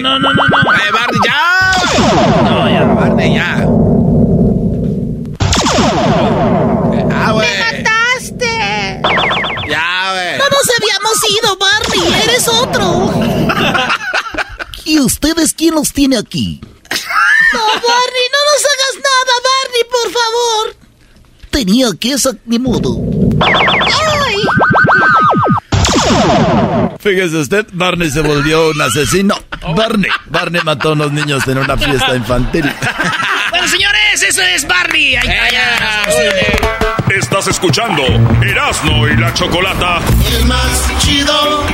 no, 0.00 0.18
no, 0.18 0.32
no, 0.34 0.46
no. 0.48 0.72
Eh, 0.74 0.90
Barney, 0.92 1.20
ya. 1.24 2.42
No, 2.42 2.68
ya, 2.68 2.84
Barney, 2.84 3.34
ya. 3.34 3.73
Quién 15.74 15.80
los 15.80 15.92
tiene 15.92 16.16
aquí? 16.18 16.60
No, 17.52 17.60
Barney, 17.66 18.26
no 18.32 18.38
nos 18.52 18.62
hagas 18.70 18.94
nada, 19.02 19.32
Barney, 19.44 19.84
por 19.90 20.08
favor. 20.12 20.76
Tenía 21.50 21.86
que 21.98 22.12
esa 22.12 22.30
ni 22.46 22.58
modo. 22.58 22.96
¡Ay! 23.40 24.36
Fíjese 27.00 27.36
usted, 27.36 27.66
Barney 27.72 28.10
se 28.10 28.20
volvió 28.20 28.70
un 28.70 28.80
asesino. 28.80 29.34
Barney, 29.76 30.10
Barney 30.26 30.62
mató 30.64 30.90
a 30.90 30.92
unos 30.92 31.12
niños 31.12 31.46
en 31.48 31.58
una 31.58 31.76
fiesta 31.76 32.14
infantil. 32.16 32.64
Bueno, 33.50 33.68
señores, 33.68 34.20
eso 34.20 34.42
es 34.42 34.66
Barney. 34.66 35.14
Ahí 35.14 35.28
está, 35.28 37.14
Estás 37.14 37.46
escuchando 37.46 38.02
Erasno 38.42 39.06
y 39.06 39.16
la 39.16 39.32
Chocolata. 39.32 40.00
El 40.36 40.44
más 40.46 40.98
chido, 40.98 41.64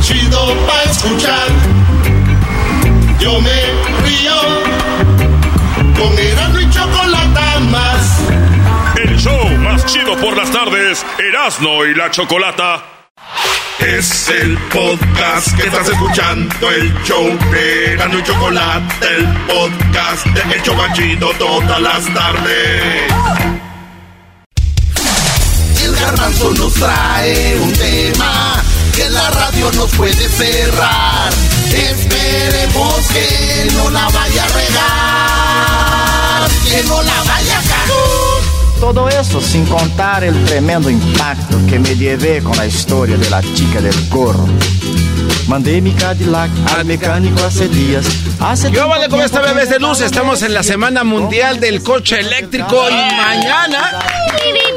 chido 0.00 0.54
pa' 0.64 0.82
escuchar. 0.84 1.48
Yo 3.22 3.40
me 3.40 3.50
río 4.04 4.34
con 5.96 6.18
Erasmo 6.18 6.58
y 6.58 6.70
Chocolata 6.70 7.60
más. 7.70 8.20
El 8.96 9.16
show 9.16 9.48
más 9.58 9.86
chido 9.86 10.16
por 10.16 10.36
las 10.36 10.50
tardes, 10.50 11.06
Erasno 11.20 11.84
y 11.84 11.94
la 11.94 12.10
Chocolata. 12.10 12.82
Es 13.78 14.28
el 14.28 14.58
podcast 14.72 15.56
que 15.56 15.68
estás 15.68 15.88
escuchando, 15.88 16.68
el 16.68 16.92
show 17.04 17.38
de 17.52 17.92
Erasmo 17.92 18.18
y 18.18 18.22
Chocolata, 18.24 19.08
el 19.16 19.28
podcast 19.46 20.26
de 20.26 20.54
El 20.56 20.62
Chobachito 20.64 21.30
todas 21.38 21.80
las 21.80 22.04
tardes. 22.12 23.12
El 25.84 25.94
garbanzo 25.94 26.54
nos 26.54 26.74
trae 26.74 27.56
un 27.60 27.72
tema 27.72 28.60
que 28.96 29.08
la 29.10 29.30
radio 29.30 29.70
nos 29.76 29.92
puede 29.92 30.28
cerrar. 30.28 31.51
Esperemos 31.74 33.06
que 33.08 33.68
no 33.74 33.90
la 33.90 34.08
vaya 34.08 34.44
a 34.44 34.48
regar, 34.48 36.50
que 36.68 36.82
no 36.88 37.02
la 37.02 37.22
vaya 37.24 37.58
a 37.58 37.62
cagar. 37.62 37.88
Todo 38.80 39.08
eso 39.08 39.40
sin 39.40 39.64
contar 39.66 40.24
el 40.24 40.44
tremendo 40.44 40.90
impacto 40.90 41.56
que 41.68 41.78
me 41.78 41.94
llevé 41.96 42.42
con 42.42 42.56
la 42.56 42.66
historia 42.66 43.16
de 43.16 43.30
la 43.30 43.40
chica 43.54 43.80
del 43.80 43.94
gorro. 44.08 44.46
Mandé 45.48 45.80
mi 45.80 45.92
Cadillac 45.92 46.50
al 46.76 46.84
mecánico 46.84 47.42
hace 47.44 47.68
días. 47.68 48.04
Hace 48.40 48.68
¿Qué 48.68 48.74
tiempo 48.74 48.90
vale 48.90 49.08
con 49.08 49.20
esta 49.20 49.40
bebés 49.40 49.70
de 49.70 49.78
luz? 49.78 50.00
Estamos 50.00 50.42
en 50.42 50.54
la 50.54 50.62
Semana 50.62 51.04
Mundial 51.04 51.60
del 51.60 51.82
Coche 51.82 52.20
Eléctrico 52.20 52.84
y 52.90 52.94
mañana... 53.16 53.98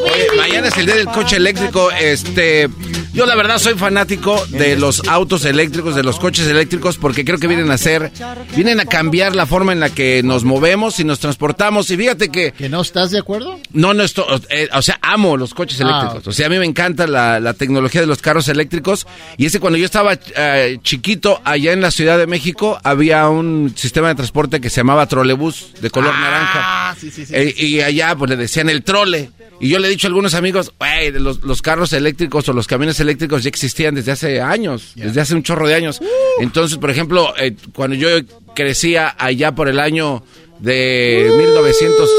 Oye, 0.03 0.27
mañana 0.37 0.67
es 0.67 0.77
el 0.77 0.85
día 0.85 0.95
del 0.95 1.07
coche 1.07 1.37
eléctrico. 1.37 1.89
Este, 1.91 2.69
yo 3.15 3.25
la 3.25 3.35
verdad 3.35 3.57
soy 3.57 3.75
fanático 3.75 4.45
de 4.49 4.75
los 4.75 5.07
autos 5.07 5.45
eléctricos, 5.45 5.95
de 5.95 6.03
los 6.03 6.19
coches 6.19 6.47
eléctricos, 6.47 6.97
porque 6.97 7.23
creo 7.25 7.37
que 7.39 7.47
vienen 7.47 7.71
a 7.71 7.77
ser, 7.77 8.11
vienen 8.55 8.79
a 8.79 8.85
cambiar 8.85 9.35
la 9.35 9.45
forma 9.45 9.71
en 9.71 9.79
la 9.79 9.89
que 9.89 10.21
nos 10.23 10.43
movemos 10.43 10.99
y 10.99 11.03
nos 11.05 11.19
transportamos. 11.19 11.89
Y 11.91 11.97
fíjate 11.97 12.29
que 12.29 12.51
¿Que 12.51 12.69
no 12.69 12.81
estás 12.81 13.11
de 13.11 13.19
acuerdo? 13.19 13.59
no, 13.71 13.93
no 13.93 14.03
estoy, 14.03 14.25
eh, 14.49 14.67
o 14.73 14.81
sea, 14.81 14.99
amo 15.01 15.37
los 15.37 15.53
coches 15.53 15.79
Ah, 15.81 15.83
eléctricos. 15.83 16.27
O 16.27 16.31
sea, 16.31 16.47
a 16.47 16.49
mí 16.49 16.59
me 16.59 16.65
encanta 16.65 17.07
la, 17.07 17.39
la 17.39 17.53
tecnología 17.53 18.01
de 18.01 18.07
los 18.07 18.21
carros 18.21 18.47
eléctricos. 18.49 19.07
Y 19.37 19.45
ese 19.45 19.59
cuando 19.59 19.77
yo 19.77 19.85
estaba 19.85 20.13
eh, 20.35 20.77
chiquito 20.83 21.41
allá 21.45 21.71
en 21.73 21.81
la 21.81 21.91
Ciudad 21.91 22.17
de 22.17 22.27
México, 22.27 22.79
había 22.83 23.27
un 23.29 23.73
sistema 23.75 24.09
de 24.09 24.15
transporte 24.15 24.59
que 24.61 24.69
se 24.69 24.77
llamaba 24.77 25.05
trolebús 25.07 25.69
de 25.81 25.89
color 25.89 26.13
naranja. 26.13 26.59
Ah, 26.89 26.95
sí, 26.99 27.09
sí, 27.11 27.25
sí. 27.25 27.33
Eh, 27.35 27.53
y 27.57 27.79
allá 27.81 28.15
pues 28.15 28.29
le 28.29 28.35
decían 28.35 28.69
el 28.69 28.83
trole. 28.83 29.31
Y 29.59 29.69
yo 29.69 29.79
le 29.79 29.87
he 29.87 29.89
dicho 29.91 30.07
a 30.07 30.09
algunos 30.09 30.33
amigos, 30.33 30.73
"Güey, 30.79 31.11
de 31.11 31.19
los, 31.19 31.41
los 31.43 31.61
carros 31.61 31.93
eléctricos 31.93 32.47
o 32.49 32.53
los 32.53 32.67
camiones 32.67 32.99
eléctricos 32.99 33.43
ya 33.43 33.49
existían 33.49 33.95
desde 33.95 34.11
hace 34.11 34.41
años, 34.41 34.91
desde 34.95 35.21
hace 35.21 35.33
un 35.35 35.43
chorro 35.43 35.67
de 35.67 35.75
años. 35.75 35.99
Uh. 36.01 36.41
Entonces, 36.43 36.77
por 36.77 36.89
ejemplo, 36.91 37.33
eh, 37.39 37.55
cuando 37.73 37.95
yo 37.95 38.09
crecía 38.53 39.15
allá 39.17 39.53
por 39.53 39.69
el 39.69 39.79
año 39.79 40.23
de 40.59 41.31
1900... 41.37 42.09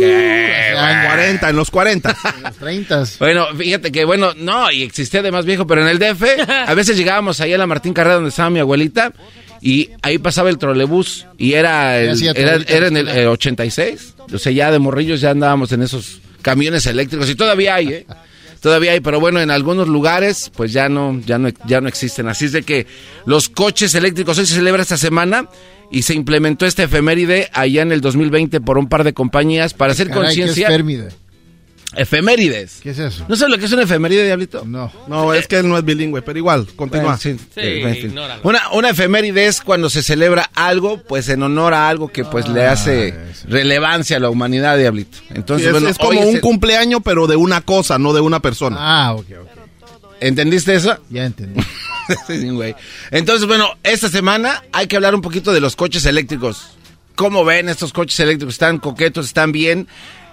¿qué? 0.00 0.70
En 0.70 1.06
40, 1.06 1.50
en 1.50 1.56
los 1.56 1.70
40. 1.70 2.16
En 2.36 2.42
los 2.42 2.56
30. 2.56 3.04
Bueno, 3.18 3.46
fíjate 3.56 3.92
que, 3.92 4.04
bueno, 4.04 4.32
no, 4.36 4.70
y 4.70 4.82
existía 4.82 5.22
de 5.22 5.30
más 5.30 5.44
viejo, 5.44 5.66
pero 5.66 5.82
en 5.82 5.88
el 5.88 5.98
DF, 5.98 6.22
a 6.48 6.74
veces 6.74 6.96
llegábamos 6.96 7.40
ahí 7.40 7.52
a 7.52 7.58
la 7.58 7.66
Martín 7.66 7.92
Carrera 7.92 8.14
donde 8.16 8.30
estaba 8.30 8.50
mi 8.50 8.60
abuelita, 8.60 9.12
y 9.60 9.90
ahí 10.02 10.18
pasaba 10.18 10.48
el 10.48 10.56
trolebús, 10.58 11.26
y 11.36 11.52
era, 11.52 12.00
el- 12.00 12.16
era, 12.40 12.54
era 12.66 12.86
en 12.88 12.96
el 12.96 13.08
eh, 13.08 13.26
86, 13.26 14.14
o 14.32 14.38
sea, 14.38 14.52
ya 14.52 14.70
de 14.70 14.78
morrillos 14.78 15.20
ya 15.20 15.30
andábamos 15.30 15.70
en 15.72 15.82
esos 15.82 16.20
camiones 16.42 16.86
eléctricos, 16.86 17.28
y 17.30 17.34
todavía 17.34 17.74
hay, 17.74 17.88
¿eh? 17.88 18.06
Todavía 18.60 18.92
hay, 18.92 19.00
pero 19.00 19.20
bueno, 19.20 19.40
en 19.40 19.50
algunos 19.50 19.88
lugares, 19.88 20.50
pues 20.54 20.72
ya 20.72 20.88
no, 20.90 21.18
ya 21.24 21.38
no, 21.38 21.48
ya 21.66 21.80
no 21.80 21.88
existen. 21.88 22.28
Así 22.28 22.44
es 22.44 22.52
de 22.52 22.62
que 22.62 22.86
los 23.24 23.48
coches 23.48 23.94
eléctricos 23.94 24.38
hoy 24.38 24.44
se 24.44 24.54
celebra 24.54 24.82
esta 24.82 24.98
semana 24.98 25.48
y 25.90 26.02
se 26.02 26.14
implementó 26.14 26.66
esta 26.66 26.82
efeméride 26.82 27.48
allá 27.54 27.80
en 27.80 27.90
el 27.90 28.02
2020 28.02 28.60
por 28.60 28.76
un 28.76 28.88
par 28.88 29.02
de 29.02 29.14
compañías 29.14 29.72
para 29.72 29.92
hacer 29.92 30.08
Caray, 30.08 30.34
¿qué 30.34 30.42
es 30.42 30.46
conciencia. 30.46 30.68
Efemérides. 31.96 32.78
¿Qué 32.82 32.90
es 32.90 32.98
eso? 32.98 33.24
¿No 33.28 33.34
sabes 33.36 33.52
lo 33.52 33.58
que 33.58 33.64
es 33.66 33.72
una 33.72 33.82
efeméride, 33.82 34.24
Diablito? 34.24 34.64
No. 34.64 34.92
No, 35.08 35.34
es 35.34 35.46
que 35.48 35.58
él 35.58 35.68
no 35.68 35.76
es 35.76 35.84
bilingüe, 35.84 36.22
pero 36.22 36.38
igual, 36.38 36.66
continúa. 36.76 37.16
Bueno, 37.16 37.18
sí, 37.18 37.36
eh, 37.56 37.82
en 37.84 37.94
fin. 37.96 38.18
Una, 38.44 38.70
una 38.72 38.90
efeméride 38.90 39.46
es 39.46 39.60
cuando 39.60 39.90
se 39.90 40.02
celebra 40.02 40.50
algo, 40.54 41.02
pues 41.02 41.28
en 41.28 41.42
honor 41.42 41.74
a 41.74 41.88
algo 41.88 42.08
que 42.08 42.24
pues 42.24 42.48
le 42.48 42.64
hace 42.66 43.14
relevancia 43.48 44.18
a 44.18 44.20
la 44.20 44.30
humanidad, 44.30 44.78
Diablito. 44.78 45.18
Entonces, 45.30 45.64
Sí, 45.64 45.68
es, 45.68 45.72
bueno, 45.72 45.88
es 45.88 45.98
como 45.98 46.20
un 46.20 46.36
el- 46.36 46.40
cumpleaños, 46.40 47.00
pero 47.04 47.26
de 47.26 47.36
una 47.36 47.60
cosa, 47.62 47.98
no 47.98 48.12
de 48.12 48.20
una 48.20 48.40
persona. 48.40 48.76
Ah, 48.78 49.14
ok, 49.14 49.26
ok. 49.42 49.48
¿Entendiste 50.20 50.74
eso? 50.74 50.96
Ya 51.10 51.24
entendí. 51.24 51.60
Sí, 52.26 52.48
güey. 52.48 52.74
Entonces, 53.12 53.46
bueno, 53.46 53.68
esta 53.84 54.08
semana 54.08 54.64
hay 54.72 54.88
que 54.88 54.96
hablar 54.96 55.14
un 55.14 55.20
poquito 55.22 55.52
de 55.52 55.60
los 55.60 55.76
coches 55.76 56.04
eléctricos. 56.06 56.72
¿Cómo 57.14 57.44
ven 57.44 57.68
estos 57.68 57.92
coches 57.92 58.18
eléctricos? 58.18 58.54
¿Están 58.54 58.78
coquetos? 58.78 59.26
¿Están 59.26 59.52
bien? 59.52 59.86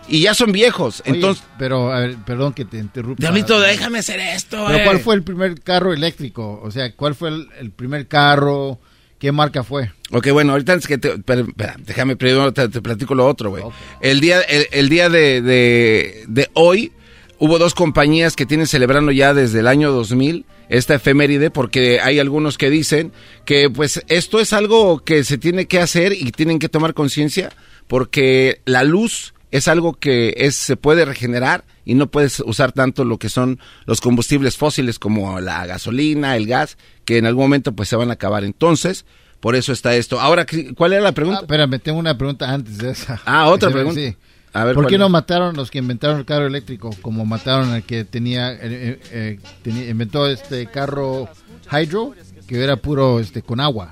Y 0.07 0.21
ya 0.21 0.33
son 0.33 0.51
viejos. 0.51 1.01
Oye, 1.05 1.15
Entonces, 1.15 1.43
pero, 1.57 1.91
a 1.91 1.99
ver, 2.01 2.15
perdón 2.25 2.53
que 2.53 2.65
te 2.65 2.77
interrumpa. 2.77 3.19
Diablito, 3.19 3.59
déjame 3.59 3.99
hacer 3.99 4.19
esto, 4.19 4.63
Pero 4.67 4.79
eh. 4.79 4.83
¿cuál 4.85 4.99
fue 4.99 5.15
el 5.15 5.23
primer 5.23 5.61
carro 5.61 5.93
eléctrico? 5.93 6.59
O 6.63 6.71
sea, 6.71 6.93
¿cuál 6.93 7.15
fue 7.15 7.29
el, 7.29 7.47
el 7.59 7.71
primer 7.71 8.07
carro? 8.07 8.79
¿Qué 9.19 9.31
marca 9.31 9.63
fue? 9.63 9.91
Ok, 10.11 10.29
bueno, 10.31 10.51
ahorita 10.51 10.73
antes 10.73 10.87
que 10.87 10.97
te, 10.97 11.17
pero, 11.19 11.41
espera, 11.41 11.75
déjame 11.79 12.15
primero 12.15 12.53
te, 12.53 12.69
te 12.69 12.81
platico 12.81 13.15
lo 13.15 13.27
otro, 13.27 13.49
güey. 13.49 13.63
El 13.99 14.19
día, 14.19 14.41
el, 14.41 14.67
el 14.71 14.89
día 14.89 15.09
de, 15.09 15.41
de, 15.41 16.23
de 16.27 16.49
hoy 16.53 16.91
hubo 17.39 17.57
dos 17.57 17.73
compañías 17.73 18.35
que 18.35 18.45
tienen 18.45 18.67
celebrando 18.67 19.11
ya 19.11 19.33
desde 19.33 19.59
el 19.59 19.67
año 19.67 19.91
2000 19.91 20.45
esta 20.69 20.95
efeméride 20.95 21.49
porque 21.49 21.99
hay 21.99 22.19
algunos 22.19 22.57
que 22.57 22.69
dicen 22.69 23.11
que 23.45 23.69
pues 23.69 24.03
esto 24.07 24.39
es 24.39 24.53
algo 24.53 25.03
que 25.03 25.23
se 25.23 25.37
tiene 25.37 25.65
que 25.65 25.79
hacer 25.79 26.13
y 26.13 26.31
tienen 26.31 26.59
que 26.59 26.69
tomar 26.69 26.93
conciencia 26.93 27.51
porque 27.87 28.61
la 28.65 28.83
luz 28.83 29.33
es 29.51 29.67
algo 29.67 29.93
que 29.93 30.33
es, 30.37 30.55
se 30.55 30.75
puede 30.77 31.05
regenerar 31.05 31.63
y 31.85 31.93
no 31.93 32.07
puedes 32.07 32.41
usar 32.41 32.71
tanto 32.73 33.05
lo 33.05 33.17
que 33.17 33.29
son 33.29 33.59
los 33.85 34.01
combustibles 34.01 34.57
fósiles 34.57 34.99
como 34.99 35.39
la 35.39 35.65
gasolina, 35.65 36.35
el 36.35 36.47
gas, 36.47 36.77
que 37.05 37.17
en 37.17 37.25
algún 37.25 37.45
momento 37.45 37.71
pues 37.73 37.87
se 37.89 37.95
van 37.95 38.09
a 38.09 38.13
acabar. 38.13 38.43
Entonces, 38.43 39.05
por 39.39 39.55
eso 39.55 39.71
está 39.71 39.95
esto. 39.95 40.19
Ahora, 40.19 40.45
¿cuál 40.75 40.93
era 40.93 41.01
la 41.01 41.11
pregunta? 41.13 41.39
Ah, 41.39 41.43
espérame, 41.43 41.79
tengo 41.79 41.99
una 41.99 42.17
pregunta 42.17 42.51
antes 42.53 42.77
de 42.79 42.89
esa. 42.91 43.21
Ah, 43.25 43.47
otra 43.47 43.69
pregunta. 43.71 43.99
sí. 44.01 44.15
A 44.53 44.63
ver, 44.63 44.73
¿Por 44.73 44.85
¿cuál 44.85 44.89
qué 44.89 44.95
es? 44.95 44.99
no 44.99 45.09
mataron 45.09 45.55
los 45.55 45.69
que 45.69 45.77
inventaron 45.77 46.17
el 46.19 46.25
carro 46.25 46.47
eléctrico 46.47 46.89
como 47.01 47.25
mataron 47.25 47.69
al 47.71 47.83
que 47.83 48.05
tenía, 48.05 48.53
eh, 48.53 48.59
eh, 48.63 48.99
eh, 49.11 49.39
tenía- 49.61 49.87
inventó 49.89 50.25
este 50.27 50.65
carro 50.67 51.29
hydro 51.71 52.15
que 52.47 52.63
era 52.63 52.75
puro 52.77 53.19
este 53.19 53.43
con 53.43 53.59
agua? 53.59 53.91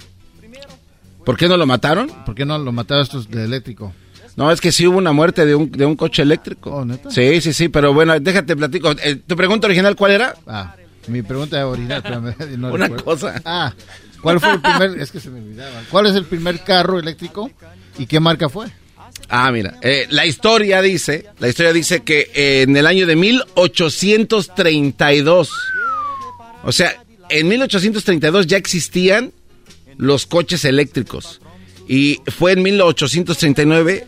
¿Por 1.25 1.37
qué 1.37 1.47
no 1.47 1.57
lo 1.57 1.65
mataron? 1.65 2.09
¿Por 2.25 2.35
qué 2.35 2.45
no 2.45 2.57
lo 2.57 2.71
mataron 2.71 3.03
estos 3.03 3.29
de 3.29 3.43
eléctrico? 3.45 3.93
No, 4.35 4.51
es 4.51 4.59
que 4.59 4.71
sí 4.71 4.85
hubo 4.85 4.97
una 4.97 5.13
muerte 5.13 5.45
de 5.45 5.55
un, 5.55 5.71
de 5.71 5.85
un 5.85 5.95
coche 5.95 6.21
eléctrico. 6.21 6.69
Oh, 6.71 6.85
¿neta? 6.85 7.09
Sí, 7.09 7.39
sí, 7.41 7.53
sí, 7.53 7.69
pero 7.69 7.93
bueno, 7.93 8.19
déjate 8.19 8.55
platico. 8.55 8.91
Eh, 9.03 9.15
¿Tu 9.25 9.35
pregunta 9.35 9.67
original 9.67 9.95
cuál 9.95 10.11
era? 10.11 10.35
Ah, 10.45 10.75
mi 11.07 11.21
pregunta 11.21 11.65
original, 11.67 11.97
espérame, 12.03 12.35
no 12.57 12.73
Una 12.73 12.87
recuerdo. 12.87 13.05
cosa. 13.05 13.41
Ah, 13.45 13.73
¿cuál 14.21 14.39
fue 14.41 14.51
el 14.53 14.61
primer? 14.61 14.99
Es 15.01 15.11
que 15.11 15.19
se 15.21 15.29
me 15.29 15.39
olvidaba. 15.39 15.81
¿Cuál 15.89 16.07
es 16.07 16.15
el 16.15 16.25
primer 16.25 16.59
carro 16.63 16.99
eléctrico 16.99 17.49
y 17.97 18.05
qué 18.07 18.19
marca 18.19 18.49
fue? 18.49 18.67
Ah, 19.29 19.49
mira, 19.51 19.77
eh, 19.81 20.07
la 20.09 20.25
historia 20.25 20.81
dice, 20.81 21.27
la 21.39 21.47
historia 21.47 21.71
dice 21.71 22.03
que 22.03 22.29
eh, 22.35 22.63
en 22.63 22.75
el 22.75 22.85
año 22.85 23.07
de 23.07 23.15
1832, 23.15 25.49
o 26.63 26.71
sea, 26.71 27.01
en 27.29 27.47
1832 27.47 28.47
ya 28.47 28.57
existían 28.57 29.31
los 29.97 30.25
coches 30.25 30.65
eléctricos 30.65 31.39
y 31.87 32.19
fue 32.27 32.53
en 32.53 32.63
1839, 32.63 34.07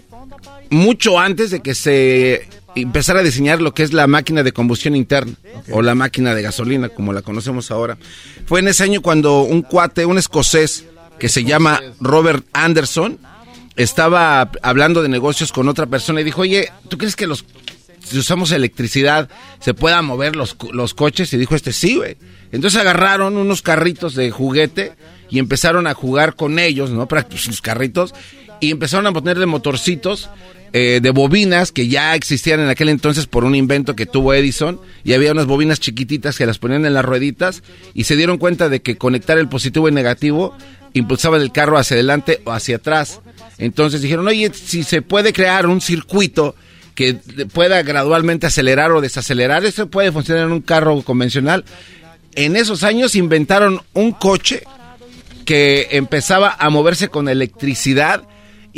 mucho 0.69 1.19
antes 1.19 1.51
de 1.51 1.61
que 1.61 1.75
se 1.75 2.47
empezara 2.75 3.19
a 3.19 3.23
diseñar 3.23 3.61
lo 3.61 3.73
que 3.73 3.83
es 3.83 3.93
la 3.93 4.07
máquina 4.07 4.43
de 4.43 4.51
combustión 4.51 4.95
interna 4.95 5.33
o 5.71 5.81
la 5.81 5.95
máquina 5.95 6.35
de 6.35 6.41
gasolina, 6.41 6.89
como 6.89 7.13
la 7.13 7.21
conocemos 7.21 7.71
ahora. 7.71 7.97
Fue 8.45 8.59
en 8.59 8.67
ese 8.67 8.83
año 8.83 9.01
cuando 9.01 9.41
un 9.41 9.61
cuate, 9.61 10.05
un 10.05 10.17
escocés 10.17 10.85
que 11.19 11.29
se 11.29 11.43
llama 11.43 11.81
Robert 11.99 12.45
Anderson, 12.53 13.19
estaba 13.75 14.51
hablando 14.61 15.01
de 15.01 15.09
negocios 15.09 15.51
con 15.51 15.69
otra 15.69 15.85
persona 15.85 16.21
y 16.21 16.23
dijo, 16.23 16.41
oye, 16.41 16.71
¿tú 16.89 16.97
crees 16.97 17.15
que 17.15 17.27
los 17.27 17.45
si 18.03 18.17
usamos 18.17 18.51
electricidad 18.51 19.29
se 19.59 19.73
puedan 19.73 20.05
mover 20.05 20.35
los, 20.35 20.55
los 20.71 20.93
coches? 20.93 21.33
Y 21.33 21.37
dijo 21.37 21.55
este, 21.55 21.73
sí, 21.73 21.97
güey. 21.97 22.17
Entonces 22.51 22.79
agarraron 22.79 23.35
unos 23.35 23.61
carritos 23.61 24.15
de 24.15 24.31
juguete 24.31 24.93
y 25.29 25.39
empezaron 25.39 25.87
a 25.87 25.93
jugar 25.93 26.35
con 26.35 26.57
ellos, 26.57 26.89
¿no? 26.89 27.07
Para 27.07 27.27
sus 27.35 27.61
carritos 27.61 28.13
y 28.59 28.71
empezaron 28.71 29.07
a 29.07 29.13
ponerle 29.13 29.45
motorcitos 29.45 30.29
eh, 30.73 30.99
de 31.01 31.11
bobinas 31.11 31.71
que 31.71 31.87
ya 31.87 32.13
existían 32.15 32.59
en 32.59 32.69
aquel 32.69 32.89
entonces 32.89 33.25
por 33.25 33.45
un 33.45 33.55
invento 33.55 33.95
que 33.95 34.05
tuvo 34.05 34.33
Edison 34.33 34.79
y 35.03 35.13
había 35.13 35.31
unas 35.31 35.45
bobinas 35.45 35.79
chiquititas 35.79 36.37
que 36.37 36.45
las 36.45 36.59
ponían 36.59 36.85
en 36.85 36.93
las 36.93 37.05
rueditas 37.05 37.63
y 37.93 38.03
se 38.03 38.15
dieron 38.15 38.37
cuenta 38.37 38.67
de 38.69 38.81
que 38.81 38.97
conectar 38.97 39.37
el 39.37 39.47
positivo 39.47 39.87
y 39.87 39.91
negativo 39.91 40.55
impulsaba 40.93 41.37
el 41.37 41.51
carro 41.51 41.77
hacia 41.77 41.95
adelante 41.95 42.41
o 42.43 42.51
hacia 42.51 42.77
atrás. 42.77 43.21
Entonces 43.57 44.01
dijeron, 44.01 44.27
oye, 44.27 44.51
si 44.53 44.83
se 44.83 45.01
puede 45.01 45.33
crear 45.33 45.67
un 45.67 45.81
circuito 45.81 46.55
que 46.95 47.13
pueda 47.53 47.81
gradualmente 47.83 48.47
acelerar 48.47 48.91
o 48.91 49.01
desacelerar, 49.01 49.63
eso 49.65 49.87
puede 49.87 50.11
funcionar 50.11 50.45
en 50.45 50.51
un 50.51 50.61
carro 50.61 51.01
convencional. 51.01 51.63
En 52.35 52.55
esos 52.55 52.83
años 52.83 53.15
inventaron 53.15 53.81
un 53.93 54.11
coche 54.11 54.63
que 55.45 55.87
empezaba 55.91 56.55
a 56.59 56.69
moverse 56.69 57.07
con 57.07 57.29
electricidad 57.29 58.23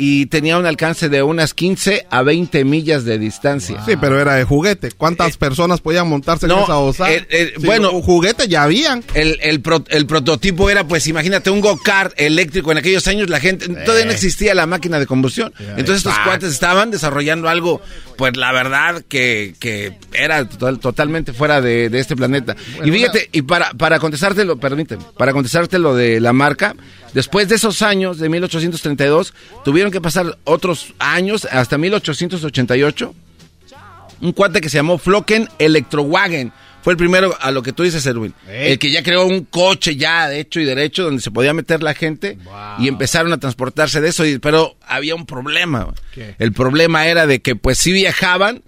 y 0.02 0.24
tenía 0.26 0.56
un 0.56 0.64
alcance 0.64 1.10
de 1.10 1.22
unas 1.22 1.52
15 1.52 2.06
a 2.10 2.22
20 2.22 2.64
millas 2.64 3.04
de 3.04 3.18
distancia. 3.18 3.82
Sí, 3.84 3.92
pero 4.00 4.18
era 4.18 4.34
de 4.36 4.44
juguete. 4.44 4.90
¿Cuántas 4.92 5.34
Eh, 5.34 5.38
personas 5.38 5.82
podían 5.82 6.08
montarse 6.08 6.46
en 6.46 6.52
esa 6.52 6.78
osada? 6.78 7.12
eh, 7.12 7.26
eh, 7.28 7.52
Sí, 7.58 7.66
bueno, 7.66 7.90
juguetes 8.00 8.48
ya 8.48 8.62
habían. 8.62 9.04
El, 9.12 9.38
el, 9.42 9.60
pro- 9.60 9.84
el 9.88 10.06
prototipo 10.06 10.70
era, 10.70 10.88
pues 10.88 11.06
imagínate, 11.06 11.50
un 11.50 11.60
go-kart 11.60 12.14
eléctrico. 12.16 12.72
En 12.72 12.78
aquellos 12.78 13.06
años 13.08 13.28
la 13.28 13.40
gente, 13.40 13.68
todavía 13.68 14.06
no 14.06 14.12
existía 14.12 14.54
la 14.54 14.64
máquina 14.66 14.98
de 14.98 15.06
combustión. 15.06 15.52
Entonces 15.58 15.98
estos 15.98 16.18
cuates 16.20 16.50
estaban 16.50 16.90
desarrollando 16.90 17.50
algo, 17.50 17.82
pues 18.16 18.36
la 18.38 18.52
verdad 18.52 19.02
que, 19.06 19.54
que 19.60 19.98
era 20.14 20.48
total- 20.48 20.78
totalmente 20.78 21.34
fuera 21.34 21.60
de, 21.60 21.90
de 21.90 21.98
este 22.00 22.16
planeta. 22.16 22.56
y 22.82 22.90
fíjate, 22.90 23.28
y 23.32 23.42
para, 23.42 23.74
para 23.74 23.98
contestártelo, 23.98 24.56
permíteme, 24.56 25.04
para 25.18 25.32
contestarte 25.34 25.78
lo 25.78 25.94
de 25.94 26.20
la 26.20 26.32
marca, 26.32 26.74
después 27.14 27.48
de 27.48 27.56
esos 27.56 27.82
años, 27.82 28.18
de 28.18 28.28
1832, 28.28 29.34
tuvieron 29.64 29.90
que 29.92 30.00
pasar 30.00 30.38
otros 30.44 30.94
años, 30.98 31.46
hasta 31.50 31.78
1888, 31.78 33.14
un 34.20 34.32
cuate 34.32 34.60
que 34.60 34.68
se 34.68 34.76
llamó 34.78 34.98
Flocken 34.98 35.48
Electrowagen. 35.58 36.52
Fue 36.82 36.94
el 36.94 36.96
primero 36.96 37.36
a 37.40 37.50
lo 37.50 37.62
que 37.62 37.72
tú 37.74 37.82
dices, 37.82 38.04
Erwin. 38.06 38.32
El 38.48 38.78
que 38.78 38.90
ya 38.90 39.02
creó 39.02 39.26
un 39.26 39.44
coche 39.44 39.96
ya 39.96 40.28
de 40.28 40.40
hecho 40.40 40.60
y 40.60 40.64
derecho 40.64 41.04
donde 41.04 41.20
se 41.20 41.30
podía 41.30 41.52
meter 41.52 41.82
la 41.82 41.92
gente 41.94 42.38
y 42.78 42.88
empezaron 42.88 43.32
a 43.34 43.38
transportarse 43.38 44.00
de 44.00 44.08
eso. 44.08 44.24
y- 44.24 44.38
pero 44.38 44.76
había 44.86 45.14
un 45.14 45.26
problema. 45.26 45.92
¿Qué? 46.14 46.36
El 46.38 46.52
problema 46.52 47.06
era 47.06 47.26
de 47.26 47.40
que 47.42 47.54
pues 47.54 47.76
sí 47.76 47.92
viajaban, 47.92 48.62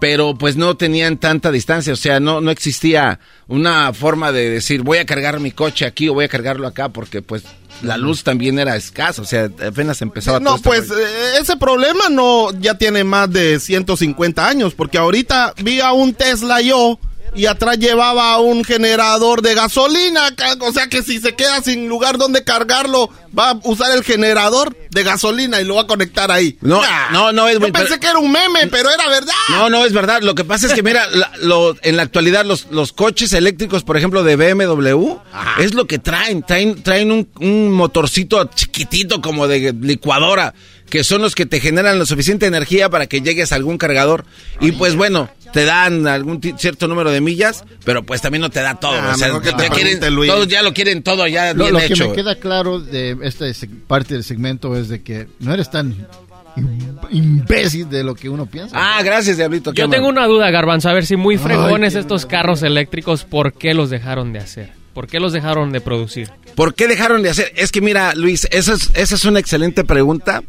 pero 0.00 0.36
pues 0.38 0.56
no 0.56 0.76
tenían 0.76 1.18
tanta 1.18 1.50
distancia. 1.50 1.92
O 1.92 1.96
sea, 1.96 2.20
no, 2.20 2.40
no 2.40 2.52
existía 2.52 3.18
una 3.48 3.92
forma 3.92 4.30
de 4.30 4.48
decir 4.48 4.82
voy 4.82 4.98
a 4.98 5.06
cargar 5.06 5.40
mi 5.40 5.50
coche 5.50 5.86
aquí 5.86 6.08
o 6.08 6.14
voy 6.14 6.26
a 6.26 6.28
cargarlo 6.28 6.68
acá 6.68 6.90
porque 6.90 7.20
pues 7.20 7.42
la 7.82 7.96
luz 7.96 8.22
también 8.22 8.58
era 8.58 8.76
escasa. 8.76 9.22
O 9.22 9.24
sea, 9.24 9.44
apenas 9.66 10.00
empezaba 10.02 10.40
No, 10.40 10.56
este 10.56 10.68
pues 10.68 10.90
eh, 10.90 11.38
ese 11.40 11.56
problema 11.56 12.08
no 12.10 12.52
ya 12.60 12.76
tiene 12.76 13.04
más 13.04 13.30
de 13.30 13.60
150 13.60 14.46
años, 14.46 14.74
porque 14.74 14.98
ahorita 14.98 15.54
vi 15.62 15.80
a 15.80 15.92
un 15.92 16.14
Tesla 16.14 16.60
yo 16.60 16.98
y 17.36 17.46
atrás 17.46 17.78
llevaba 17.78 18.38
un 18.40 18.64
generador 18.64 19.42
de 19.42 19.54
gasolina, 19.54 20.34
o 20.60 20.72
sea 20.72 20.88
que 20.88 21.02
si 21.02 21.20
se 21.20 21.34
queda 21.34 21.62
sin 21.62 21.88
lugar 21.88 22.18
donde 22.18 22.42
cargarlo, 22.44 23.10
va 23.38 23.50
a 23.50 23.60
usar 23.64 23.94
el 23.94 24.02
generador 24.02 24.74
de 24.90 25.02
gasolina 25.02 25.60
y 25.60 25.64
lo 25.64 25.74
va 25.74 25.82
a 25.82 25.86
conectar 25.86 26.30
ahí. 26.32 26.56
No, 26.62 26.80
Nah, 26.80 27.10
no, 27.10 27.32
no, 27.32 27.48
es 27.48 27.58
Yo 27.60 27.70
pensé 27.72 28.00
que 28.00 28.06
era 28.06 28.18
un 28.18 28.32
meme, 28.32 28.66
pero 28.68 28.90
era 28.90 29.08
verdad. 29.08 29.34
No, 29.50 29.68
no, 29.68 29.84
es 29.84 29.92
verdad. 29.92 30.22
Lo 30.22 30.34
que 30.34 30.44
pasa 30.44 30.66
es 30.68 30.72
que, 30.72 30.82
mira, 30.82 31.06
la- 31.12 31.30
lo- 31.42 31.76
en 31.82 31.96
la 31.96 32.02
actualidad 32.02 32.44
los, 32.46 32.68
los 32.70 32.92
coches 32.92 33.32
eléctricos, 33.34 33.84
por 33.84 33.96
ejemplo, 33.98 34.22
de 34.22 34.36
BMW, 34.36 35.16
es 35.58 35.74
lo 35.74 35.86
que 35.86 35.98
traen. 35.98 36.42
Traen, 36.42 36.82
traen 36.82 37.12
un, 37.12 37.28
un 37.40 37.72
motorcito 37.72 38.42
chiquitito 38.54 39.20
como 39.20 39.46
de 39.48 39.74
licuadora, 39.78 40.54
que 40.88 41.04
son 41.04 41.20
los 41.20 41.34
que 41.34 41.44
te 41.44 41.60
generan 41.60 41.98
la 41.98 42.06
suficiente 42.06 42.46
energía 42.46 42.88
para 42.88 43.06
que 43.06 43.20
llegues 43.20 43.52
a 43.52 43.56
algún 43.56 43.76
cargador. 43.76 44.24
Y 44.60 44.72
pues 44.72 44.94
bueno, 44.96 45.28
te 45.56 45.64
dan 45.64 46.06
algún 46.06 46.38
cierto 46.58 46.86
número 46.86 47.10
de 47.10 47.22
millas, 47.22 47.64
pero 47.82 48.02
pues 48.02 48.20
también 48.20 48.42
no 48.42 48.50
te 48.50 48.60
da 48.60 48.74
todo. 48.74 48.92
Ah, 48.92 49.12
o 49.14 49.16
sea, 49.16 49.30
que 49.40 49.52
te 49.54 49.62
ya 49.62 49.70
quieren, 49.70 50.00
todos 50.00 50.48
ya 50.48 50.60
lo 50.62 50.74
quieren 50.74 51.02
todo 51.02 51.26
ya 51.26 51.54
Lo, 51.54 51.64
bien 51.64 51.72
lo 51.72 51.78
que 51.80 51.86
hecho. 51.86 52.10
me 52.10 52.14
queda 52.14 52.36
claro 52.36 52.78
de 52.78 53.16
esta 53.22 53.46
parte 53.86 54.12
del 54.12 54.22
segmento 54.22 54.76
es 54.76 54.90
de 54.90 55.00
que 55.02 55.28
no 55.38 55.54
eres 55.54 55.70
tan 55.70 55.94
im- 56.58 56.98
imbécil 57.10 57.88
de 57.88 58.04
lo 58.04 58.14
que 58.14 58.28
uno 58.28 58.44
piensa. 58.44 58.76
Ah, 58.78 59.02
gracias, 59.02 59.38
Diablito. 59.38 59.72
Yo 59.72 59.88
tengo 59.88 60.08
una 60.08 60.26
duda, 60.26 60.50
Garbanzo, 60.50 60.90
a 60.90 60.92
ver 60.92 61.06
si 61.06 61.16
muy 61.16 61.38
fregones 61.38 61.94
estos 61.94 62.26
carros 62.26 62.62
eléctricos, 62.62 63.24
¿por 63.24 63.54
qué 63.54 63.72
los 63.72 63.88
dejaron 63.88 64.34
de 64.34 64.40
hacer? 64.40 64.72
¿Por 64.92 65.06
qué 65.06 65.20
los 65.20 65.32
dejaron 65.32 65.72
de 65.72 65.80
producir? 65.80 66.28
¿Por 66.54 66.74
qué 66.74 66.86
dejaron 66.86 67.22
de 67.22 67.30
hacer? 67.30 67.50
Es 67.56 67.72
que 67.72 67.80
mira, 67.80 68.14
Luis, 68.14 68.46
esa 68.50 68.74
es, 68.74 68.90
esa 68.92 69.14
es 69.14 69.24
una 69.24 69.40
excelente 69.40 69.84
pregunta. 69.84 70.42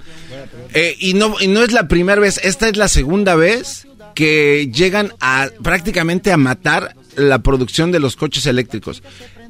Eh, 0.73 0.97
y, 0.99 1.13
no, 1.13 1.35
y 1.39 1.47
no 1.47 1.63
es 1.63 1.71
la 1.71 1.87
primera 1.87 2.19
vez, 2.19 2.41
esta 2.43 2.67
es 2.67 2.75
la 2.75 2.89
segunda 2.89 3.35
vez 3.35 3.86
que 4.17 4.71
llegan 4.73 5.13
a 5.19 5.47
prácticamente 5.61 6.31
a 6.31 6.37
matar 6.37 6.95
la 7.15 7.37
producción 7.37 7.91
de 7.91 7.99
los 7.99 8.15
coches 8.15 8.47
eléctricos. 8.47 9.03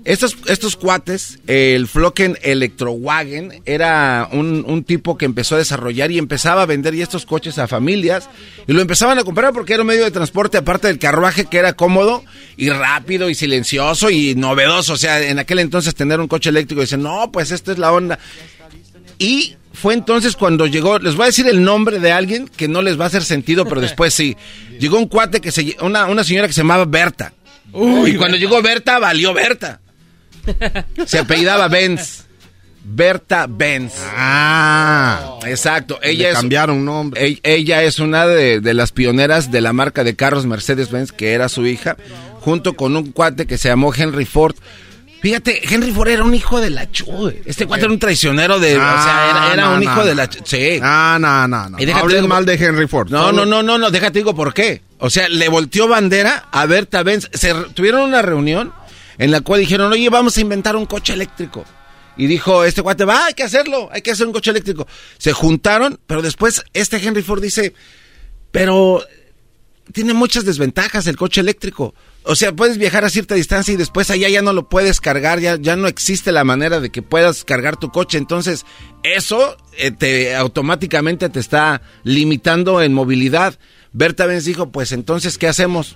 Estos, 0.03 0.35
estos 0.47 0.75
cuates, 0.75 1.39
el 1.47 1.87
Flocken 1.87 2.37
Electrowagen, 2.41 3.61
era 3.63 4.27
un, 4.29 4.65
un 4.67 4.83
tipo 4.83 5.17
que 5.17 5.23
empezó 5.23 5.55
a 5.55 5.59
desarrollar 5.59 6.11
y 6.11 6.17
empezaba 6.17 6.63
a 6.63 6.65
vender 6.65 6.95
estos 6.95 7.25
coches 7.25 7.57
a 7.59 7.69
familias 7.69 8.29
y 8.67 8.73
lo 8.73 8.81
empezaban 8.81 9.17
a 9.17 9.23
comprar 9.23 9.53
porque 9.53 9.71
era 9.71 9.83
un 9.83 9.87
medio 9.87 10.03
de 10.03 10.11
transporte 10.11 10.57
aparte 10.57 10.87
del 10.87 10.99
carruaje 10.99 11.45
que 11.45 11.59
era 11.59 11.71
cómodo 11.71 12.25
y 12.57 12.69
rápido 12.69 13.29
y 13.29 13.35
silencioso 13.35 14.09
y 14.09 14.35
novedoso. 14.35 14.91
O 14.91 14.97
sea, 14.97 15.21
en 15.21 15.39
aquel 15.39 15.59
entonces 15.59 15.95
tener 15.95 16.19
un 16.19 16.27
coche 16.27 16.49
eléctrico 16.49 16.81
dicen, 16.81 17.03
no, 17.03 17.31
pues 17.31 17.51
esta 17.51 17.71
es 17.71 17.77
la 17.77 17.93
onda. 17.93 18.19
Y 19.17 19.55
fue 19.81 19.93
entonces 19.93 20.35
cuando 20.35 20.65
llegó, 20.65 20.97
les 20.99 21.15
voy 21.15 21.23
a 21.23 21.27
decir 21.27 21.47
el 21.47 21.63
nombre 21.63 21.99
de 21.99 22.11
alguien 22.11 22.47
que 22.47 22.67
no 22.67 22.81
les 22.81 22.99
va 22.99 23.03
a 23.05 23.07
hacer 23.07 23.23
sentido, 23.23 23.65
pero 23.65 23.81
después 23.87 24.13
sí. 24.13 24.35
Llegó 24.79 24.97
un 24.97 25.07
cuate 25.07 25.39
que 25.41 25.51
se, 25.51 25.75
una, 25.81 26.05
una 26.05 26.23
señora 26.23 26.47
que 26.47 26.53
se 26.53 26.61
llamaba 26.61 26.85
Berta. 26.85 27.33
y 27.73 28.15
cuando 28.15 28.37
llegó 28.37 28.61
Berta, 28.61 28.99
valió 28.99 29.33
Berta. 29.33 29.79
Se 31.05 31.19
apellidaba 31.19 31.67
Benz. 31.67 32.23
Berta 32.89 33.47
Benz. 33.49 33.95
Ah. 34.15 35.39
Exacto. 35.45 35.99
Le 36.01 36.11
Ella 36.11 36.29
es, 36.29 36.35
cambiaron 36.35 36.85
nombre. 36.85 37.21
ella, 37.25 37.39
ella 37.43 37.83
es 37.83 37.99
una 37.99 38.25
de, 38.25 38.61
de 38.61 38.73
las 38.73 38.91
pioneras 38.93 39.51
de 39.51 39.59
la 39.61 39.73
marca 39.73 40.03
de 40.05 40.15
carros 40.15 40.45
Mercedes-Benz, 40.45 41.11
que 41.11 41.33
era 41.33 41.49
su 41.49 41.65
hija, 41.67 41.97
junto 42.39 42.75
con 42.75 42.95
un 42.95 43.11
cuate 43.11 43.45
que 43.45 43.57
se 43.57 43.67
llamó 43.69 43.93
Henry 43.93 44.25
Ford. 44.25 44.55
Fíjate, 45.21 45.61
Henry 45.73 45.91
Ford 45.91 46.09
era 46.09 46.23
un 46.23 46.33
hijo 46.35 46.61
de 46.61 46.69
la 46.69 46.91
chu. 46.91 47.33
Este 47.45 47.65
cuate 47.65 47.85
era 47.85 47.91
un 47.93 47.99
traicionero 47.99 48.59
de. 48.59 48.75
o 48.75 48.79
sea, 48.79 49.29
era, 49.29 49.53
era 49.53 49.63
Ah, 49.65 49.69
no, 49.69 49.73
un 49.77 49.83
no, 49.83 49.91
hijo 49.91 50.05
de 50.05 50.15
la 50.15 50.29
chu. 50.29 50.39
Sí. 50.45 50.79
Ah, 50.81 51.17
no, 51.19 51.47
no, 51.47 51.69
no. 51.69 51.77
Hablen 51.95 52.21
digo- 52.23 52.27
mal 52.27 52.45
de 52.45 52.53
Henry 52.53 52.87
Ford. 52.87 53.09
No, 53.09 53.31
no, 53.31 53.45
no, 53.45 53.63
no, 53.63 53.77
no, 53.77 53.89
déjate 53.89 54.19
digo 54.19 54.35
por 54.35 54.53
qué. 54.53 54.81
O 54.99 55.09
sea, 55.09 55.27
le 55.29 55.49
volteó 55.49 55.87
bandera 55.87 56.47
a 56.51 56.65
Berta 56.65 57.03
Benz. 57.03 57.29
Se 57.33 57.53
tuvieron 57.73 58.01
una 58.01 58.21
reunión 58.21 58.73
en 59.17 59.31
la 59.31 59.41
cual 59.41 59.59
dijeron, 59.59 59.91
oye, 59.91 60.09
vamos 60.09 60.37
a 60.37 60.41
inventar 60.41 60.75
un 60.75 60.85
coche 60.85 61.13
eléctrico. 61.13 61.65
Y 62.15 62.25
dijo 62.27 62.63
este 62.63 62.81
cuate, 62.81 63.05
va, 63.05 63.25
hay 63.25 63.33
que 63.33 63.43
hacerlo, 63.43 63.89
hay 63.91 64.01
que 64.01 64.11
hacer 64.11 64.25
un 64.27 64.33
coche 64.33 64.51
eléctrico. 64.51 64.87
Se 65.17 65.33
juntaron, 65.33 65.99
pero 66.07 66.21
después 66.21 66.63
este 66.73 66.97
Henry 66.97 67.21
Ford 67.21 67.41
dice, 67.41 67.73
pero 68.51 69.03
tiene 69.93 70.13
muchas 70.13 70.45
desventajas 70.45 71.05
el 71.07 71.15
coche 71.17 71.41
eléctrico. 71.41 71.93
O 72.27 72.35
sea, 72.35 72.53
puedes 72.53 72.77
viajar 72.77 73.05
a 73.05 73.09
cierta 73.09 73.35
distancia 73.35 73.73
y 73.73 73.77
después 73.77 74.09
allá 74.11 74.27
ya 74.27 74.41
no 74.41 74.51
lo 74.51 74.67
puedes 74.67 74.99
cargar, 74.99 75.39
ya, 75.39 75.55
ya 75.55 75.75
no 75.75 75.87
existe 75.87 76.31
la 76.31 76.43
manera 76.43 76.79
de 76.79 76.89
que 76.89 77.01
puedas 77.01 77.43
cargar 77.43 77.77
tu 77.77 77.89
coche. 77.89 78.17
Entonces, 78.17 78.65
eso 79.03 79.55
eh, 79.77 79.91
te 79.91 80.35
automáticamente 80.35 81.29
te 81.29 81.39
está 81.39 81.81
limitando 82.03 82.81
en 82.81 82.93
movilidad. 82.93 83.57
Berta 83.93 84.25
Benz 84.25 84.43
dijo, 84.43 84.71
pues 84.71 84.91
entonces, 84.91 85.37
¿qué 85.37 85.47
hacemos? 85.47 85.95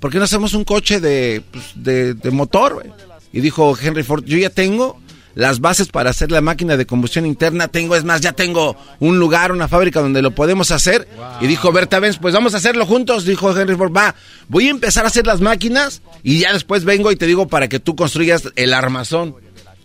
¿Por 0.00 0.10
qué 0.10 0.18
no 0.18 0.24
hacemos 0.24 0.54
un 0.54 0.64
coche 0.64 1.00
de, 1.00 1.42
pues, 1.50 1.72
de, 1.74 2.14
de 2.14 2.30
motor? 2.30 2.86
Y 3.32 3.40
dijo 3.40 3.76
Henry 3.80 4.02
Ford, 4.02 4.24
yo 4.24 4.38
ya 4.38 4.50
tengo 4.50 4.98
las 5.36 5.60
bases 5.60 5.88
para 5.88 6.08
hacer 6.08 6.32
la 6.32 6.40
máquina 6.40 6.78
de 6.78 6.86
combustión 6.86 7.26
interna. 7.26 7.68
Tengo, 7.68 7.94
es 7.94 8.04
más, 8.04 8.22
ya 8.22 8.32
tengo 8.32 8.74
un 9.00 9.18
lugar, 9.18 9.52
una 9.52 9.68
fábrica 9.68 10.00
donde 10.00 10.22
lo 10.22 10.30
podemos 10.30 10.70
hacer. 10.70 11.06
Y 11.42 11.46
dijo 11.46 11.70
Berta 11.72 12.00
Benz, 12.00 12.16
pues 12.18 12.32
vamos 12.32 12.54
a 12.54 12.56
hacerlo 12.56 12.86
juntos. 12.86 13.26
Dijo 13.26 13.56
Henry 13.56 13.76
Ford, 13.76 13.92
va, 13.94 14.14
voy 14.48 14.68
a 14.68 14.70
empezar 14.70 15.04
a 15.04 15.08
hacer 15.08 15.26
las 15.26 15.42
máquinas 15.42 16.00
y 16.22 16.38
ya 16.38 16.54
después 16.54 16.84
vengo 16.86 17.12
y 17.12 17.16
te 17.16 17.26
digo 17.26 17.48
para 17.48 17.68
que 17.68 17.78
tú 17.78 17.94
construyas 17.94 18.44
el 18.56 18.72
armazón. 18.72 19.36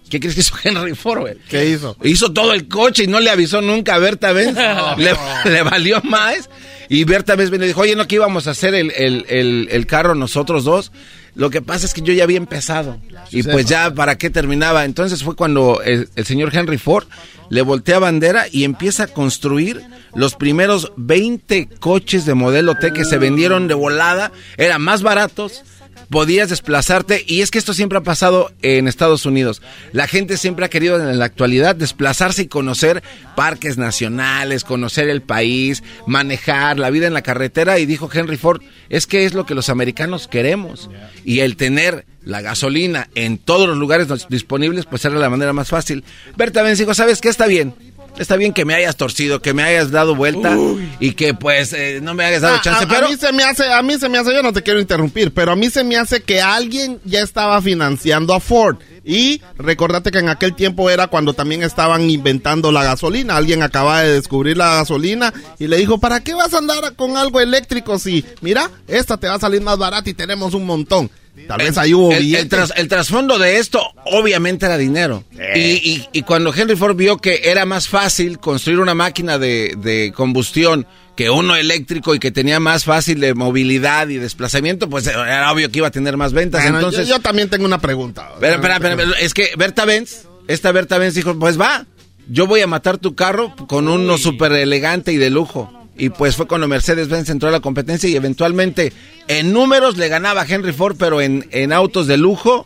¿Qué 0.09 0.21
crees 0.21 0.35
que 0.35 0.41
hizo 0.41 0.55
Henry 0.63 0.95
Ford, 0.95 1.19
güey? 1.19 1.35
¿Qué 1.49 1.69
hizo? 1.69 1.97
Hizo 2.01 2.31
todo 2.31 2.53
el 2.53 2.69
coche 2.69 3.03
y 3.03 3.07
no 3.07 3.19
le 3.19 3.29
avisó 3.29 3.61
nunca 3.61 3.95
a 3.95 3.99
Berta 3.99 4.31
Benz. 4.31 4.57
le, 4.97 5.13
le 5.51 5.63
valió 5.63 6.01
más. 6.03 6.49
Y 6.87 7.03
Berta 7.03 7.35
Benz 7.35 7.51
me 7.51 7.57
dijo, 7.57 7.81
oye, 7.81 7.97
¿no 7.97 8.07
que 8.07 8.15
íbamos 8.15 8.47
a 8.47 8.51
hacer 8.51 8.73
el, 8.73 8.91
el, 8.91 9.25
el, 9.27 9.67
el 9.69 9.85
carro 9.85 10.15
nosotros 10.15 10.63
dos? 10.63 10.93
Lo 11.35 11.49
que 11.49 11.61
pasa 11.61 11.85
es 11.85 11.93
que 11.93 12.01
yo 12.01 12.13
ya 12.13 12.23
había 12.23 12.37
empezado. 12.37 12.97
Y 13.31 13.43
pues 13.43 13.65
ya, 13.65 13.93
¿para 13.93 14.17
qué 14.17 14.29
terminaba? 14.29 14.85
Entonces 14.85 15.23
fue 15.23 15.35
cuando 15.35 15.81
el, 15.81 16.09
el 16.15 16.25
señor 16.25 16.55
Henry 16.55 16.77
Ford 16.77 17.07
le 17.49 17.61
voltea 17.61 17.99
bandera 17.99 18.45
y 18.51 18.63
empieza 18.63 19.03
a 19.03 19.07
construir 19.07 19.81
los 20.13 20.35
primeros 20.35 20.91
20 20.97 21.69
coches 21.79 22.25
de 22.25 22.33
modelo 22.33 22.75
T 22.75 22.91
que 22.93 23.05
se 23.05 23.17
vendieron 23.17 23.67
de 23.67 23.73
volada. 23.73 24.31
Eran 24.57 24.81
más 24.81 25.03
baratos, 25.03 25.63
podías 26.09 26.49
desplazarte 26.49 27.23
y 27.25 27.41
es 27.41 27.51
que 27.51 27.57
esto 27.57 27.73
siempre 27.73 27.97
ha 27.97 28.03
pasado 28.03 28.51
en 28.61 28.87
Estados 28.87 29.25
Unidos. 29.25 29.61
La 29.91 30.07
gente 30.07 30.37
siempre 30.37 30.65
ha 30.65 30.69
querido 30.69 30.99
en 30.99 31.19
la 31.19 31.25
actualidad 31.25 31.75
desplazarse 31.75 32.43
y 32.43 32.47
conocer 32.47 33.03
parques 33.35 33.77
nacionales, 33.77 34.63
conocer 34.63 35.09
el 35.09 35.21
país, 35.21 35.83
manejar 36.05 36.79
la 36.79 36.89
vida 36.89 37.07
en 37.07 37.13
la 37.13 37.21
carretera 37.21 37.79
y 37.79 37.85
dijo 37.85 38.09
Henry 38.11 38.37
Ford, 38.37 38.61
es 38.89 39.07
que 39.07 39.25
es 39.25 39.33
lo 39.33 39.45
que 39.45 39.55
los 39.55 39.69
americanos 39.69 40.27
queremos 40.27 40.89
y 41.23 41.39
el 41.39 41.55
tener 41.55 42.05
la 42.23 42.41
gasolina 42.41 43.09
en 43.15 43.37
todos 43.37 43.67
los 43.67 43.77
lugares 43.77 44.07
disponibles 44.29 44.85
pues 44.85 45.05
era 45.05 45.15
la 45.15 45.29
manera 45.29 45.53
más 45.53 45.69
fácil. 45.69 46.03
Berta 46.35 46.61
Benz 46.61 46.79
dijo, 46.79 46.93
¿sabes 46.93 47.21
qué? 47.21 47.29
Está 47.29 47.47
bien. 47.47 47.73
Está 48.17 48.35
bien 48.35 48.53
que 48.53 48.65
me 48.65 48.73
hayas 48.73 48.97
torcido, 48.97 49.41
que 49.41 49.53
me 49.53 49.63
hayas 49.63 49.89
dado 49.91 50.15
vuelta 50.15 50.55
y 50.99 51.13
que 51.13 51.33
pues 51.33 51.73
eh, 51.73 51.99
no 52.01 52.13
me 52.13 52.23
hayas 52.25 52.41
dado 52.41 52.55
Ah, 52.57 52.61
chance, 52.61 52.83
a, 52.83 52.87
pero 52.87 53.07
a 53.07 53.09
mí 53.09 53.15
se 53.17 53.31
me 53.31 53.43
hace, 53.43 53.71
a 53.71 53.81
mí 53.81 53.97
se 53.97 54.09
me 54.09 54.17
hace, 54.17 54.33
yo 54.33 54.43
no 54.43 54.53
te 54.53 54.61
quiero 54.61 54.79
interrumpir, 54.79 55.33
pero 55.33 55.53
a 55.53 55.55
mí 55.55 55.69
se 55.69 55.83
me 55.83 55.97
hace 55.97 56.21
que 56.21 56.41
alguien 56.41 56.99
ya 57.03 57.21
estaba 57.21 57.61
financiando 57.61 58.33
a 58.33 58.39
Ford. 58.39 58.77
Y 59.03 59.41
recordate 59.57 60.11
que 60.11 60.19
en 60.19 60.29
aquel 60.29 60.53
tiempo 60.53 60.89
era 60.89 61.07
cuando 61.07 61.33
también 61.33 61.63
estaban 61.63 62.07
inventando 62.09 62.71
la 62.71 62.83
gasolina. 62.83 63.35
Alguien 63.35 63.63
acaba 63.63 64.03
de 64.03 64.13
descubrir 64.13 64.57
la 64.57 64.75
gasolina 64.75 65.33
y 65.57 65.65
le 65.67 65.77
dijo, 65.77 65.99
¿para 65.99 66.19
qué 66.19 66.35
vas 66.35 66.53
a 66.53 66.59
andar 66.59 66.95
con 66.95 67.17
algo 67.17 67.39
eléctrico 67.39 67.97
si, 67.97 68.23
mira, 68.41 68.69
esta 68.87 69.17
te 69.17 69.27
va 69.27 69.35
a 69.35 69.39
salir 69.39 69.61
más 69.61 69.79
barata 69.79 70.07
y 70.09 70.13
tenemos 70.13 70.53
un 70.53 70.65
montón? 70.67 71.09
Tal 71.47 71.59
vez 71.59 71.77
ahí 71.77 71.93
hubo 71.93 72.11
el, 72.11 72.35
el, 72.35 72.49
tras- 72.49 72.73
el 72.75 72.87
trasfondo 72.87 73.39
de 73.39 73.57
esto 73.57 73.81
obviamente 74.05 74.65
era 74.65 74.77
dinero. 74.77 75.23
Y, 75.55 75.59
y- 75.59 76.07
y 76.11 76.21
cuando 76.23 76.53
Henry 76.53 76.75
Ford 76.75 76.95
vio 76.95 77.17
que 77.17 77.41
era 77.45 77.65
más 77.65 77.87
fácil 77.87 78.37
construir 78.39 78.79
una 78.79 78.93
máquina 78.93 79.37
de, 79.37 79.75
de 79.77 80.11
combustión 80.15 80.85
que 81.15 81.29
uno 81.29 81.55
eléctrico 81.55 82.15
y 82.15 82.19
que 82.19 82.31
tenía 82.31 82.59
más 82.59 82.83
fácil 82.85 83.19
de 83.19 83.33
movilidad 83.33 84.07
y 84.09 84.17
desplazamiento, 84.17 84.89
pues 84.89 85.07
era 85.07 85.51
obvio 85.51 85.69
que 85.71 85.79
iba 85.79 85.87
a 85.87 85.91
tener 85.91 86.17
más 86.17 86.33
ventas. 86.33 86.61
Bueno, 86.63 86.77
Entonces, 86.79 87.07
yo, 87.07 87.15
yo 87.17 87.21
también 87.21 87.49
tengo 87.49 87.65
una 87.65 87.79
pregunta. 87.79 88.29
Espera, 88.33 88.55
espera, 88.55 88.75
espera, 88.75 88.93
espera, 89.03 89.19
es 89.19 89.33
que 89.33 89.49
Berta 89.57 89.85
Benz, 89.85 90.25
esta 90.47 90.71
Berta 90.71 90.97
Benz 90.97 91.13
dijo, 91.15 91.37
pues 91.37 91.59
va, 91.59 91.85
yo 92.29 92.47
voy 92.47 92.61
a 92.61 92.67
matar 92.67 92.97
tu 92.97 93.13
carro 93.15 93.53
con 93.67 93.87
uno 93.87 94.17
súper 94.17 94.53
elegante 94.53 95.11
y 95.11 95.17
de 95.17 95.29
lujo. 95.29 95.71
Y 96.01 96.09
pues 96.09 96.35
fue 96.35 96.47
cuando 96.47 96.67
Mercedes-Benz 96.67 97.29
entró 97.29 97.49
a 97.49 97.51
la 97.51 97.59
competencia 97.59 98.09
y 98.09 98.15
eventualmente 98.15 98.91
en 99.27 99.53
números 99.53 99.97
le 99.97 100.07
ganaba 100.07 100.47
Henry 100.49 100.73
Ford, 100.73 100.95
pero 100.97 101.21
en, 101.21 101.47
en 101.51 101.71
autos 101.71 102.07
de 102.07 102.17
lujo, 102.17 102.65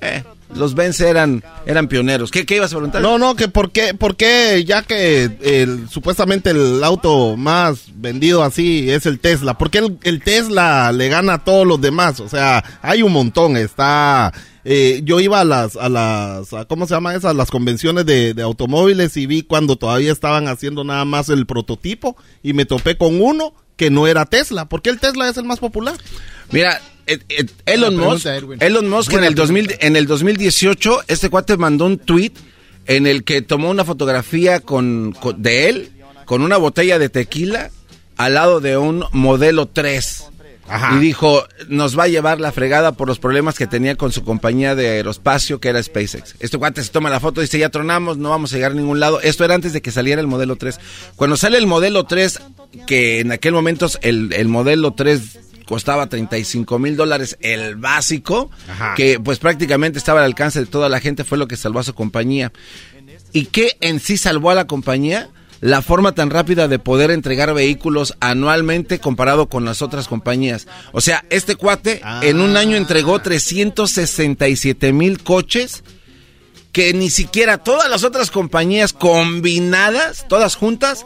eh, 0.00 0.22
los 0.54 0.74
Benz 0.74 1.00
eran, 1.00 1.42
eran 1.66 1.88
pioneros. 1.88 2.30
¿Qué, 2.30 2.46
¿Qué 2.46 2.56
ibas 2.56 2.72
a 2.72 2.76
preguntar? 2.76 3.02
No, 3.02 3.18
no, 3.18 3.34
que 3.36 3.48
por 3.48 3.70
qué, 3.70 3.94
por 3.94 4.16
qué 4.16 4.64
ya 4.66 4.82
que 4.82 5.30
el, 5.42 5.88
supuestamente 5.88 6.50
el 6.50 6.82
auto 6.82 7.36
más 7.36 7.84
vendido 7.94 8.42
así 8.42 8.90
es 8.90 9.06
el 9.06 9.18
Tesla, 9.20 9.58
¿por 9.58 9.70
qué 9.70 9.78
el, 9.78 9.98
el 10.02 10.22
Tesla 10.22 10.90
le 10.92 11.08
gana 11.08 11.34
a 11.34 11.44
todos 11.44 11.66
los 11.66 11.80
demás? 11.80 12.20
O 12.20 12.28
sea, 12.28 12.64
hay 12.82 13.02
un 13.02 13.12
montón, 13.12 13.56
está... 13.56 14.32
eh, 14.64 15.00
yo 15.04 15.20
iba 15.20 15.40
a 15.40 15.44
las, 15.44 15.76
a 15.76 15.88
las, 15.88 16.52
a- 16.52 16.64
¿cómo 16.66 16.86
se 16.86 16.94
llama 16.94 17.14
esas? 17.14 17.34
Las 17.36 17.50
convenciones 17.50 18.04
de, 18.06 18.34
de 18.34 18.42
automóviles 18.42 19.16
y 19.16 19.26
vi 19.26 19.42
cuando 19.42 19.76
todavía 19.76 20.12
estaban 20.12 20.48
haciendo 20.48 20.82
nada 20.84 21.04
más 21.04 21.28
el 21.28 21.46
prototipo 21.46 22.16
y 22.42 22.52
me 22.52 22.64
topé 22.64 22.96
con 22.96 23.20
uno 23.20 23.54
que 23.76 23.90
no 23.90 24.06
era 24.06 24.26
Tesla. 24.26 24.68
¿Por 24.68 24.82
qué 24.82 24.90
el 24.90 24.98
Tesla 24.98 25.28
es 25.28 25.36
el 25.36 25.44
más 25.44 25.60
popular? 25.60 25.94
Mira, 26.50 26.80
Elon 27.66 27.94
Buena 27.94 28.10
Musk, 28.12 28.22
pregunta, 28.24 28.36
Edwin. 28.36 28.58
Elon 28.62 28.88
Musk 28.88 29.12
en 29.14 29.24
el, 29.24 29.34
2000, 29.34 29.76
en 29.80 29.96
el 29.96 30.06
2018, 30.06 31.02
este 31.08 31.30
cuate 31.30 31.56
mandó 31.56 31.86
un 31.86 31.98
tweet 31.98 32.32
en 32.86 33.06
el 33.06 33.24
que 33.24 33.42
tomó 33.42 33.70
una 33.70 33.84
fotografía 33.84 34.60
con, 34.60 35.12
con- 35.20 35.40
de 35.42 35.68
él 35.68 35.92
con 36.24 36.42
una 36.42 36.56
botella 36.58 36.98
de 36.98 37.08
tequila 37.08 37.70
al 38.16 38.34
lado 38.34 38.60
de 38.60 38.76
un 38.76 39.04
modelo 39.12 39.66
3. 39.66 40.24
Y 40.96 40.98
dijo, 40.98 41.44
nos 41.68 41.98
va 41.98 42.02
a 42.04 42.08
llevar 42.08 42.40
la 42.40 42.52
fregada 42.52 42.92
por 42.92 43.08
los 43.08 43.18
problemas 43.18 43.56
que 43.56 43.66
tenía 43.66 43.94
con 43.96 44.12
su 44.12 44.22
compañía 44.22 44.74
de 44.74 44.88
aeroespacio, 44.88 45.60
que 45.60 45.70
era 45.70 45.82
SpaceX. 45.82 46.34
Este 46.40 46.58
cuate 46.58 46.84
se 46.84 46.90
toma 46.90 47.08
la 47.08 47.20
foto 47.20 47.40
y 47.40 47.44
dice, 47.44 47.58
ya 47.58 47.70
tronamos, 47.70 48.18
no 48.18 48.28
vamos 48.28 48.52
a 48.52 48.56
llegar 48.56 48.72
a 48.72 48.74
ningún 48.74 49.00
lado. 49.00 49.22
Esto 49.22 49.46
era 49.46 49.54
antes 49.54 49.72
de 49.72 49.80
que 49.80 49.90
saliera 49.90 50.20
el 50.20 50.26
modelo 50.26 50.56
3. 50.56 50.78
Cuando 51.16 51.38
sale 51.38 51.56
el 51.56 51.66
modelo 51.66 52.04
3, 52.04 52.40
que 52.86 53.20
en 53.20 53.32
aquel 53.32 53.54
momento 53.54 53.88
el, 54.02 54.30
el 54.34 54.48
modelo 54.48 54.92
3 54.92 55.38
costaba 55.68 56.08
35 56.08 56.78
mil 56.78 56.96
dólares 56.96 57.36
el 57.40 57.76
básico, 57.76 58.50
que 58.96 59.20
pues 59.20 59.38
prácticamente 59.38 59.98
estaba 59.98 60.20
al 60.20 60.26
alcance 60.26 60.60
de 60.60 60.66
toda 60.66 60.88
la 60.88 60.98
gente, 60.98 61.24
fue 61.24 61.36
lo 61.36 61.46
que 61.46 61.58
salvó 61.58 61.80
a 61.80 61.84
su 61.84 61.94
compañía. 61.94 62.52
¿Y 63.34 63.46
qué 63.46 63.76
en 63.82 64.00
sí 64.00 64.16
salvó 64.16 64.50
a 64.50 64.54
la 64.54 64.66
compañía? 64.66 65.28
La 65.60 65.82
forma 65.82 66.12
tan 66.12 66.30
rápida 66.30 66.68
de 66.68 66.78
poder 66.78 67.10
entregar 67.10 67.52
vehículos 67.52 68.16
anualmente 68.20 68.98
comparado 68.98 69.50
con 69.50 69.66
las 69.66 69.82
otras 69.82 70.08
compañías. 70.08 70.66
O 70.92 71.02
sea, 71.02 71.26
este 71.28 71.56
cuate 71.56 72.00
en 72.22 72.40
un 72.40 72.56
año 72.56 72.76
entregó 72.76 73.18
367 73.18 74.92
mil 74.94 75.22
coches 75.22 75.84
que 76.72 76.94
ni 76.94 77.10
siquiera 77.10 77.58
todas 77.58 77.90
las 77.90 78.04
otras 78.04 78.30
compañías 78.30 78.94
combinadas, 78.94 80.24
todas 80.28 80.54
juntas, 80.54 81.04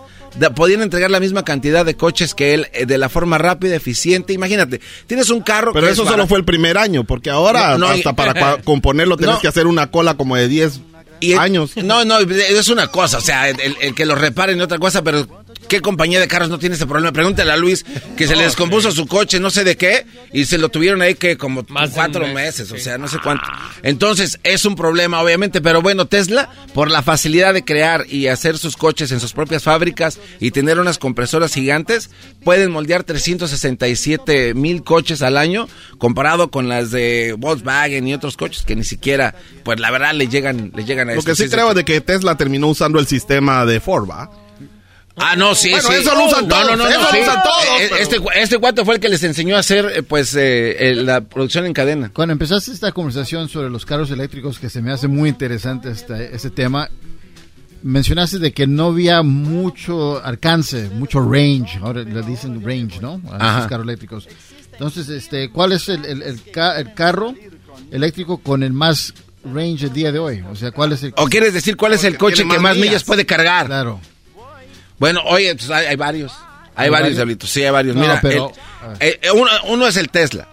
podían 0.54 0.82
entregar 0.82 1.10
la 1.10 1.20
misma 1.20 1.44
cantidad 1.44 1.84
de 1.84 1.96
coches 1.96 2.34
que 2.34 2.54
él 2.54 2.68
eh, 2.72 2.86
de 2.86 2.98
la 2.98 3.08
forma 3.08 3.38
rápida, 3.38 3.74
eficiente. 3.74 4.32
Imagínate, 4.32 4.80
tienes 5.06 5.30
un 5.30 5.40
carro 5.42 5.72
Pero 5.72 5.86
que 5.86 5.92
eso 5.92 6.02
es 6.04 6.08
solo 6.08 6.26
fue 6.26 6.38
el 6.38 6.44
primer 6.44 6.78
año, 6.78 7.04
porque 7.04 7.30
ahora 7.30 7.72
No, 7.72 7.78
no, 7.78 7.88
hasta 7.88 8.10
y- 8.10 8.14
para 8.14 8.56
componerlo 8.64 9.16
tienes 9.16 9.36
No. 9.36 9.40
que 9.40 9.48
hacer 9.48 9.66
una 9.66 9.90
cola 9.90 10.14
como 10.14 10.36
de 10.36 10.48
10 10.48 10.80
Y- 11.20 11.34
años. 11.34 11.72
No, 11.82 12.04
no, 12.04 12.18
es 12.18 12.68
una 12.68 12.88
cosa, 12.88 13.18
o 13.18 13.20
sea, 13.20 13.48
el, 13.48 13.76
el 13.80 13.94
que 13.94 14.06
lo 14.06 14.14
reparen 14.14 14.58
es 14.58 14.64
otra 14.64 14.78
cosa, 14.78 15.02
pero 15.02 15.26
¿qué 15.72 15.80
compañía 15.80 16.20
de 16.20 16.28
carros 16.28 16.50
no 16.50 16.58
tiene 16.58 16.74
ese 16.74 16.86
problema? 16.86 17.12
Pregúntale 17.12 17.50
a 17.50 17.56
Luis 17.56 17.86
que 18.14 18.26
se 18.26 18.36
le 18.36 18.42
descompuso 18.42 18.92
su 18.92 19.06
coche, 19.06 19.40
no 19.40 19.48
sé 19.48 19.64
de 19.64 19.78
qué, 19.78 20.04
y 20.30 20.44
se 20.44 20.58
lo 20.58 20.68
tuvieron 20.68 21.00
ahí 21.00 21.14
que 21.14 21.38
como 21.38 21.64
cuatro 21.64 22.28
meses, 22.28 22.70
o 22.72 22.76
sea, 22.76 22.98
no 22.98 23.08
sé 23.08 23.16
cuánto. 23.24 23.44
Entonces, 23.82 24.38
es 24.42 24.66
un 24.66 24.76
problema, 24.76 25.22
obviamente, 25.22 25.62
pero 25.62 25.80
bueno, 25.80 26.04
Tesla, 26.04 26.50
por 26.74 26.90
la 26.90 27.00
facilidad 27.00 27.54
de 27.54 27.64
crear 27.64 28.04
y 28.06 28.26
hacer 28.26 28.58
sus 28.58 28.76
coches 28.76 29.12
en 29.12 29.20
sus 29.20 29.32
propias 29.32 29.62
fábricas 29.62 30.18
y 30.40 30.50
tener 30.50 30.78
unas 30.78 30.98
compresoras 30.98 31.54
gigantes, 31.54 32.10
pueden 32.44 32.70
moldear 32.70 33.04
367 33.04 34.52
mil 34.52 34.82
coches 34.82 35.22
al 35.22 35.38
año, 35.38 35.70
comparado 35.96 36.50
con 36.50 36.68
las 36.68 36.90
de 36.90 37.34
Volkswagen 37.38 38.06
y 38.06 38.12
otros 38.12 38.36
coches 38.36 38.64
que 38.66 38.76
ni 38.76 38.84
siquiera, 38.84 39.34
pues 39.64 39.80
la 39.80 39.90
verdad, 39.90 40.12
le 40.12 40.28
llegan, 40.28 40.70
le 40.76 40.84
llegan 40.84 41.08
a 41.08 41.14
Lo 41.14 41.22
que 41.22 41.34
sí 41.34 41.48
creo 41.48 41.70
es 41.70 41.76
de 41.76 41.86
que 41.86 42.02
Tesla 42.02 42.36
terminó 42.36 42.68
usando 42.68 42.98
el 42.98 43.06
sistema 43.06 43.64
de 43.64 43.80
Ford, 43.80 44.06
¿va? 44.10 44.41
Ah, 45.16 45.36
no, 45.36 45.54
sí, 45.54 45.70
Bueno, 45.72 45.88
sí. 45.88 45.94
eso 45.96 46.14
lo 46.14 46.24
usan 46.26 46.48
No, 46.48 46.54
todos, 46.54 46.70
no, 46.70 46.76
no, 46.76 46.88
eso 46.88 46.98
no, 47.00 47.04
lo 47.06 47.10
sí. 47.12 47.20
usan 47.20 47.42
todos, 47.42 47.64
Eh, 47.80 47.86
pero- 47.90 47.96
Este, 47.96 48.16
este 48.40 48.58
cuate 48.58 48.84
fue 48.84 48.94
el 48.94 49.00
que 49.00 49.08
les 49.10 49.22
enseñó 49.24 49.56
a 49.56 49.58
hacer, 49.58 49.92
eh, 49.96 50.02
pues, 50.02 50.34
eh, 50.34 50.90
eh, 50.90 50.94
la 50.94 51.20
producción 51.20 51.66
en 51.66 51.74
cadena. 51.74 52.10
Cuando 52.14 52.32
empezaste 52.32 52.72
esta 52.72 52.92
conversación 52.92 53.48
sobre 53.50 53.68
los 53.68 53.84
carros 53.84 54.10
eléctricos, 54.10 54.58
que 54.58 54.70
se 54.70 54.80
me 54.80 54.90
hace 54.90 55.08
muy 55.08 55.28
interesante 55.28 55.90
este, 55.90 56.34
este 56.34 56.48
tema, 56.50 56.88
mencionaste 57.82 58.38
de 58.38 58.52
que 58.52 58.66
no 58.66 58.86
había 58.86 59.22
mucho 59.22 60.24
alcance, 60.24 60.88
mucho 60.90 61.20
range, 61.20 61.78
ahora 61.82 62.02
le 62.04 62.22
dicen 62.22 62.62
range, 62.64 63.00
¿no? 63.00 63.20
A 63.30 63.36
Ajá. 63.36 63.58
los 63.60 63.66
carros 63.68 63.84
eléctricos. 63.84 64.28
Entonces, 64.72 65.08
este, 65.10 65.50
¿cuál 65.50 65.72
es 65.72 65.88
el, 65.88 66.04
el- 66.06 66.22
el 66.22 66.42
ca- 66.50 66.78
el 66.78 66.94
carro 66.94 67.34
eléctrico 67.90 68.38
con 68.38 68.62
el 68.62 68.72
más 68.72 69.12
range 69.44 69.84
el 69.86 69.92
día 69.92 70.10
de 70.12 70.18
hoy? 70.18 70.42
O 70.50 70.56
sea, 70.56 70.70
¿cuál 70.70 70.92
es 70.92 71.02
el... 71.02 71.12
¿O 71.16 71.26
quieres 71.26 71.52
decir 71.52 71.76
cuál 71.76 71.92
es 71.92 72.04
el 72.04 72.16
coche 72.16 72.42
que 72.44 72.48
más 72.48 72.60
más 72.62 72.76
millas 72.76 72.86
millas. 72.88 73.04
puede 73.04 73.26
cargar? 73.26 73.66
Claro. 73.66 74.00
Bueno, 74.98 75.20
oye, 75.26 75.54
pues 75.54 75.70
hay, 75.70 75.86
hay 75.86 75.96
varios. 75.96 76.32
Hay, 76.74 76.84
¿Hay 76.86 76.90
varios, 76.90 76.90
varios? 76.90 77.16
Diablito. 77.16 77.46
Sí, 77.46 77.62
hay 77.64 77.70
varios. 77.70 77.94
No, 77.96 78.02
Mira, 78.02 78.18
pero- 78.22 78.52
el- 79.00 79.18
uno, 79.34 79.50
uno 79.68 79.86
es 79.86 79.96
el 79.96 80.08
Tesla. 80.10 80.48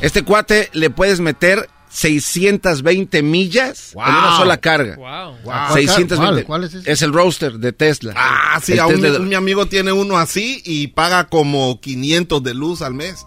Este 0.00 0.22
cuate 0.22 0.68
le 0.72 0.90
puedes 0.90 1.20
meter 1.20 1.68
620 1.88 3.22
millas 3.22 3.92
en 3.94 4.00
una 4.00 4.28
Wow. 4.30 4.36
sola 4.38 4.56
carga. 4.58 4.96
Wow. 4.96 5.36
¿Cuál 5.44 5.72
620. 5.74 6.16
carro? 6.16 6.46
¿Cuál 6.46 6.64
es 6.64 6.74
ese? 6.74 7.04
el 7.04 7.12
Roadster 7.12 7.52
de 7.54 7.72
Tesla. 7.72 8.12
Ah, 8.16 8.60
sí, 8.62 8.78
a 8.78 8.86
un- 8.86 9.28
mi 9.28 9.34
amigo 9.34 9.66
tiene 9.66 9.92
uno 9.92 10.18
así 10.18 10.60
y 10.64 10.88
paga 10.88 11.28
como 11.28 11.80
500 11.80 12.42
de 12.42 12.54
luz 12.54 12.82
al 12.82 12.94
mes. 12.94 13.24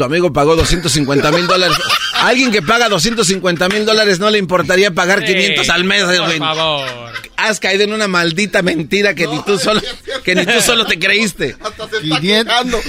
Tu 0.00 0.04
amigo 0.04 0.32
pagó 0.32 0.56
250 0.56 1.30
mil 1.30 1.46
dólares. 1.46 1.76
alguien 2.22 2.50
que 2.50 2.62
paga 2.62 2.88
250 2.88 3.68
mil 3.68 3.84
dólares 3.84 4.18
no 4.18 4.30
le 4.30 4.38
importaría 4.38 4.92
pagar 4.92 5.22
500 5.22 5.68
al 5.68 5.84
mes. 5.84 6.04
Por 6.04 6.24
güey. 6.24 6.38
favor. 6.38 6.88
Has 7.36 7.60
caído 7.60 7.84
en 7.84 7.92
una 7.92 8.08
maldita 8.08 8.62
mentira 8.62 9.14
que 9.14 9.26
ni 9.26 9.42
tú 9.42 9.58
solo 9.58 9.82
que 10.24 10.34
ni 10.34 10.46
tú 10.46 10.58
solo 10.62 10.86
te 10.86 10.98
creíste. 10.98 11.54
Hasta 11.62 11.86
se 11.90 11.96
está 11.98 12.18
500. 12.18 12.44
quejando. 12.46 12.80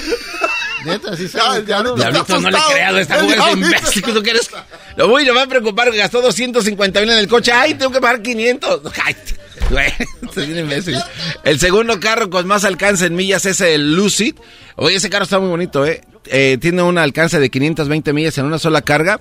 Neta, 0.85 1.17
sí 1.17 1.23
Ya, 1.23 1.29
sabe, 1.41 1.65
ya 1.67 1.83
no- 1.83 1.95
Diablito, 1.95 2.39
no 2.39 2.49
le 2.49 2.57
asustado. 2.57 2.71
creas, 2.71 2.95
esta 2.95 3.15
El 3.17 3.23
mujer 3.23 3.39
es 3.45 3.53
imbécil. 3.57 4.01
¿Tú 4.03 4.23
quieres? 4.23 4.49
Lo 4.95 5.07
voy 5.09 5.27
a 5.27 5.33
va 5.33 5.41
a 5.41 5.47
preocupar 5.47 5.91
que 5.91 5.97
gastó 5.97 6.21
250 6.21 7.01
mil 7.01 7.09
en 7.09 7.17
el 7.17 7.27
coche. 7.27 7.51
Ay, 7.51 7.73
tengo 7.73 7.91
que 7.91 7.99
pagar 7.99 8.21
500. 8.21 8.81
Ay, 9.03 9.15
güey, 9.69 9.93
imbécil. 10.59 10.97
El 11.43 11.59
segundo 11.59 11.99
carro 11.99 12.29
con 12.29 12.47
más 12.47 12.63
alcance 12.63 13.05
en 13.07 13.15
millas 13.15 13.45
es 13.45 13.59
el 13.59 13.95
Lucid. 13.97 14.35
Oye, 14.77 14.95
ese 14.95 15.09
carro 15.09 15.25
está 15.25 15.39
muy 15.39 15.49
bonito, 15.49 15.85
¿eh? 15.85 16.01
Eh, 16.27 16.57
tiene 16.61 16.83
un 16.83 16.97
alcance 16.97 17.39
de 17.39 17.49
520 17.49 18.13
millas 18.13 18.37
en 18.37 18.45
una 18.45 18.59
sola 18.59 18.81
carga. 18.81 19.19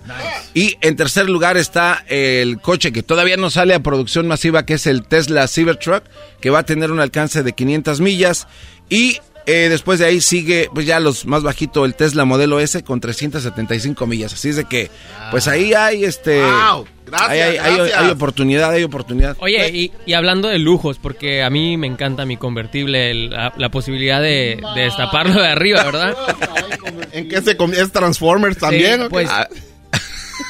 Y 0.54 0.76
en 0.80 0.96
tercer 0.96 1.30
lugar 1.30 1.56
está 1.56 2.04
el 2.08 2.60
coche 2.60 2.92
que 2.92 3.02
todavía 3.02 3.36
no 3.36 3.50
sale 3.50 3.74
a 3.74 3.80
producción 3.80 4.26
masiva, 4.26 4.66
que 4.66 4.74
es 4.74 4.86
el 4.86 5.04
Tesla 5.06 5.48
Cybertruck, 5.48 6.04
que 6.40 6.50
va 6.50 6.60
a 6.60 6.64
tener 6.64 6.90
un 6.90 7.00
alcance 7.00 7.42
de 7.42 7.52
500 7.52 8.00
millas. 8.00 8.46
Y 8.88 9.18
eh, 9.46 9.68
después 9.70 9.98
de 9.98 10.06
ahí 10.06 10.20
sigue, 10.20 10.68
pues 10.72 10.86
ya 10.86 11.00
los 11.00 11.26
más 11.26 11.42
bajito, 11.42 11.84
el 11.84 11.94
Tesla 11.94 12.24
Modelo 12.24 12.60
S 12.60 12.82
con 12.84 13.00
375 13.00 14.06
millas. 14.06 14.32
Así 14.34 14.48
es 14.50 14.56
de 14.56 14.64
que, 14.64 14.90
pues 15.30 15.48
ahí 15.48 15.74
hay 15.74 16.04
este. 16.04 16.40
Wow, 16.42 16.86
gracias, 17.06 17.30
hay, 17.30 17.40
hay- 17.40 17.58
hay- 17.58 17.76
gracias. 17.76 17.98
hay 18.00 18.10
oportunidad, 18.10 18.70
hay 18.70 18.82
oportunidad. 18.84 19.36
Oye, 19.40 19.68
y, 19.70 19.92
y 20.06 20.12
hablando 20.14 20.48
de 20.48 20.58
lujos, 20.58 20.98
porque 20.98 21.42
a 21.42 21.50
mí 21.50 21.76
me 21.76 21.86
encanta 21.86 22.24
mi 22.26 22.36
convertible, 22.36 23.10
el- 23.10 23.30
la, 23.30 23.52
la 23.56 23.68
posibilidad 23.70 24.20
de, 24.20 24.60
de 24.74 24.80
destaparlo 24.82 25.40
de 25.40 25.48
arriba, 25.48 25.82
¿verdad? 25.84 26.16
¿En 27.12 27.28
qué 27.28 27.40
se 27.42 27.56
es 27.76 27.92
Transformers 27.92 28.58
también? 28.58 29.02
Sí, 29.02 29.06
pues 29.10 29.28
Ah, 29.30 29.48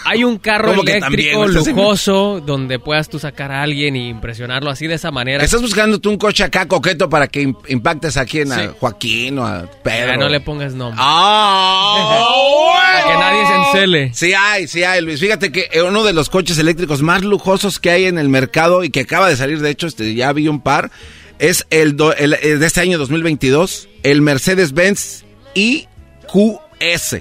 hay 0.04 0.24
un 0.24 0.38
carro 0.38 0.68
¿Cómo 0.70 0.82
que 0.84 0.92
eléctrico 0.98 1.46
lujoso 1.46 2.40
donde 2.44 2.78
puedas 2.78 3.08
tú 3.08 3.18
sacar 3.18 3.52
a 3.52 3.62
alguien 3.62 3.96
y 3.96 4.08
impresionarlo 4.08 4.70
así 4.70 4.86
de 4.86 4.94
esa 4.94 5.10
manera. 5.10 5.42
Estás 5.44 5.60
buscando 5.62 5.98
tú 6.00 6.10
un 6.10 6.16
coche 6.18 6.42
acá 6.44 6.66
coqueto 6.66 7.08
para 7.08 7.26
que 7.28 7.42
im- 7.48 7.56
impactes 7.68 8.16
aquí 8.16 8.40
en 8.40 8.52
a 8.52 8.58
Sí. 8.62 8.68
Joaquín 8.78 9.38
o 9.38 9.46
a 9.46 9.66
Pedro. 9.82 10.16
No 10.18 10.28
le 10.28 10.40
pongas 10.40 10.74
nombre. 10.74 10.96
¡Ah! 11.02 12.24
Para 12.92 13.04
que 13.12 13.18
nadie 13.18 13.46
se 13.46 13.54
encele. 13.78 14.10
Sí 14.14 14.32
hay, 14.34 14.66
sí 14.66 14.82
hay, 14.82 15.00
Luis. 15.00 15.20
Fíjate 15.20 15.52
que 15.52 15.68
eh, 15.72 15.82
uno 15.82 16.02
de 16.04 16.12
los 16.12 16.28
coches 16.28 16.58
eléctricos 16.58 17.02
más 17.02 17.22
lujosos 17.22 17.78
que 17.78 17.90
hay 17.90 18.04
en 18.06 18.18
el 18.18 18.28
mercado 18.28 18.82
y 18.84 18.90
que 18.90 19.00
acaba 19.00 19.28
de 19.28 19.36
salir, 19.36 19.60
de 19.60 19.70
hecho, 19.70 19.86
este, 19.86 20.14
ya 20.14 20.32
vi 20.32 20.48
un 20.48 20.60
par, 20.60 20.90
es 21.38 21.66
el, 21.70 21.96
do- 21.96 22.14
el- 22.14 22.34
eh, 22.34 22.56
de 22.58 22.66
este 22.66 22.80
año 22.80 22.98
2022, 22.98 23.88
el 24.02 24.22
Mercedes-Benz 24.22 25.24
IQS. 25.54 27.16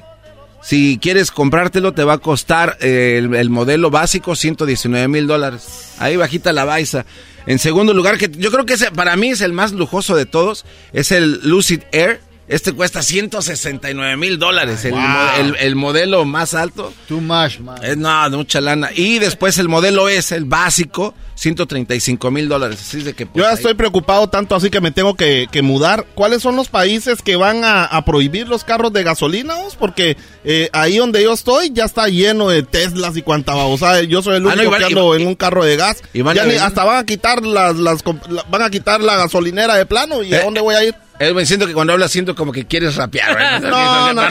Si 0.61 0.99
quieres 1.01 1.31
comprártelo, 1.31 1.93
te 1.93 2.03
va 2.03 2.13
a 2.13 2.17
costar 2.17 2.77
eh, 2.81 3.15
el, 3.17 3.33
el 3.33 3.49
modelo 3.49 3.89
básico 3.89 4.35
119 4.35 5.07
mil 5.07 5.27
dólares. 5.27 5.93
Ahí 5.99 6.17
bajita 6.17 6.51
la 6.51 6.65
baisa. 6.65 7.05
En 7.45 7.59
segundo 7.59 7.93
lugar, 7.93 8.17
que 8.17 8.29
yo 8.29 8.51
creo 8.51 8.65
que 8.65 8.73
ese, 8.73 8.91
para 8.91 9.15
mí 9.15 9.29
es 9.29 9.41
el 9.41 9.53
más 9.53 9.71
lujoso 9.71 10.15
de 10.15 10.25
todos, 10.25 10.65
es 10.93 11.11
el 11.11 11.39
Lucid 11.43 11.81
Air. 11.91 12.21
Este 12.49 12.73
cuesta 12.73 13.03
169 13.03 14.17
mil 14.17 14.39
dólares, 14.39 14.83
el, 14.83 14.91
Wow. 14.93 15.01
el- 15.39 15.55
el 15.57 15.75
modelo 15.75 16.25
más 16.25 16.55
alto. 16.55 16.91
Too 17.07 17.21
much, 17.21 17.59
man. 17.59 17.77
Es 17.83 17.95
no, 17.95 18.27
de 18.29 18.35
mucha 18.37 18.59
lana. 18.59 18.89
Y 18.93 19.19
después 19.19 19.57
el 19.59 19.69
modelo 19.69 20.09
S, 20.09 20.35
el 20.35 20.45
básico, 20.45 21.13
135 21.35 22.31
mil 22.31 22.49
dólares. 22.49 22.79
Así 22.81 23.01
de 23.01 23.13
que, 23.13 23.25
pues, 23.27 23.35
Yo 23.37 23.43
ya 23.43 23.49
ahí- 23.49 23.55
estoy 23.55 23.75
preocupado 23.75 24.27
tanto 24.29 24.55
así 24.55 24.69
que 24.71 24.81
me 24.81 24.91
tengo 24.91 25.15
que, 25.15 25.47
que 25.51 25.61
mudar. 25.61 26.05
¿Cuáles 26.15 26.41
son 26.41 26.55
los 26.55 26.69
países 26.69 27.21
que 27.21 27.35
van 27.35 27.63
a, 27.63 27.85
a 27.85 28.03
prohibir 28.03 28.47
los 28.47 28.63
carros 28.63 28.91
de 28.93 29.03
gasolina? 29.03 29.53
Porque 29.77 30.17
eh, 30.43 30.69
ahí 30.73 30.97
donde 30.97 31.21
yo 31.21 31.33
estoy 31.33 31.69
ya 31.71 31.85
está 31.85 32.07
lleno 32.07 32.49
de 32.49 32.63
Teslas 32.63 33.15
y 33.15 33.21
cuanta 33.21 33.53
babosada. 33.53 34.01
Yo 34.01 34.21
soy 34.21 34.37
el 34.37 34.43
Ah, 34.47 34.49
no, 34.49 34.53
único 34.55 34.71
van- 34.71 34.79
que 34.79 34.85
ando 34.87 35.15
y- 35.17 35.21
en 35.21 35.27
un 35.27 35.35
carro 35.35 35.63
de 35.63 35.75
gas. 35.77 36.01
y 36.13 36.21
van 36.23 36.35
Ya 36.35 36.45
ni- 36.45 36.55
hasta 36.55 36.83
van 36.83 36.97
a 36.97 37.05
quitar 37.05 37.45
las, 37.45 37.75
las 37.77 38.03
la- 38.27 38.43
van 38.49 38.63
a 38.63 38.69
quitar 38.69 39.01
la 39.01 39.15
gasolinera 39.17 39.75
de 39.75 39.85
plano. 39.85 40.23
¿Y 40.23 40.33
a 40.33 40.39
Eh, 40.41 40.43
dónde 40.43 40.61
voy 40.61 40.73
a 40.75 40.83
ir? 40.83 40.95
Me 41.19 41.45
siento 41.45 41.67
que 41.67 41.73
cuando 41.73 41.91
hablas 41.91 42.11
siento 42.11 42.33
como 42.33 42.53
que 42.53 42.65
quieres 42.65 42.95
rapear. 42.95 43.59
No, 43.69 44.13
no, 44.13 44.21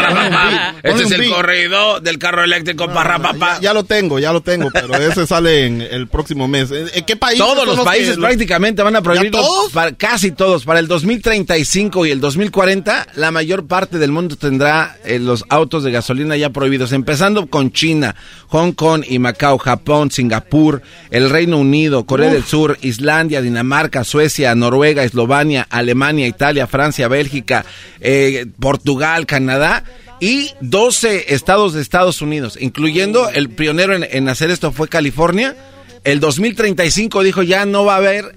Este 0.83 1.03
es 1.03 1.11
el 1.11 1.31
corrido 1.31 2.01
del 2.01 2.19
carro 2.19 2.43
eléctrico 2.45 2.89
parra, 2.89 3.19
papá. 3.19 3.59
Ya, 3.61 3.75
lo 3.75 3.85
tengo, 3.85 4.19
ya 4.19 4.33
lo 4.33 4.41
tengo, 4.41 4.71
pero 4.73 4.95
ese 4.97 5.27
sale 5.27 5.67
en 5.67 5.83
el 5.83 6.09
próximo 6.09 6.49
mes. 6.49 6.71
¿En, 6.71 7.05
qué 7.05 7.17
país? 7.17 7.39
Todos 7.39 7.67
los 7.67 7.81
países 7.81 8.17
prácticamente 8.17 8.83
van 8.83 8.97
a 8.97 9.03
prohibirlo. 9.03 9.39
¿Ya 9.39 9.47
todos? 9.47 9.73
Para, 9.73 9.93
casi 9.93 10.33
todos. 10.33 10.65
Para 10.65 10.81
el 10.81 10.89
2035 10.89 12.07
y 12.07 12.11
el 12.11 12.21
2040, 12.21 13.09
la 13.15 13.31
mayor 13.31 13.67
parte 13.67 13.99
del 13.99 14.13
mundo 14.13 14.37
tendrá 14.37 14.97
eh, 15.05 15.19
los 15.19 15.45
autos 15.51 15.85
de 15.85 15.91
gasolina 15.91 16.37
ya 16.37 16.51
prohibidos. 16.51 16.93
Empezando 16.93 17.47
con 17.47 17.73
China, 17.73 18.17
Hong 18.49 18.73
Kong 18.73 19.05
y 19.07 19.19
Macao, 19.19 19.59
Japón, 19.59 20.11
Singapur, 20.11 20.83
el 21.11 21.31
Reino 21.31 21.59
Unido, 21.59 22.07
Corea 22.07 22.33
del 22.33 22.45
Sur, 22.45 22.79
Islandia, 22.81 23.43
Dinamarca, 23.43 24.05
Suecia, 24.05 24.55
Noruega, 24.55 25.05
Eslovenia, 25.05 25.67
Alemania, 25.71 26.27
Italia, 26.27 26.67
Francia, 26.67 26.78
Bélgica, 27.09 27.65
eh, 28.01 28.47
Portugal, 28.61 29.27
Canadá. 29.27 29.85
Y 30.21 30.51
12 30.61 31.33
estados 31.35 31.75
de 31.75 31.81
Estados 31.81 32.21
Unidos, 32.23 32.59
incluyendo 32.61 33.29
el 33.29 33.51
pionero 33.51 33.95
en, 33.95 34.05
en 34.11 34.29
hacer 34.29 34.51
esto 34.51 34.73
fue 34.73 34.89
California. 34.89 35.55
El 36.03 36.19
2035 36.19 37.23
dijo 37.23 37.43
ya 37.45 37.67
no 37.67 37.85
va 37.85 37.95
a 37.95 37.99
haber 37.99 38.35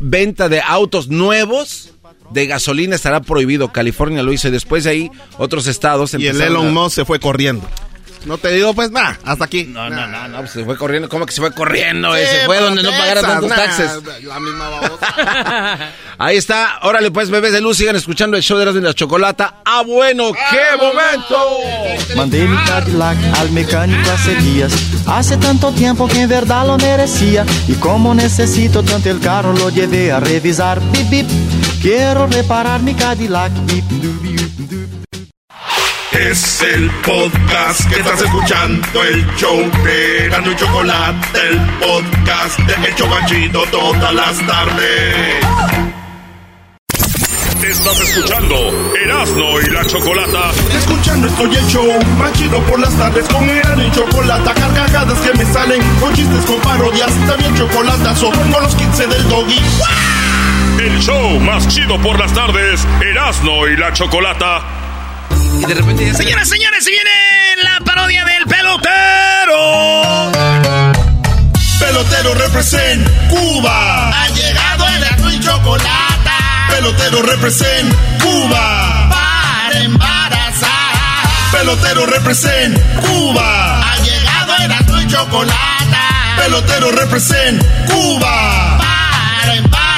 venta 0.00 0.48
de 0.48 0.60
autos 0.60 1.08
nuevos 1.08 1.92
de 2.32 2.46
gasolina 2.46 2.96
estará 2.96 3.20
prohibido. 3.20 3.72
California 3.72 4.22
lo 4.24 4.32
hizo 4.32 4.48
y 4.48 4.50
después 4.50 4.84
de 4.84 4.90
ahí 4.90 5.10
otros 5.38 5.66
estados 5.68 6.14
Y 6.14 6.26
el 6.26 6.40
Elon 6.40 6.68
a- 6.68 6.70
Musk 6.72 6.94
se 6.96 7.04
fue 7.04 7.20
corriendo. 7.20 7.68
No 8.24 8.36
te 8.36 8.50
digo, 8.52 8.74
pues 8.74 8.90
nada, 8.90 9.18
hasta 9.24 9.44
aquí. 9.44 9.64
No, 9.64 9.88
no, 9.88 10.06
no, 10.06 10.28
no, 10.28 10.38
pues 10.38 10.50
se 10.50 10.64
fue 10.64 10.76
corriendo. 10.76 11.08
¿Cómo 11.08 11.24
que 11.24 11.32
se 11.32 11.40
fue 11.40 11.52
corriendo? 11.52 12.14
Sí, 12.14 12.20
Ese 12.20 12.46
fue 12.46 12.60
donde 12.60 12.82
no 12.82 12.90
pagara 12.90 13.22
tantos 13.22 13.48
nah, 13.48 13.56
taxes. 13.56 13.90
La 14.24 14.40
misma 14.40 14.68
babosa. 14.68 15.92
Ahí 16.18 16.36
está. 16.36 16.80
Órale, 16.82 17.10
pues, 17.10 17.30
bebés 17.30 17.52
de 17.52 17.60
luz, 17.60 17.78
sigan 17.78 17.96
escuchando 17.96 18.36
el 18.36 18.42
show 18.42 18.58
de 18.58 18.64
Erasmo 18.64 18.80
y 18.80 18.84
la 18.84 18.94
Chocolata. 18.94 19.62
¡Ah, 19.64 19.82
bueno! 19.86 20.32
¡Qué 20.32 20.76
momento! 20.76 21.60
Mandei 22.14 22.46
mi 22.46 22.56
Cadillac 22.64 23.16
al 23.38 23.50
mecánico 23.52 24.10
hace 24.10 24.34
días. 24.36 24.72
Hace 25.06 25.38
tanto 25.38 25.72
tiempo 25.72 26.06
que 26.06 26.20
en 26.20 26.28
verdad 26.28 26.66
lo 26.66 26.76
merecía. 26.76 27.46
Y 27.68 27.74
como 27.74 28.14
necesito 28.14 28.82
tanto 28.82 29.08
el 29.08 29.20
carro, 29.20 29.54
lo 29.54 29.70
llevé 29.70 30.12
a 30.12 30.20
revisar. 30.20 30.80
Bip, 30.92 31.08
bip. 31.08 31.26
Quiero 31.80 32.26
reparar 32.26 32.82
mi 32.82 32.94
Cadillac. 32.94 33.52
Bip, 33.66 33.84
bip. 33.88 34.39
Es 36.20 36.60
el 36.60 36.90
podcast 37.02 37.88
que 37.88 37.98
estás 37.98 38.20
escuchando, 38.20 39.02
el 39.04 39.26
show 39.36 39.58
de 39.82 40.26
Erasmo 40.26 40.52
y 40.52 40.56
Chocolate, 40.56 41.38
el 41.48 41.58
podcast 41.78 42.58
de 42.58 42.88
El 42.88 42.94
Chocachito 42.94 43.62
todas 43.70 44.12
las 44.12 44.46
tardes. 44.46 45.44
Estás 47.64 48.00
escuchando 48.00 48.54
Erasmo 49.02 49.60
y 49.66 49.70
la 49.70 49.86
Chocolata. 49.86 50.50
Escuchando 50.76 51.26
estoy 51.26 51.56
el 51.56 51.66
show 51.66 51.88
más 52.18 52.32
chido 52.34 52.60
por 52.64 52.80
las 52.80 52.94
tardes 52.98 53.26
con 53.30 53.48
Erasmo 53.48 53.82
y 53.82 53.90
Chocolata, 53.90 54.52
carcajadas 54.52 55.18
que 55.20 55.38
me 55.38 55.44
salen 55.46 55.82
con 56.00 56.12
chistes, 56.12 56.44
con 56.44 56.60
parodias, 56.60 57.12
también 57.26 57.54
chocolatazo 57.54 58.30
con 58.30 58.62
los 58.62 58.74
15 58.74 59.06
del 59.06 59.28
doggy. 59.30 59.58
El 60.80 61.00
show 61.00 61.40
más 61.40 61.66
chido 61.68 61.98
por 62.02 62.18
las 62.18 62.32
tardes, 62.34 62.86
Erasmo 63.00 63.66
y 63.68 63.76
la 63.78 63.90
Chocolata. 63.94 64.79
Y 65.60 65.66
de 65.66 65.74
repente 65.74 66.06
ya 66.06 66.12
se... 66.12 66.22
Señoras, 66.22 66.48
señores, 66.48 66.84
se 66.84 66.90
viene 66.90 67.10
la 67.62 67.80
parodia 67.84 68.24
del 68.24 68.44
pelotero. 68.46 70.32
Pelotero 71.78 72.34
represent 72.34 73.08
Cuba. 73.28 74.08
Ha 74.10 74.28
llegado 74.28 74.88
el 74.88 75.04
azul 75.04 75.32
y 75.34 75.40
chocolate 75.40 76.30
Pelotero 76.70 77.22
represent 77.22 77.94
Cuba. 78.22 79.08
para 79.10 79.80
embarazar. 79.80 81.28
Pelotero 81.52 82.06
represent 82.06 82.78
Cuba. 83.00 83.80
Ha 83.92 83.96
llegado 83.98 84.56
el 84.64 84.72
azul 84.72 85.02
y 85.02 85.06
chocolate 85.08 85.96
Pelotero 86.36 86.90
represent 86.92 87.62
Cuba. 87.86 88.78
para 88.78 89.54
embarazar. 89.56 89.89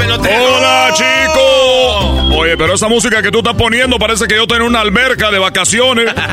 Pelotero! 0.00 0.56
¡Hola, 0.56 0.90
chico! 0.94 2.36
Oye, 2.38 2.56
pero 2.56 2.74
esa 2.74 2.88
música 2.88 3.20
que 3.22 3.30
tú 3.30 3.38
estás 3.38 3.54
poniendo 3.54 3.98
parece 3.98 4.26
que 4.26 4.34
yo 4.36 4.42
estoy 4.42 4.56
en 4.58 4.62
una 4.64 4.80
alberca 4.80 5.30
de 5.30 5.38
vacaciones. 5.38 6.12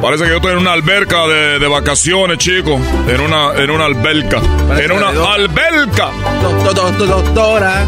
Parece 0.00 0.22
que 0.24 0.30
yo 0.30 0.36
estoy 0.36 0.52
en 0.52 0.58
una 0.58 0.74
alberca 0.74 1.26
de, 1.26 1.58
de 1.58 1.66
vacaciones, 1.66 2.38
chico. 2.38 2.78
En 3.08 3.20
una, 3.20 3.52
en 3.56 3.68
una 3.68 3.86
alberca. 3.86 4.40
Parece 4.68 4.84
En 4.84 4.92
una 4.92 5.08
alberca. 5.08 6.10
Do- 6.40 6.72
do- 6.72 6.92
do- 6.92 7.06
do- 7.06 7.22
Dora. 7.32 7.84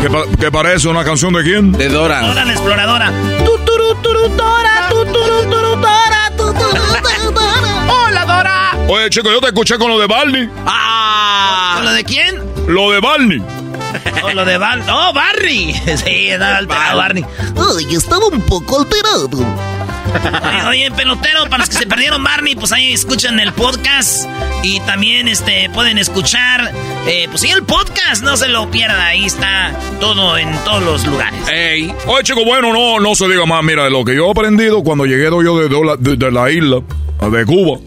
¿Qué, 0.00 0.08
pa- 0.08 0.24
qué 0.40 0.50
parece? 0.50 0.88
¿Una 0.88 1.04
canción 1.04 1.34
de 1.34 1.42
quién? 1.42 1.72
De 1.72 1.90
Dora. 1.90 2.22
Dora 2.22 2.46
la 2.46 2.52
exploradora. 2.52 3.12
¡Hola, 7.88 8.24
Dora! 8.24 8.70
Oye, 8.88 9.10
chico, 9.10 9.30
yo 9.30 9.40
te 9.40 9.48
escuché 9.48 9.76
con 9.78 9.88
lo 9.90 9.98
de 9.98 10.06
Barney. 10.06 10.48
¡Ah! 10.66 11.74
¿Con 11.76 11.84
lo 11.84 11.92
de 11.92 12.04
quién? 12.04 12.42
Lo 12.66 12.90
de 12.90 13.00
Barney. 13.00 13.42
O 14.24 14.30
lo 14.30 14.44
de 14.44 14.58
Bar... 14.58 14.80
¡Oh, 14.90 15.12
Barney! 15.12 15.72
Sí, 16.04 16.28
estaba 16.28 16.56
alterado 16.58 16.96
Barney. 16.98 17.24
Ay, 17.78 17.94
estaba 17.94 18.26
un 18.26 18.40
poco 18.42 18.80
alterado. 18.80 19.28
Oye, 20.42 20.66
oye, 20.68 20.90
pelotero, 20.92 21.44
para 21.44 21.58
los 21.58 21.68
que 21.68 21.76
se 21.76 21.86
perdieron 21.86 22.22
Barney, 22.24 22.54
pues 22.54 22.72
ahí 22.72 22.92
escuchan 22.92 23.38
el 23.40 23.52
podcast. 23.52 24.26
Y 24.62 24.80
también 24.80 25.28
este 25.28 25.68
pueden 25.70 25.98
escuchar, 25.98 26.72
eh, 27.06 27.26
pues 27.28 27.42
sí, 27.42 27.50
el 27.50 27.62
podcast, 27.64 28.22
no 28.22 28.36
se 28.36 28.48
lo 28.48 28.70
pierda. 28.70 29.06
Ahí 29.06 29.24
está 29.26 29.72
todo 30.00 30.36
en 30.38 30.52
todos 30.64 30.82
los 30.82 31.06
lugares. 31.06 31.48
Ey. 31.48 31.92
Oye, 32.06 32.22
chico, 32.24 32.44
bueno, 32.44 32.72
no, 32.72 32.98
no 33.00 33.14
se 33.14 33.26
diga 33.28 33.46
más. 33.46 33.62
Mira, 33.62 33.88
lo 33.90 34.04
que 34.04 34.14
yo 34.16 34.26
he 34.26 34.30
aprendido 34.30 34.82
cuando 34.82 35.04
llegué 35.06 35.24
yo 35.24 35.58
de, 35.58 35.96
de- 35.98 36.16
de 36.16 36.30
la 36.32 36.50
isla, 36.50 36.80
de 37.30 37.44
Cuba, 37.46 37.78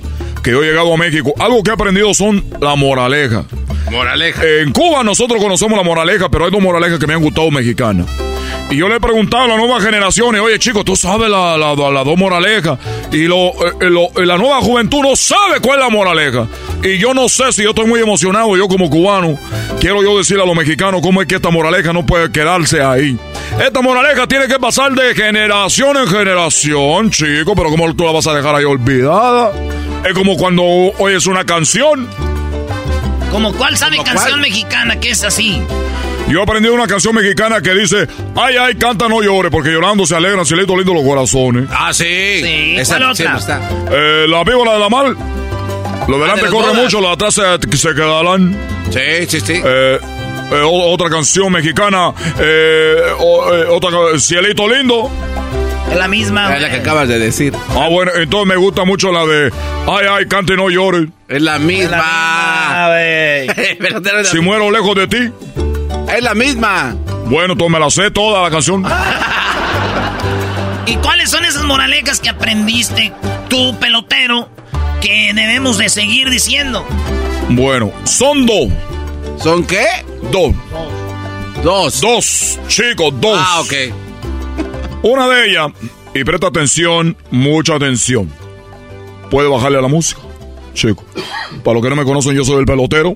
que 0.43 0.51
yo 0.51 0.63
he 0.63 0.67
llegado 0.67 0.93
a 0.93 0.97
México, 0.97 1.33
algo 1.39 1.61
que 1.63 1.71
he 1.71 1.73
aprendido 1.73 2.13
son 2.13 2.43
la 2.61 2.75
moraleja. 2.75 3.43
Moraleja. 3.91 4.41
En 4.61 4.71
Cuba 4.71 5.03
nosotros 5.03 5.41
conocemos 5.41 5.77
la 5.77 5.83
moraleja, 5.83 6.29
pero 6.29 6.45
hay 6.45 6.51
dos 6.51 6.61
moralejas 6.61 6.99
que 6.99 7.07
me 7.07 7.13
han 7.13 7.21
gustado 7.21 7.49
mexicanas. 7.51 8.05
Y 8.71 8.75
yo 8.77 8.87
le 8.87 8.97
he 8.97 8.99
preguntado 8.99 9.45
a 9.45 9.47
las 9.47 9.57
nuevas 9.57 9.83
generaciones, 9.83 10.41
oye 10.41 10.59
chicos, 10.59 10.85
tú 10.85 10.95
sabes 10.95 11.27
la, 11.27 11.57
la, 11.57 11.73
la- 11.75 11.89
las 11.89 12.05
dos 12.05 12.15
moralejas. 12.17 12.77
Y 13.11 13.23
lo, 13.23 13.47
eh, 13.47 13.73
lo- 13.89 14.11
la 14.23 14.37
nueva 14.37 14.61
juventud 14.61 15.01
no 15.01 15.15
sabe 15.15 15.59
cuál 15.59 15.79
es 15.79 15.85
la 15.85 15.89
moraleja. 15.89 16.47
Y 16.83 16.99
yo 16.99 17.15
no 17.15 17.27
sé 17.29 17.51
si 17.51 17.63
yo 17.63 17.69
estoy 17.69 17.87
muy 17.87 17.99
emocionado, 17.99 18.55
yo 18.55 18.67
como 18.67 18.89
cubano, 18.89 19.39
quiero 19.79 20.03
yo 20.03 20.17
decirle 20.19 20.43
a 20.43 20.45
los 20.45 20.55
mexicanos 20.55 21.01
cómo 21.01 21.19
es 21.21 21.27
que 21.27 21.35
esta 21.35 21.49
moraleja 21.49 21.93
no 21.93 22.05
puede 22.05 22.31
quedarse 22.31 22.79
ahí. 22.81 23.17
Esta 23.65 23.81
moraleja 23.81 24.27
tiene 24.27 24.47
que 24.47 24.59
pasar 24.59 24.91
de 24.93 25.15
generación 25.15 25.97
en 25.97 26.07
generación, 26.07 27.09
chico, 27.09 27.55
pero 27.55 27.69
¿cómo 27.71 27.91
tú 27.95 28.03
la 28.05 28.11
vas 28.11 28.27
a 28.27 28.33
dejar 28.35 28.53
ahí 28.55 28.65
olvidada? 28.65 29.51
Es 30.05 30.13
como 30.13 30.37
cuando 30.37 30.63
oyes 30.63 31.25
una 31.27 31.45
canción. 31.45 32.07
¿Como 33.31 33.53
cuál 33.53 33.77
sabe 33.77 33.97
¿Como 33.97 34.05
canción 34.09 34.31
cuál? 34.39 34.41
mexicana 34.41 34.99
que 34.99 35.11
es 35.11 35.23
así? 35.23 35.61
Yo 36.29 36.43
aprendí 36.43 36.69
una 36.69 36.87
canción 36.87 37.15
mexicana 37.15 37.61
que 37.61 37.73
dice, 37.73 38.07
ay, 38.35 38.55
ay, 38.59 38.75
canta, 38.75 39.07
no 39.07 39.21
llore, 39.21 39.49
porque 39.49 39.69
llorando 39.71 40.05
se 40.05 40.15
alegran, 40.15 40.45
cielito 40.45 40.75
lindo 40.75 40.93
los 40.93 41.03
corazones. 41.03 41.65
Ah, 41.71 41.91
sí. 41.93 42.05
Sí, 42.05 42.75
Esa 42.77 42.97
¿cuál 42.97 43.11
otra? 43.11 43.37
está. 43.37 43.61
Eh, 43.91 44.25
la 44.27 44.43
víbora 44.43 44.73
de 44.73 44.79
la 44.79 44.89
mar. 44.89 45.05
Lo 46.07 46.15
de 46.15 46.21
delante 46.21 46.43
las 46.43 46.51
corre 46.51 46.69
bodas. 46.69 46.83
mucho, 46.83 47.01
lo 47.01 47.11
atrás 47.11 47.33
se, 47.35 47.77
se 47.77 47.93
quedarán. 47.93 48.55
Sí, 48.91 49.25
sí, 49.27 49.39
sí. 49.41 49.53
Eh, 49.63 49.99
eh, 50.51 50.61
otra 50.63 51.09
canción 51.09 51.51
mexicana, 51.51 52.11
eh, 52.39 52.95
o- 53.19 53.53
eh, 53.53 53.65
otra, 53.69 53.91
cielito 54.19 54.67
lindo. 54.67 55.09
Es 55.89 55.97
la 55.97 56.07
misma. 56.07 56.55
Es 56.55 56.61
la 56.61 56.69
que 56.69 56.77
acabas 56.77 57.07
de 57.07 57.19
decir. 57.19 57.53
Ah, 57.69 57.87
bueno, 57.89 58.11
entonces 58.15 58.47
me 58.47 58.55
gusta 58.55 58.85
mucho 58.85 59.11
la 59.11 59.25
de, 59.25 59.51
ay, 59.87 60.05
ay, 60.09 60.27
cante, 60.27 60.55
no 60.55 60.69
llore. 60.69 61.07
Es 61.27 61.41
la 61.41 61.59
misma. 61.59 62.89
Es 62.99 63.79
la 63.79 64.23
Si 64.25 64.39
muero 64.39 64.71
lejos 64.71 64.95
de 64.95 65.07
ti. 65.07 65.31
Es 66.15 66.23
la 66.23 66.33
misma. 66.33 66.95
Bueno, 67.25 67.53
entonces 67.53 67.71
me 67.71 67.79
la 67.79 67.89
sé 67.89 68.11
toda 68.11 68.43
la 68.43 68.49
canción. 68.49 68.85
¿Y 70.85 70.95
cuáles 70.97 71.29
son 71.29 71.45
esas 71.45 71.63
moralejas 71.63 72.19
que 72.19 72.29
aprendiste 72.29 73.13
tú, 73.47 73.77
pelotero, 73.79 74.49
que 75.01 75.31
debemos 75.33 75.77
de 75.77 75.89
seguir 75.89 76.29
diciendo? 76.29 76.85
Bueno, 77.49 77.91
son 78.05 78.45
dos. 78.45 78.69
¿Son 79.41 79.65
qué? 79.65 79.85
Dos. 80.31 80.53
Dos. 81.63 82.01
Dos, 82.01 82.59
chicos, 82.67 83.13
dos. 83.19 83.39
Ah, 83.39 83.61
ok. 83.61 83.73
Una 85.01 85.27
de 85.29 85.49
ellas, 85.49 85.71
y 86.13 86.23
presta 86.23 86.47
atención, 86.47 87.15
mucha 87.31 87.75
atención. 87.75 88.29
Puede 89.31 89.47
bajarle 89.47 89.77
a 89.77 89.81
la 89.81 89.87
música, 89.87 90.19
chico. 90.73 91.05
Para 91.63 91.75
los 91.75 91.83
que 91.83 91.89
no 91.89 91.95
me 91.95 92.03
conocen, 92.03 92.35
yo 92.35 92.43
soy 92.43 92.59
el 92.59 92.65
pelotero, 92.65 93.15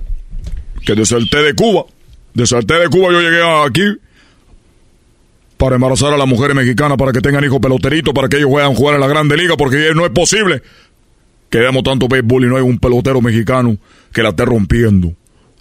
que 0.85 0.95
deserté 0.95 1.41
de 1.43 1.53
Cuba. 1.53 1.85
Deserté 2.34 2.76
de 2.76 2.88
Cuba, 2.88 3.11
yo 3.11 3.19
llegué 3.19 3.43
aquí 3.65 3.99
para 5.57 5.76
embarazar 5.76 6.14
a 6.14 6.18
las 6.18 6.27
mujeres 6.27 6.55
mexicanas, 6.55 6.97
para 6.97 7.11
que 7.11 7.22
tengan 7.22 7.43
hijos 7.43 7.60
peloteritos, 7.60 8.14
para 8.14 8.27
que 8.27 8.38
ellos 8.38 8.49
puedan 8.49 8.73
jugar 8.76 8.95
en 8.95 9.01
la 9.01 9.07
Grande 9.07 9.38
Liga, 9.38 9.55
porque 9.57 9.91
no 9.93 10.05
es 10.05 10.11
posible 10.11 10.61
que 11.49 11.60
veamos 11.60 11.84
tanto 11.84 12.07
béisbol 12.07 12.45
y 12.45 12.47
no 12.47 12.55
hay 12.57 12.64
un 12.64 12.80
pelotero 12.80 13.22
mexicano 13.22 13.77
que 14.11 14.23
la 14.23 14.30
esté 14.30 14.45
rompiendo. 14.45 15.14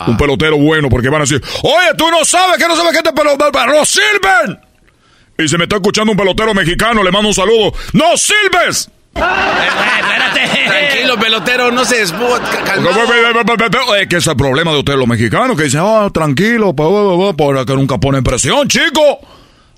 Un 0.06 0.16
pelotero 0.16 0.56
bueno, 0.56 0.88
porque 0.88 1.08
van 1.08 1.20
a 1.20 1.24
decir, 1.24 1.40
oye, 1.62 1.96
tú 1.96 2.10
no 2.10 2.24
sabes 2.24 2.58
que 2.58 2.66
no 2.66 2.74
sabes 2.74 2.92
que 2.92 2.98
este 2.98 3.12
pelotero, 3.12 3.66
¡no 3.66 3.84
sirven! 3.84 4.71
Y 5.38 5.48
se 5.48 5.58
me 5.58 5.64
está 5.64 5.76
escuchando 5.76 6.12
un 6.12 6.18
pelotero 6.18 6.54
mexicano, 6.54 7.02
le 7.02 7.10
mando 7.10 7.28
un 7.28 7.34
saludo. 7.34 7.72
¡No 7.92 8.16
sirves! 8.16 8.90
espérate. 9.14 10.66
Tranquilo, 10.66 11.18
pelotero, 11.18 11.70
no 11.70 11.84
se 11.84 11.98
despuga. 11.98 12.40
Es 14.00 14.08
que 14.08 14.16
es 14.16 14.26
el 14.26 14.36
problema 14.36 14.72
de 14.72 14.78
ustedes 14.78 14.98
los 14.98 15.08
mexicanos, 15.08 15.56
que 15.56 15.64
dicen, 15.64 15.80
ah, 15.82 16.08
tranquilo, 16.12 16.74
pa, 16.74 16.84
pa, 16.84 17.36
para 17.36 17.64
que 17.64 17.74
nunca 17.74 17.98
ponen 17.98 18.22
presión, 18.22 18.68
chico. 18.68 19.20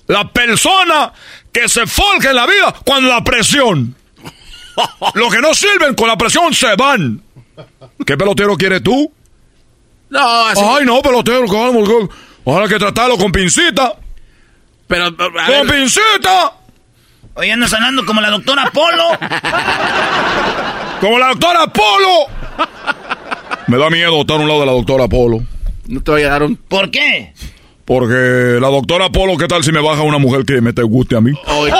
La 0.07 0.29
persona 0.31 1.11
que 1.51 1.67
se 1.67 1.87
forja 1.87 2.29
en 2.29 2.35
la 2.35 2.45
vida 2.45 2.75
con 2.85 3.07
la 3.07 3.23
presión. 3.23 3.95
Los 5.13 5.33
que 5.33 5.41
no 5.41 5.53
sirven 5.53 5.95
con 5.95 6.07
la 6.07 6.17
presión 6.17 6.53
se 6.53 6.75
van. 6.75 7.21
¿Qué 8.05 8.17
pelotero 8.17 8.55
quieres 8.55 8.83
tú? 8.83 9.11
No, 10.09 10.45
así. 10.45 10.61
Ay, 10.63 10.85
no, 10.85 11.01
pelotero, 11.01 11.47
calma, 11.47 11.81
calma. 11.87 12.09
Ahora 12.45 12.63
hay 12.63 12.69
que 12.69 12.77
tratarlo 12.77 13.17
con 13.17 13.31
pincita. 13.31 13.95
Pero, 14.87 15.15
¡Con 15.15 15.33
ver, 15.33 15.67
pincita! 15.67 16.53
Oye, 17.35 17.51
andas 17.51 17.73
hablando 17.73 18.05
como 18.05 18.21
la 18.21 18.29
doctora 18.29 18.69
Polo. 18.71 19.03
¡Como 21.01 21.19
la 21.19 21.27
doctora 21.29 21.67
Polo! 21.67 22.27
Me 23.67 23.77
da 23.77 23.89
miedo 23.89 24.21
estar 24.21 24.37
a 24.37 24.39
un 24.39 24.47
lado 24.47 24.59
de 24.61 24.65
la 24.67 24.71
doctora 24.71 25.07
Polo. 25.07 25.43
no 25.87 26.01
te 26.01 26.11
voy 26.11 26.21
a 26.23 26.29
dar 26.29 26.43
un. 26.43 26.55
¿Por 26.55 26.91
qué? 26.91 27.33
Porque 27.83 28.57
la 28.61 28.69
doctora 28.69 29.09
Polo, 29.09 29.37
¿qué 29.37 29.47
tal 29.47 29.63
si 29.63 29.71
me 29.71 29.79
baja 29.81 30.01
una 30.03 30.17
mujer 30.17 30.45
que 30.45 30.61
me 30.61 30.71
te 30.73 30.83
guste 30.83 31.15
a 31.17 31.21
mí? 31.21 31.31
Oye, 31.47 31.71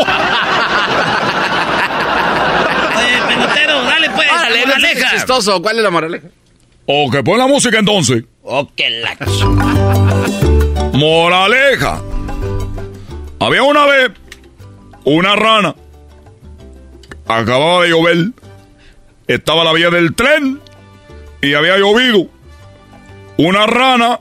Oye, 2.95 3.21
pelotero, 3.27 3.83
dale 3.83 4.09
pues, 4.09 4.27
Órale, 4.31 4.65
moraleja. 4.65 5.11
chistoso. 5.11 5.61
¿Cuál 5.61 5.77
es 5.77 5.83
la 5.83 5.91
moraleja? 5.91 6.27
O 6.87 7.09
que 7.09 7.23
pon 7.23 7.37
la 7.39 7.47
música 7.47 7.79
entonces. 7.79 8.23
Oh, 8.43 8.67
que 8.75 8.89
la... 8.89 9.15
Moraleja. 10.93 12.01
Había 13.39 13.63
una 13.63 13.85
vez 13.85 14.11
una 15.03 15.35
rana. 15.35 15.75
Acababa 17.27 17.83
de 17.83 17.89
llover. 17.89 18.17
Estaba 19.27 19.63
la 19.63 19.73
vía 19.73 19.89
del 19.89 20.13
tren 20.15 20.59
y 21.41 21.53
había 21.53 21.77
llovido. 21.77 22.27
Una 23.37 23.65
rana 23.65 24.19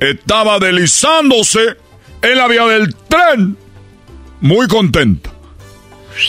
estaba 0.00 0.58
deslizándose 0.58 1.76
en 2.22 2.38
la 2.38 2.48
vía 2.48 2.66
del 2.66 2.94
tren. 3.08 3.56
Muy 4.40 4.66
contenta. 4.68 5.30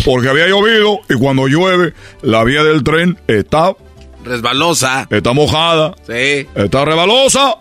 Porque 0.04 0.30
había 0.30 0.48
llovido 0.48 1.00
y 1.10 1.14
cuando 1.16 1.48
llueve, 1.48 1.94
la 2.22 2.44
vía 2.44 2.64
del 2.64 2.84
tren 2.84 3.20
está, 3.28 3.76
Resbalosa. 4.24 5.08
está 5.10 5.34
mojada. 5.34 5.94
Sí. 6.08 6.48
Está 6.56 6.86
rebalosa. 6.86 7.58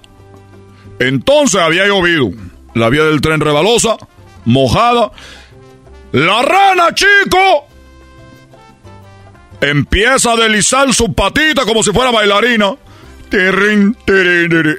Entonces 0.98 1.60
había 1.60 1.86
llovido. 1.86 2.30
La 2.74 2.88
vía 2.88 3.04
del 3.04 3.20
tren 3.20 3.40
rebalosa, 3.40 3.96
mojada. 4.44 5.10
La 6.12 6.42
rana, 6.42 6.94
chico, 6.94 7.66
empieza 9.60 10.32
a 10.32 10.36
deslizar 10.36 10.92
su 10.94 11.12
patita 11.12 11.64
como 11.64 11.82
si 11.82 11.92
fuera 11.92 12.10
bailarina. 12.10 12.74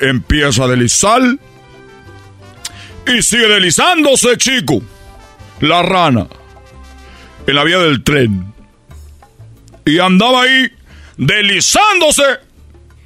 Empieza 0.01 0.63
a 0.63 0.67
deslizar. 0.67 1.21
Y 3.07 3.21
sigue 3.21 3.47
deslizándose, 3.47 4.37
chico. 4.37 4.81
La 5.61 5.81
rana. 5.83 6.27
En 7.47 7.55
la 7.55 7.63
vía 7.63 7.77
del 7.79 8.03
tren. 8.03 8.53
Y 9.85 9.99
andaba 9.99 10.43
ahí 10.43 10.71
deslizándose 11.17 12.23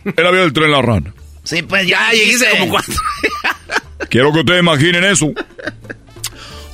en 0.06 0.24
la 0.24 0.32
vía 0.32 0.42
del 0.42 0.54
tren 0.54 0.72
la 0.72 0.82
rana. 0.82 1.14
Sí, 1.44 1.62
pues 1.64 1.86
Ya 1.88 2.12
dijiste. 2.12 2.48
como 2.60 2.70
cuatro. 2.70 2.94
Quiero 4.10 4.32
que 4.32 4.40
ustedes 4.40 4.62
imaginen 4.62 5.04
eso. 5.04 5.32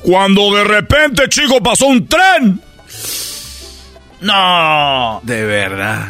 Cuando 0.06 0.54
de 0.54 0.62
repente, 0.62 1.28
chico, 1.28 1.60
pasó 1.60 1.86
un 1.86 2.06
tren. 2.06 2.60
No. 4.20 5.20
De 5.24 5.44
verdad. 5.44 6.08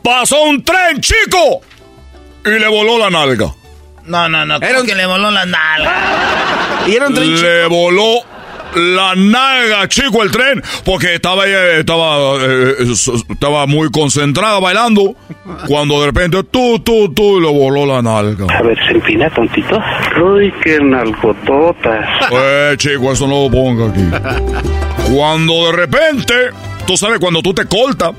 Pasó 0.00 0.42
un 0.44 0.62
tren, 0.62 1.00
chico. 1.00 1.60
Y 2.44 2.50
le 2.50 2.68
voló 2.68 2.96
la 2.98 3.10
nalga. 3.10 3.52
No, 4.04 4.28
no, 4.28 4.46
no. 4.46 4.56
Era 4.58 4.80
un- 4.80 4.86
que 4.86 4.94
le 4.94 5.06
voló 5.06 5.32
la 5.32 5.44
nalga. 5.44 6.84
Y 6.86 6.94
era 6.94 7.08
un 7.08 7.14
tren 7.14 7.34
chico. 7.34 7.42
Le 7.42 7.66
voló 7.66 8.20
la 8.76 9.14
nalga, 9.14 9.88
chico, 9.88 10.22
el 10.22 10.30
tren. 10.30 10.62
Porque 10.84 11.14
estaba 11.14 11.46
ella, 11.46 11.78
estaba, 11.78 12.36
eh, 12.36 12.74
eh, 12.80 12.92
estaba 13.30 13.66
muy 13.66 13.90
concentrada 13.90 14.60
bailando. 14.60 15.16
Cuando 15.66 16.00
de 16.00 16.06
repente, 16.06 16.42
tú, 16.44 16.78
tú, 16.80 17.12
tú, 17.12 17.40
le 17.40 17.48
voló 17.48 17.86
la 17.86 18.02
nalga. 18.02 18.46
A 18.54 18.62
ver, 18.62 18.78
se 18.86 18.92
empina 18.92 19.30
tantito. 19.30 19.80
Uy, 20.22 20.52
qué 20.62 20.78
nalgototas. 20.80 22.06
Eh, 22.32 22.74
chico, 22.76 23.12
eso 23.12 23.26
no 23.26 23.44
lo 23.44 23.50
ponga 23.50 23.88
aquí. 23.90 25.12
Cuando 25.12 25.66
de 25.66 25.72
repente, 25.72 26.34
tú 26.86 26.96
sabes, 26.96 27.18
cuando 27.18 27.42
tú 27.42 27.54
te 27.54 27.64
cortas 27.66 28.12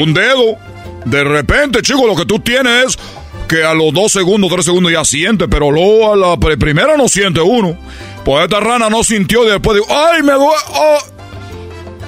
un 0.00 0.12
dedo, 0.12 0.56
de 1.04 1.24
repente, 1.24 1.82
chico, 1.82 2.06
lo 2.06 2.16
que 2.16 2.26
tú 2.26 2.40
tienes 2.40 2.86
es 2.86 2.98
que 3.46 3.62
a 3.62 3.74
los 3.74 3.92
dos 3.92 4.12
segundos, 4.12 4.50
tres 4.50 4.64
segundos 4.64 4.92
ya 4.92 5.04
siente, 5.04 5.46
pero 5.48 5.70
luego 5.70 6.12
a 6.12 6.16
la 6.16 6.36
primera 6.36 6.96
no 6.96 7.08
siente 7.08 7.40
uno. 7.40 7.78
Pues 8.26 8.42
esta 8.42 8.58
rana 8.58 8.90
no 8.90 9.04
sintió 9.04 9.44
y 9.44 9.50
después 9.50 9.78
dijo, 9.78 9.96
¡ay, 9.96 10.20
me 10.20 10.32
duele! 10.32 10.56
Oh". 10.74 10.98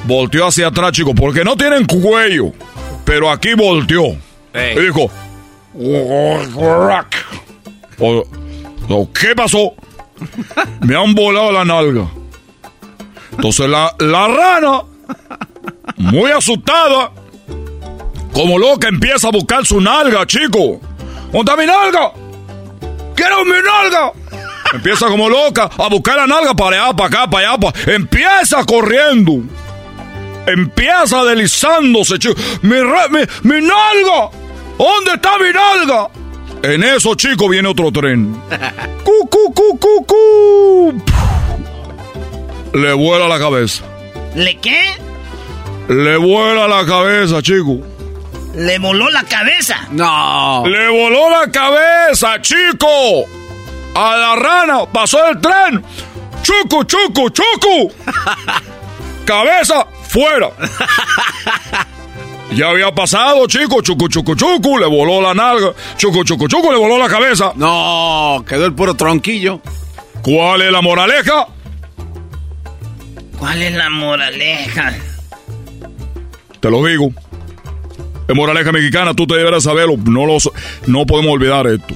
Volteó 0.02 0.48
hacia 0.48 0.66
atrás, 0.66 0.90
chicos, 0.90 1.14
porque 1.16 1.44
no 1.44 1.56
tienen 1.56 1.86
cuello. 1.86 2.52
Pero 3.04 3.30
aquí 3.30 3.54
volteó. 3.54 4.16
Y 4.52 4.80
dijo, 4.80 5.08
¿qué 9.14 9.32
pasó? 9.36 9.74
Me 10.80 10.96
han 10.96 11.14
volado 11.14 11.52
la 11.52 11.64
nalga. 11.64 12.08
Entonces 13.30 13.70
la, 13.70 13.94
la 14.00 14.26
rana, 14.26 14.82
muy 15.98 16.32
asustada, 16.32 17.12
como 18.32 18.58
loca, 18.58 18.88
empieza 18.88 19.28
a 19.28 19.30
buscar 19.30 19.64
su 19.64 19.80
nalga, 19.80 20.26
chico. 20.26 20.80
¿Dónde 21.30 21.52
está 21.52 21.56
mi 21.56 21.64
nalga? 21.64 22.10
¡Quiero 23.14 23.44
mi 23.44 23.52
nalga! 23.52 24.12
Empieza 24.72 25.06
como 25.06 25.28
loca 25.28 25.70
a 25.78 25.88
buscar 25.88 26.16
la 26.16 26.26
nalga 26.26 26.54
para 26.54 26.84
allá, 26.84 26.96
para 26.96 27.08
acá, 27.08 27.30
para 27.30 27.48
allá. 27.48 27.58
Para... 27.58 27.94
Empieza 27.94 28.64
corriendo. 28.64 29.42
Empieza 30.46 31.24
deslizándose, 31.24 32.18
chico. 32.18 32.34
¡Mi, 32.62 32.76
mi, 32.76 33.20
mi 33.42 33.60
nalga! 33.60 34.30
¿Dónde 34.78 35.12
está 35.14 35.38
mi 35.38 35.50
nalga? 35.52 36.08
En 36.62 36.82
eso, 36.82 37.14
chico, 37.14 37.48
viene 37.48 37.68
otro 37.68 37.92
tren. 37.92 38.34
¡Cu, 39.04 39.28
cu, 39.28 39.52
cu, 39.52 39.78
cu, 39.78 40.06
cu! 40.06 41.02
Le 42.74 42.92
vuela 42.92 43.28
la 43.28 43.38
cabeza. 43.38 43.84
¿Le 44.34 44.58
qué? 44.58 44.80
Le 45.88 46.16
vuela 46.16 46.68
la 46.68 46.84
cabeza, 46.84 47.42
chico. 47.42 47.78
¿Le 48.54 48.78
voló 48.78 49.08
la 49.10 49.22
cabeza? 49.24 49.86
No. 49.90 50.64
Le 50.66 50.88
voló 50.88 51.30
la 51.30 51.50
cabeza, 51.50 52.40
chico. 52.40 53.26
A 53.94 54.16
la 54.16 54.36
rana 54.36 54.86
pasó 54.92 55.26
el 55.28 55.40
tren. 55.40 55.84
Chucu, 56.42 56.84
chucu, 56.84 57.30
chucu. 57.30 57.92
cabeza 59.24 59.86
fuera. 60.08 60.50
Ya 62.50 62.70
había 62.70 62.90
pasado, 62.92 63.46
chico, 63.46 63.82
chucu, 63.82 64.08
chucu, 64.08 64.34
chucu, 64.34 64.78
le 64.78 64.86
voló 64.86 65.20
la 65.20 65.34
nalga, 65.34 65.74
chucu, 65.98 66.24
chucu, 66.24 66.48
chucu, 66.48 66.72
le 66.72 66.78
voló 66.78 66.96
la 66.96 67.08
cabeza. 67.08 67.52
No, 67.56 68.42
quedó 68.48 68.64
el 68.64 68.72
puro 68.72 68.94
tronquillo. 68.94 69.60
¿Cuál 70.22 70.62
es 70.62 70.72
la 70.72 70.80
moraleja? 70.80 71.46
¿Cuál 73.38 73.62
es 73.62 73.74
la 73.74 73.90
moraleja? 73.90 74.94
Te 76.60 76.70
lo 76.70 76.84
digo. 76.86 77.10
Es 78.26 78.34
moraleja 78.34 78.72
mexicana, 78.72 79.14
tú 79.14 79.26
te 79.26 79.36
deberás 79.36 79.64
saberlo. 79.64 79.96
No, 79.98 80.24
lo, 80.26 80.38
no 80.86 81.06
podemos 81.06 81.32
olvidar 81.32 81.66
esto. 81.66 81.94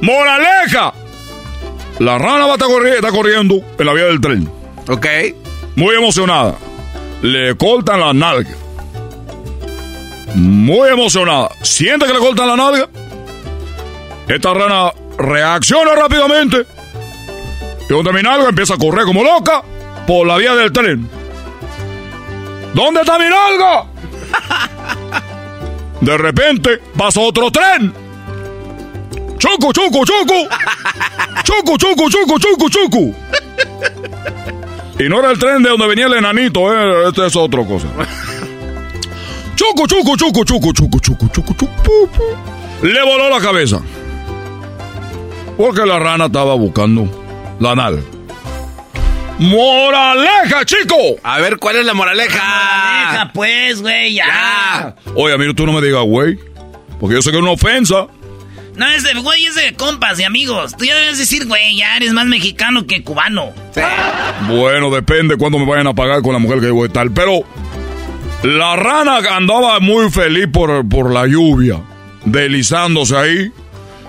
¡Moraleja! 0.00 0.92
La 1.98 2.18
rana 2.18 2.46
va 2.46 2.52
a 2.52 2.56
estar 2.56 2.86
está 2.86 3.10
corriendo 3.10 3.60
en 3.78 3.86
la 3.86 3.92
vía 3.92 4.04
del 4.04 4.20
tren. 4.20 4.50
Ok. 4.88 5.06
Muy 5.76 5.94
emocionada. 5.94 6.56
Le 7.22 7.56
cortan 7.56 8.00
la 8.00 8.12
nalga. 8.12 8.50
Muy 10.34 10.88
emocionada. 10.88 11.50
Siente 11.62 12.06
que 12.06 12.12
le 12.12 12.18
cortan 12.18 12.48
la 12.48 12.56
nalga. 12.56 12.88
Esta 14.28 14.54
rana 14.54 14.92
reacciona 15.18 15.94
rápidamente. 15.94 16.66
Y 17.88 17.92
donde 17.92 18.12
mi 18.12 18.22
nalga 18.22 18.48
empieza 18.48 18.74
a 18.74 18.78
correr 18.78 19.04
como 19.04 19.22
loca 19.22 19.62
por 20.06 20.26
la 20.26 20.36
vía 20.36 20.54
del 20.54 20.72
tren. 20.72 21.08
¿Dónde 22.74 23.00
está 23.00 23.18
mi 23.18 23.26
nalga? 23.26 23.86
De 26.00 26.18
repente 26.18 26.80
pasa 26.96 27.20
otro 27.20 27.50
tren. 27.50 28.03
¡Choco, 29.44 29.72
choco, 29.74 30.06
choco! 30.06 30.48
¡Choco, 31.44 31.76
choco, 31.76 32.08
choco, 32.08 32.38
choco, 32.38 32.68
choco! 32.70 33.14
Y 34.98 35.06
no 35.06 35.18
era 35.18 35.32
el 35.32 35.38
tren 35.38 35.62
de 35.62 35.68
donde 35.68 35.86
venía 35.86 36.06
el 36.06 36.14
enanito, 36.14 36.72
¿eh? 36.72 37.08
Este 37.08 37.26
es 37.26 37.36
otra 37.36 37.62
cosa. 37.66 37.88
¡Choco, 39.54 39.86
choco, 39.86 40.16
choco, 40.16 40.44
choco, 40.44 40.72
choco, 40.72 40.98
choco, 40.98 41.28
choco, 41.28 41.54
choco! 41.54 42.10
Le 42.82 43.02
voló 43.02 43.28
la 43.28 43.38
cabeza. 43.38 43.82
Porque 45.58 45.84
la 45.84 45.98
rana 45.98 46.24
estaba 46.26 46.54
buscando 46.54 47.06
la 47.60 47.74
nalga. 47.74 48.02
¡Moraleja, 49.40 50.64
chico! 50.64 50.96
A 51.22 51.38
ver, 51.40 51.58
¿cuál 51.58 51.76
es 51.76 51.84
la 51.84 51.92
moraleja? 51.92 52.42
moraleja, 52.42 53.32
pues, 53.34 53.82
güey, 53.82 54.14
ya. 54.14 54.96
Oye, 55.14 55.34
amigo, 55.34 55.52
tú 55.52 55.66
no 55.66 55.72
me 55.72 55.82
digas, 55.86 56.04
güey. 56.04 56.38
Porque 56.98 57.16
yo 57.16 57.20
sé 57.20 57.30
que 57.30 57.36
es 57.36 57.42
una 57.42 57.52
ofensa. 57.52 58.06
No, 58.76 58.88
es 58.88 59.04
de, 59.04 59.14
güey, 59.20 59.44
es 59.46 59.54
de 59.54 59.74
compas 59.74 60.18
y 60.18 60.24
amigos. 60.24 60.76
Tú 60.76 60.84
ya 60.84 60.96
debes 60.96 61.18
decir, 61.18 61.46
güey, 61.46 61.76
ya 61.76 61.96
eres 61.96 62.12
más 62.12 62.26
mexicano 62.26 62.86
que 62.86 63.02
cubano. 63.04 63.52
Bueno, 64.48 64.90
depende 64.90 65.36
cuándo 65.36 65.58
me 65.58 65.66
vayan 65.66 65.86
a 65.86 65.94
pagar 65.94 66.22
con 66.22 66.32
la 66.32 66.38
mujer 66.38 66.60
que 66.60 66.70
voy 66.70 66.84
a 66.84 66.86
estar. 66.86 67.08
Pero 67.12 67.42
la 68.42 68.76
rana 68.76 69.18
andaba 69.30 69.78
muy 69.80 70.10
feliz 70.10 70.48
por, 70.52 70.88
por 70.88 71.12
la 71.12 71.26
lluvia. 71.26 71.80
Deslizándose 72.24 73.16
ahí. 73.16 73.52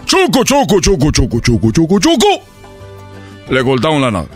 Chucu, 0.05 0.43
chucu, 0.43 0.81
chucu, 0.81 1.11
chucu, 1.11 1.41
chucu, 1.41 1.71
chucu, 1.71 1.99
chucu. 1.99 2.41
Le 3.49 3.63
cortaron 3.63 4.01
la 4.01 4.11
nalga. 4.11 4.31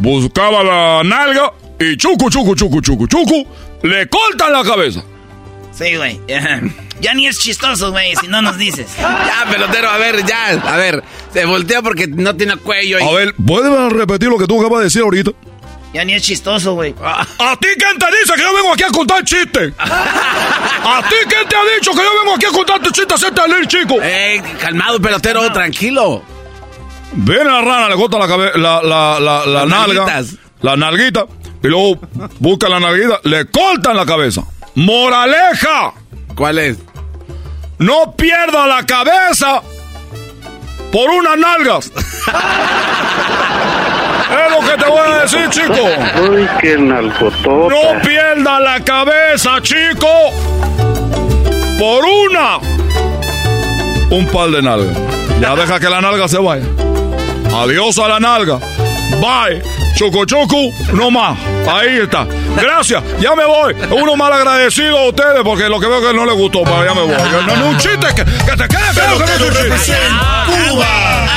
Buscaba 0.00 0.64
la 0.64 1.02
nalga 1.04 1.52
y 1.78 1.96
chucu, 1.96 2.30
chucu, 2.30 2.54
chucu, 2.56 2.80
chucu, 2.80 3.06
chucu. 3.06 3.46
Le 3.82 4.08
cortan 4.08 4.52
la 4.52 4.64
cabeza. 4.64 5.04
Sí, 5.72 5.94
güey. 5.96 6.20
Ya 7.00 7.14
ni 7.14 7.26
es 7.26 7.38
chistoso, 7.38 7.90
güey, 7.92 8.14
si 8.16 8.28
no 8.28 8.42
nos 8.42 8.58
dices. 8.58 8.86
ya, 8.98 9.46
pelotero, 9.50 9.88
a 9.90 9.96
ver, 9.96 10.24
ya. 10.26 10.48
A 10.50 10.76
ver, 10.76 11.02
se 11.32 11.44
voltea 11.46 11.80
porque 11.82 12.06
no 12.06 12.36
tiene 12.36 12.56
cuello. 12.56 12.98
A 13.02 13.12
ver, 13.14 13.34
¿puedes 13.46 13.92
repetir 13.92 14.28
lo 14.28 14.38
que 14.38 14.46
tú 14.46 14.60
acabas 14.60 14.80
de 14.80 14.84
decir 14.84 15.02
ahorita? 15.02 15.30
Ya 15.92 16.04
ni 16.04 16.14
es 16.14 16.22
chistoso, 16.22 16.74
güey. 16.74 16.94
¿A 17.02 17.56
ti 17.56 17.66
quién 17.76 17.98
te 17.98 18.06
dice 18.20 18.34
que 18.36 18.42
yo 18.42 18.54
vengo 18.54 18.72
aquí 18.74 18.84
a 18.84 18.90
contar 18.90 19.24
chistes? 19.24 19.72
¿A 19.78 21.02
ti 21.08 21.16
quién 21.28 21.48
te 21.48 21.56
ha 21.56 21.64
dicho 21.76 21.90
que 21.90 21.96
yo 21.96 22.10
vengo 22.22 22.34
aquí 22.36 22.46
a 22.46 22.50
contarte 22.50 22.90
chistes, 22.92 23.12
hacerte 23.14 23.48
leer, 23.48 23.66
chico? 23.66 23.96
Eh, 24.00 24.40
calmado, 24.60 25.00
pelotero, 25.00 25.50
tranquilo. 25.52 26.22
Viene 27.12 27.44
la 27.44 27.60
rana, 27.60 27.88
le 27.88 27.96
corta 27.96 28.18
la, 28.18 28.28
cabe 28.28 28.52
la, 28.56 28.80
la, 28.82 29.18
la, 29.18 29.46
la 29.46 29.66
nalga. 29.66 30.04
nalguitas. 30.06 30.36
La 30.62 30.76
nalguita. 30.76 31.26
Y 31.62 31.66
luego 31.66 31.98
busca 32.38 32.68
la 32.68 32.78
nalguita, 32.78 33.18
le 33.24 33.46
cortan 33.46 33.96
la 33.96 34.06
cabeza. 34.06 34.42
¡Moraleja! 34.76 35.92
¿Cuál 36.36 36.58
es? 36.58 36.78
No 37.80 38.12
pierda 38.12 38.66
la 38.66 38.84
cabeza 38.84 39.62
por 40.92 41.08
unas 41.08 41.38
nalgas. 41.38 41.86
es 44.30 44.50
lo 44.50 44.60
que 44.68 44.76
te 44.76 44.90
voy 44.90 44.98
a 44.98 45.22
decir, 45.22 45.48
chico. 45.48 45.88
Uy, 46.30 46.46
qué 46.60 46.76
nalgotota. 46.76 47.74
No 47.74 48.02
pierda 48.02 48.60
la 48.60 48.84
cabeza, 48.84 49.62
chico. 49.62 50.06
Por 51.78 52.04
una. 52.04 52.58
Un 54.10 54.26
par 54.30 54.50
de 54.50 54.60
nalgas. 54.60 54.98
Ya 55.40 55.56
deja 55.56 55.80
que 55.80 55.88
la 55.88 56.02
nalga 56.02 56.28
se 56.28 56.36
vaya. 56.36 56.66
Adiós 57.62 57.98
a 57.98 58.08
la 58.08 58.20
nalga. 58.20 58.58
Bye. 59.18 59.62
Choco 59.96 60.24
Choco, 60.24 60.72
no 60.94 61.10
más. 61.10 61.38
Ahí 61.68 61.98
está. 61.98 62.26
Gracias. 62.56 63.02
Ya 63.20 63.34
me 63.34 63.44
voy. 63.44 63.74
Uno 63.90 64.16
mal 64.16 64.32
agradecido 64.32 64.96
a 64.98 65.08
ustedes 65.08 65.42
porque 65.44 65.68
lo 65.68 65.78
que 65.78 65.86
veo 65.86 66.00
que 66.00 66.14
no 66.14 66.24
les 66.24 66.34
gustó, 66.34 66.62
pero 66.64 66.84
ya 66.84 66.94
me 66.94 67.02
voy. 67.02 67.16
No, 67.46 67.56
no, 67.56 67.66
un 67.66 67.76
chiste 67.78 68.06
que, 68.14 68.24
que 68.24 68.56
te 68.56 68.68
quede 68.68 68.94
que 68.94 69.00
no 69.00 69.24
es 69.24 69.40
un 69.40 69.76
chiste. 69.76 69.98
Cuba. 70.46 70.86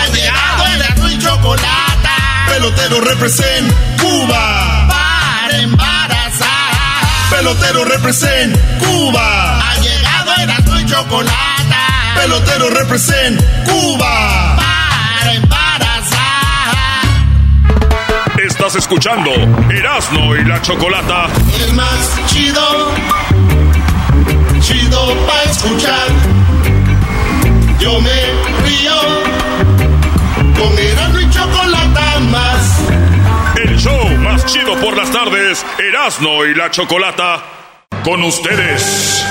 Ha 0.02 0.08
llegado 0.08 0.64
el 1.06 1.14
y 1.14 1.20
chocolate. 1.20 2.10
Pelotero 2.48 3.02
represent 3.02 3.74
Cuba. 4.00 4.88
Para 4.88 5.60
embarazar. 5.60 6.48
Pelotero 7.32 7.86
represent 7.86 8.58
Cuba. 8.80 9.60
Ha 9.60 9.76
llegado 9.80 10.32
el 10.38 10.82
y 10.82 10.86
chocolate. 10.86 11.34
Pelotero 12.16 12.70
represent 12.70 13.42
Cuba. 13.66 14.56
Para 14.56 15.34
embarazar. 15.34 15.63
Estás 18.66 18.84
escuchando 18.84 19.30
Erasmo 19.70 20.38
y 20.38 20.46
la 20.46 20.62
Chocolata. 20.62 21.28
El 21.66 21.74
más 21.74 22.18
chido. 22.28 22.94
Chido 24.62 25.14
pa' 25.28 25.52
escuchar. 25.52 26.08
Yo 27.78 28.00
me 28.00 28.22
río. 28.64 28.96
Con 30.58 30.80
Erasmo 30.80 31.20
y 31.20 31.30
chocolata 31.30 32.20
más. 32.32 32.80
El 33.62 33.78
show 33.78 34.10
más 34.20 34.46
chido 34.46 34.80
por 34.80 34.96
las 34.96 35.12
tardes, 35.12 35.66
Erasmo 35.78 36.46
y 36.46 36.56
la 36.56 36.72
Chocolata. 36.72 37.44
Con 38.06 38.24
ustedes. 38.24 39.26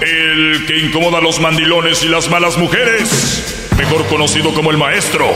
El 0.00 0.64
que 0.66 0.78
incomoda 0.78 1.18
a 1.18 1.20
los 1.20 1.40
mandilones 1.40 2.02
y 2.04 2.08
las 2.08 2.30
malas 2.30 2.56
mujeres, 2.56 3.65
mejor 3.76 4.06
conocido 4.06 4.52
como 4.54 4.70
el 4.70 4.78
maestro. 4.78 5.26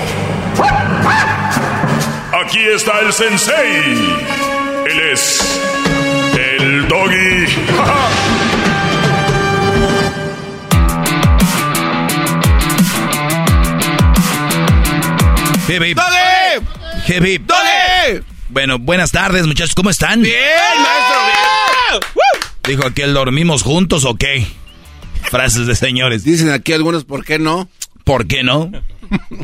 Aquí 2.44 2.60
está 2.74 3.00
el 3.00 3.12
sensei. 3.12 4.16
Él 4.86 5.00
es 5.12 5.60
el 6.36 6.88
doggy. 6.88 7.46
¡Doggy! 15.70 15.94
¡Doggy! 17.06 17.38
¡Doggy! 17.38 18.24
Bueno, 18.48 18.80
buenas 18.80 19.12
tardes 19.12 19.46
muchachos, 19.46 19.76
¿cómo 19.76 19.90
están? 19.90 20.20
Bien, 20.22 20.34
maestro, 20.82 22.00
bien. 22.26 22.50
Dijo 22.66 22.86
aquel, 22.86 23.14
¿dormimos 23.14 23.62
juntos 23.62 24.04
o 24.04 24.16
qué? 24.16 24.46
Frases 25.30 25.68
de 25.68 25.76
señores. 25.76 26.24
Dicen 26.24 26.50
aquí 26.50 26.72
algunos, 26.72 27.04
¿por 27.04 27.24
qué 27.24 27.38
no? 27.38 27.68
¿Por 28.05 28.27
qué 28.27 28.43
no? 28.43 28.70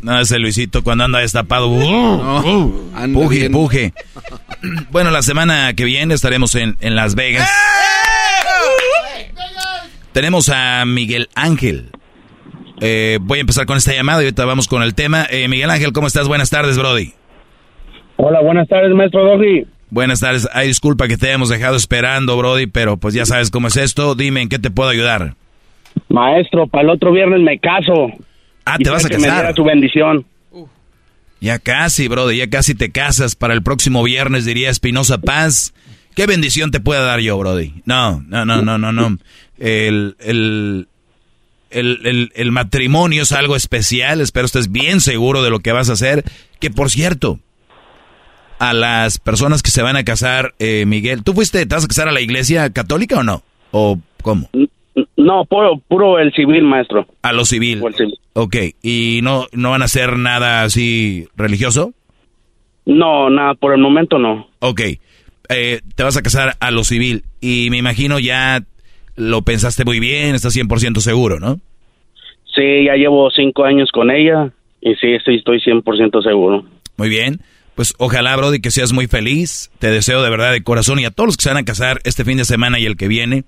No, 0.03 0.21
ese 0.21 0.39
Luisito 0.39 0.83
cuando 0.85 1.05
anda 1.05 1.19
destapado. 1.21 1.69
No, 1.69 2.73
anda 2.95 3.19
puje, 3.21 3.39
bien. 3.41 3.53
puje. 3.53 3.93
Bueno, 4.91 5.11
la 5.11 5.23
semana 5.23 5.75
que 5.75 5.85
viene 5.85 6.15
estaremos 6.15 6.55
en, 6.55 6.77
en 6.81 6.95
Las 6.97 7.15
Vegas. 7.15 7.49
Tenemos 10.13 10.49
a 10.49 10.85
Miguel 10.87 11.29
Ángel. 11.35 11.91
Eh, 12.81 13.19
voy 13.23 13.39
a 13.39 13.41
empezar 13.43 13.67
con 13.67 13.77
esta 13.77 13.93
llamada 13.93 14.21
y 14.23 14.27
ahorita 14.27 14.45
vamos 14.45 14.69
con 14.69 14.83
el 14.83 14.95
tema. 14.95 15.27
Eh, 15.31 15.49
Miguel 15.49 15.71
Ángel, 15.71 15.93
¿cómo 15.93 16.07
estás? 16.07 16.29
Buenas 16.29 16.51
tardes, 16.51 16.79
Brody. 16.79 17.13
Hola, 18.17 18.41
buenas 18.41 18.67
tardes, 18.69 18.95
maestro 18.95 19.25
Doggy. 19.25 19.67
Buenas 19.91 20.21
tardes. 20.21 20.49
Ay, 20.53 20.69
disculpa 20.69 21.07
que 21.07 21.17
te 21.17 21.29
hayamos 21.29 21.49
dejado 21.49 21.77
esperando, 21.77 22.37
Brody, 22.37 22.67
pero 22.67 22.97
pues 22.97 23.15
ya 23.15 23.27
sabes 23.27 23.51
cómo 23.51 23.69
es 23.69 23.77
esto. 23.77 24.15
Dime, 24.15 24.43
¿en 24.43 24.49
qué 24.49 24.59
te 24.59 24.71
puedo 24.71 24.89
ayudar? 24.91 25.35
Maestro, 26.09 26.67
para 26.67 26.85
el 26.85 26.91
otro 26.91 27.13
viernes 27.13 27.41
me 27.41 27.59
caso. 27.59 28.09
Ah, 28.67 28.77
¿te 28.79 28.91
vas 28.91 29.05
a 29.05 29.09
que 29.09 29.17
me 29.17 29.23
casar? 29.25 29.43
diera 29.45 29.55
su 29.57 29.65
bendición. 29.65 30.27
Ya 31.41 31.59
casi, 31.59 32.09
Brody, 32.09 32.39
ya 32.39 32.49
casi 32.51 32.75
te 32.75 32.91
casas. 32.91 33.37
Para 33.37 33.55
el 33.55 33.63
próximo 33.63 34.03
viernes, 34.03 34.45
diría 34.45 34.69
Espinosa 34.71 35.19
Paz. 35.19 35.73
¿Qué 36.15 36.27
bendición 36.27 36.71
te 36.71 36.81
pueda 36.81 37.03
dar 37.03 37.21
yo, 37.21 37.39
Brody? 37.39 37.75
No, 37.85 38.23
no, 38.27 38.45
no, 38.45 38.63
no, 38.63 38.79
no, 38.79 38.93
no. 38.93 39.19
El, 39.59 40.17
el, 40.19 40.89
el, 41.71 42.01
el, 42.07 42.33
el 42.35 42.53
matrimonio 42.53 43.23
es 43.23 43.33
algo 43.33 43.55
especial. 43.55 44.21
Espero 44.21 44.47
estés 44.47 44.73
bien 44.73 45.01
seguro 45.01 45.43
de 45.43 45.51
lo 45.51 45.61
que 45.61 45.73
vas 45.73 45.91
a 45.91 45.93
hacer. 45.93 46.25
Que, 46.59 46.71
por 46.71 46.91
cierto, 46.91 47.39
a 48.59 48.73
las 48.73 49.19
personas 49.19 49.63
que 49.63 49.71
se 49.71 49.83
van 49.83 49.97
a 49.97 50.05
casar, 50.05 50.55
eh, 50.59 50.85
Miguel, 50.87 51.23
¿tú 51.23 51.35
fuiste, 51.35 51.67
te 51.67 51.75
vas 51.75 51.85
a 51.85 51.89
casar 51.89 52.09
a 52.09 52.13
la 52.13 52.23
iglesia 52.23 52.71
católica 52.71 53.19
o 53.19 53.23
no? 53.23 53.43
¿O 53.71 54.01
cómo? 54.23 54.49
No, 55.17 55.45
puro, 55.45 55.81
puro 55.89 56.19
el 56.19 56.33
civil, 56.33 56.63
maestro. 56.63 57.07
A 57.23 57.33
lo 57.33 57.45
civil. 57.45 57.81
O 57.83 57.89
el 57.89 57.95
civil. 57.95 58.19
Ok, 58.33 58.57
¿y 58.83 59.21
no, 59.23 59.47
no 59.53 59.71
van 59.71 59.83
a 59.83 59.87
hacer 59.87 60.17
nada 60.17 60.63
así 60.63 61.29
religioso? 61.37 61.93
No, 62.87 63.29
nada, 63.29 63.55
por 63.55 63.75
el 63.75 63.81
momento 63.81 64.19
no. 64.19 64.49
Ok, 64.61 64.81
eh, 65.49 65.81
te 65.95 66.03
vas 66.03 66.17
a 66.17 66.23
casar 66.23 66.55
a 66.61 66.71
lo 66.71 66.85
civil 66.85 67.25
y 67.41 67.69
me 67.71 67.79
imagino 67.79 68.19
ya 68.19 68.63
lo 69.17 69.43
pensaste 69.43 69.85
muy 69.85 70.01
bien, 70.01 70.35
estás 70.35 70.57
100% 70.57 71.01
seguro, 71.01 71.41
¿no? 71.41 71.61
Sí, 72.55 72.85
ya 72.87 72.95
llevo 72.95 73.31
cinco 73.31 73.65
años 73.65 73.91
con 73.93 74.11
ella 74.11 74.51
y 74.81 74.95
sí, 74.95 75.13
estoy, 75.13 75.37
estoy 75.37 75.61
100% 75.61 76.23
seguro. 76.23 76.65
Muy 76.97 77.09
bien, 77.09 77.41
pues 77.75 77.95
ojalá, 77.99 78.35
Brody, 78.37 78.61
que 78.61 78.71
seas 78.71 78.93
muy 78.93 79.07
feliz, 79.07 79.71
te 79.79 79.91
deseo 79.91 80.23
de 80.23 80.31
verdad 80.31 80.53
de 80.53 80.63
corazón 80.63 80.99
y 80.99 81.05
a 81.05 81.11
todos 81.11 81.29
los 81.29 81.37
que 81.37 81.43
se 81.43 81.51
van 81.51 81.59
a 81.59 81.65
casar 81.65 82.01
este 82.05 82.25
fin 82.25 82.39
de 82.39 82.45
semana 82.45 82.79
y 82.79 82.87
el 82.87 82.97
que 82.97 83.09
viene, 83.09 83.45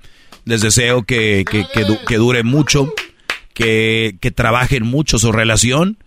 les 0.48 0.62
deseo 0.62 1.02
que, 1.04 1.44
que, 1.50 1.64
que 1.72 1.84
du- 1.84 1.98
que 2.06 2.16
dure 2.16 2.42
mucho, 2.42 2.92
que, 3.54 4.16
que 4.20 4.30
trabajen 4.30 4.84
mucho 4.84 5.18
su 5.18 5.30
relación, 5.32 5.98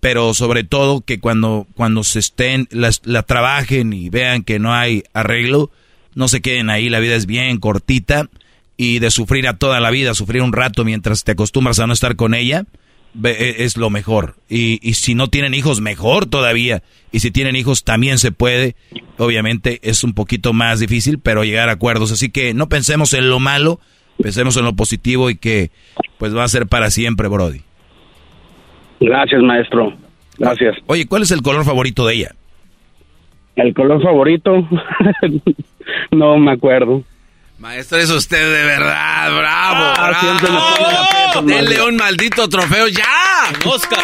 pero 0.00 0.34
sobre 0.34 0.64
todo 0.64 1.00
que 1.00 1.20
cuando, 1.20 1.66
cuando 1.74 2.04
se 2.04 2.18
estén, 2.18 2.68
las- 2.70 3.00
la, 3.04 3.22
trabajen 3.22 3.92
y 3.92 4.10
vean 4.10 4.42
que 4.42 4.58
no 4.58 4.74
hay 4.74 5.04
arreglo, 5.14 5.70
no 6.14 6.28
se 6.28 6.40
queden 6.42 6.70
ahí, 6.70 6.88
la 6.88 7.00
vida 7.00 7.14
es 7.16 7.26
bien 7.26 7.58
cortita 7.58 8.28
y 8.76 8.98
de 8.98 9.10
sufrir 9.10 9.46
a 9.48 9.56
toda 9.56 9.80
la 9.80 9.90
vida, 9.90 10.14
sufrir 10.14 10.42
un 10.42 10.52
rato 10.52 10.84
mientras 10.84 11.24
te 11.24 11.32
acostumbras 11.32 11.78
a 11.78 11.86
no 11.86 11.92
estar 11.92 12.16
con 12.16 12.34
ella, 12.34 12.64
es 13.22 13.76
lo 13.76 13.90
mejor. 13.90 14.34
Y, 14.48 14.78
y 14.82 14.94
si 14.94 15.14
no 15.14 15.28
tienen 15.28 15.54
hijos, 15.54 15.80
mejor 15.80 16.26
todavía. 16.26 16.82
Y 17.12 17.20
si 17.20 17.30
tienen 17.30 17.56
hijos, 17.56 17.84
también 17.84 18.18
se 18.18 18.32
puede. 18.32 18.74
Obviamente 19.18 19.78
es 19.82 20.04
un 20.04 20.14
poquito 20.14 20.52
más 20.52 20.80
difícil, 20.80 21.18
pero 21.18 21.44
llegar 21.44 21.68
a 21.68 21.72
acuerdos. 21.72 22.12
Así 22.12 22.30
que 22.30 22.54
no 22.54 22.68
pensemos 22.68 23.14
en 23.14 23.30
lo 23.30 23.38
malo, 23.38 23.78
pensemos 24.20 24.56
en 24.56 24.64
lo 24.64 24.74
positivo 24.74 25.30
y 25.30 25.36
que 25.36 25.70
pues 26.18 26.36
va 26.36 26.44
a 26.44 26.48
ser 26.48 26.66
para 26.66 26.90
siempre, 26.90 27.28
Brody. 27.28 27.60
Gracias, 29.00 29.42
maestro. 29.42 29.92
Gracias. 30.38 30.76
Oye, 30.86 31.06
¿cuál 31.06 31.22
es 31.22 31.30
el 31.30 31.42
color 31.42 31.64
favorito 31.64 32.06
de 32.06 32.14
ella? 32.14 32.34
El 33.56 33.72
color 33.72 34.02
favorito, 34.02 34.68
no 36.10 36.38
me 36.38 36.52
acuerdo. 36.52 37.04
Maestro, 37.58 37.98
es 37.98 38.10
usted 38.10 38.38
de 38.52 38.64
verdad, 38.64 39.30
bravo, 39.36 39.84
Ah, 39.96 40.08
bravo. 40.10 40.28
aprietos, 40.28 41.46
Denle 41.46 41.62
maestro. 41.64 41.86
un 41.88 41.96
maldito 41.96 42.48
trofeo 42.48 42.88
ya. 42.88 43.04
Oscar. 43.64 44.00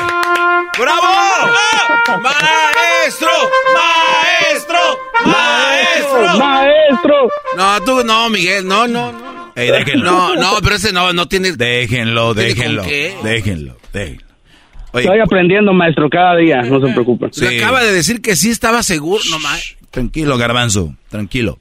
¡Bravo! 0.79 1.03
¡Maestro! 2.23 3.29
¡Maestro! 3.75 4.79
¡Maestro! 5.27 6.39
¡Maestro! 6.39 7.29
No, 7.57 7.81
tú 7.83 8.05
no, 8.05 8.31
Miguel, 8.31 8.67
no, 8.67 8.87
no, 8.87 9.13
no. 9.13 9.53
Ey, 9.57 9.71
déjenlo. 9.71 10.05
No, 10.11 10.37
no, 10.37 10.59
pero 10.63 10.77
ese 10.77 10.93
no, 10.93 11.13
no 11.13 11.27
tiene. 11.29 11.53
Déjenlo, 11.53 12.35
¿Tiene 12.35 12.49
déjenlo, 12.55 12.83
con 12.83 12.91
qué? 12.91 13.17
déjenlo, 13.25 13.77
déjenlo. 13.93 14.27
Oye, 14.93 15.05
Estoy 15.05 15.21
aprendiendo, 15.21 15.73
maestro, 15.73 16.09
cada 16.09 16.37
día, 16.37 16.63
no 16.63 16.81
se 16.85 16.93
preocupe. 16.93 17.27
Sí. 17.33 17.43
Le 17.45 17.59
acaba 17.63 17.83
de 17.83 17.93
decir 17.93 18.23
que 18.23 18.37
sí 18.37 18.51
estaba 18.51 18.83
seguro, 18.83 19.23
no 19.31 19.39
más. 19.41 19.77
tranquilo, 19.91 20.39
garbanzo, 20.39 20.95
tranquilo. 21.11 21.59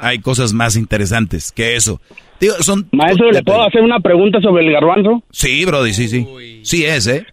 Hay 0.00 0.20
cosas 0.20 0.52
más 0.52 0.76
interesantes 0.76 1.52
que 1.52 1.76
eso. 1.76 2.00
Digo, 2.40 2.54
son... 2.60 2.88
Maestro, 2.92 3.30
¿le 3.30 3.42
puedo 3.42 3.62
hacer 3.62 3.82
una 3.82 4.00
pregunta 4.00 4.40
sobre 4.40 4.66
el 4.66 4.72
garbanzo? 4.72 5.22
Sí, 5.30 5.64
Brody, 5.64 5.92
sí, 5.92 6.08
sí. 6.08 6.26
Sí 6.62 6.84
es, 6.84 7.06
¿eh? 7.06 7.26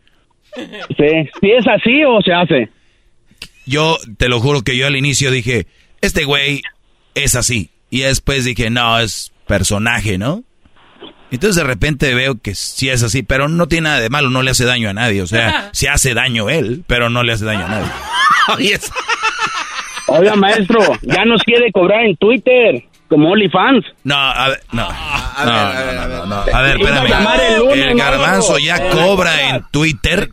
Sí. 0.56 1.30
¿Si 1.42 1.52
es 1.52 1.68
así 1.68 2.04
o 2.04 2.22
se 2.22 2.34
hace? 2.34 2.70
Yo 3.66 3.98
te 4.18 4.30
lo 4.30 4.40
juro 4.40 4.62
que 4.62 4.78
yo 4.78 4.88
al 4.88 4.96
inicio 4.96 5.32
dije, 5.32 5.68
este 6.02 6.26
güey 6.26 6.62
es 7.16 7.36
así. 7.36 7.70
Y 7.90 8.00
después 8.00 8.46
dije, 8.46 8.70
no, 8.70 9.00
es 9.00 9.32
personaje, 9.48 10.18
¿no? 10.18 10.44
Entonces 11.32 11.56
de 11.56 11.64
repente 11.64 12.14
veo 12.14 12.40
que 12.40 12.54
sí 12.54 12.90
es 12.90 13.02
así, 13.02 13.24
pero 13.24 13.48
no 13.48 13.68
tiene 13.68 13.90
nada 13.90 14.02
de 14.02 14.10
malo, 14.10 14.30
no 14.30 14.44
le 14.44 14.52
hace 14.52 14.66
daño 14.66 14.90
a 14.90 14.94
nadie. 14.94 15.22
O 15.22 15.28
sea, 15.28 15.70
se 15.74 15.90
hace 15.90 16.14
daño 16.14 16.50
él, 16.50 16.84
pero 16.86 17.10
no 17.10 17.24
le 17.24 17.34
hace 17.34 17.46
daño 17.46 17.66
a 17.66 17.70
nadie. 17.70 17.92
Oiga, 20.08 20.36
maestro, 20.36 20.80
ya 21.02 21.26
nos 21.26 21.42
quiere 21.44 21.72
cobrar 21.72 22.06
en 22.06 22.16
Twitter, 22.18 22.84
como 23.08 23.30
OnlyFans. 23.32 23.86
No, 24.04 24.16
a 24.16 24.50
ver, 24.50 24.60
no. 24.72 24.88
No, 24.88 25.46
no, 25.46 25.94
no, 25.94 26.08
no, 26.08 26.26
no. 26.26 26.36
A 26.36 26.62
ver, 26.62 26.80
Iba 26.80 26.90
a 26.90 26.94
espérame. 26.94 27.10
llamar 27.10 27.40
el 27.42 27.60
lunes, 27.60 27.86
El 27.86 27.98
garbanzo 27.98 28.58
ya 28.60 28.90
cobra 28.90 29.50
en 29.50 29.64
Twitter. 29.72 30.30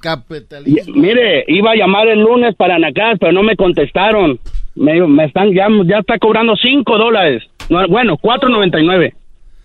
Y- 0.67 0.91
Mire, 0.93 1.45
iba 1.49 1.73
a 1.73 1.77
llamar 1.77 2.09
el 2.09 2.21
lunes 2.21 2.55
para 2.57 2.79
Nacas, 2.79 3.19
pero 3.21 3.33
no 3.33 3.43
me 3.43 3.57
contestaron. 3.57 4.39
Me, 4.75 5.01
me 5.07 5.25
están, 5.27 5.53
ya, 5.55 5.67
ya 5.87 5.99
está 5.99 6.19
cobrando 6.19 6.55
5 6.57 6.97
dólares. 6.99 7.43
No, 7.69 7.87
bueno, 7.89 8.17
4.99. 8.19 9.15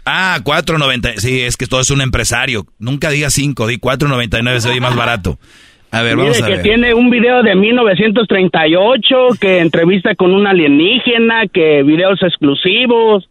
Ah, 0.06 0.38
4.90. 0.44 1.18
Sí, 1.18 1.42
es 1.42 1.58
que 1.58 1.66
todo 1.68 1.80
es 1.82 1.90
un 1.90 2.02
empresario. 2.02 2.66
Nunca 2.80 3.10
diga 3.10 3.30
5, 3.30 3.68
di 3.68 3.78
4.99, 3.78 4.60
se 4.60 4.70
oye 4.70 4.80
más 4.82 4.96
barato. 4.96 5.40
A 5.98 6.02
ver, 6.04 6.16
Mire 6.18 6.30
vamos 6.30 6.42
a 6.42 6.46
que 6.48 6.52
ver. 6.54 6.62
tiene 6.64 6.94
un 6.94 7.10
video 7.10 7.42
de 7.44 7.56
1938, 7.56 9.16
que 9.40 9.60
entrevista 9.60 10.16
con 10.16 10.34
un 10.34 10.46
alienígena, 10.48 11.48
que 11.52 11.84
videos 11.84 12.22
exclusivos. 12.22 13.30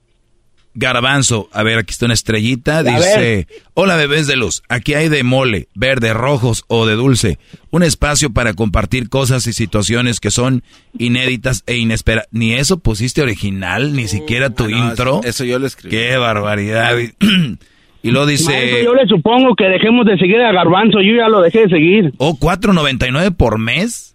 Garbanzo, 0.76 1.48
a 1.52 1.62
ver, 1.62 1.78
aquí 1.78 1.92
está 1.92 2.06
una 2.06 2.14
estrellita, 2.14 2.78
A 2.78 2.82
dice, 2.82 3.46
hola 3.74 3.94
bebés 3.94 4.26
de 4.26 4.34
luz, 4.34 4.64
aquí 4.68 4.94
hay 4.94 5.08
de 5.08 5.22
mole, 5.22 5.68
verde, 5.76 6.12
rojos 6.12 6.64
o 6.66 6.84
de 6.84 6.94
dulce, 6.96 7.38
un 7.70 7.84
espacio 7.84 8.32
para 8.32 8.54
compartir 8.54 9.08
cosas 9.08 9.46
y 9.46 9.52
situaciones 9.52 10.18
que 10.18 10.32
son 10.32 10.64
inéditas 10.98 11.62
e 11.68 11.76
inesperadas. 11.76 12.28
Ni 12.32 12.54
eso 12.54 12.80
pusiste 12.80 13.22
original, 13.22 13.94
ni 13.94 14.08
siquiera 14.08 14.50
tu 14.50 14.68
no, 14.68 14.76
intro. 14.88 15.20
eso- 15.20 15.28
eso 15.28 15.44
yo 15.44 15.60
lo 15.60 15.66
escribí. 15.68 15.94
Qué 15.96 16.16
barbaridad. 16.16 16.96
y 18.04 18.10
luego 18.10 18.26
dice, 18.26 18.52
Maestro, 18.52 18.84
yo 18.84 18.94
le 18.94 19.06
supongo 19.06 19.56
que 19.56 19.64
dejemos 19.64 20.04
de 20.04 20.18
seguir 20.18 20.38
a 20.42 20.52
Garbanzo, 20.52 21.00
yo 21.00 21.16
ya 21.16 21.28
lo 21.28 21.40
dejé 21.40 21.60
de 21.60 21.68
seguir. 21.70 22.12
¿o 22.18 22.38
4.99 22.38 23.34
por 23.34 23.58
mes? 23.58 24.14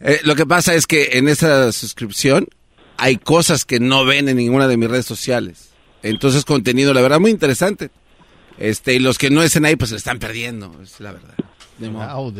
Eh, 0.00 0.20
lo 0.24 0.34
que 0.36 0.46
pasa 0.46 0.74
es 0.74 0.86
que 0.86 1.10
en 1.18 1.28
esa 1.28 1.70
suscripción 1.70 2.48
hay 2.96 3.16
cosas 3.16 3.66
que 3.66 3.78
no 3.78 4.06
ven 4.06 4.30
en 4.30 4.38
ninguna 4.38 4.68
de 4.68 4.78
mis 4.78 4.88
redes 4.88 5.04
sociales. 5.04 5.74
Entonces 6.02 6.46
contenido, 6.46 6.94
la 6.94 7.02
verdad, 7.02 7.20
muy 7.20 7.30
interesante. 7.30 7.90
Este, 8.56 8.94
y 8.94 9.00
los 9.00 9.18
que 9.18 9.28
no 9.28 9.42
estén 9.42 9.66
ahí, 9.66 9.76
pues 9.76 9.90
se 9.90 9.96
están 9.96 10.18
perdiendo, 10.18 10.74
es 10.82 10.98
la 11.00 11.12
verdad. 11.12 11.34
De 11.76 11.90
modo. 11.90 12.32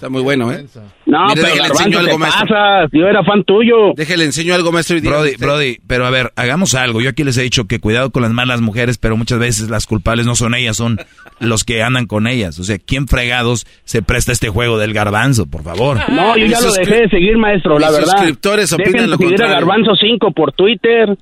Está 0.00 0.08
muy 0.08 0.22
bueno, 0.22 0.50
¿eh? 0.50 0.64
No, 1.04 1.26
Mire, 1.26 1.42
pero 1.42 1.62
déjale, 1.74 1.96
algo, 1.98 2.18
maestro. 2.18 2.46
pasas, 2.48 2.88
yo 2.90 3.06
era 3.06 3.22
fan 3.22 3.44
tuyo. 3.44 3.92
Déjale, 3.94 4.24
enseño 4.24 4.54
algo, 4.54 4.72
maestro. 4.72 4.96
y 4.96 5.02
Brody, 5.02 5.32
usted. 5.32 5.44
Brody, 5.44 5.76
pero 5.86 6.06
a 6.06 6.10
ver, 6.10 6.32
hagamos 6.36 6.74
algo. 6.74 7.02
Yo 7.02 7.10
aquí 7.10 7.22
les 7.22 7.36
he 7.36 7.42
dicho 7.42 7.66
que 7.66 7.80
cuidado 7.80 8.10
con 8.10 8.22
las 8.22 8.32
malas 8.32 8.62
mujeres, 8.62 8.96
pero 8.96 9.18
muchas 9.18 9.38
veces 9.38 9.68
las 9.68 9.86
culpables 9.86 10.24
no 10.24 10.34
son 10.36 10.54
ellas, 10.54 10.78
son 10.78 10.98
los 11.38 11.64
que 11.64 11.82
andan 11.82 12.06
con 12.06 12.26
ellas. 12.26 12.58
O 12.58 12.64
sea, 12.64 12.78
¿quién 12.78 13.08
fregados 13.08 13.66
se 13.84 14.00
presta 14.00 14.32
a 14.32 14.34
este 14.34 14.48
juego 14.48 14.78
del 14.78 14.94
garbanzo, 14.94 15.44
por 15.44 15.64
favor? 15.64 15.98
No, 16.08 16.34
yo 16.34 16.46
ya 16.46 16.62
lo 16.62 16.72
dejé 16.72 17.02
de 17.02 17.08
seguir, 17.10 17.36
maestro, 17.36 17.78
la 17.78 17.90
verdad. 17.90 18.12
suscriptores 18.12 18.72
opinan 18.72 18.92
Dejen 18.92 19.04
de 19.04 19.10
lo 19.10 19.16
seguir 19.18 19.34
a 19.34 19.36
contrario. 19.36 19.66
Garbanzo 19.66 19.96
5 19.96 20.32
por 20.32 20.52
Twitter, 20.52 21.18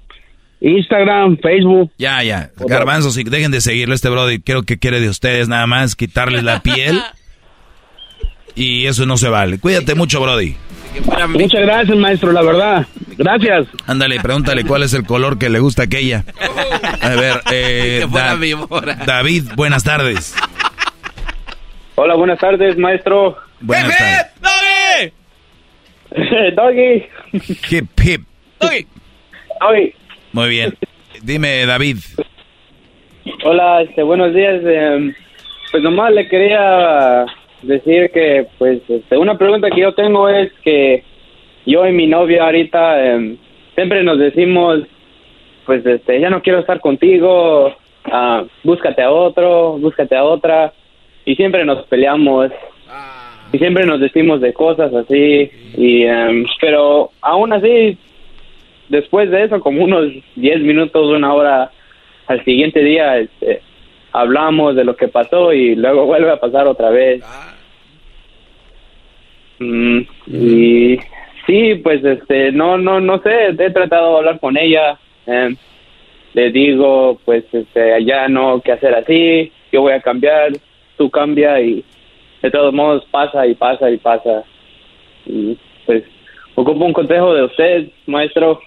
Instagram, 0.61 1.39
Facebook. 1.39 1.91
Ya, 1.99 2.23
ya. 2.23 2.51
Garbanzo, 2.65 3.11
si 3.11 3.25
dejen 3.25 3.51
de 3.51 3.61
seguirlo 3.61 3.97
este 3.97 4.09
Brody, 4.09 4.39
creo 4.39 4.63
que 4.63 4.79
quiere 4.79 5.01
de 5.01 5.09
ustedes 5.09 5.49
nada 5.49 5.67
más 5.67 5.97
quitarles 5.97 6.45
la 6.45 6.63
piel 6.63 7.01
Y 8.59 8.87
eso 8.87 9.07
no 9.07 9.17
se 9.17 9.29
vale. 9.29 9.61
Cuídate 9.61 9.95
mucho, 9.95 10.21
Brody. 10.21 10.57
Muchas 11.29 11.61
gracias, 11.63 11.97
maestro, 11.97 12.33
la 12.33 12.43
verdad. 12.43 12.87
Gracias. 13.17 13.69
Ándale, 13.87 14.19
pregúntale 14.19 14.65
cuál 14.65 14.83
es 14.83 14.95
el 14.95 15.05
color 15.05 15.39
que 15.39 15.49
le 15.49 15.61
gusta 15.61 15.83
a 15.83 15.85
aquella. 15.85 16.25
A 17.01 17.09
ver, 17.11 17.41
eh, 17.53 18.05
David, 19.07 19.45
buenas 19.55 19.85
tardes. 19.85 20.35
Hola, 21.95 22.17
buenas 22.17 22.41
tardes, 22.41 22.77
maestro. 22.77 23.37
Buenas 23.61 23.97
tardes. 23.97 25.13
¡Doggy! 26.11 26.51
¡Doggy! 26.57 27.07
Hip, 27.71 27.87
hip. 28.03 28.23
¡Doggy! 28.61 28.87
¡Doggy! 29.61 29.95
Muy 30.33 30.49
bien. 30.49 30.77
Dime, 31.23 31.65
David. 31.65 31.99
Hola, 33.45 33.83
este, 33.83 34.03
buenos 34.03 34.35
días. 34.35 34.61
eh, 34.65 35.15
pues 35.71 35.83
nomás 35.83 36.13
le 36.13 36.29
quería 36.29 37.25
decir 37.63 38.11
que, 38.11 38.47
pues, 38.59 38.81
este, 38.89 39.17
una 39.17 39.37
pregunta 39.37 39.71
que 39.71 39.81
yo 39.81 39.95
tengo 39.95 40.29
es 40.29 40.53
que 40.65 41.03
yo 41.67 41.87
y 41.87 41.93
mi 41.93 42.07
novia 42.07 42.45
ahorita 42.45 43.05
eh, 43.05 43.37
siempre 43.75 44.03
nos 44.03 44.19
decimos, 44.19 44.81
pues, 45.67 45.85
este, 45.85 46.21
ya 46.21 46.31
no 46.31 46.43
quiero 46.43 46.61
estar 46.61 46.81
contigo, 46.81 47.75
ah, 48.05 48.45
búscate 48.65 49.03
a 49.03 49.11
otro, 49.11 49.79
búscate 49.79 50.17
a 50.17 50.25
otra, 50.25 50.73
y 51.25 51.37
siempre 51.37 51.65
nos 51.65 51.85
peleamos. 51.87 52.51
Y 53.53 53.59
siempre 53.59 53.87
nos 53.87 54.01
decimos 54.01 54.43
de 54.43 54.53
cosas 54.53 54.93
así, 54.95 55.51
y, 55.77 56.03
em, 56.03 56.45
pero 56.61 57.11
aún 57.23 57.53
así, 57.53 57.97
después 58.91 59.31
de 59.31 59.45
eso, 59.45 59.61
como 59.61 59.85
unos 59.85 60.13
10 60.37 60.61
minutos, 60.61 61.07
una 61.07 61.33
hora 61.33 61.71
al 62.27 62.45
siguiente 62.45 62.81
día, 62.81 63.19
este, 63.19 63.63
hablamos 64.19 64.75
de 64.75 64.85
lo 64.85 64.97
que 64.97 65.09
pasó 65.09 65.53
y 65.53 65.77
luego 65.77 66.07
vuelve 66.07 66.31
a 66.31 66.41
pasar 66.41 66.67
otra 66.67 66.91
vez. 66.91 67.23
Mm, 69.61 70.01
y 70.27 70.99
sí, 71.47 71.75
pues 71.77 72.05
este, 72.05 72.53
no, 72.53 72.79
no, 72.79 73.01
no 73.01 73.21
sé, 73.23 73.49
he 73.49 73.71
tratado 73.71 74.13
de 74.13 74.19
hablar 74.19 74.41
con 74.41 74.57
ella, 74.57 74.99
em, 75.27 75.57
le 76.35 76.51
digo, 76.51 77.19
pues 77.25 77.45
este, 77.53 78.05
ya 78.05 78.29
no 78.29 78.61
que 78.61 78.73
hacer 78.73 78.95
así, 78.95 79.53
yo 79.73 79.83
voy 79.83 79.93
a 79.93 80.01
cambiar, 80.01 80.53
tú 80.97 81.11
cambia 81.11 81.61
y 81.61 81.85
de 82.43 82.51
todos 82.51 82.73
modos 82.75 83.05
pasa 83.11 83.47
y 83.47 83.55
pasa 83.55 83.91
y 83.91 83.99
pasa. 83.99 84.45
Y 85.27 85.57
pues 85.87 86.05
ocupo 86.55 86.85
un 86.85 86.93
consejo 86.93 87.35
de 87.35 87.45
usted, 87.45 87.89
maestro. 88.07 88.61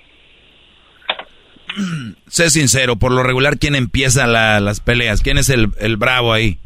Sé 2.28 2.50
sincero, 2.50 2.96
por 2.98 3.12
lo 3.12 3.24
regular, 3.24 3.58
¿quién 3.60 3.76
empieza 3.76 4.28
la- 4.28 4.60
las 4.60 4.80
peleas? 4.80 5.22
¿Quién 5.22 5.38
es 5.38 5.50
el, 5.50 5.68
el 5.80 5.98
bravo 5.98 6.34
ahí? 6.34 6.58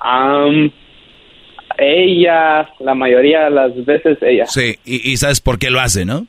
Am, 0.00 0.70
ella, 1.78 2.68
la 2.80 2.94
mayoría 2.94 3.44
de 3.44 3.50
las 3.50 3.84
veces 3.84 4.18
ella. 4.22 4.46
Sí, 4.46 4.76
y, 4.84 5.10
y 5.10 5.16
sabes 5.16 5.40
por 5.40 5.58
qué 5.58 5.70
lo 5.70 5.80
hace, 5.80 6.04
¿no? 6.04 6.26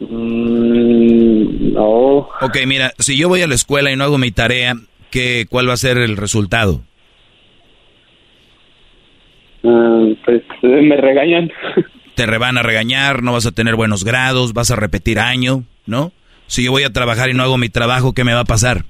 Mm, 0.00 1.72
no. 1.74 2.28
Ok, 2.40 2.56
mira, 2.66 2.92
si 2.98 3.16
yo 3.18 3.28
voy 3.28 3.42
a 3.42 3.46
la 3.46 3.54
escuela 3.54 3.90
y 3.92 3.96
no 3.96 4.04
hago 4.04 4.16
mi 4.18 4.30
tarea, 4.32 4.74
¿qué, 5.10 5.46
¿cuál 5.48 5.68
va 5.68 5.74
a 5.74 5.76
ser 5.78 5.98
el 5.98 6.16
resultado? 6.16 6.80
Ah, 9.62 10.06
pues 10.24 10.42
me 10.62 10.96
regañan. 10.96 11.50
Te 12.26 12.38
van 12.38 12.58
a 12.58 12.62
regañar, 12.62 13.22
no 13.22 13.32
vas 13.32 13.46
a 13.46 13.52
tener 13.52 13.76
buenos 13.76 14.04
grados, 14.04 14.52
vas 14.52 14.70
a 14.70 14.76
repetir 14.76 15.18
año, 15.18 15.64
¿no? 15.86 16.12
Si 16.48 16.62
yo 16.64 16.70
voy 16.70 16.82
a 16.82 16.92
trabajar 16.92 17.30
y 17.30 17.34
no 17.34 17.42
hago 17.42 17.56
mi 17.56 17.68
trabajo, 17.70 18.12
¿qué 18.12 18.24
me 18.24 18.34
va 18.34 18.40
a 18.40 18.44
pasar? 18.44 18.84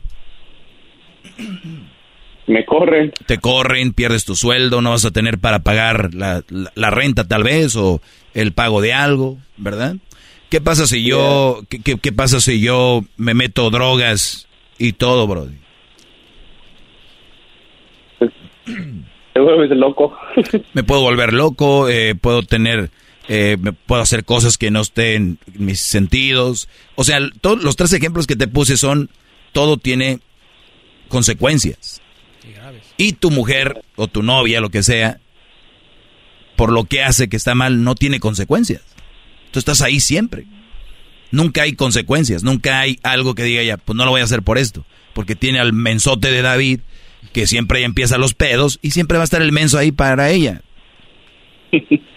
Me 2.49 2.65
corren. 2.65 3.13
Te 3.27 3.39
corren, 3.39 3.93
pierdes 3.93 4.25
tu 4.25 4.35
sueldo, 4.35 4.81
no 4.83 4.91
vas 4.91 5.05
a 5.05 5.13
tener 5.13 5.39
para 5.39 5.61
pagar 5.61 6.13
la, 6.15 6.43
la- 6.49 6.73
la 6.75 6.91
renta 6.91 7.29
tal 7.29 7.45
vez 7.45 7.77
o 7.77 8.01
el 8.35 8.53
pago 8.53 8.81
de 8.81 8.93
algo, 8.95 9.39
¿verdad? 9.57 9.95
¿Qué 10.49 10.61
pasa 10.61 10.89
si 10.89 11.05
yo, 11.05 11.63
qué 11.69 12.11
pasa 12.13 12.41
si 12.41 12.61
yo 12.61 13.05
me 13.17 13.35
meto 13.35 13.71
drogas 13.71 14.49
y 14.79 14.95
todo, 14.95 15.29
Brody? 15.29 15.55
Te 19.33 19.41
vuelves 19.41 19.71
loco. 19.79 20.17
Me 20.75 20.83
puedo 20.83 21.03
volver 21.03 21.33
loco, 21.33 21.89
eh, 21.89 22.15
puedo 22.21 22.43
tener, 22.43 22.91
eh, 23.29 23.57
me 23.61 23.73
puedo 23.73 24.03
hacer 24.03 24.25
cosas 24.25 24.59
que 24.59 24.71
no 24.71 24.81
estén 24.81 25.39
en 25.55 25.67
mis 25.67 25.81
sentidos. 25.81 26.69
O 26.95 27.05
sea, 27.05 27.19
todos 27.41 27.63
los 27.63 27.77
tres 27.77 27.93
ejemplos 27.93 28.27
que 28.27 28.37
te 28.37 28.49
puse 28.49 28.77
son, 28.77 29.11
todo 29.53 29.77
tiene 29.77 30.21
consecuencias. 31.09 32.01
Y 32.97 33.15
tu 33.15 33.31
mujer 33.31 33.83
o 33.97 34.09
tu 34.09 34.23
novia, 34.23 34.61
lo 34.61 34.71
que 34.71 34.83
sea, 34.83 35.21
por 36.57 36.73
lo 36.73 36.85
que 36.85 37.03
hace 37.03 37.29
que 37.29 37.37
está 37.37 37.55
mal, 37.55 37.85
no 37.85 37.95
tiene 37.95 38.21
consecuencias. 38.21 38.83
Tú 39.51 39.59
estás 39.59 39.81
ahí 39.81 40.01
siempre. 40.01 40.47
Nunca 41.31 41.63
hay 41.63 41.75
consecuencias, 41.75 42.43
nunca 42.43 42.81
hay 42.81 42.99
algo 43.03 43.35
que 43.35 43.45
diga 43.45 43.63
ya, 43.63 43.77
pues 43.77 43.97
no 43.97 44.05
lo 44.05 44.11
voy 44.11 44.21
a 44.21 44.25
hacer 44.25 44.43
por 44.43 44.59
esto. 44.59 44.85
Porque 45.15 45.37
tiene 45.37 45.61
al 45.61 45.73
mensote 45.73 46.31
de 46.31 46.43
David, 46.43 46.81
que 47.33 47.47
siempre 47.47 47.85
empieza 47.85 48.19
los 48.19 48.35
pedos, 48.35 48.79
y 48.83 48.91
siempre 48.91 49.19
va 49.19 49.23
a 49.23 49.25
estar 49.25 49.43
el 49.43 49.53
menso 49.53 49.79
ahí 49.79 49.93
para 49.93 50.31
ella. 50.31 50.63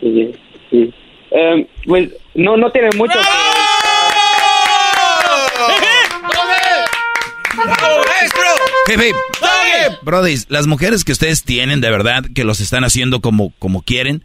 Sí, 0.00 0.32
sí. 0.70 0.94
Em, 1.30 1.66
pues 1.86 2.10
no, 2.34 2.56
no 2.56 2.70
tiene 2.70 2.90
mucho. 2.96 3.18
Hey, 8.86 8.96
babe. 8.96 9.98
Brody, 10.02 10.36
las 10.48 10.66
mujeres 10.66 11.04
que 11.04 11.12
ustedes 11.12 11.42
tienen, 11.44 11.80
de 11.80 11.90
verdad, 11.90 12.24
que 12.34 12.44
los 12.44 12.60
están 12.60 12.84
haciendo 12.84 13.20
como, 13.20 13.52
como 13.58 13.82
quieren, 13.82 14.24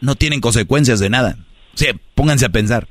no 0.00 0.16
tienen 0.16 0.40
consecuencias 0.40 0.98
de 1.00 1.10
nada. 1.10 1.38
O 1.74 1.78
sea, 1.78 1.94
pónganse 2.14 2.46
a 2.46 2.50
pensar. 2.50 2.88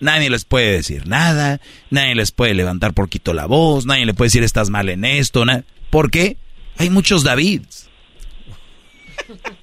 Nadie 0.00 0.30
les 0.30 0.44
puede 0.44 0.72
decir 0.72 1.06
nada, 1.06 1.60
nadie 1.90 2.16
les 2.16 2.32
puede 2.32 2.54
levantar 2.54 2.92
poquito 2.92 3.32
la 3.32 3.46
voz, 3.46 3.86
nadie 3.86 4.04
le 4.04 4.14
puede 4.14 4.26
decir 4.26 4.42
estás 4.42 4.68
mal 4.68 4.88
en 4.88 5.04
esto, 5.04 5.44
nada. 5.44 5.64
¿Por 5.90 6.10
qué? 6.10 6.36
Hay 6.76 6.90
muchos 6.90 7.22
Davids. 7.22 7.88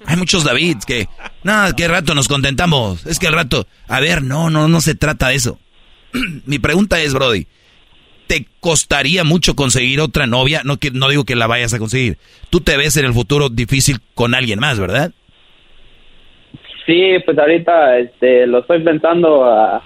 Hay 0.06 0.16
muchos 0.16 0.44
Davids 0.44 0.84
que, 0.86 1.06
no, 1.42 1.52
que 1.76 1.88
rato 1.88 2.14
nos 2.14 2.28
contentamos. 2.28 3.06
Es 3.06 3.18
que 3.18 3.26
al 3.28 3.34
rato, 3.34 3.66
a 3.88 4.00
ver, 4.00 4.22
no, 4.22 4.50
no, 4.50 4.68
no 4.68 4.80
se 4.80 4.94
trata 4.94 5.28
de 5.28 5.36
eso. 5.36 5.58
Mi 6.46 6.58
pregunta 6.58 7.00
es, 7.00 7.14
Brody, 7.14 7.46
¿te 8.26 8.46
costaría 8.60 9.24
mucho 9.24 9.54
conseguir 9.54 10.00
otra 10.00 10.26
novia? 10.26 10.62
No, 10.64 10.76
que, 10.76 10.90
no 10.90 11.08
digo 11.08 11.24
que 11.24 11.36
la 11.36 11.46
vayas 11.46 11.74
a 11.74 11.78
conseguir. 11.78 12.18
Tú 12.50 12.60
te 12.60 12.76
ves 12.76 12.96
en 12.96 13.06
el 13.06 13.12
futuro 13.12 13.48
difícil 13.48 13.98
con 14.14 14.34
alguien 14.34 14.60
más, 14.60 14.78
¿verdad? 14.78 15.12
Sí, 16.86 17.14
pues 17.24 17.38
ahorita 17.38 17.98
este, 17.98 18.46
lo 18.46 18.60
estoy 18.60 18.82
pensando 18.82 19.44
a, 19.44 19.82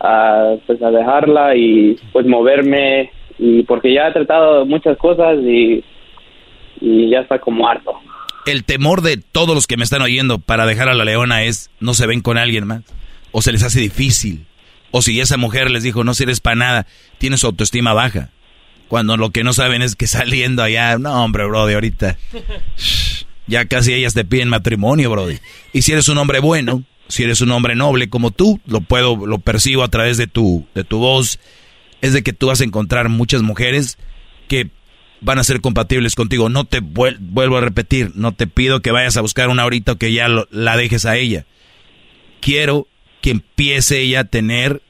a, 0.00 0.54
pues 0.66 0.80
a 0.82 0.90
dejarla 0.90 1.56
y 1.56 1.96
pues 2.12 2.26
moverme 2.26 3.10
y 3.38 3.62
porque 3.64 3.92
ya 3.92 4.08
he 4.08 4.12
tratado 4.12 4.64
muchas 4.66 4.96
cosas 4.98 5.38
y, 5.42 5.84
y 6.80 7.10
ya 7.10 7.20
está 7.20 7.38
como 7.38 7.68
harto. 7.68 8.00
El 8.48 8.64
temor 8.64 9.02
de 9.02 9.18
todos 9.18 9.54
los 9.54 9.66
que 9.66 9.76
me 9.76 9.84
están 9.84 10.00
oyendo 10.00 10.38
para 10.38 10.64
dejar 10.64 10.88
a 10.88 10.94
la 10.94 11.04
leona 11.04 11.44
es 11.44 11.68
no 11.80 11.92
se 11.92 12.06
ven 12.06 12.22
con 12.22 12.38
alguien 12.38 12.66
más. 12.66 12.82
O 13.30 13.42
se 13.42 13.52
les 13.52 13.62
hace 13.62 13.78
difícil. 13.78 14.46
O 14.90 15.02
si 15.02 15.20
esa 15.20 15.36
mujer 15.36 15.70
les 15.70 15.82
dijo 15.82 16.02
no 16.02 16.14
sirves 16.14 16.40
para 16.40 16.56
nada, 16.56 16.86
tiene 17.18 17.36
su 17.36 17.46
autoestima 17.46 17.92
baja. 17.92 18.30
Cuando 18.88 19.18
lo 19.18 19.32
que 19.32 19.44
no 19.44 19.52
saben 19.52 19.82
es 19.82 19.96
que 19.96 20.06
saliendo 20.06 20.62
allá, 20.62 20.96
no 20.96 21.22
hombre, 21.22 21.44
brody, 21.44 21.74
ahorita 21.74 22.16
ya 23.46 23.66
casi 23.66 23.92
ellas 23.92 24.14
te 24.14 24.24
piden 24.24 24.48
matrimonio, 24.48 25.10
brody. 25.10 25.40
Y 25.74 25.82
si 25.82 25.92
eres 25.92 26.08
un 26.08 26.16
hombre 26.16 26.40
bueno, 26.40 26.84
si 27.08 27.24
eres 27.24 27.42
un 27.42 27.50
hombre 27.50 27.74
noble 27.74 28.08
como 28.08 28.30
tú, 28.30 28.62
lo 28.66 28.80
puedo, 28.80 29.26
lo 29.26 29.40
percibo 29.40 29.82
a 29.82 29.88
través 29.88 30.16
de 30.16 30.26
tu, 30.26 30.66
de 30.74 30.84
tu 30.84 30.96
voz, 30.96 31.38
es 32.00 32.14
de 32.14 32.22
que 32.22 32.32
tú 32.32 32.46
vas 32.46 32.62
a 32.62 32.64
encontrar 32.64 33.10
muchas 33.10 33.42
mujeres 33.42 33.98
que 34.48 34.70
van 35.20 35.38
a 35.38 35.44
ser 35.44 35.60
compatibles 35.60 36.14
contigo. 36.14 36.48
No 36.48 36.64
te 36.64 36.80
vuel- 36.82 37.18
vuelvo 37.20 37.58
a 37.58 37.60
repetir, 37.60 38.12
no 38.14 38.32
te 38.32 38.46
pido 38.46 38.80
que 38.82 38.90
vayas 38.90 39.16
a 39.16 39.20
buscar 39.20 39.48
una 39.48 39.62
ahorita 39.64 39.92
o 39.92 39.96
que 39.96 40.12
ya 40.12 40.28
lo- 40.28 40.46
la 40.50 40.76
dejes 40.76 41.04
a 41.06 41.16
ella. 41.16 41.44
Quiero 42.40 42.86
que 43.20 43.30
empiece 43.30 43.98
ella 44.00 44.20
a 44.20 44.24
tener 44.24 44.82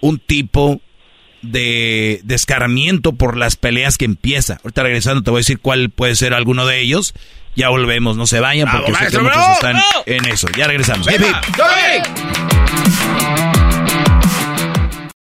un 0.00 0.18
tipo 0.18 0.80
de 1.42 2.20
descaramiento 2.24 3.12
por 3.12 3.36
las 3.36 3.56
peleas 3.56 3.96
que 3.96 4.04
empieza. 4.06 4.58
Ahorita 4.64 4.82
regresando 4.82 5.22
te 5.22 5.30
voy 5.30 5.38
a 5.38 5.42
decir 5.42 5.60
cuál 5.60 5.90
puede 5.90 6.16
ser 6.16 6.34
alguno 6.34 6.66
de 6.66 6.80
ellos. 6.80 7.14
Ya 7.54 7.68
volvemos, 7.70 8.16
no 8.16 8.26
se 8.26 8.40
vayan 8.40 8.68
porque 8.70 8.86
sé 8.92 8.98
que 9.10 9.18
maestro, 9.18 9.22
muchos 9.22 9.42
están 9.54 9.76
en 10.06 10.24
eso. 10.26 10.48
Ya 10.56 10.66
regresamos. 10.66 11.06
Venga. 11.06 11.40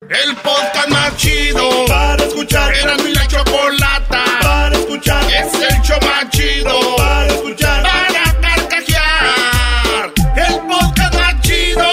El 0.08 0.36
podcast 0.36 0.88
más 0.88 1.16
chido 1.16 1.68
para 1.88 2.22
escuchar. 2.22 2.72
Era 2.76 2.96
mi 2.98 3.12
la 3.12 3.26
chocolata 3.26 4.24
para 4.40 4.76
escuchar. 4.76 5.24
Es 5.24 5.52
el 5.54 5.82
show 5.82 5.98
más 6.02 6.30
chido 6.30 6.96
para 6.96 7.26
escuchar. 7.26 7.82
Para 7.82 8.40
carcajear. 8.40 10.12
El 10.36 10.54
podcast 10.68 11.14
más 11.14 11.40
chido. 11.42 11.90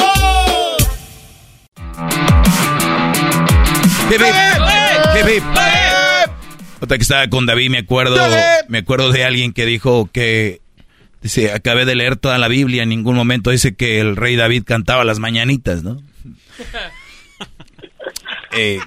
Hip, 4.12 4.22
hip. 4.22 5.30
Hip. 5.30 5.44
Otra 6.82 6.98
que 6.98 7.04
estaba 7.04 7.28
con 7.30 7.48
David, 7.48 7.72
me 7.72 7.80
acuerdo, 7.80 8.18
me 8.68 8.80
acuerdo 8.80 9.12
de 9.12 9.24
alguien 9.24 9.54
que 9.54 9.66
dijo 9.66 10.08
que 10.12 10.62
dice, 11.22 11.52
acabé 11.52 11.86
de 11.86 11.96
leer 11.96 12.18
toda 12.18 12.38
la 12.38 12.48
Biblia, 12.48 12.84
en 12.84 12.90
ningún 12.90 13.16
momento 13.16 13.50
dice 13.50 13.74
que 13.74 14.00
el 14.02 14.18
rey 14.18 14.36
David 14.36 14.66
cantaba 14.66 15.04
las 15.04 15.18
mañanitas, 15.18 15.82
¿no? 15.82 16.04
Eh, 18.56 18.80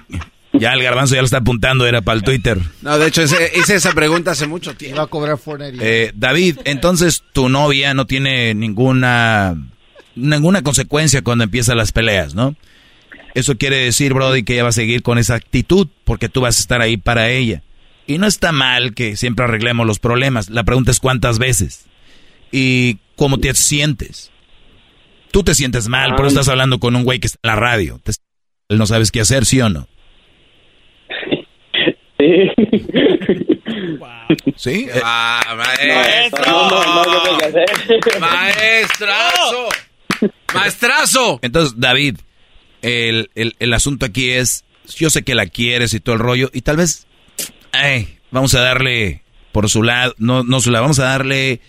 ya 0.53 0.73
el 0.73 0.81
garbanzo 0.81 1.15
ya 1.15 1.21
lo 1.21 1.25
está 1.25 1.37
apuntando, 1.37 1.85
era 1.85 2.01
para 2.01 2.17
el 2.17 2.23
Twitter. 2.23 2.59
No, 2.81 2.97
de 2.97 3.07
hecho 3.07 3.23
hice 3.23 3.75
esa 3.75 3.91
pregunta 3.93 4.31
hace 4.31 4.47
mucho 4.47 4.75
tiempo. 4.75 4.97
Va 4.97 5.03
a 5.03 5.07
cobrar 5.07 5.37
eh, 5.79 6.11
David, 6.15 6.59
entonces 6.65 7.23
tu 7.33 7.49
novia 7.49 7.93
no 7.93 8.07
tiene 8.07 8.53
ninguna 8.53 9.55
ninguna 10.15 10.63
consecuencia 10.63 11.21
cuando 11.21 11.43
empiezan 11.43 11.77
las 11.77 11.91
peleas, 11.91 12.33
¿no? 12.33 12.55
Eso 13.35 13.55
quiere 13.57 13.77
decir, 13.77 14.13
Brody, 14.13 14.43
que 14.43 14.53
ella 14.53 14.63
va 14.63 14.69
a 14.69 14.73
seguir 14.73 15.03
con 15.03 15.19
esa 15.19 15.35
actitud 15.35 15.87
porque 16.05 16.27
tú 16.27 16.41
vas 16.41 16.57
a 16.57 16.61
estar 16.61 16.81
ahí 16.81 16.97
para 16.97 17.29
ella. 17.29 17.61
Y 18.07 18.17
no 18.17 18.25
está 18.25 18.51
mal 18.51 18.95
que 18.95 19.15
siempre 19.15 19.45
arreglemos 19.45 19.85
los 19.85 19.99
problemas. 19.99 20.49
La 20.49 20.63
pregunta 20.63 20.89
es 20.89 20.99
cuántas 20.99 21.37
veces 21.37 21.85
y 22.51 22.97
cómo 23.15 23.37
te 23.37 23.53
sientes. 23.53 24.31
Tú 25.31 25.43
te 25.43 25.53
sientes 25.53 25.87
mal, 25.87 26.15
por 26.15 26.25
eso 26.25 26.39
estás 26.39 26.49
hablando 26.49 26.79
con 26.79 26.95
un 26.95 27.03
güey 27.03 27.19
que 27.19 27.27
está 27.27 27.39
en 27.43 27.47
la 27.49 27.55
radio. 27.57 28.01
No 28.75 28.85
sabes 28.85 29.11
qué 29.11 29.21
hacer, 29.21 29.45
¿sí 29.45 29.61
o 29.61 29.69
no? 29.69 29.87
Sí. 32.17 32.51
¿Sí? 34.57 34.87
Ah, 35.03 35.55
maestro. 35.55 36.69
Maestrazo. 38.19 39.69
Maestrazo. 40.53 41.39
Entonces, 41.41 41.75
David, 41.77 42.17
el, 42.81 43.29
el, 43.35 43.73
asunto 43.73 44.05
aquí 44.05 44.31
es, 44.31 44.65
yo 44.97 45.09
sé 45.09 45.23
que 45.23 45.35
la 45.35 45.45
quieres 45.45 45.93
y 45.93 45.99
todo 45.99 46.15
el 46.15 46.21
rollo, 46.21 46.49
y 46.53 46.61
tal 46.61 46.77
vez, 46.77 47.07
vamos 48.31 48.53
a 48.55 48.61
darle 48.61 49.23
por 49.51 49.69
su 49.69 49.83
lado, 49.83 50.13
no, 50.17 50.43
no 50.43 50.59
su 50.59 50.71
lado, 50.71 50.83
vamos 50.83 50.99
a 50.99 51.05
darle 51.05 51.61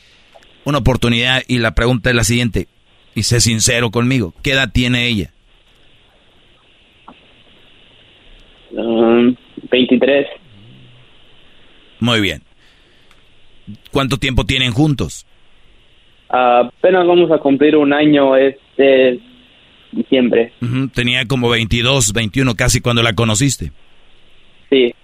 una 0.64 0.78
oportunidad 0.78 1.42
y 1.46 1.58
la 1.58 1.74
pregunta 1.74 2.10
es 2.10 2.16
la 2.16 2.24
siguiente, 2.24 2.68
y 3.14 3.22
sé 3.22 3.40
sincero 3.40 3.90
conmigo, 3.90 4.34
¿qué 4.42 4.52
edad 4.52 4.70
tiene 4.72 5.06
ella? 5.06 5.32
23. 8.70 10.26
Um, 10.26 12.06
Muy 12.06 12.20
bien. 12.20 12.42
¿Cuánto 13.90 14.16
tiempo 14.16 14.44
tienen 14.44 14.72
juntos? 14.72 15.26
apenas 16.30 17.06
vamos 17.06 17.30
a 17.30 17.38
cumplir 17.38 17.76
un 17.76 17.92
año 17.92 18.36
este 18.36 19.20
diciembre. 19.92 20.52
Tenía 20.94 21.26
como 21.26 21.48
22, 21.48 22.12
21 22.12 22.54
casi 22.54 22.80
cuando 22.80 23.02
la 23.02 23.14
conociste. 23.14 23.72
Sí. 24.70 24.94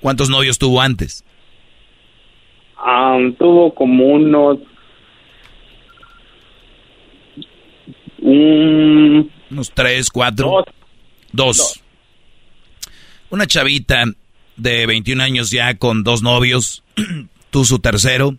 ¿Cuántos 0.00 0.30
novios 0.30 0.58
tuvo 0.58 0.80
antes? 0.80 1.24
tuvo 3.38 3.72
como 3.74 4.06
unos... 4.06 4.58
unos 8.20 9.70
tres, 9.74 10.08
cuatro. 10.10 10.64
Dos. 11.32 11.81
Una 13.32 13.46
chavita 13.46 14.04
de 14.58 14.84
21 14.84 15.22
años 15.22 15.50
ya 15.50 15.78
con 15.78 16.04
dos 16.04 16.20
novios, 16.20 16.84
tú 17.50 17.64
su 17.64 17.78
tercero. 17.78 18.36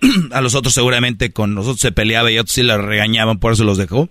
A 0.30 0.40
los 0.40 0.54
otros 0.54 0.72
seguramente 0.72 1.32
con 1.32 1.56
nosotros 1.56 1.80
se 1.80 1.90
peleaba 1.90 2.30
y 2.30 2.38
otros 2.38 2.52
sí 2.52 2.62
la 2.62 2.78
regañaban, 2.78 3.40
por 3.40 3.54
eso 3.54 3.64
los 3.64 3.76
dejó. 3.76 4.08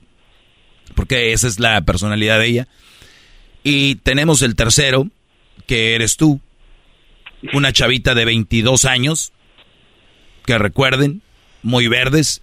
Porque 0.93 1.31
esa 1.31 1.47
es 1.47 1.61
la 1.61 1.79
personalidad 1.83 2.37
de 2.37 2.47
ella. 2.47 2.67
Y 3.63 3.95
tenemos 3.95 4.41
el 4.41 4.55
tercero, 4.55 5.07
que 5.65 5.95
eres 5.95 6.17
tú. 6.17 6.41
Una 7.53 7.71
chavita 7.71 8.13
de 8.13 8.25
22 8.25 8.83
años, 8.83 9.31
que 10.45 10.57
recuerden, 10.57 11.21
muy 11.63 11.87
verdes. 11.87 12.41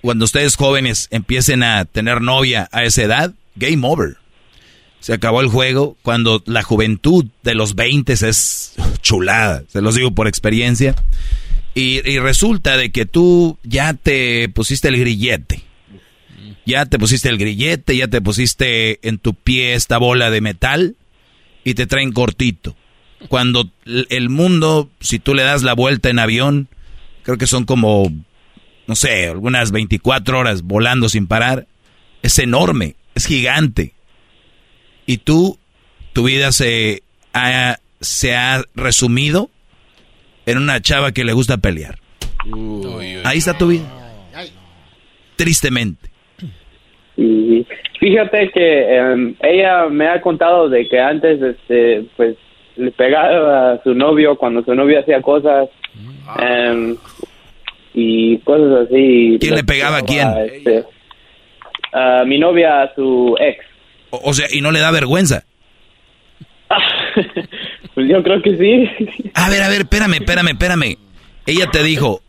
Cuando 0.00 0.24
ustedes 0.24 0.56
jóvenes 0.56 1.06
empiecen 1.12 1.62
a 1.62 1.84
tener 1.84 2.22
novia 2.22 2.68
a 2.72 2.82
esa 2.82 3.02
edad, 3.04 3.34
game 3.54 3.86
over. 3.86 4.16
Se 5.02 5.12
acabó 5.12 5.40
el 5.40 5.48
juego 5.48 5.96
cuando 6.02 6.44
la 6.46 6.62
juventud 6.62 7.26
de 7.42 7.56
los 7.56 7.74
20 7.74 8.12
es 8.12 8.74
chulada, 9.00 9.64
se 9.66 9.82
los 9.82 9.96
digo 9.96 10.12
por 10.12 10.28
experiencia. 10.28 10.94
Y, 11.74 12.00
resulta 12.20 12.76
de 12.76 12.92
que 12.92 13.04
tú 13.04 13.58
ya 13.64 13.94
te 13.94 14.48
pusiste 14.50 14.86
el 14.86 15.00
grillete. 15.00 15.64
Ya 16.66 16.86
te 16.86 17.00
pusiste 17.00 17.28
el 17.28 17.36
grillete, 17.36 17.96
ya 17.96 18.06
te 18.06 18.20
pusiste 18.20 19.00
en 19.06 19.18
tu 19.18 19.34
pie 19.34 19.74
esta 19.74 19.98
bola 19.98 20.30
de 20.30 20.40
metal 20.40 20.94
y 21.64 21.74
te 21.74 21.88
traen 21.88 22.12
cortito. 22.12 22.76
Cuando 23.26 23.72
el 23.84 24.28
mundo, 24.28 24.88
si 25.00 25.18
tú 25.18 25.34
le 25.34 25.42
das 25.42 25.64
la 25.64 25.74
vuelta 25.74 26.10
en 26.10 26.20
avión, 26.20 26.68
creo 27.24 27.38
que 27.38 27.48
son 27.48 27.64
como, 27.64 28.08
no 28.86 28.94
sé, 28.94 29.26
algunas 29.26 29.72
24 29.72 30.38
horas 30.38 30.62
volando 30.62 31.08
sin 31.08 31.26
parar, 31.26 31.66
es 32.22 32.38
enorme, 32.38 32.94
es 33.16 33.26
gigante. 33.26 33.94
Y 35.06 35.18
tú, 35.18 35.58
tu 36.12 36.24
vida 36.24 36.52
se 36.52 37.02
ha, 37.34 37.78
se 38.00 38.34
ha 38.34 38.62
resumido 38.74 39.50
en 40.46 40.58
una 40.58 40.80
chava 40.80 41.12
que 41.12 41.24
le 41.24 41.32
gusta 41.32 41.58
pelear. 41.58 41.98
Ahí 43.24 43.38
está 43.38 43.56
tu 43.56 43.68
vida. 43.68 43.84
Tristemente. 45.36 46.10
Y 47.16 47.66
fíjate 48.00 48.50
que 48.50 48.96
em, 48.96 49.34
ella 49.40 49.88
me 49.88 50.08
ha 50.08 50.20
contado 50.20 50.68
de 50.68 50.88
que 50.88 50.98
antes, 50.98 51.40
este, 51.42 52.04
pues, 52.16 52.36
le 52.76 52.90
pegaba 52.90 53.72
a 53.72 53.82
su 53.82 53.94
novio 53.94 54.36
cuando 54.36 54.64
su 54.64 54.74
novio 54.74 55.00
hacía 55.00 55.20
cosas 55.20 55.68
em, 56.38 56.96
y 57.94 58.38
cosas 58.38 58.86
así. 58.86 59.36
¿Quién 59.40 59.54
le 59.54 59.64
pegaba 59.64 59.98
a 59.98 60.02
quién? 60.02 60.28
Este, 60.38 60.84
a 61.92 62.24
mi 62.24 62.38
novia, 62.38 62.82
a 62.82 62.94
su 62.94 63.36
ex. 63.38 63.64
O, 64.14 64.34
sea, 64.34 64.46
¿y 64.50 64.60
no 64.60 64.72
le 64.72 64.80
da 64.80 64.90
vergüenza? 64.90 65.44
pues 67.94 68.08
yo 68.08 68.22
creo 68.22 68.42
que 68.42 68.56
sí. 68.58 69.32
A 69.34 69.48
ver, 69.48 69.62
a 69.62 69.68
ver, 69.68 69.80
espérame, 69.80 70.14
espérame, 70.14 70.48
espérame. 70.48 70.98
Ella 71.46 71.66
te 71.70 71.82
dijo, 71.82 72.20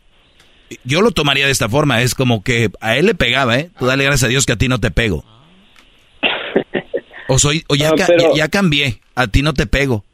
yo 0.84 1.02
lo 1.02 1.10
tomaría 1.10 1.44
de 1.44 1.52
esta 1.52 1.68
forma, 1.68 2.00
es 2.00 2.14
como 2.14 2.42
que 2.42 2.70
a 2.80 2.96
él 2.96 3.04
le 3.04 3.14
pegaba, 3.14 3.58
¿eh? 3.58 3.68
Tú 3.78 3.84
dale 3.84 4.04
gracias 4.04 4.24
a 4.24 4.28
Dios 4.28 4.46
que 4.46 4.54
a 4.54 4.56
ti 4.56 4.66
no 4.66 4.80
te 4.80 4.90
pego. 4.90 5.24
O 7.28 7.38
soy, 7.38 7.64
o 7.68 7.74
ya, 7.74 7.90
ya, 8.34 8.48
cambié, 8.48 9.00
a 9.14 9.26
ti 9.26 9.42
no 9.42 9.52
te 9.52 9.66
pego. 9.66 10.04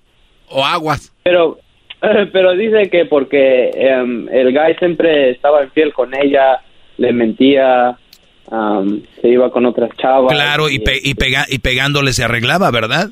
O 0.48 0.64
aguas. 0.64 1.12
Pero, 1.22 1.60
pero 2.32 2.56
dice 2.56 2.90
que 2.90 3.04
porque 3.04 3.70
em, 3.74 4.28
el 4.28 4.52
guy 4.52 4.74
siempre 4.80 5.30
estaba 5.30 5.62
infiel 5.62 5.92
con 5.92 6.14
ella, 6.16 6.60
le 6.98 7.12
mentía, 7.12 7.96
se 9.20 9.28
iba 9.28 9.50
con 9.50 9.66
otras 9.66 9.90
chavas. 9.96 10.32
Claro, 10.32 10.68
y, 10.68 10.82
y, 11.02 11.14
pega 11.14 11.46
y 11.48 11.58
pegándole 11.58 12.12
se 12.12 12.24
arreglaba, 12.24 12.70
¿verdad? 12.70 13.10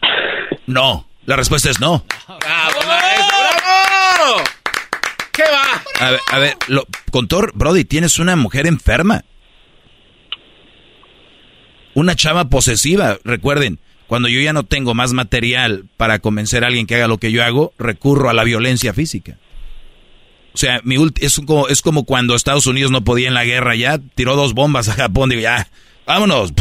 No, 0.66 1.06
la 1.24 1.36
respuesta 1.36 1.70
es 1.70 1.80
no. 1.80 2.04
¡Bravo, 2.26 2.78
¡Bravo! 2.84 4.42
¿Qué 5.32 5.42
va? 5.44 6.06
A 6.06 6.10
ver, 6.10 6.20
a 6.30 6.38
ver 6.38 6.54
lo, 6.68 6.84
Contor, 7.10 7.52
Brody, 7.54 7.84
tienes 7.84 8.18
una 8.18 8.36
mujer 8.36 8.66
enferma. 8.66 9.24
Una 11.94 12.14
chava 12.14 12.50
posesiva, 12.50 13.18
recuerden, 13.24 13.80
cuando 14.06 14.28
yo 14.28 14.40
ya 14.40 14.52
no 14.52 14.64
tengo 14.64 14.94
más 14.94 15.12
material 15.14 15.86
para 15.96 16.18
convencer 16.18 16.64
a 16.64 16.66
alguien 16.66 16.86
que 16.86 16.96
haga 16.96 17.08
lo 17.08 17.18
que 17.18 17.32
yo 17.32 17.42
hago, 17.42 17.72
recurro 17.78 18.28
a 18.30 18.34
la 18.34 18.44
violencia 18.44 18.92
física. 18.92 19.38
O 20.54 20.58
sea, 20.58 20.80
mi 20.84 20.96
es, 21.20 21.40
como, 21.46 21.68
es 21.68 21.82
como 21.82 22.04
cuando 22.04 22.34
Estados 22.34 22.66
Unidos 22.66 22.90
no 22.90 23.02
podía 23.02 23.28
en 23.28 23.34
la 23.34 23.44
guerra 23.44 23.76
ya, 23.76 23.98
tiró 24.14 24.34
dos 24.34 24.54
bombas 24.54 24.88
a 24.88 24.94
Japón, 24.94 25.30
digo, 25.30 25.42
ya, 25.42 25.68
vámonos. 26.06 26.52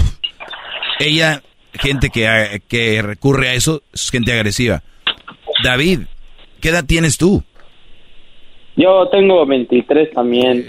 Ella, 1.00 1.42
gente 1.74 2.10
que, 2.10 2.62
que 2.68 3.02
recurre 3.02 3.50
a 3.50 3.54
eso, 3.54 3.82
es 3.94 4.12
gente 4.12 4.34
agresiva. 4.34 4.84
David, 5.64 6.02
¿qué 6.62 6.70
edad 6.70 6.86
tienes 6.86 7.18
tú? 7.18 7.44
Yo 8.76 9.08
tengo 9.10 9.46
23 9.46 10.12
también, 10.12 10.68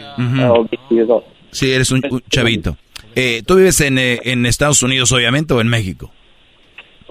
o 0.48 0.66
22. 0.88 1.24
Sí, 1.50 1.70
eres 1.70 1.90
un, 1.90 2.02
chavito. 2.30 2.76
Eh, 3.14 3.42
¿Tú 3.46 3.56
vives 3.56 3.80
en, 3.82 3.98
eh, 3.98 4.18
en 4.24 4.46
Estados 4.46 4.82
Unidos, 4.82 5.12
obviamente, 5.12 5.52
o 5.52 5.60
en 5.60 5.68
México? 5.68 6.10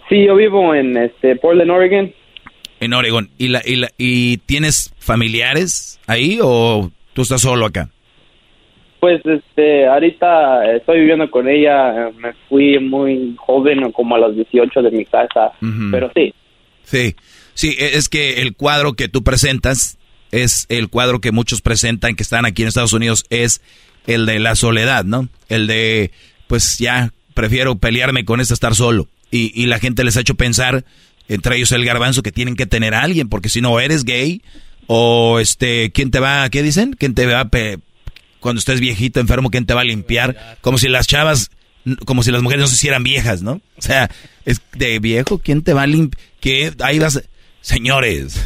Sí, 0.10 0.26
yo 0.26 0.36
vivo 0.36 0.74
en 0.74 0.98
este, 0.98 1.36
Portland, 1.36 1.70
Oregon. 1.70 2.14
En 2.80 2.94
Oregon. 2.94 3.30
¿Y, 3.38 3.48
la, 3.48 3.62
y, 3.66 3.76
la, 3.78 3.90
¿Y 3.98 4.38
tienes 4.38 4.94
familiares 5.00 6.00
ahí 6.08 6.40
o 6.42 6.92
tú 7.14 7.24
estás 7.24 7.42
solo 7.42 7.66
acá? 7.66 7.90
Pues 9.00 9.22
este, 9.26 9.88
ahorita 9.88 10.76
estoy 10.76 11.02
viviendo 11.02 11.30
con 11.30 11.48
ella, 11.48 12.10
me 12.18 12.34
fui 12.50 12.80
muy 12.80 13.36
joven, 13.38 13.92
como 13.92 14.16
a 14.16 14.20
los 14.20 14.36
18 14.36 14.82
de 14.82 14.92
mi 14.92 15.06
casa, 15.06 15.52
pero 15.92 16.12
sí. 16.16 16.34
Sí, 16.84 17.16
sí, 17.54 17.76
e, 17.78 17.98
es 17.98 18.10
que 18.10 18.42
el 18.42 18.56
cuadro 18.56 18.94
que 18.94 19.08
tú 19.08 19.24
presentas 19.24 20.00
es 20.32 20.66
el 20.70 20.90
cuadro 20.90 21.22
que 21.22 21.32
muchos 21.32 21.62
presentan 21.62 22.16
que 22.16 22.24
están 22.24 22.46
aquí 22.46 22.64
en 22.64 22.70
Estados 22.70 22.94
Unidos, 22.94 23.26
es 23.30 23.62
el 24.08 24.26
de 24.26 24.40
la 24.40 24.56
soledad, 24.56 25.06
¿no? 25.06 25.28
El 25.48 25.68
de, 25.68 26.12
pues 26.48 26.80
ya, 26.80 27.14
prefiero 27.36 27.76
pelearme 27.76 28.26
con 28.26 28.42
esto, 28.42 28.56
estar 28.56 28.74
solo. 28.74 29.08
Y, 29.30 29.52
y 29.62 29.68
la 29.68 29.80
gente 29.80 30.04
les 30.04 30.18
ha 30.18 30.22
hecho 30.22 30.36
pensar 30.36 30.86
entre 31.28 31.58
ellos 31.58 31.72
el 31.72 31.86
garbanzo, 31.86 32.24
que 32.24 32.32
tienen 32.32 32.56
que 32.56 32.66
tener 32.66 32.94
a 32.94 33.02
alguien, 33.02 33.30
porque 33.30 33.50
si 33.50 33.62
no 33.62 33.80
eres 33.80 34.04
gay, 34.04 34.42
o 34.88 35.40
este, 35.40 35.92
¿quién 35.92 36.12
te 36.12 36.20
va, 36.20 36.50
qué 36.50 36.64
dicen? 36.64 36.94
¿Quién 36.98 37.14
te 37.14 37.26
va, 37.26 37.46
pe- 37.46 37.80
cuando 38.40 38.60
estés 38.60 38.80
viejito, 38.80 39.20
enfermo, 39.20 39.50
quién 39.50 39.66
te 39.66 39.74
va 39.74 39.82
a 39.82 39.86
limpiar? 39.86 40.58
Como 40.62 40.78
si 40.78 40.88
las 40.88 41.08
chavas, 41.08 41.52
como 42.06 42.24
si 42.24 42.32
las 42.32 42.42
mujeres 42.42 42.62
no 42.62 42.68
se 42.68 42.76
hicieran 42.76 43.04
viejas, 43.04 43.42
¿no? 43.42 43.54
O 43.78 43.82
sea, 43.82 44.10
es 44.46 44.62
de 44.74 45.00
viejo, 45.00 45.40
¿quién 45.40 45.62
te 45.64 45.74
va 45.74 45.84
a 45.84 45.88
limpiar? 45.88 46.24
Que 46.40 46.72
ahí 46.82 47.00
vas, 47.00 47.22
señores, 47.62 48.40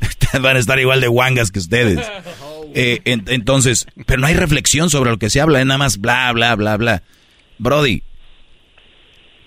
van 0.40 0.56
a 0.56 0.58
estar 0.60 0.78
igual 0.78 1.00
de 1.00 1.08
guangas 1.08 1.50
que 1.50 1.58
ustedes. 1.60 2.06
Eh, 2.74 3.00
en- 3.04 3.24
entonces, 3.28 3.86
pero 4.06 4.20
no 4.20 4.26
hay 4.26 4.34
reflexión 4.34 4.90
sobre 4.90 5.10
lo 5.10 5.18
que 5.18 5.30
se 5.30 5.40
habla, 5.40 5.64
nada 5.64 5.78
más 5.78 5.98
bla, 5.98 6.30
bla, 6.32 6.54
bla, 6.56 6.76
bla. 6.76 7.02
Brody, 7.58 8.02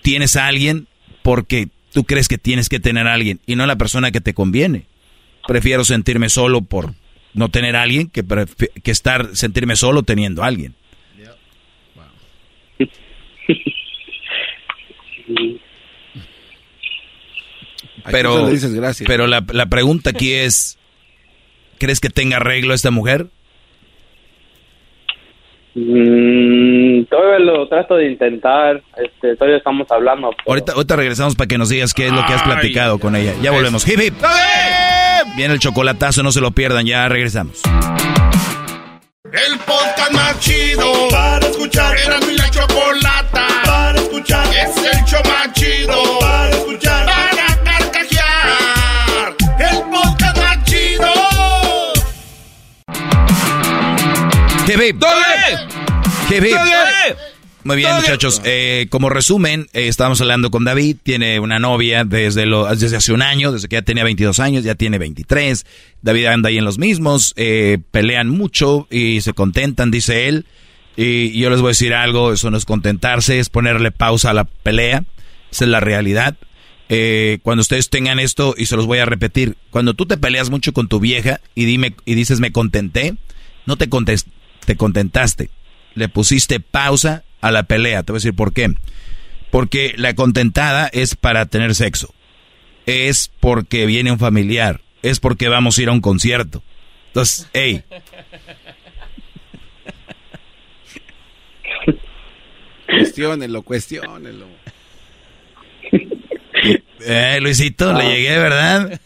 tienes 0.02 0.36
a 0.36 0.46
alguien 0.46 0.86
porque 1.22 1.68
tú 1.94 2.04
crees 2.04 2.28
que 2.28 2.36
tienes 2.38 2.68
que 2.68 2.80
tener 2.80 3.06
a 3.06 3.14
alguien 3.14 3.40
y 3.46 3.54
no 3.54 3.66
la 3.66 3.76
persona 3.76 4.10
que 4.10 4.20
te 4.20 4.34
conviene. 4.34 4.84
Prefiero 5.46 5.84
sentirme 5.84 6.28
solo 6.28 6.60
por 6.60 6.92
no 7.34 7.48
tener 7.50 7.76
a 7.76 7.82
alguien 7.82 8.10
que, 8.10 8.24
que 8.82 8.90
estar 8.90 9.34
sentirme 9.34 9.76
solo 9.76 10.02
teniendo 10.02 10.42
a 10.42 10.48
alguien. 10.48 10.74
Pero, 18.10 18.50
dices 18.50 18.74
gracias. 18.74 19.06
pero 19.06 19.26
la, 19.26 19.42
la 19.52 19.66
pregunta 19.66 20.10
aquí 20.10 20.32
es, 20.32 20.76
¿crees 21.78 22.00
que 22.00 22.10
tenga 22.10 22.36
arreglo 22.36 22.74
esta 22.74 22.90
mujer? 22.90 23.28
Mm, 25.74 27.04
todavía 27.06 27.38
lo 27.40 27.68
trato 27.68 27.96
de 27.96 28.12
intentar, 28.12 28.80
este, 28.96 29.36
todavía 29.36 29.58
estamos 29.58 29.90
hablando. 29.90 30.30
Ahorita, 30.46 30.72
ahorita 30.72 30.96
regresamos 30.96 31.34
para 31.34 31.48
que 31.48 31.58
nos 31.58 31.68
digas 31.68 31.92
qué 31.92 32.06
es 32.06 32.12
lo 32.12 32.24
que 32.26 32.32
has 32.32 32.42
platicado 32.42 32.98
con 32.98 33.16
ella. 33.16 33.32
Ya 33.42 33.50
volvemos. 33.50 33.86
Hip, 33.88 34.00
hip. 34.00 34.14
Viene 35.36 35.54
el 35.54 35.60
chocolatazo, 35.60 36.22
no 36.22 36.30
se 36.30 36.40
lo 36.40 36.52
pierdan, 36.52 36.86
ya 36.86 37.08
regresamos. 37.08 37.62
El 39.24 39.58
podcast 39.58 40.12
más 40.12 40.38
chido 40.38 41.08
para 41.10 41.44
escuchar. 41.44 41.96
Era 42.06 42.20
mi 42.20 42.36
la 42.36 42.48
chocolata 42.50 43.46
para 43.64 43.98
escuchar. 43.98 44.46
Es 44.54 44.76
el 44.76 45.04
show 45.04 45.20
más 45.24 45.52
chido 45.54 46.20
para 46.20 46.50
escuchar. 46.50 46.83
Hip, 56.30 56.44
hip. 56.44 56.56
Muy 57.64 57.76
bien, 57.76 57.88
muchachos. 57.96 58.42
Eh, 58.44 58.88
como 58.90 59.08
resumen, 59.08 59.68
eh, 59.72 59.88
estábamos 59.88 60.20
hablando 60.20 60.50
con 60.50 60.64
David. 60.64 60.96
Tiene 61.02 61.40
una 61.40 61.58
novia 61.58 62.04
desde, 62.04 62.44
lo, 62.44 62.66
desde 62.74 62.96
hace 62.96 63.12
un 63.12 63.22
año, 63.22 63.52
desde 63.52 63.68
que 63.68 63.76
ya 63.76 63.82
tenía 63.82 64.04
22 64.04 64.38
años, 64.40 64.64
ya 64.64 64.74
tiene 64.74 64.98
23. 64.98 65.64
David 66.02 66.26
anda 66.26 66.48
ahí 66.50 66.58
en 66.58 66.64
los 66.64 66.78
mismos. 66.78 67.32
eh, 67.36 67.78
pelean 67.90 68.28
mucho 68.28 68.86
y 68.90 69.20
se 69.22 69.32
contentan, 69.32 69.90
dice 69.90 70.28
él. 70.28 70.44
Y 70.96 71.38
yo 71.38 71.48
les 71.50 71.60
voy 71.60 71.68
a 71.68 71.70
decir 71.70 71.94
algo: 71.94 72.32
eso 72.32 72.50
no 72.50 72.56
es 72.58 72.64
contentarse, 72.66 73.38
es 73.38 73.48
ponerle 73.48 73.90
pausa 73.92 74.30
a 74.30 74.34
la 74.34 74.44
pelea. 74.44 75.04
Esa 75.50 75.64
es 75.64 75.70
la 75.70 75.80
realidad. 75.80 76.36
Eh, 76.90 77.38
cuando 77.42 77.62
ustedes 77.62 77.88
tengan 77.88 78.18
esto, 78.18 78.54
y 78.58 78.66
se 78.66 78.76
los 78.76 78.84
voy 78.86 78.98
a 78.98 79.06
repetir, 79.06 79.56
cuando 79.70 79.94
tú 79.94 80.04
te 80.04 80.18
peleas 80.18 80.50
mucho 80.50 80.72
con 80.74 80.86
tu 80.88 81.00
vieja 81.00 81.40
y, 81.54 81.64
dime, 81.64 81.94
y 82.04 82.14
dices 82.14 82.40
me 82.40 82.52
contenté, 82.52 83.14
no 83.64 83.76
te, 83.76 83.88
contes- 83.88 84.26
te 84.64 84.76
contentaste. 84.76 85.50
Le 85.94 86.08
pusiste 86.08 86.60
pausa 86.60 87.24
a 87.40 87.50
la 87.50 87.64
pelea. 87.64 88.02
Te 88.02 88.12
voy 88.12 88.16
a 88.18 88.20
decir 88.20 88.34
por 88.34 88.52
qué. 88.52 88.72
Porque 89.50 89.94
la 89.96 90.14
contentada 90.14 90.88
es 90.92 91.14
para 91.14 91.46
tener 91.46 91.74
sexo. 91.74 92.12
Es 92.86 93.30
porque 93.40 93.86
viene 93.86 94.10
un 94.12 94.18
familiar. 94.18 94.80
Es 95.02 95.20
porque 95.20 95.48
vamos 95.48 95.78
a 95.78 95.82
ir 95.82 95.88
a 95.88 95.92
un 95.92 96.00
concierto. 96.00 96.62
Entonces, 97.08 97.48
hey, 97.52 97.84
Cuestiónenlo, 102.86 103.62
cuestiónenlo. 103.62 104.46
eh, 107.00 107.38
Luisito, 107.40 107.92
le 107.92 108.04
llegué, 108.04 108.38
¿verdad? 108.38 109.00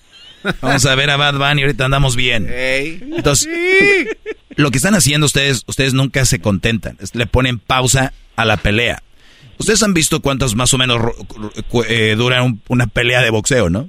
Vamos 0.60 0.86
a 0.86 0.94
ver 0.94 1.10
a 1.10 1.16
Bad 1.16 1.34
Bunny, 1.34 1.62
ahorita 1.62 1.84
andamos 1.86 2.16
bien. 2.16 2.48
Entonces, 2.50 3.48
lo 4.58 4.70
que 4.70 4.78
están 4.78 4.94
haciendo 4.94 5.24
ustedes, 5.26 5.62
ustedes 5.66 5.94
nunca 5.94 6.24
se 6.24 6.40
contentan, 6.40 6.98
le 7.14 7.26
ponen 7.26 7.58
pausa 7.58 8.12
a 8.36 8.44
la 8.44 8.56
pelea. 8.58 9.02
Ustedes 9.56 9.82
han 9.82 9.94
visto 9.94 10.20
cuántos 10.20 10.54
más 10.54 10.72
o 10.74 10.78
menos 10.78 11.00
eh, 11.88 12.14
dura 12.16 12.42
un- 12.42 12.60
una 12.68 12.86
pelea 12.86 13.22
de 13.22 13.30
boxeo, 13.30 13.70
¿no? 13.70 13.88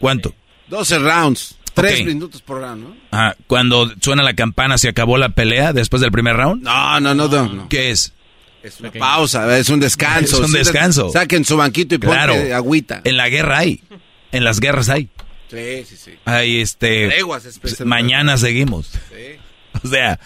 ¿Cuánto? 0.00 0.34
12 0.68 0.98
rounds. 0.98 1.56
3 1.74 2.00
Ok. 2.00 2.06
minutos 2.06 2.42
por 2.42 2.60
round, 2.60 2.82
¿no? 2.84 2.96
Ah, 3.12 3.34
cuando 3.46 3.90
suena 4.00 4.22
la 4.22 4.34
campana, 4.34 4.76
¿se 4.78 4.88
acabó 4.88 5.16
la 5.18 5.30
pelea 5.30 5.72
después 5.72 6.02
del 6.02 6.12
primer 6.12 6.36
round? 6.36 6.62
No, 6.62 7.00
no, 7.00 7.14
no, 7.14 7.28
no. 7.28 7.48
no. 7.48 7.68
¿Qué 7.68 7.90
es? 7.90 8.12
Es 8.62 8.78
una 8.80 8.92
pausa, 8.92 9.58
es 9.58 9.68
un 9.70 9.80
descanso. 9.80 10.36
Es 10.38 10.40
un 10.42 10.52
Sí, 10.52 10.58
descanso. 10.58 11.10
Saquen 11.10 11.44
su 11.44 11.56
banquito 11.56 11.94
y 11.94 11.98
Claro. 11.98 12.34
agüita. 12.54 13.00
En 13.04 13.16
la 13.16 13.28
guerra 13.28 13.58
hay. 13.58 13.82
En 14.32 14.44
las 14.44 14.60
guerras 14.60 14.88
hay. 14.88 15.08
Sí, 15.50 15.84
sí, 15.86 15.96
sí. 15.96 16.10
Hay 16.24 16.60
este. 16.60 17.08
Treguas, 17.08 17.46
mañana 17.84 18.36
seguimos. 18.38 18.90
O 19.84 19.88
sea, 19.88 20.18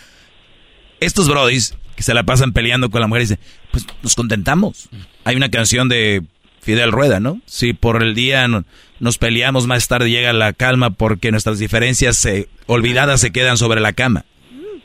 estos 1.00 1.28
brodis 1.28 1.74
que 1.94 2.02
se 2.02 2.14
la 2.14 2.24
pasan 2.24 2.52
peleando 2.52 2.90
con 2.90 3.00
la 3.00 3.06
mujer 3.06 3.22
dicen, 3.22 3.38
pues 3.70 3.86
nos 4.02 4.14
contentamos. 4.14 4.88
Hay 5.24 5.36
una 5.36 5.50
canción 5.50 5.88
de 5.88 6.22
Fidel 6.60 6.92
Rueda, 6.92 7.20
¿no? 7.20 7.40
Si 7.46 7.72
por 7.72 8.02
el 8.02 8.14
día 8.14 8.48
no- 8.48 8.64
nos 9.00 9.18
peleamos, 9.18 9.66
más 9.66 9.88
tarde 9.88 10.10
llega 10.10 10.32
la 10.32 10.52
calma 10.52 10.90
porque 10.90 11.30
nuestras 11.30 11.58
diferencias 11.58 12.16
se, 12.16 12.48
olvidadas 12.66 13.20
se 13.20 13.30
quedan 13.32 13.56
sobre 13.56 13.80
la 13.80 13.92
cama. 13.92 14.24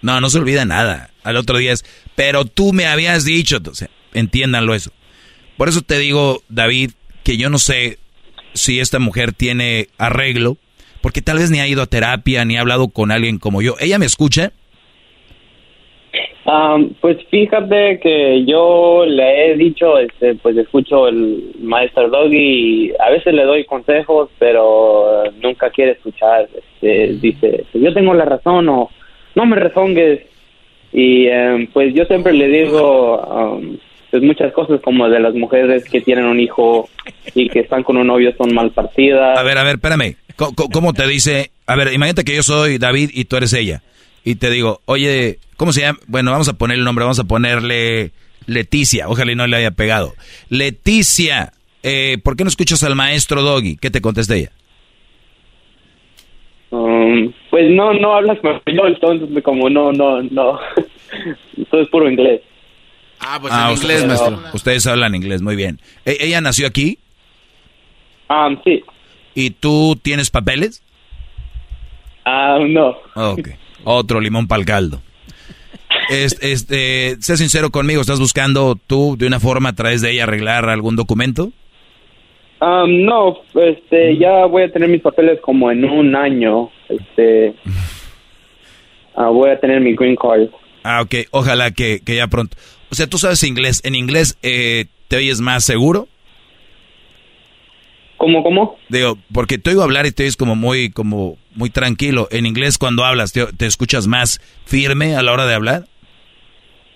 No, 0.02 0.19
no 0.22 0.30
se 0.30 0.39
olvida 0.39 0.65
nada. 0.65 1.11
Al 1.23 1.35
otro 1.38 1.57
día 1.57 1.73
es, 1.73 1.85
pero 2.15 2.45
tú 2.45 2.73
me 2.73 2.88
habías 2.88 3.23
dicho, 3.26 3.60
o 3.69 3.76
sea, 3.76 3.89
entiéndanlo 4.14 4.73
eso. 4.73 4.91
Por 5.57 5.69
eso 5.69 5.81
te 5.81 5.99
digo, 5.99 6.43
David, 6.49 6.91
que 7.23 7.38
yo 7.38 7.49
no 7.49 7.60
sé 7.60 7.99
si 8.53 8.80
esta 8.80 8.99
mujer 8.99 9.31
tiene 9.34 9.89
arreglo, 9.98 10.57
porque 11.02 11.22
tal 11.22 11.38
vez 11.39 11.52
ni 11.52 11.60
ha 11.60 11.68
ido 11.68 11.81
a 11.81 11.88
terapia, 11.88 12.43
ni 12.45 12.57
ha 12.57 12.61
hablado 12.61 12.88
con 12.89 13.11
alguien 13.11 13.38
como 13.38 13.61
yo. 13.61 13.76
¿Ella 13.80 13.99
me 13.99 14.06
escucha? 14.06 14.53
Ah, 16.45 16.77
pues 17.01 17.18
fíjate 17.30 17.99
que 18.01 18.43
yo 18.45 19.05
le 19.05 19.51
he 19.51 19.57
dicho, 19.57 19.99
este, 19.99 20.34
pues 20.35 20.57
escucho 20.57 21.07
el 21.07 21.51
maestro 21.61 22.09
Doggy 22.09 22.38
y 22.88 22.93
a 22.99 23.11
veces 23.11 23.34
le 23.34 23.43
doy 23.43 23.63
consejos, 23.65 24.30
pero 24.39 25.23
nunca 25.41 25.69
quiere 25.69 25.91
escuchar. 25.91 26.49
Este, 26.53 27.13
dice, 27.22 27.65
yo 27.73 27.93
tengo 27.93 28.13
la 28.15 28.26
razón 28.26 28.68
o 28.69 28.89
no 29.35 29.45
me 29.45 29.55
rezongues. 29.55 30.22
Y 30.93 31.27
eh, 31.27 31.69
pues 31.72 31.93
yo 31.93 32.03
siempre 32.05 32.34
le 32.34 32.47
digo 32.47 33.18
um, 33.22 33.77
pues 34.09 34.22
muchas 34.23 34.51
cosas 34.51 34.81
como 34.81 35.07
de 35.07 35.19
las 35.22 35.34
mujeres 35.35 35.85
que 35.85 36.01
tienen 36.01 36.26
un 36.26 36.39
hijo 36.39 36.89
y 37.34 37.47
que 37.49 37.59
están 37.59 37.84
con 37.84 37.95
un 37.97 38.07
novio 38.07 38.34
son 38.38 38.53
mal 38.53 38.72
partidas. 38.72 39.38
A 39.38 39.43
ver, 39.43 39.57
a 39.57 39.63
ver, 39.63 39.76
espérame. 39.76 40.15
Co- 40.35 40.53
¿Cómo 40.73 40.91
te 40.93 41.07
dice? 41.07 41.51
A 41.68 41.76
ver, 41.77 41.93
imagínate 41.93 42.26
que 42.26 42.35
yo 42.35 42.43
soy 42.43 42.77
David 42.77 43.11
y 43.13 43.23
tú 43.26 43.38
eres 43.38 43.53
ella. 43.53 43.81
Y 44.23 44.35
te 44.35 44.49
digo, 44.49 44.81
oye, 44.85 45.39
¿cómo 45.57 45.73
se 45.73 45.81
llama? 45.81 45.99
Bueno, 46.07 46.31
vamos 46.31 46.48
a 46.48 46.53
ponerle 46.53 46.81
el 46.81 46.85
nombre, 46.85 47.03
vamos 47.03 47.19
a 47.19 47.23
ponerle 47.23 48.11
Leticia. 48.45 49.07
Ojalá 49.10 49.31
y 49.31 49.35
no 49.35 49.48
le 49.48 49.57
haya 49.57 49.72
pegado. 49.72 50.14
Leticia, 50.49 51.53
eh, 51.84 52.18
¿por 52.23 52.35
qué 52.35 52.43
no 52.43 52.49
escuchas 52.49 52.84
al 52.84 52.95
maestro 52.95 53.41
Doggy? 53.41 53.77
¿Qué 53.77 53.89
te 53.89 54.02
contesta 54.02 54.35
ella? 54.35 54.52
Um, 56.69 57.34
pues 57.49 57.69
no, 57.69 57.93
no 57.93 58.15
hablas 58.15 58.38
español, 58.38 58.93
entonces 58.93 59.43
como 59.43 59.69
no, 59.69 59.91
no, 59.91 60.22
no, 60.23 60.57
todo 61.69 61.81
es 61.81 61.89
puro 61.89 62.10
inglés. 62.10 62.41
Ah, 63.19 63.38
pues 63.41 63.53
Ah, 63.53 63.72
en 63.72 63.77
inglés, 63.77 64.06
maestro. 64.07 64.39
Ustedes 64.53 64.88
hablan 64.88 65.14
inglés, 65.14 65.41
muy 65.41 65.56
bien. 65.57 65.80
¿E- 66.06 66.18
¿Ella 66.22 66.39
nació 66.41 66.65
aquí? 66.68 66.98
Ah, 68.30 68.49
sí. 68.64 68.81
¿Y 69.35 69.49
tú 69.52 69.99
tienes 70.02 70.30
papeles? 70.30 70.81
Ah, 72.23 72.57
no. 72.65 72.95
Ok. 73.15 73.49
Otro 73.83 74.19
limón 74.19 74.47
para 74.47 74.59
el 74.59 74.65
caldo. 74.65 75.01
Es- 76.09 76.37
Este, 76.41 77.15
sé 77.21 77.37
sincero 77.37 77.69
conmigo, 77.71 78.01
¿estás 78.01 78.19
buscando 78.19 78.75
tú 78.87 79.15
de 79.17 79.27
una 79.27 79.39
forma 79.39 79.69
a 79.69 79.73
través 79.75 80.01
de 80.01 80.11
ella 80.11 80.23
arreglar 80.23 80.69
algún 80.69 80.95
documento? 80.95 81.51
Um, 82.59 83.05
no, 83.05 83.39
este, 83.55 84.17
ya 84.17 84.45
voy 84.45 84.63
a 84.63 84.71
tener 84.71 84.87
mis 84.89 85.01
papeles 85.01 85.39
como 85.41 85.71
en 85.71 85.83
un 85.83 86.15
año, 86.15 86.69
este, 86.89 87.55
ah, 89.15 89.29
voy 89.29 89.49
a 89.49 89.59
tener 89.59 89.81
mi 89.81 89.95
green 89.95 90.15
card. 90.15 90.49
Ah, 90.83 91.01
ok, 91.01 91.15
ojalá 91.31 91.71
que, 91.71 92.01
que 92.05 92.15
ya 92.17 92.27
pronto. 92.27 92.57
O 92.91 92.95
sea, 92.95 93.07
tú 93.07 93.17
sabes 93.17 93.41
inglés. 93.43 93.81
¿En 93.83 93.95
inglés 93.95 94.37
eh, 94.43 94.85
te 95.07 95.15
oyes 95.17 95.39
más 95.39 95.63
seguro? 95.63 96.07
¿Cómo, 98.22 98.43
cómo? 98.43 98.77
Digo, 98.88 99.18
porque 99.34 99.57
te 99.57 99.72
oigo 99.72 99.81
hablar 99.81 100.06
y 100.06 100.11
te 100.11 100.22
oyes 100.22 100.38
como 100.38 100.56
muy, 100.56 100.91
como 100.91 101.38
muy 101.56 101.72
tranquilo. 101.72 102.27
En 102.30 102.45
inglés 102.45 102.77
cuando 102.77 103.03
hablas, 103.03 103.34
¿te, 103.34 103.48
te 103.48 103.65
escuchas 103.65 104.06
más 104.06 104.39
firme 104.64 105.15
a 105.15 105.23
la 105.23 105.34
hora 105.34 105.48
de 105.48 105.56
hablar? 105.56 105.85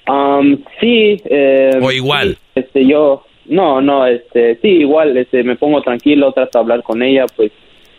Um, 0.08 0.60
sí. 0.80 1.20
Eh, 1.26 1.80
O 1.82 1.92
igual. 1.92 2.38
Este, 2.54 2.86
yo, 2.86 3.26
no, 3.46 3.82
no, 3.82 4.06
este, 4.06 4.58
sí, 4.62 4.68
igual, 4.68 5.18
este, 5.18 5.44
me 5.44 5.56
pongo 5.56 5.82
tranquilo, 5.82 6.32
trato 6.32 6.60
de 6.60 6.62
hablar 6.62 6.84
con 6.84 7.02
ella, 7.02 7.26
pues, 7.36 7.52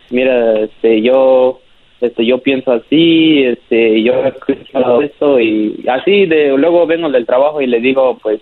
mira, 0.09 0.61
este, 0.61 1.01
yo, 1.01 1.59
este, 1.99 2.25
yo 2.25 2.37
pienso 2.37 2.71
así, 2.71 3.43
este, 3.43 4.03
yo 4.03 4.23
he 4.23 4.29
escuchado 4.29 5.01
esto 5.01 5.37
y 5.37 5.83
así, 5.89 6.27
de, 6.27 6.57
luego 6.57 6.87
vengo 6.87 7.09
del 7.09 7.25
trabajo 7.25 7.61
y 7.61 7.67
le 7.67 7.81
digo, 7.81 8.17
pues, 8.23 8.39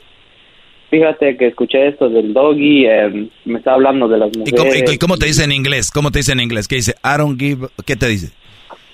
fíjate 0.90 1.38
que 1.38 1.48
escuché 1.48 1.88
esto 1.88 2.10
del 2.10 2.34
doggy, 2.34 2.86
em, 2.86 3.30
me 3.46 3.58
está 3.60 3.74
hablando 3.74 4.08
de 4.08 4.18
las 4.18 4.30
¿Y 4.30 4.52
cómo, 4.52 4.66
mujeres. 4.66 4.94
y- 4.94 4.98
cómo 4.98 5.18
te 5.18 5.26
dice 5.28 5.44
en 5.44 5.52
inglés? 5.52 5.92
¿Cómo 5.92 6.12
te 6.12 6.20
dice 6.20 6.32
en 6.34 6.40
inglés? 6.40 6.68
¿Qué 6.68 6.76
dice? 6.76 6.96
I 7.04 7.18
don't 7.18 7.40
give... 7.40 7.68
¿Qué 7.86 7.96
te 7.96 8.08
dice? 8.08 8.32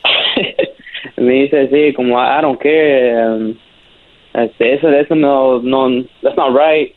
Me 1.17 1.33
dice, 1.43 1.69
sí, 1.71 1.93
como, 1.93 2.19
I 2.19 2.41
don't 2.41 2.59
care, 2.59 3.09
em, 3.21 3.55
este, 4.33 4.73
eso, 4.73 4.89
eso 4.89 5.13
no, 5.13 5.59
no, 5.61 6.03
that's 6.23 6.35
not 6.35 6.55
right, 6.55 6.93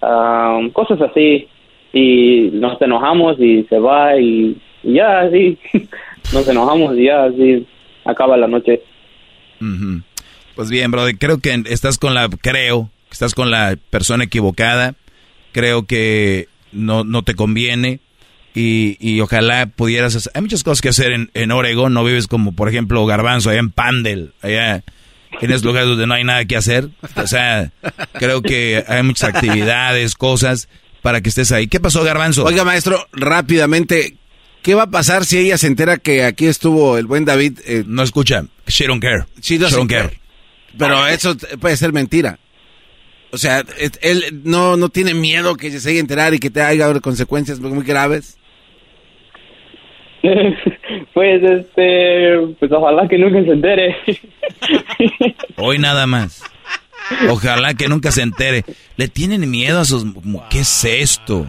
um, 0.00 0.70
cosas 0.70 1.00
así, 1.02 1.46
y 1.92 2.50
nos 2.54 2.80
enojamos 2.82 3.38
y 3.38 3.64
se 3.68 3.78
va 3.78 4.16
y, 4.18 4.56
y 4.82 4.94
ya, 4.94 5.20
así, 5.20 5.56
nos 6.32 6.48
enojamos 6.48 6.96
y 6.98 7.04
ya, 7.04 7.24
así, 7.24 7.64
acaba 8.04 8.36
la 8.36 8.48
noche. 8.48 8.80
Pues 10.56 10.70
bien, 10.70 10.90
brother, 10.90 11.16
creo 11.16 11.38
que 11.38 11.54
estás 11.70 11.98
con 11.98 12.14
la, 12.14 12.28
creo 12.40 12.90
estás 13.12 13.34
con 13.34 13.50
la 13.50 13.76
persona 13.90 14.24
equivocada. 14.24 14.94
Creo 15.52 15.86
que 15.86 16.48
no, 16.72 17.04
no 17.04 17.22
te 17.22 17.34
conviene 17.34 18.00
y, 18.54 18.96
y 19.00 19.20
ojalá 19.20 19.66
pudieras 19.66 20.14
hacer. 20.16 20.32
Hay 20.34 20.42
muchas 20.42 20.64
cosas 20.64 20.80
que 20.80 20.88
hacer 20.88 21.12
en, 21.12 21.30
en 21.34 21.50
Oregón. 21.52 21.94
No 21.94 22.04
vives 22.04 22.26
como, 22.26 22.52
por 22.52 22.68
ejemplo, 22.68 23.04
Garbanzo, 23.06 23.50
allá 23.50 23.60
en 23.60 23.70
Pandel, 23.70 24.32
allá 24.42 24.82
en 25.40 25.50
esos 25.50 25.64
lugares 25.64 25.88
donde 25.88 26.06
no 26.06 26.14
hay 26.14 26.24
nada 26.24 26.44
que 26.44 26.56
hacer. 26.56 26.88
O 27.16 27.26
sea, 27.26 27.72
creo 28.14 28.42
que 28.42 28.84
hay 28.86 29.02
muchas 29.02 29.34
actividades, 29.34 30.14
cosas 30.14 30.68
para 31.02 31.20
que 31.20 31.28
estés 31.30 31.52
ahí. 31.52 31.66
¿Qué 31.66 31.80
pasó, 31.80 32.04
Garbanzo? 32.04 32.44
Oiga, 32.44 32.64
maestro, 32.64 33.08
rápidamente, 33.12 34.16
¿qué 34.62 34.74
va 34.74 34.84
a 34.84 34.90
pasar 34.90 35.24
si 35.24 35.38
ella 35.38 35.58
se 35.58 35.66
entera 35.66 35.98
que 35.98 36.24
aquí 36.24 36.46
estuvo 36.46 36.96
el 36.98 37.06
buen 37.06 37.24
David? 37.24 37.58
eh, 37.64 37.84
no 37.86 38.02
escucha, 38.02 38.46
she 38.66 38.86
don't 38.86 39.02
care. 39.02 39.24
She 39.40 39.58
don't 39.58 39.90
care. 39.90 40.08
care. 40.08 40.20
Pero 40.78 41.06
eso 41.06 41.36
puede 41.60 41.76
ser 41.76 41.92
mentira. 41.92 42.38
O 43.32 43.38
sea, 43.38 43.64
él 44.02 44.42
no, 44.44 44.76
no 44.76 44.88
tiene 44.90 45.14
miedo 45.14 45.56
que 45.56 45.70
se 45.70 45.80
llegue 45.88 45.98
a 45.98 46.02
enterar 46.02 46.34
y 46.34 46.38
que 46.38 46.50
te 46.50 46.60
haya 46.60 46.92
consecuencias 47.00 47.58
muy 47.60 47.70
muy 47.70 47.84
graves. 47.84 48.36
pues, 51.14 51.42
este, 51.42 52.38
pues 52.60 52.70
ojalá 52.70 53.08
que 53.08 53.18
nunca 53.18 53.42
se 53.42 53.50
entere. 53.50 53.96
Hoy 55.56 55.78
nada 55.78 56.06
más. 56.06 56.42
Ojalá 57.28 57.74
que 57.74 57.88
nunca 57.88 58.12
se 58.12 58.22
entere. 58.22 58.64
Le 58.96 59.08
tienen 59.08 59.50
miedo 59.50 59.80
a 59.80 59.84
sus... 59.84 60.04
¿Qué 60.50 60.60
es 60.60 60.84
esto? 60.84 61.46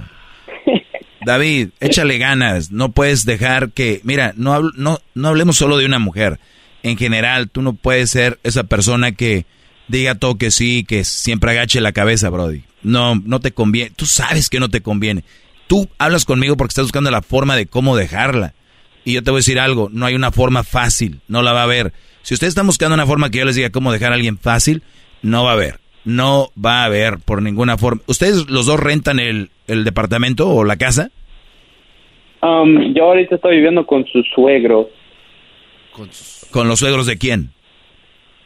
David, 1.26 1.70
échale 1.80 2.18
ganas. 2.18 2.72
No 2.72 2.92
puedes 2.92 3.26
dejar 3.26 3.72
que... 3.72 4.02
Mira, 4.04 4.34
no, 4.36 4.54
habl- 4.58 4.74
no, 4.76 5.00
no 5.14 5.28
hablemos 5.28 5.56
solo 5.58 5.78
de 5.78 5.86
una 5.86 6.00
mujer. 6.00 6.40
En 6.82 6.98
general, 6.98 7.50
tú 7.50 7.62
no 7.62 7.74
puedes 7.74 8.10
ser 8.10 8.40
esa 8.44 8.64
persona 8.64 9.12
que 9.14 9.46
diga 9.88 10.16
todo 10.16 10.38
que 10.38 10.52
sí, 10.52 10.86
que 10.88 11.04
siempre 11.04 11.52
agache 11.52 11.82
la 11.82 11.92
cabeza, 11.92 12.30
Brody. 12.30 12.64
No, 12.82 13.16
no 13.16 13.40
te 13.40 13.52
conviene. 13.52 13.92
Tú 13.96 14.06
sabes 14.06 14.50
que 14.50 14.60
no 14.60 14.70
te 14.70 14.82
conviene. 14.82 15.24
Tú 15.68 15.88
hablas 15.98 16.26
conmigo 16.26 16.58
porque 16.58 16.72
estás 16.72 16.86
buscando 16.86 17.12
la 17.12 17.22
forma 17.22 17.56
de 17.56 17.66
cómo 17.66 17.96
dejarla. 17.96 18.54
Y 19.06 19.14
yo 19.14 19.24
te 19.24 19.32
voy 19.32 19.40
a 19.40 19.40
decir 19.40 19.60
algo, 19.60 19.90
no 19.92 20.06
hay 20.06 20.16
una 20.16 20.32
forma 20.32 20.64
fácil, 20.64 21.20
no 21.28 21.42
la 21.42 21.54
va 21.54 21.62
a 21.62 21.64
haber. 21.64 21.94
Si 22.22 22.34
ustedes 22.34 22.52
están 22.52 22.68
buscando 22.68 22.94
una 22.96 23.06
forma 23.06 23.30
que 23.30 23.40
yo 23.40 23.46
les 23.46 23.56
diga 23.56 23.70
cómo 23.70 23.92
dejar 23.92 24.12
a 24.12 24.16
alguien 24.16 24.38
fácil, 24.38 24.82
no 25.22 25.44
va 25.44 25.52
a 25.52 25.54
haber. 25.54 25.80
No 26.06 26.52
va 26.64 26.82
a 26.82 26.86
haber 26.86 27.20
por 27.20 27.42
ninguna 27.42 27.78
forma. 27.78 28.02
¿Ustedes 28.08 28.50
los 28.50 28.66
dos 28.66 28.80
rentan 28.80 29.20
el, 29.20 29.52
el 29.68 29.84
departamento 29.84 30.50
o 30.50 30.64
la 30.64 30.78
casa? 30.78 31.12
Um, 32.42 32.94
yo 32.94 33.06
ahorita 33.06 33.36
estoy 33.36 33.56
viviendo 33.56 33.86
con 33.86 34.06
su 34.06 34.22
suegro, 34.36 34.90
¿Con 36.52 36.68
los 36.68 36.80
suegros 36.80 37.06
de 37.06 37.18
quién? 37.18 37.53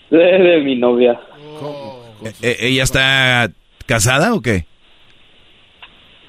De, 0.10 0.18
de 0.18 0.62
mi 0.62 0.76
novia. 0.76 1.20
Eh, 2.24 2.32
eh, 2.42 2.58
¿Ella 2.62 2.84
está 2.84 3.52
casada 3.86 4.34
o 4.34 4.42
qué? 4.42 4.66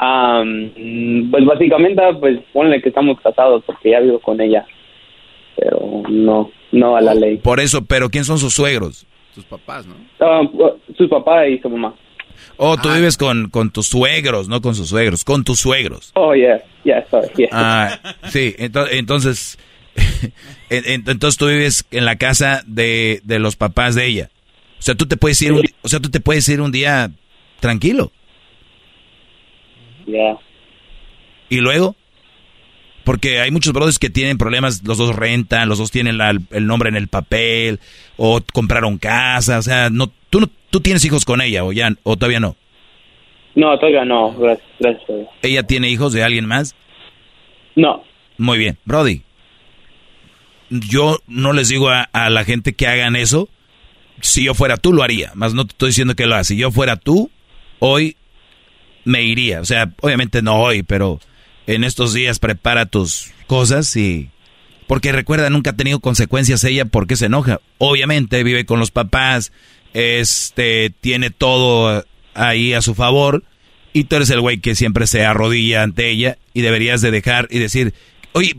Um, 0.00 1.30
pues 1.30 1.44
básicamente, 1.44 2.00
pues 2.20 2.38
ponle 2.52 2.80
que 2.80 2.88
estamos 2.90 3.20
casados 3.20 3.64
porque 3.66 3.90
ya 3.90 4.00
vivo 4.00 4.20
con 4.20 4.40
ella, 4.40 4.64
pero 5.56 6.02
no, 6.08 6.50
no 6.70 6.96
a 6.96 7.00
la 7.00 7.14
ley. 7.14 7.38
Por 7.38 7.58
eso, 7.58 7.84
pero 7.84 8.08
¿quién 8.08 8.24
son 8.24 8.38
sus 8.38 8.54
suegros? 8.54 9.06
Sus 9.34 9.44
papás, 9.44 9.86
¿no? 9.86 9.94
Um, 10.24 10.50
su 10.96 11.08
papá 11.08 11.48
y 11.48 11.58
su 11.58 11.68
mamá. 11.68 11.94
Oh, 12.56 12.76
tú 12.76 12.88
vives 12.90 13.16
con, 13.16 13.50
con 13.50 13.70
tus 13.72 13.88
suegros, 13.88 14.48
no 14.48 14.60
con 14.60 14.76
sus 14.76 14.88
suegros, 14.88 15.24
con 15.24 15.42
tus 15.42 15.58
suegros. 15.58 16.12
Oh, 16.14 16.32
yeah, 16.34 16.62
yeah, 16.84 17.04
sorry, 17.10 17.28
yeah. 17.36 17.48
Ah, 17.50 17.98
sí, 18.28 18.54
ento- 18.58 18.86
entonces, 18.92 19.58
en- 19.58 19.58
en- 19.58 19.67
entonces 20.70 21.36
tú 21.38 21.46
vives 21.48 21.84
en 21.90 22.04
la 22.04 22.16
casa 22.16 22.62
de, 22.66 23.20
de 23.24 23.38
los 23.38 23.56
papás 23.56 23.94
de 23.94 24.06
ella. 24.06 24.30
O 24.78 24.82
sea, 24.82 24.94
tú 24.94 25.06
te 25.06 25.16
puedes 25.16 25.40
ir 25.42 25.52
un, 25.52 25.64
o 25.82 25.88
sea, 25.88 26.00
tú 26.00 26.08
te 26.10 26.20
puedes 26.20 26.48
ir 26.48 26.60
un 26.60 26.70
día 26.72 27.10
tranquilo. 27.60 28.12
Yeah. 30.06 30.38
¿Y 31.48 31.58
luego? 31.58 31.96
Porque 33.04 33.40
hay 33.40 33.50
muchos 33.50 33.72
brothers 33.72 33.98
que 33.98 34.10
tienen 34.10 34.36
problemas, 34.38 34.82
los 34.84 34.98
dos 34.98 35.16
rentan, 35.16 35.68
los 35.68 35.78
dos 35.78 35.90
tienen 35.90 36.18
la- 36.18 36.30
el 36.50 36.66
nombre 36.66 36.90
en 36.90 36.96
el 36.96 37.08
papel, 37.08 37.80
o 38.16 38.40
compraron 38.52 38.98
casa, 38.98 39.58
o 39.58 39.62
sea, 39.62 39.88
no, 39.90 40.12
tú, 40.30 40.40
no, 40.40 40.50
tú 40.70 40.80
tienes 40.80 41.04
hijos 41.04 41.24
con 41.24 41.40
ella, 41.40 41.64
o 41.64 41.72
ya, 41.72 41.90
o 42.02 42.16
todavía 42.16 42.40
no. 42.40 42.56
No, 43.54 43.76
todavía 43.78 44.04
no, 44.04 44.34
gracias, 44.34 44.68
gracias. 44.78 45.26
¿Ella 45.42 45.62
tiene 45.64 45.88
hijos 45.88 46.12
de 46.12 46.22
alguien 46.22 46.44
más? 46.46 46.74
No. 47.76 48.04
Muy 48.36 48.58
bien. 48.58 48.76
Brody, 48.84 49.22
yo 50.70 51.20
no 51.26 51.52
les 51.52 51.68
digo 51.68 51.88
a, 51.90 52.08
la 52.30 52.44
gente 52.44 52.74
que 52.74 52.86
hagan 52.86 53.16
eso. 53.16 53.48
Si 54.20 54.44
yo 54.44 54.54
fuera 54.54 54.76
tú, 54.76 54.92
lo 54.92 55.02
haría. 55.02 55.32
Más 55.34 55.54
no 55.54 55.66
te 55.66 55.72
estoy 55.72 55.90
diciendo 55.90 56.14
que 56.14 56.26
lo 56.26 56.34
haga. 56.34 56.44
Si 56.44 56.56
yo 56.56 56.70
fuera 56.70 56.96
tú, 56.96 57.30
hoy 57.78 58.16
me 59.04 59.22
iría. 59.22 59.60
O 59.60 59.64
sea, 59.64 59.92
obviamente 60.00 60.42
no 60.42 60.56
hoy, 60.56 60.82
pero 60.82 61.20
en 61.66 61.84
estos 61.84 62.12
días 62.12 62.38
prepara 62.38 62.86
tus 62.86 63.30
cosas 63.46 63.94
y... 63.96 64.30
Porque 64.86 65.12
recuerda, 65.12 65.50
nunca 65.50 65.70
ha 65.70 65.76
tenido 65.76 66.00
consecuencias 66.00 66.64
ella 66.64 66.86
porque 66.86 67.16
se 67.16 67.26
enoja. 67.26 67.60
Obviamente 67.76 68.42
vive 68.42 68.64
con 68.64 68.80
los 68.80 68.90
papás, 68.90 69.52
este, 69.92 70.94
tiene 71.02 71.28
todo 71.28 72.06
ahí 72.32 72.72
a 72.72 72.80
su 72.80 72.94
favor 72.94 73.44
y 73.92 74.04
tú 74.04 74.16
eres 74.16 74.30
el 74.30 74.40
güey 74.40 74.58
que 74.58 74.74
siempre 74.74 75.06
se 75.06 75.26
arrodilla 75.26 75.82
ante 75.82 76.08
ella 76.08 76.38
y 76.54 76.62
deberías 76.62 77.00
de 77.00 77.10
dejar 77.10 77.48
y 77.50 77.58
decir, 77.58 77.92
oye, 78.32 78.56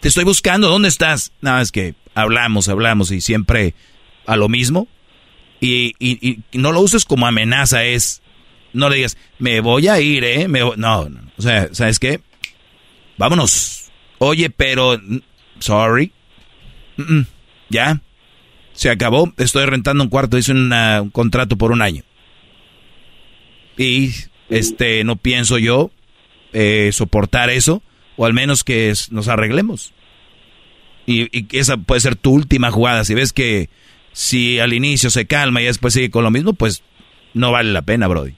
te 0.00 0.08
estoy 0.08 0.24
buscando, 0.24 0.68
¿dónde 0.68 0.88
estás? 0.88 1.32
Nada, 1.40 1.60
es 1.62 1.72
que 1.72 1.94
hablamos, 2.14 2.68
hablamos 2.68 3.10
y 3.10 3.20
siempre 3.20 3.74
a 4.26 4.36
lo 4.36 4.48
mismo. 4.48 4.88
Y, 5.60 5.94
y- 5.98 6.38
y 6.50 6.58
no 6.58 6.72
lo 6.72 6.80
uses 6.80 7.04
como 7.04 7.26
amenaza, 7.26 7.84
es, 7.84 8.22
no 8.72 8.88
le 8.88 8.96
digas, 8.96 9.16
me 9.38 9.60
voy 9.60 9.88
a 9.88 10.00
ir, 10.00 10.24
¿eh? 10.24 10.48
Me 10.48 10.62
voy-". 10.62 10.76
No, 10.78 11.08
no, 11.08 11.20
o 11.36 11.42
sea, 11.42 11.68
¿sabes 11.72 11.98
qué? 11.98 12.20
Vámonos. 13.18 13.90
Oye, 14.18 14.48
pero, 14.50 14.98
sorry. 15.58 16.12
Ya, 17.68 18.00
se 18.72 18.90
acabó, 18.90 19.32
estoy 19.36 19.64
rentando 19.66 20.02
un 20.04 20.10
cuarto, 20.10 20.38
hice 20.38 20.52
una- 20.52 21.02
un 21.02 21.10
contrato 21.10 21.56
por 21.56 21.72
un 21.72 21.82
año. 21.82 22.02
Y 23.76 24.10
este 24.48 25.04
no 25.04 25.16
pienso 25.16 25.58
yo 25.58 25.90
eh, 26.52 26.90
soportar 26.92 27.48
eso, 27.50 27.82
o 28.16 28.26
al 28.26 28.32
menos 28.34 28.64
que 28.64 28.92
nos 29.10 29.28
arreglemos. 29.28 29.92
Y, 31.06 31.28
y 31.36 31.46
esa 31.58 31.76
puede 31.76 32.00
ser 32.00 32.16
tu 32.16 32.32
última 32.32 32.70
jugada. 32.70 33.04
Si 33.04 33.14
ves 33.14 33.32
que 33.32 33.68
si 34.12 34.58
al 34.60 34.72
inicio 34.72 35.10
se 35.10 35.26
calma 35.26 35.62
y 35.62 35.64
después 35.64 35.94
sigue 35.94 36.10
con 36.10 36.24
lo 36.24 36.30
mismo, 36.30 36.52
pues 36.52 36.82
no 37.34 37.50
vale 37.52 37.72
la 37.72 37.82
pena, 37.82 38.06
Brody. 38.08 38.34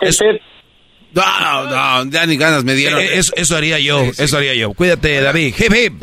Eso, 0.00 0.24
No, 1.14 2.02
no, 2.04 2.10
ya 2.10 2.26
ni 2.26 2.36
ganas 2.36 2.64
me 2.64 2.74
dieron. 2.74 3.00
Eh, 3.00 3.10
eso, 3.14 3.32
eso 3.36 3.56
haría 3.56 3.78
yo, 3.78 4.02
eso 4.18 4.36
haría 4.36 4.54
yo. 4.54 4.72
Cuídate, 4.74 5.20
David. 5.20 5.54
Hip, 5.58 5.72
hip. 5.74 6.02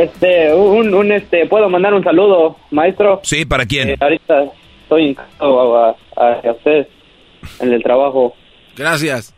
Este, 0.00 0.52
un, 0.54 0.92
un, 0.92 1.12
este, 1.12 1.46
¿puedo 1.46 1.68
mandar 1.70 1.94
un 1.94 2.04
saludo, 2.04 2.58
maestro? 2.70 3.20
Sí, 3.22 3.44
¿para 3.44 3.64
quién? 3.64 3.90
Eh, 3.90 3.96
ahorita 4.00 4.44
estoy 4.82 5.10
encantado 5.10 5.76
a, 5.78 5.96
a, 6.16 6.32
a 6.46 6.52
usted 6.52 6.86
en 7.60 7.72
el 7.72 7.82
trabajo. 7.82 8.34
Gracias. 8.76 9.34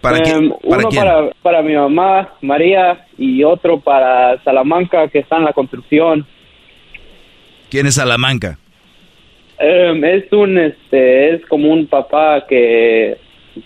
¿Para 0.00 0.18
Em? 0.18 0.50
¿Para 0.50 0.82
uno 0.82 0.88
quién? 0.88 1.02
para, 1.02 1.30
para 1.42 1.62
mi 1.62 1.74
mamá, 1.74 2.34
María, 2.40 3.06
y 3.18 3.42
otro 3.42 3.80
para 3.80 4.42
Salamanca, 4.44 5.08
que 5.08 5.20
está 5.20 5.36
en 5.36 5.44
la 5.44 5.52
construcción. 5.52 6.26
¿Quién 7.70 7.86
es 7.86 7.94
Salamanca? 7.94 8.58
Em, 9.58 10.04
es 10.04 10.32
un, 10.32 10.58
este, 10.58 11.34
es 11.34 11.46
como 11.46 11.72
un 11.72 11.86
papá 11.86 12.44
que 12.48 13.16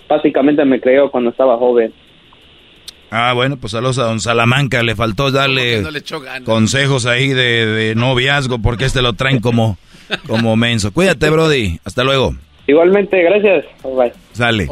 básicamente 0.08 0.64
me 0.64 0.80
creó 0.80 1.10
cuando 1.10 1.30
estaba 1.30 1.58
joven. 1.58 1.92
Ah, 3.10 3.32
bueno, 3.34 3.56
pues 3.56 3.72
saludos 3.72 3.98
a 3.98 4.04
don 4.04 4.20
Salamanca. 4.20 4.82
Le 4.84 4.94
faltó 4.94 5.32
darle 5.32 5.82
no 5.82 5.90
le 5.90 6.02
consejos 6.44 7.06
ahí 7.06 7.28
de, 7.28 7.66
de 7.66 7.94
noviazgo 7.96 8.60
porque 8.60 8.84
este 8.84 9.02
lo 9.02 9.14
traen 9.14 9.40
como, 9.40 9.78
como 10.28 10.56
menso. 10.56 10.92
Cuídate, 10.92 11.28
Brody. 11.28 11.80
Hasta 11.84 12.04
luego. 12.04 12.36
Igualmente, 12.70 13.22
gracias. 13.22 13.64
Bye. 13.82 14.12
Sale. 14.32 14.68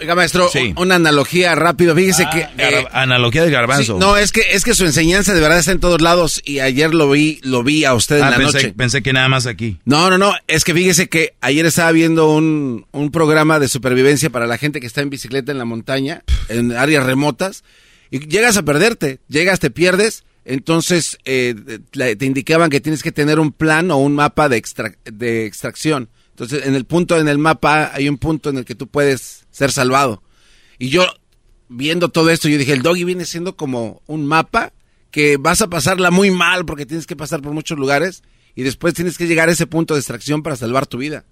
Oiga, 0.00 0.14
maestro, 0.16 0.50
un- 0.52 0.74
una 0.76 0.96
analogía 0.96 1.54
rápido. 1.54 1.94
Fíjese 1.94 2.24
que... 2.32 2.40
eh, 2.58 2.84
Analogía 2.90 3.44
de 3.44 3.50
garbanzo. 3.50 3.94
sí, 3.94 3.98
no, 4.00 4.16
es 4.16 4.32
que, 4.32 4.42
es 4.50 4.64
que 4.64 4.74
su 4.74 4.84
enseñanza 4.84 5.32
de 5.34 5.40
verdad 5.40 5.58
está 5.60 5.70
en 5.70 5.78
todos 5.78 6.00
lados 6.00 6.42
y 6.44 6.58
ayer 6.58 6.92
lo 6.92 7.08
vi, 7.10 7.38
lo 7.44 7.62
vi 7.62 7.84
a 7.84 7.94
usted 7.94 8.18
en 8.18 8.24
Ah, 8.24 8.30
la 8.30 8.36
pensé, 8.36 8.58
noche. 8.58 8.74
pensé 8.76 9.02
que 9.02 9.12
nada 9.12 9.28
más 9.28 9.46
aquí. 9.46 9.78
No, 9.84 10.10
no, 10.10 10.18
no, 10.18 10.32
es 10.48 10.64
que 10.64 10.74
fíjese 10.74 11.08
que 11.08 11.34
ayer 11.40 11.64
estaba 11.64 11.92
viendo 11.92 12.28
un, 12.32 12.86
un 12.90 13.10
programa 13.12 13.60
de 13.60 13.68
supervivencia 13.68 14.30
para 14.30 14.48
la 14.48 14.58
gente 14.58 14.80
que 14.80 14.86
está 14.88 15.00
en 15.00 15.10
bicicleta 15.10 15.52
en 15.52 15.58
la 15.58 15.64
montaña, 15.64 16.22
en 16.48 16.72
áreas 16.72 17.06
remotas, 17.06 17.62
y 18.10 18.18
llegas 18.26 18.56
a 18.56 18.64
perderte, 18.64 19.20
llegas, 19.28 19.60
te 19.60 19.70
pierdes, 19.70 20.24
entonces 20.44 21.18
eh, 21.24 21.54
te 21.92 22.24
indicaban 22.26 22.68
que 22.68 22.80
tienes 22.80 23.02
que 23.02 23.12
tener 23.12 23.38
un 23.38 23.52
plan 23.52 23.90
o 23.92 23.96
un 23.98 24.14
mapa 24.16 24.48
de, 24.48 24.56
extra- 24.56 24.96
de 25.04 25.46
extracción. 25.46 26.08
Entonces, 26.34 26.66
en 26.66 26.74
el 26.74 26.84
punto, 26.84 27.16
en 27.16 27.28
el 27.28 27.38
mapa, 27.38 27.92
hay 27.94 28.08
un 28.08 28.18
punto 28.18 28.50
en 28.50 28.58
el 28.58 28.64
que 28.64 28.74
tú 28.74 28.88
puedes 28.88 29.46
ser 29.52 29.70
salvado. 29.70 30.20
Y 30.80 30.88
yo, 30.88 31.06
viendo 31.68 32.08
todo 32.08 32.30
esto, 32.30 32.48
yo 32.48 32.58
dije, 32.58 32.72
el 32.72 32.82
doggy 32.82 33.04
viene 33.04 33.24
siendo 33.24 33.54
como 33.56 34.02
un 34.06 34.26
mapa 34.26 34.72
que 35.12 35.36
vas 35.36 35.62
a 35.62 35.68
pasarla 35.68 36.10
muy 36.10 36.32
mal 36.32 36.66
porque 36.66 36.86
tienes 36.86 37.06
que 37.06 37.14
pasar 37.14 37.40
por 37.40 37.52
muchos 37.52 37.78
lugares 37.78 38.24
y 38.56 38.64
después 38.64 38.94
tienes 38.94 39.16
que 39.16 39.28
llegar 39.28 39.48
a 39.48 39.52
ese 39.52 39.68
punto 39.68 39.94
de 39.94 40.00
extracción 40.00 40.42
para 40.42 40.56
salvar 40.56 40.88
tu 40.88 40.98
vida. 40.98 41.24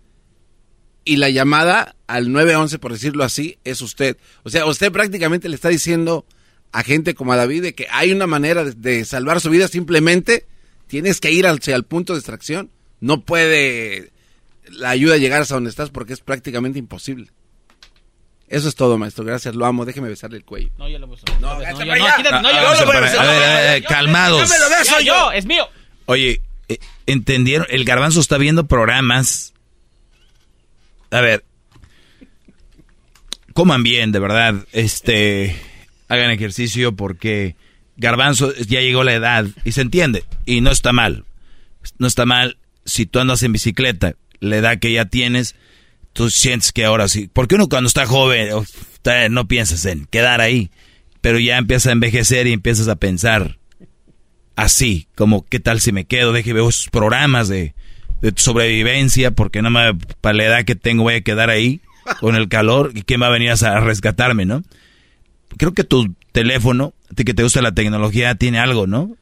Y 1.05 1.17
la 1.17 1.31
llamada 1.31 1.97
al 2.07 2.31
911, 2.31 2.79
por 2.79 2.93
decirlo 2.93 3.25
así, 3.25 3.59
es 3.65 3.83
usted. 3.83 4.17
O 4.45 4.51
sea, 4.51 4.67
usted 4.67 4.93
prácticamente 4.93 5.49
le 5.49 5.57
está 5.57 5.69
diciendo 5.69 6.25
a 6.71 6.85
gente 6.85 7.17
como 7.17 7.33
a 7.33 7.37
David 7.37 7.63
de 7.63 7.75
que 7.75 7.89
hay 7.91 8.13
una 8.13 8.29
manera 8.29 8.65
de, 8.65 9.05
salvar 9.05 9.41
su 9.41 9.51
vida, 9.51 9.67
simplemente 9.67 10.47
tienes 10.87 11.21
que 11.21 11.33
ir 11.33 11.45
el 11.45 11.85
punto 11.85 12.13
de 12.13 12.21
extracción. 12.21 12.71
No 13.01 13.25
puede 13.25 14.13
la 14.71 14.91
ayuda 14.91 15.17
llegar 15.17 15.43
hasta 15.43 15.55
donde 15.55 15.71
estás 15.71 15.91
porque 15.91 16.13
es 16.13 16.21
prácticamente 16.21 16.79
imposible. 16.79 17.31
Eso 18.49 18.69
es 18.69 18.75
todo, 18.75 18.99
maestro. 18.99 19.25
Gracias, 19.25 19.55
lo 19.55 19.65
amo. 19.65 19.85
Déjeme 19.87 20.09
besarle 20.09 20.37
el 20.37 20.45
cuello. 20.45 20.71
No, 20.77 20.87
yo 20.89 20.99
lo 20.99 21.07
beso. 21.09 21.25
No, 21.41 21.59
no, 21.59 21.63
yo- 21.63 21.85
no, 21.87 21.93
allá. 21.95 22.17
quítate, 22.17 22.43
no, 22.43 22.51
yo 22.51 22.55
no 22.55 22.61
lo 22.63 22.93
a 22.93 22.97
a 22.97 23.01
ver, 23.01 23.15
No, 23.15 23.21
a 23.23 23.61
ver, 23.61 23.85
calmados. 23.85 24.43
yo 24.43 24.55
me 24.55 24.61
lo 24.61 24.69
beso 24.79 24.99
Ya, 25.01 25.07
yo, 25.07 25.33
es 25.33 25.47
mío. 25.47 25.67
Oye, 26.05 26.43
eh, 26.69 26.79
¿entendieron? 27.07 27.67
El 27.71 27.85
garbanzo 27.85 28.21
está 28.21 28.37
viendo 28.37 28.67
programas. 28.67 29.55
A 31.11 31.21
ver. 31.23 31.45
Coman 33.55 33.83
bien, 33.83 34.13
de 34.13 34.19
verdad. 34.19 34.55
Este. 34.73 35.57
Hagan 36.09 36.31
ejercicio 36.31 36.95
porque 36.95 37.57
garbanzo 37.97 38.55
ya 38.55 38.81
llegó 38.81 39.03
la 39.05 39.15
edad 39.15 39.47
y 39.65 39.73
se 39.73 39.81
entiende. 39.81 40.25
Y 40.45 40.61
no 40.61 40.71
está 40.71 40.93
mal. 40.93 41.25
No 41.99 42.07
está 42.07 42.27
mal 42.27 42.59
si 42.85 43.07
tú 43.07 43.19
andas 43.19 43.43
en 43.43 43.53
bicicleta, 43.53 44.15
la 44.43 44.57
edad 44.57 44.79
que 44.79 44.93
ya 44.93 45.07
tienes, 45.07 45.55
tú 46.13 46.31
sientes 46.31 46.73
que 46.73 46.85
ahora 46.85 47.09
sí. 47.09 47.31
Porque 47.33 47.55
uno 47.55 47.69
cuando 47.69 47.89
está 47.89 48.07
joven 48.07 48.49
no 49.31 49.49
piensas 49.49 49.85
en 49.87 50.07
quedar 50.07 50.41
ahí. 50.41 50.71
Pero 51.21 51.39
ya 51.39 51.57
empiezas 51.57 51.87
a 51.89 51.93
envejecer 51.93 52.49
y 52.49 52.53
empiezas 52.53 52.89
a 52.89 52.97
pensar 52.97 53.59
así, 54.57 55.07
como 55.15 55.47
qué 55.47 55.61
tal 55.61 55.81
si 55.81 55.93
me 55.93 56.05
quedo, 56.05 56.33
deje 56.33 56.53
veo 56.53 56.69
esos 56.69 56.91
programas 56.91 57.49
de, 57.49 57.75
de 58.21 58.33
sobrevivencia, 58.37 59.31
porque 59.31 59.63
no 59.63 59.71
me, 59.71 59.95
para 60.21 60.37
la 60.37 60.45
edad 60.45 60.65
que 60.65 60.75
tengo 60.75 61.05
voy 61.05 61.15
a 61.15 61.21
quedar 61.23 61.49
ahí 61.49 61.81
con 62.21 62.35
el 62.35 62.49
calor 62.49 62.91
y 62.95 63.03
quién 63.03 63.23
va 63.23 63.29
a 63.29 63.31
venir 63.31 63.51
a 63.51 63.81
rescatarme, 63.81 64.45
¿no? 64.45 64.63
Creo 65.57 65.73
que 65.73 65.85
tu 65.85 66.15
teléfono, 66.33 66.95
a 67.11 67.15
ti 67.15 67.25
que 67.25 67.35
te 67.35 67.45
gusta 67.45 67.63
la 67.63 67.73
tecnología, 67.73 68.35
tiene 68.35 68.59
algo, 68.59 68.87
¿no? 68.87 69.17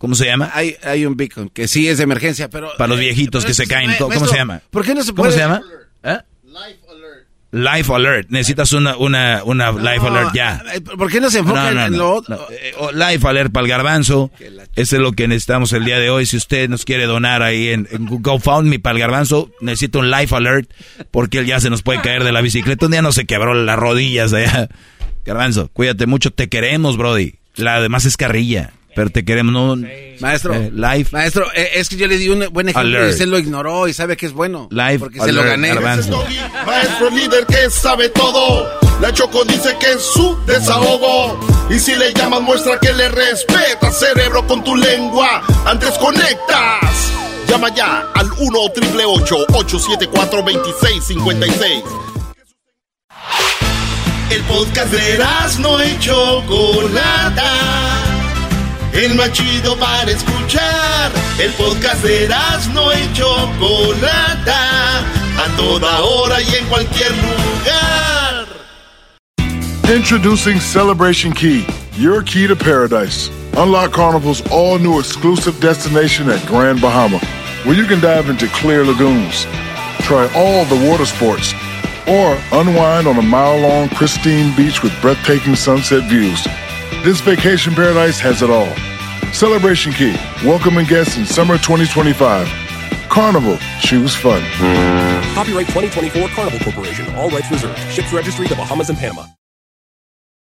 ¿Cómo 0.00 0.14
se 0.14 0.26
llama? 0.26 0.50
Hay, 0.54 0.76
hay 0.84 1.04
un 1.06 1.16
beacon 1.16 1.48
que 1.48 1.66
sí 1.68 1.88
es 1.88 1.98
de 1.98 2.04
emergencia, 2.04 2.48
pero... 2.48 2.70
Para 2.78 2.88
los 2.88 2.98
eh, 2.98 3.02
viejitos 3.02 3.44
que 3.44 3.54
se 3.54 3.66
caen. 3.66 3.92
¿Cómo, 3.98 4.14
cómo 4.14 4.26
se 4.26 4.36
llama? 4.36 4.62
¿Por 4.70 4.84
qué 4.84 4.94
no 4.94 5.02
se 5.02 5.10
¿Cómo 5.10 5.22
puede? 5.24 5.32
se 5.32 5.38
llama? 5.40 5.60
¿Eh? 6.04 6.18
Life 7.50 7.90
Alert. 7.94 8.28
Necesitas 8.28 8.72
una, 8.74 8.96
una, 8.98 9.42
una 9.42 9.72
Life 9.72 10.06
Alert 10.06 10.34
ya. 10.34 10.62
eh, 10.74 10.82
¿Por 10.82 11.10
qué 11.10 11.18
no 11.18 11.30
se 11.30 11.38
enfoca 11.38 11.70
No, 11.72 11.74
no, 11.80 11.86
en 11.86 11.92
no, 11.92 11.98
lo 11.98 12.10
otro? 12.12 12.36
no. 12.36 12.42
Eh, 12.54 12.74
oh, 12.78 12.92
Life 12.92 13.26
Alert 13.26 13.50
para 13.52 13.64
el 13.64 13.70
garbanzo. 13.70 14.30
Eso 14.76 14.96
es 14.96 15.02
lo 15.02 15.12
que 15.12 15.26
necesitamos 15.28 15.72
el 15.72 15.84
día 15.86 15.98
de 15.98 16.10
hoy. 16.10 16.26
Si 16.26 16.36
usted 16.36 16.68
nos 16.68 16.84
quiere 16.84 17.06
donar 17.06 17.42
ahí 17.42 17.68
en, 17.68 17.88
en 17.90 18.04
GoFundMe 18.06 18.78
para 18.80 18.96
el 18.96 19.00
garbanzo, 19.00 19.50
necesito 19.62 20.00
un 20.00 20.10
Life 20.10 20.34
Alert 20.36 20.70
porque 21.10 21.38
él 21.38 21.46
ya 21.46 21.58
se 21.58 21.70
nos 21.70 21.82
puede 21.82 22.02
caer 22.02 22.22
de 22.22 22.32
la 22.32 22.42
bicicleta. 22.42 22.84
Un 22.84 22.92
día 22.92 23.02
no 23.02 23.12
se 23.12 23.24
quebró 23.24 23.54
las 23.54 23.78
rodillas 23.78 24.32
allá. 24.34 24.68
Garbanzo, 25.24 25.70
cuídate 25.72 26.06
mucho. 26.06 26.30
Te 26.30 26.48
queremos, 26.50 26.98
Brody. 26.98 27.36
La 27.56 27.80
demás 27.80 28.04
es 28.04 28.16
carrilla, 28.18 28.72
pero 28.98 29.10
te 29.10 29.24
queremos. 29.24 29.52
No, 29.52 29.76
Maestro, 30.18 30.54
eh, 30.54 30.72
life 30.74 31.10
maestro, 31.12 31.46
eh, 31.54 31.70
es 31.74 31.88
que 31.88 31.96
yo 31.96 32.08
le 32.08 32.18
di 32.18 32.28
un 32.28 32.48
buen 32.50 32.68
ejemplo 32.68 32.98
Alert. 32.98 33.10
y 33.10 33.12
usted 33.12 33.26
lo 33.26 33.38
ignoró 33.38 33.86
y 33.86 33.92
sabe 33.92 34.16
que 34.16 34.26
es 34.26 34.32
bueno. 34.32 34.66
Life 34.72 34.98
porque 34.98 35.20
se 35.20 35.30
lo 35.30 35.44
gané. 35.44 35.72
Maestro 35.72 37.10
líder 37.10 37.46
que 37.46 37.70
sabe 37.70 38.08
todo. 38.08 38.68
La 39.00 39.12
Choco 39.12 39.44
dice 39.44 39.76
que 39.78 39.92
es 39.92 40.02
su 40.02 40.36
desahogo. 40.46 41.38
Y 41.70 41.78
si 41.78 41.94
le 41.94 42.12
llamas, 42.12 42.40
muestra 42.40 42.80
que 42.80 42.92
le 42.92 43.08
respeta, 43.08 43.92
cerebro, 43.92 44.44
con 44.48 44.64
tu 44.64 44.74
lengua. 44.74 45.44
Antes 45.64 45.96
conectas. 45.98 47.12
Llama 47.46 47.72
ya 47.72 48.04
al 48.16 48.28
1 48.36 48.58
874 48.58 50.42
2656 50.42 51.84
El 54.30 54.42
podcast 54.42 54.92
de 54.92 55.18
no 55.60 55.84
y 55.84 55.98
Chocolata. 56.00 58.17
El 58.92 59.14
más 59.14 59.32
chido 59.32 59.76
para 59.78 60.10
escuchar. 60.10 61.12
El 61.38 61.52
podcast 61.52 62.02
de 62.02 62.28
no 62.72 62.92
y 62.92 63.12
Chocolata. 63.12 64.98
A 65.38 65.56
toda 65.56 66.00
hora 66.00 66.40
y 66.40 66.54
en 66.56 66.66
cualquier 66.66 67.10
lugar. 67.12 68.46
Introducing 69.94 70.60
Celebration 70.60 71.32
Key, 71.32 71.66
your 71.96 72.22
key 72.22 72.46
to 72.46 72.56
paradise. 72.56 73.30
Unlock 73.56 73.92
Carnival's 73.92 74.42
all 74.50 74.78
new 74.78 74.98
exclusive 74.98 75.58
destination 75.60 76.28
at 76.28 76.44
Grand 76.46 76.80
Bahama, 76.80 77.18
where 77.64 77.74
you 77.74 77.86
can 77.86 78.00
dive 78.00 78.28
into 78.28 78.46
clear 78.48 78.84
lagoons, 78.84 79.46
try 80.02 80.28
all 80.36 80.64
the 80.66 80.88
water 80.88 81.06
sports, 81.06 81.54
or 82.06 82.38
unwind 82.52 83.06
on 83.06 83.16
a 83.16 83.22
mile 83.22 83.58
long 83.60 83.88
pristine 83.88 84.54
beach 84.56 84.82
with 84.82 84.92
breathtaking 85.00 85.56
sunset 85.56 86.08
views. 86.08 86.46
This 87.04 87.20
vacation 87.20 87.74
paradise 87.74 88.18
has 88.20 88.42
it 88.42 88.50
all. 88.50 88.74
Celebration 89.32 89.92
Key, 89.92 90.14
welcoming 90.44 90.86
guests 90.86 91.16
in 91.16 91.24
summer 91.26 91.56
2025. 91.58 92.48
Carnival, 93.08 93.58
choose 93.80 94.14
fun. 94.14 94.42
Copyright 95.34 95.66
2024 95.68 96.28
Carnival 96.28 96.60
Corporation. 96.60 97.14
All 97.14 97.30
rights 97.30 97.50
reserved. 97.50 97.78
Ships 97.90 98.12
registry 98.12 98.46
the 98.46 98.56
Bahamas 98.56 98.90
and 98.90 98.98
Panama. 98.98 99.26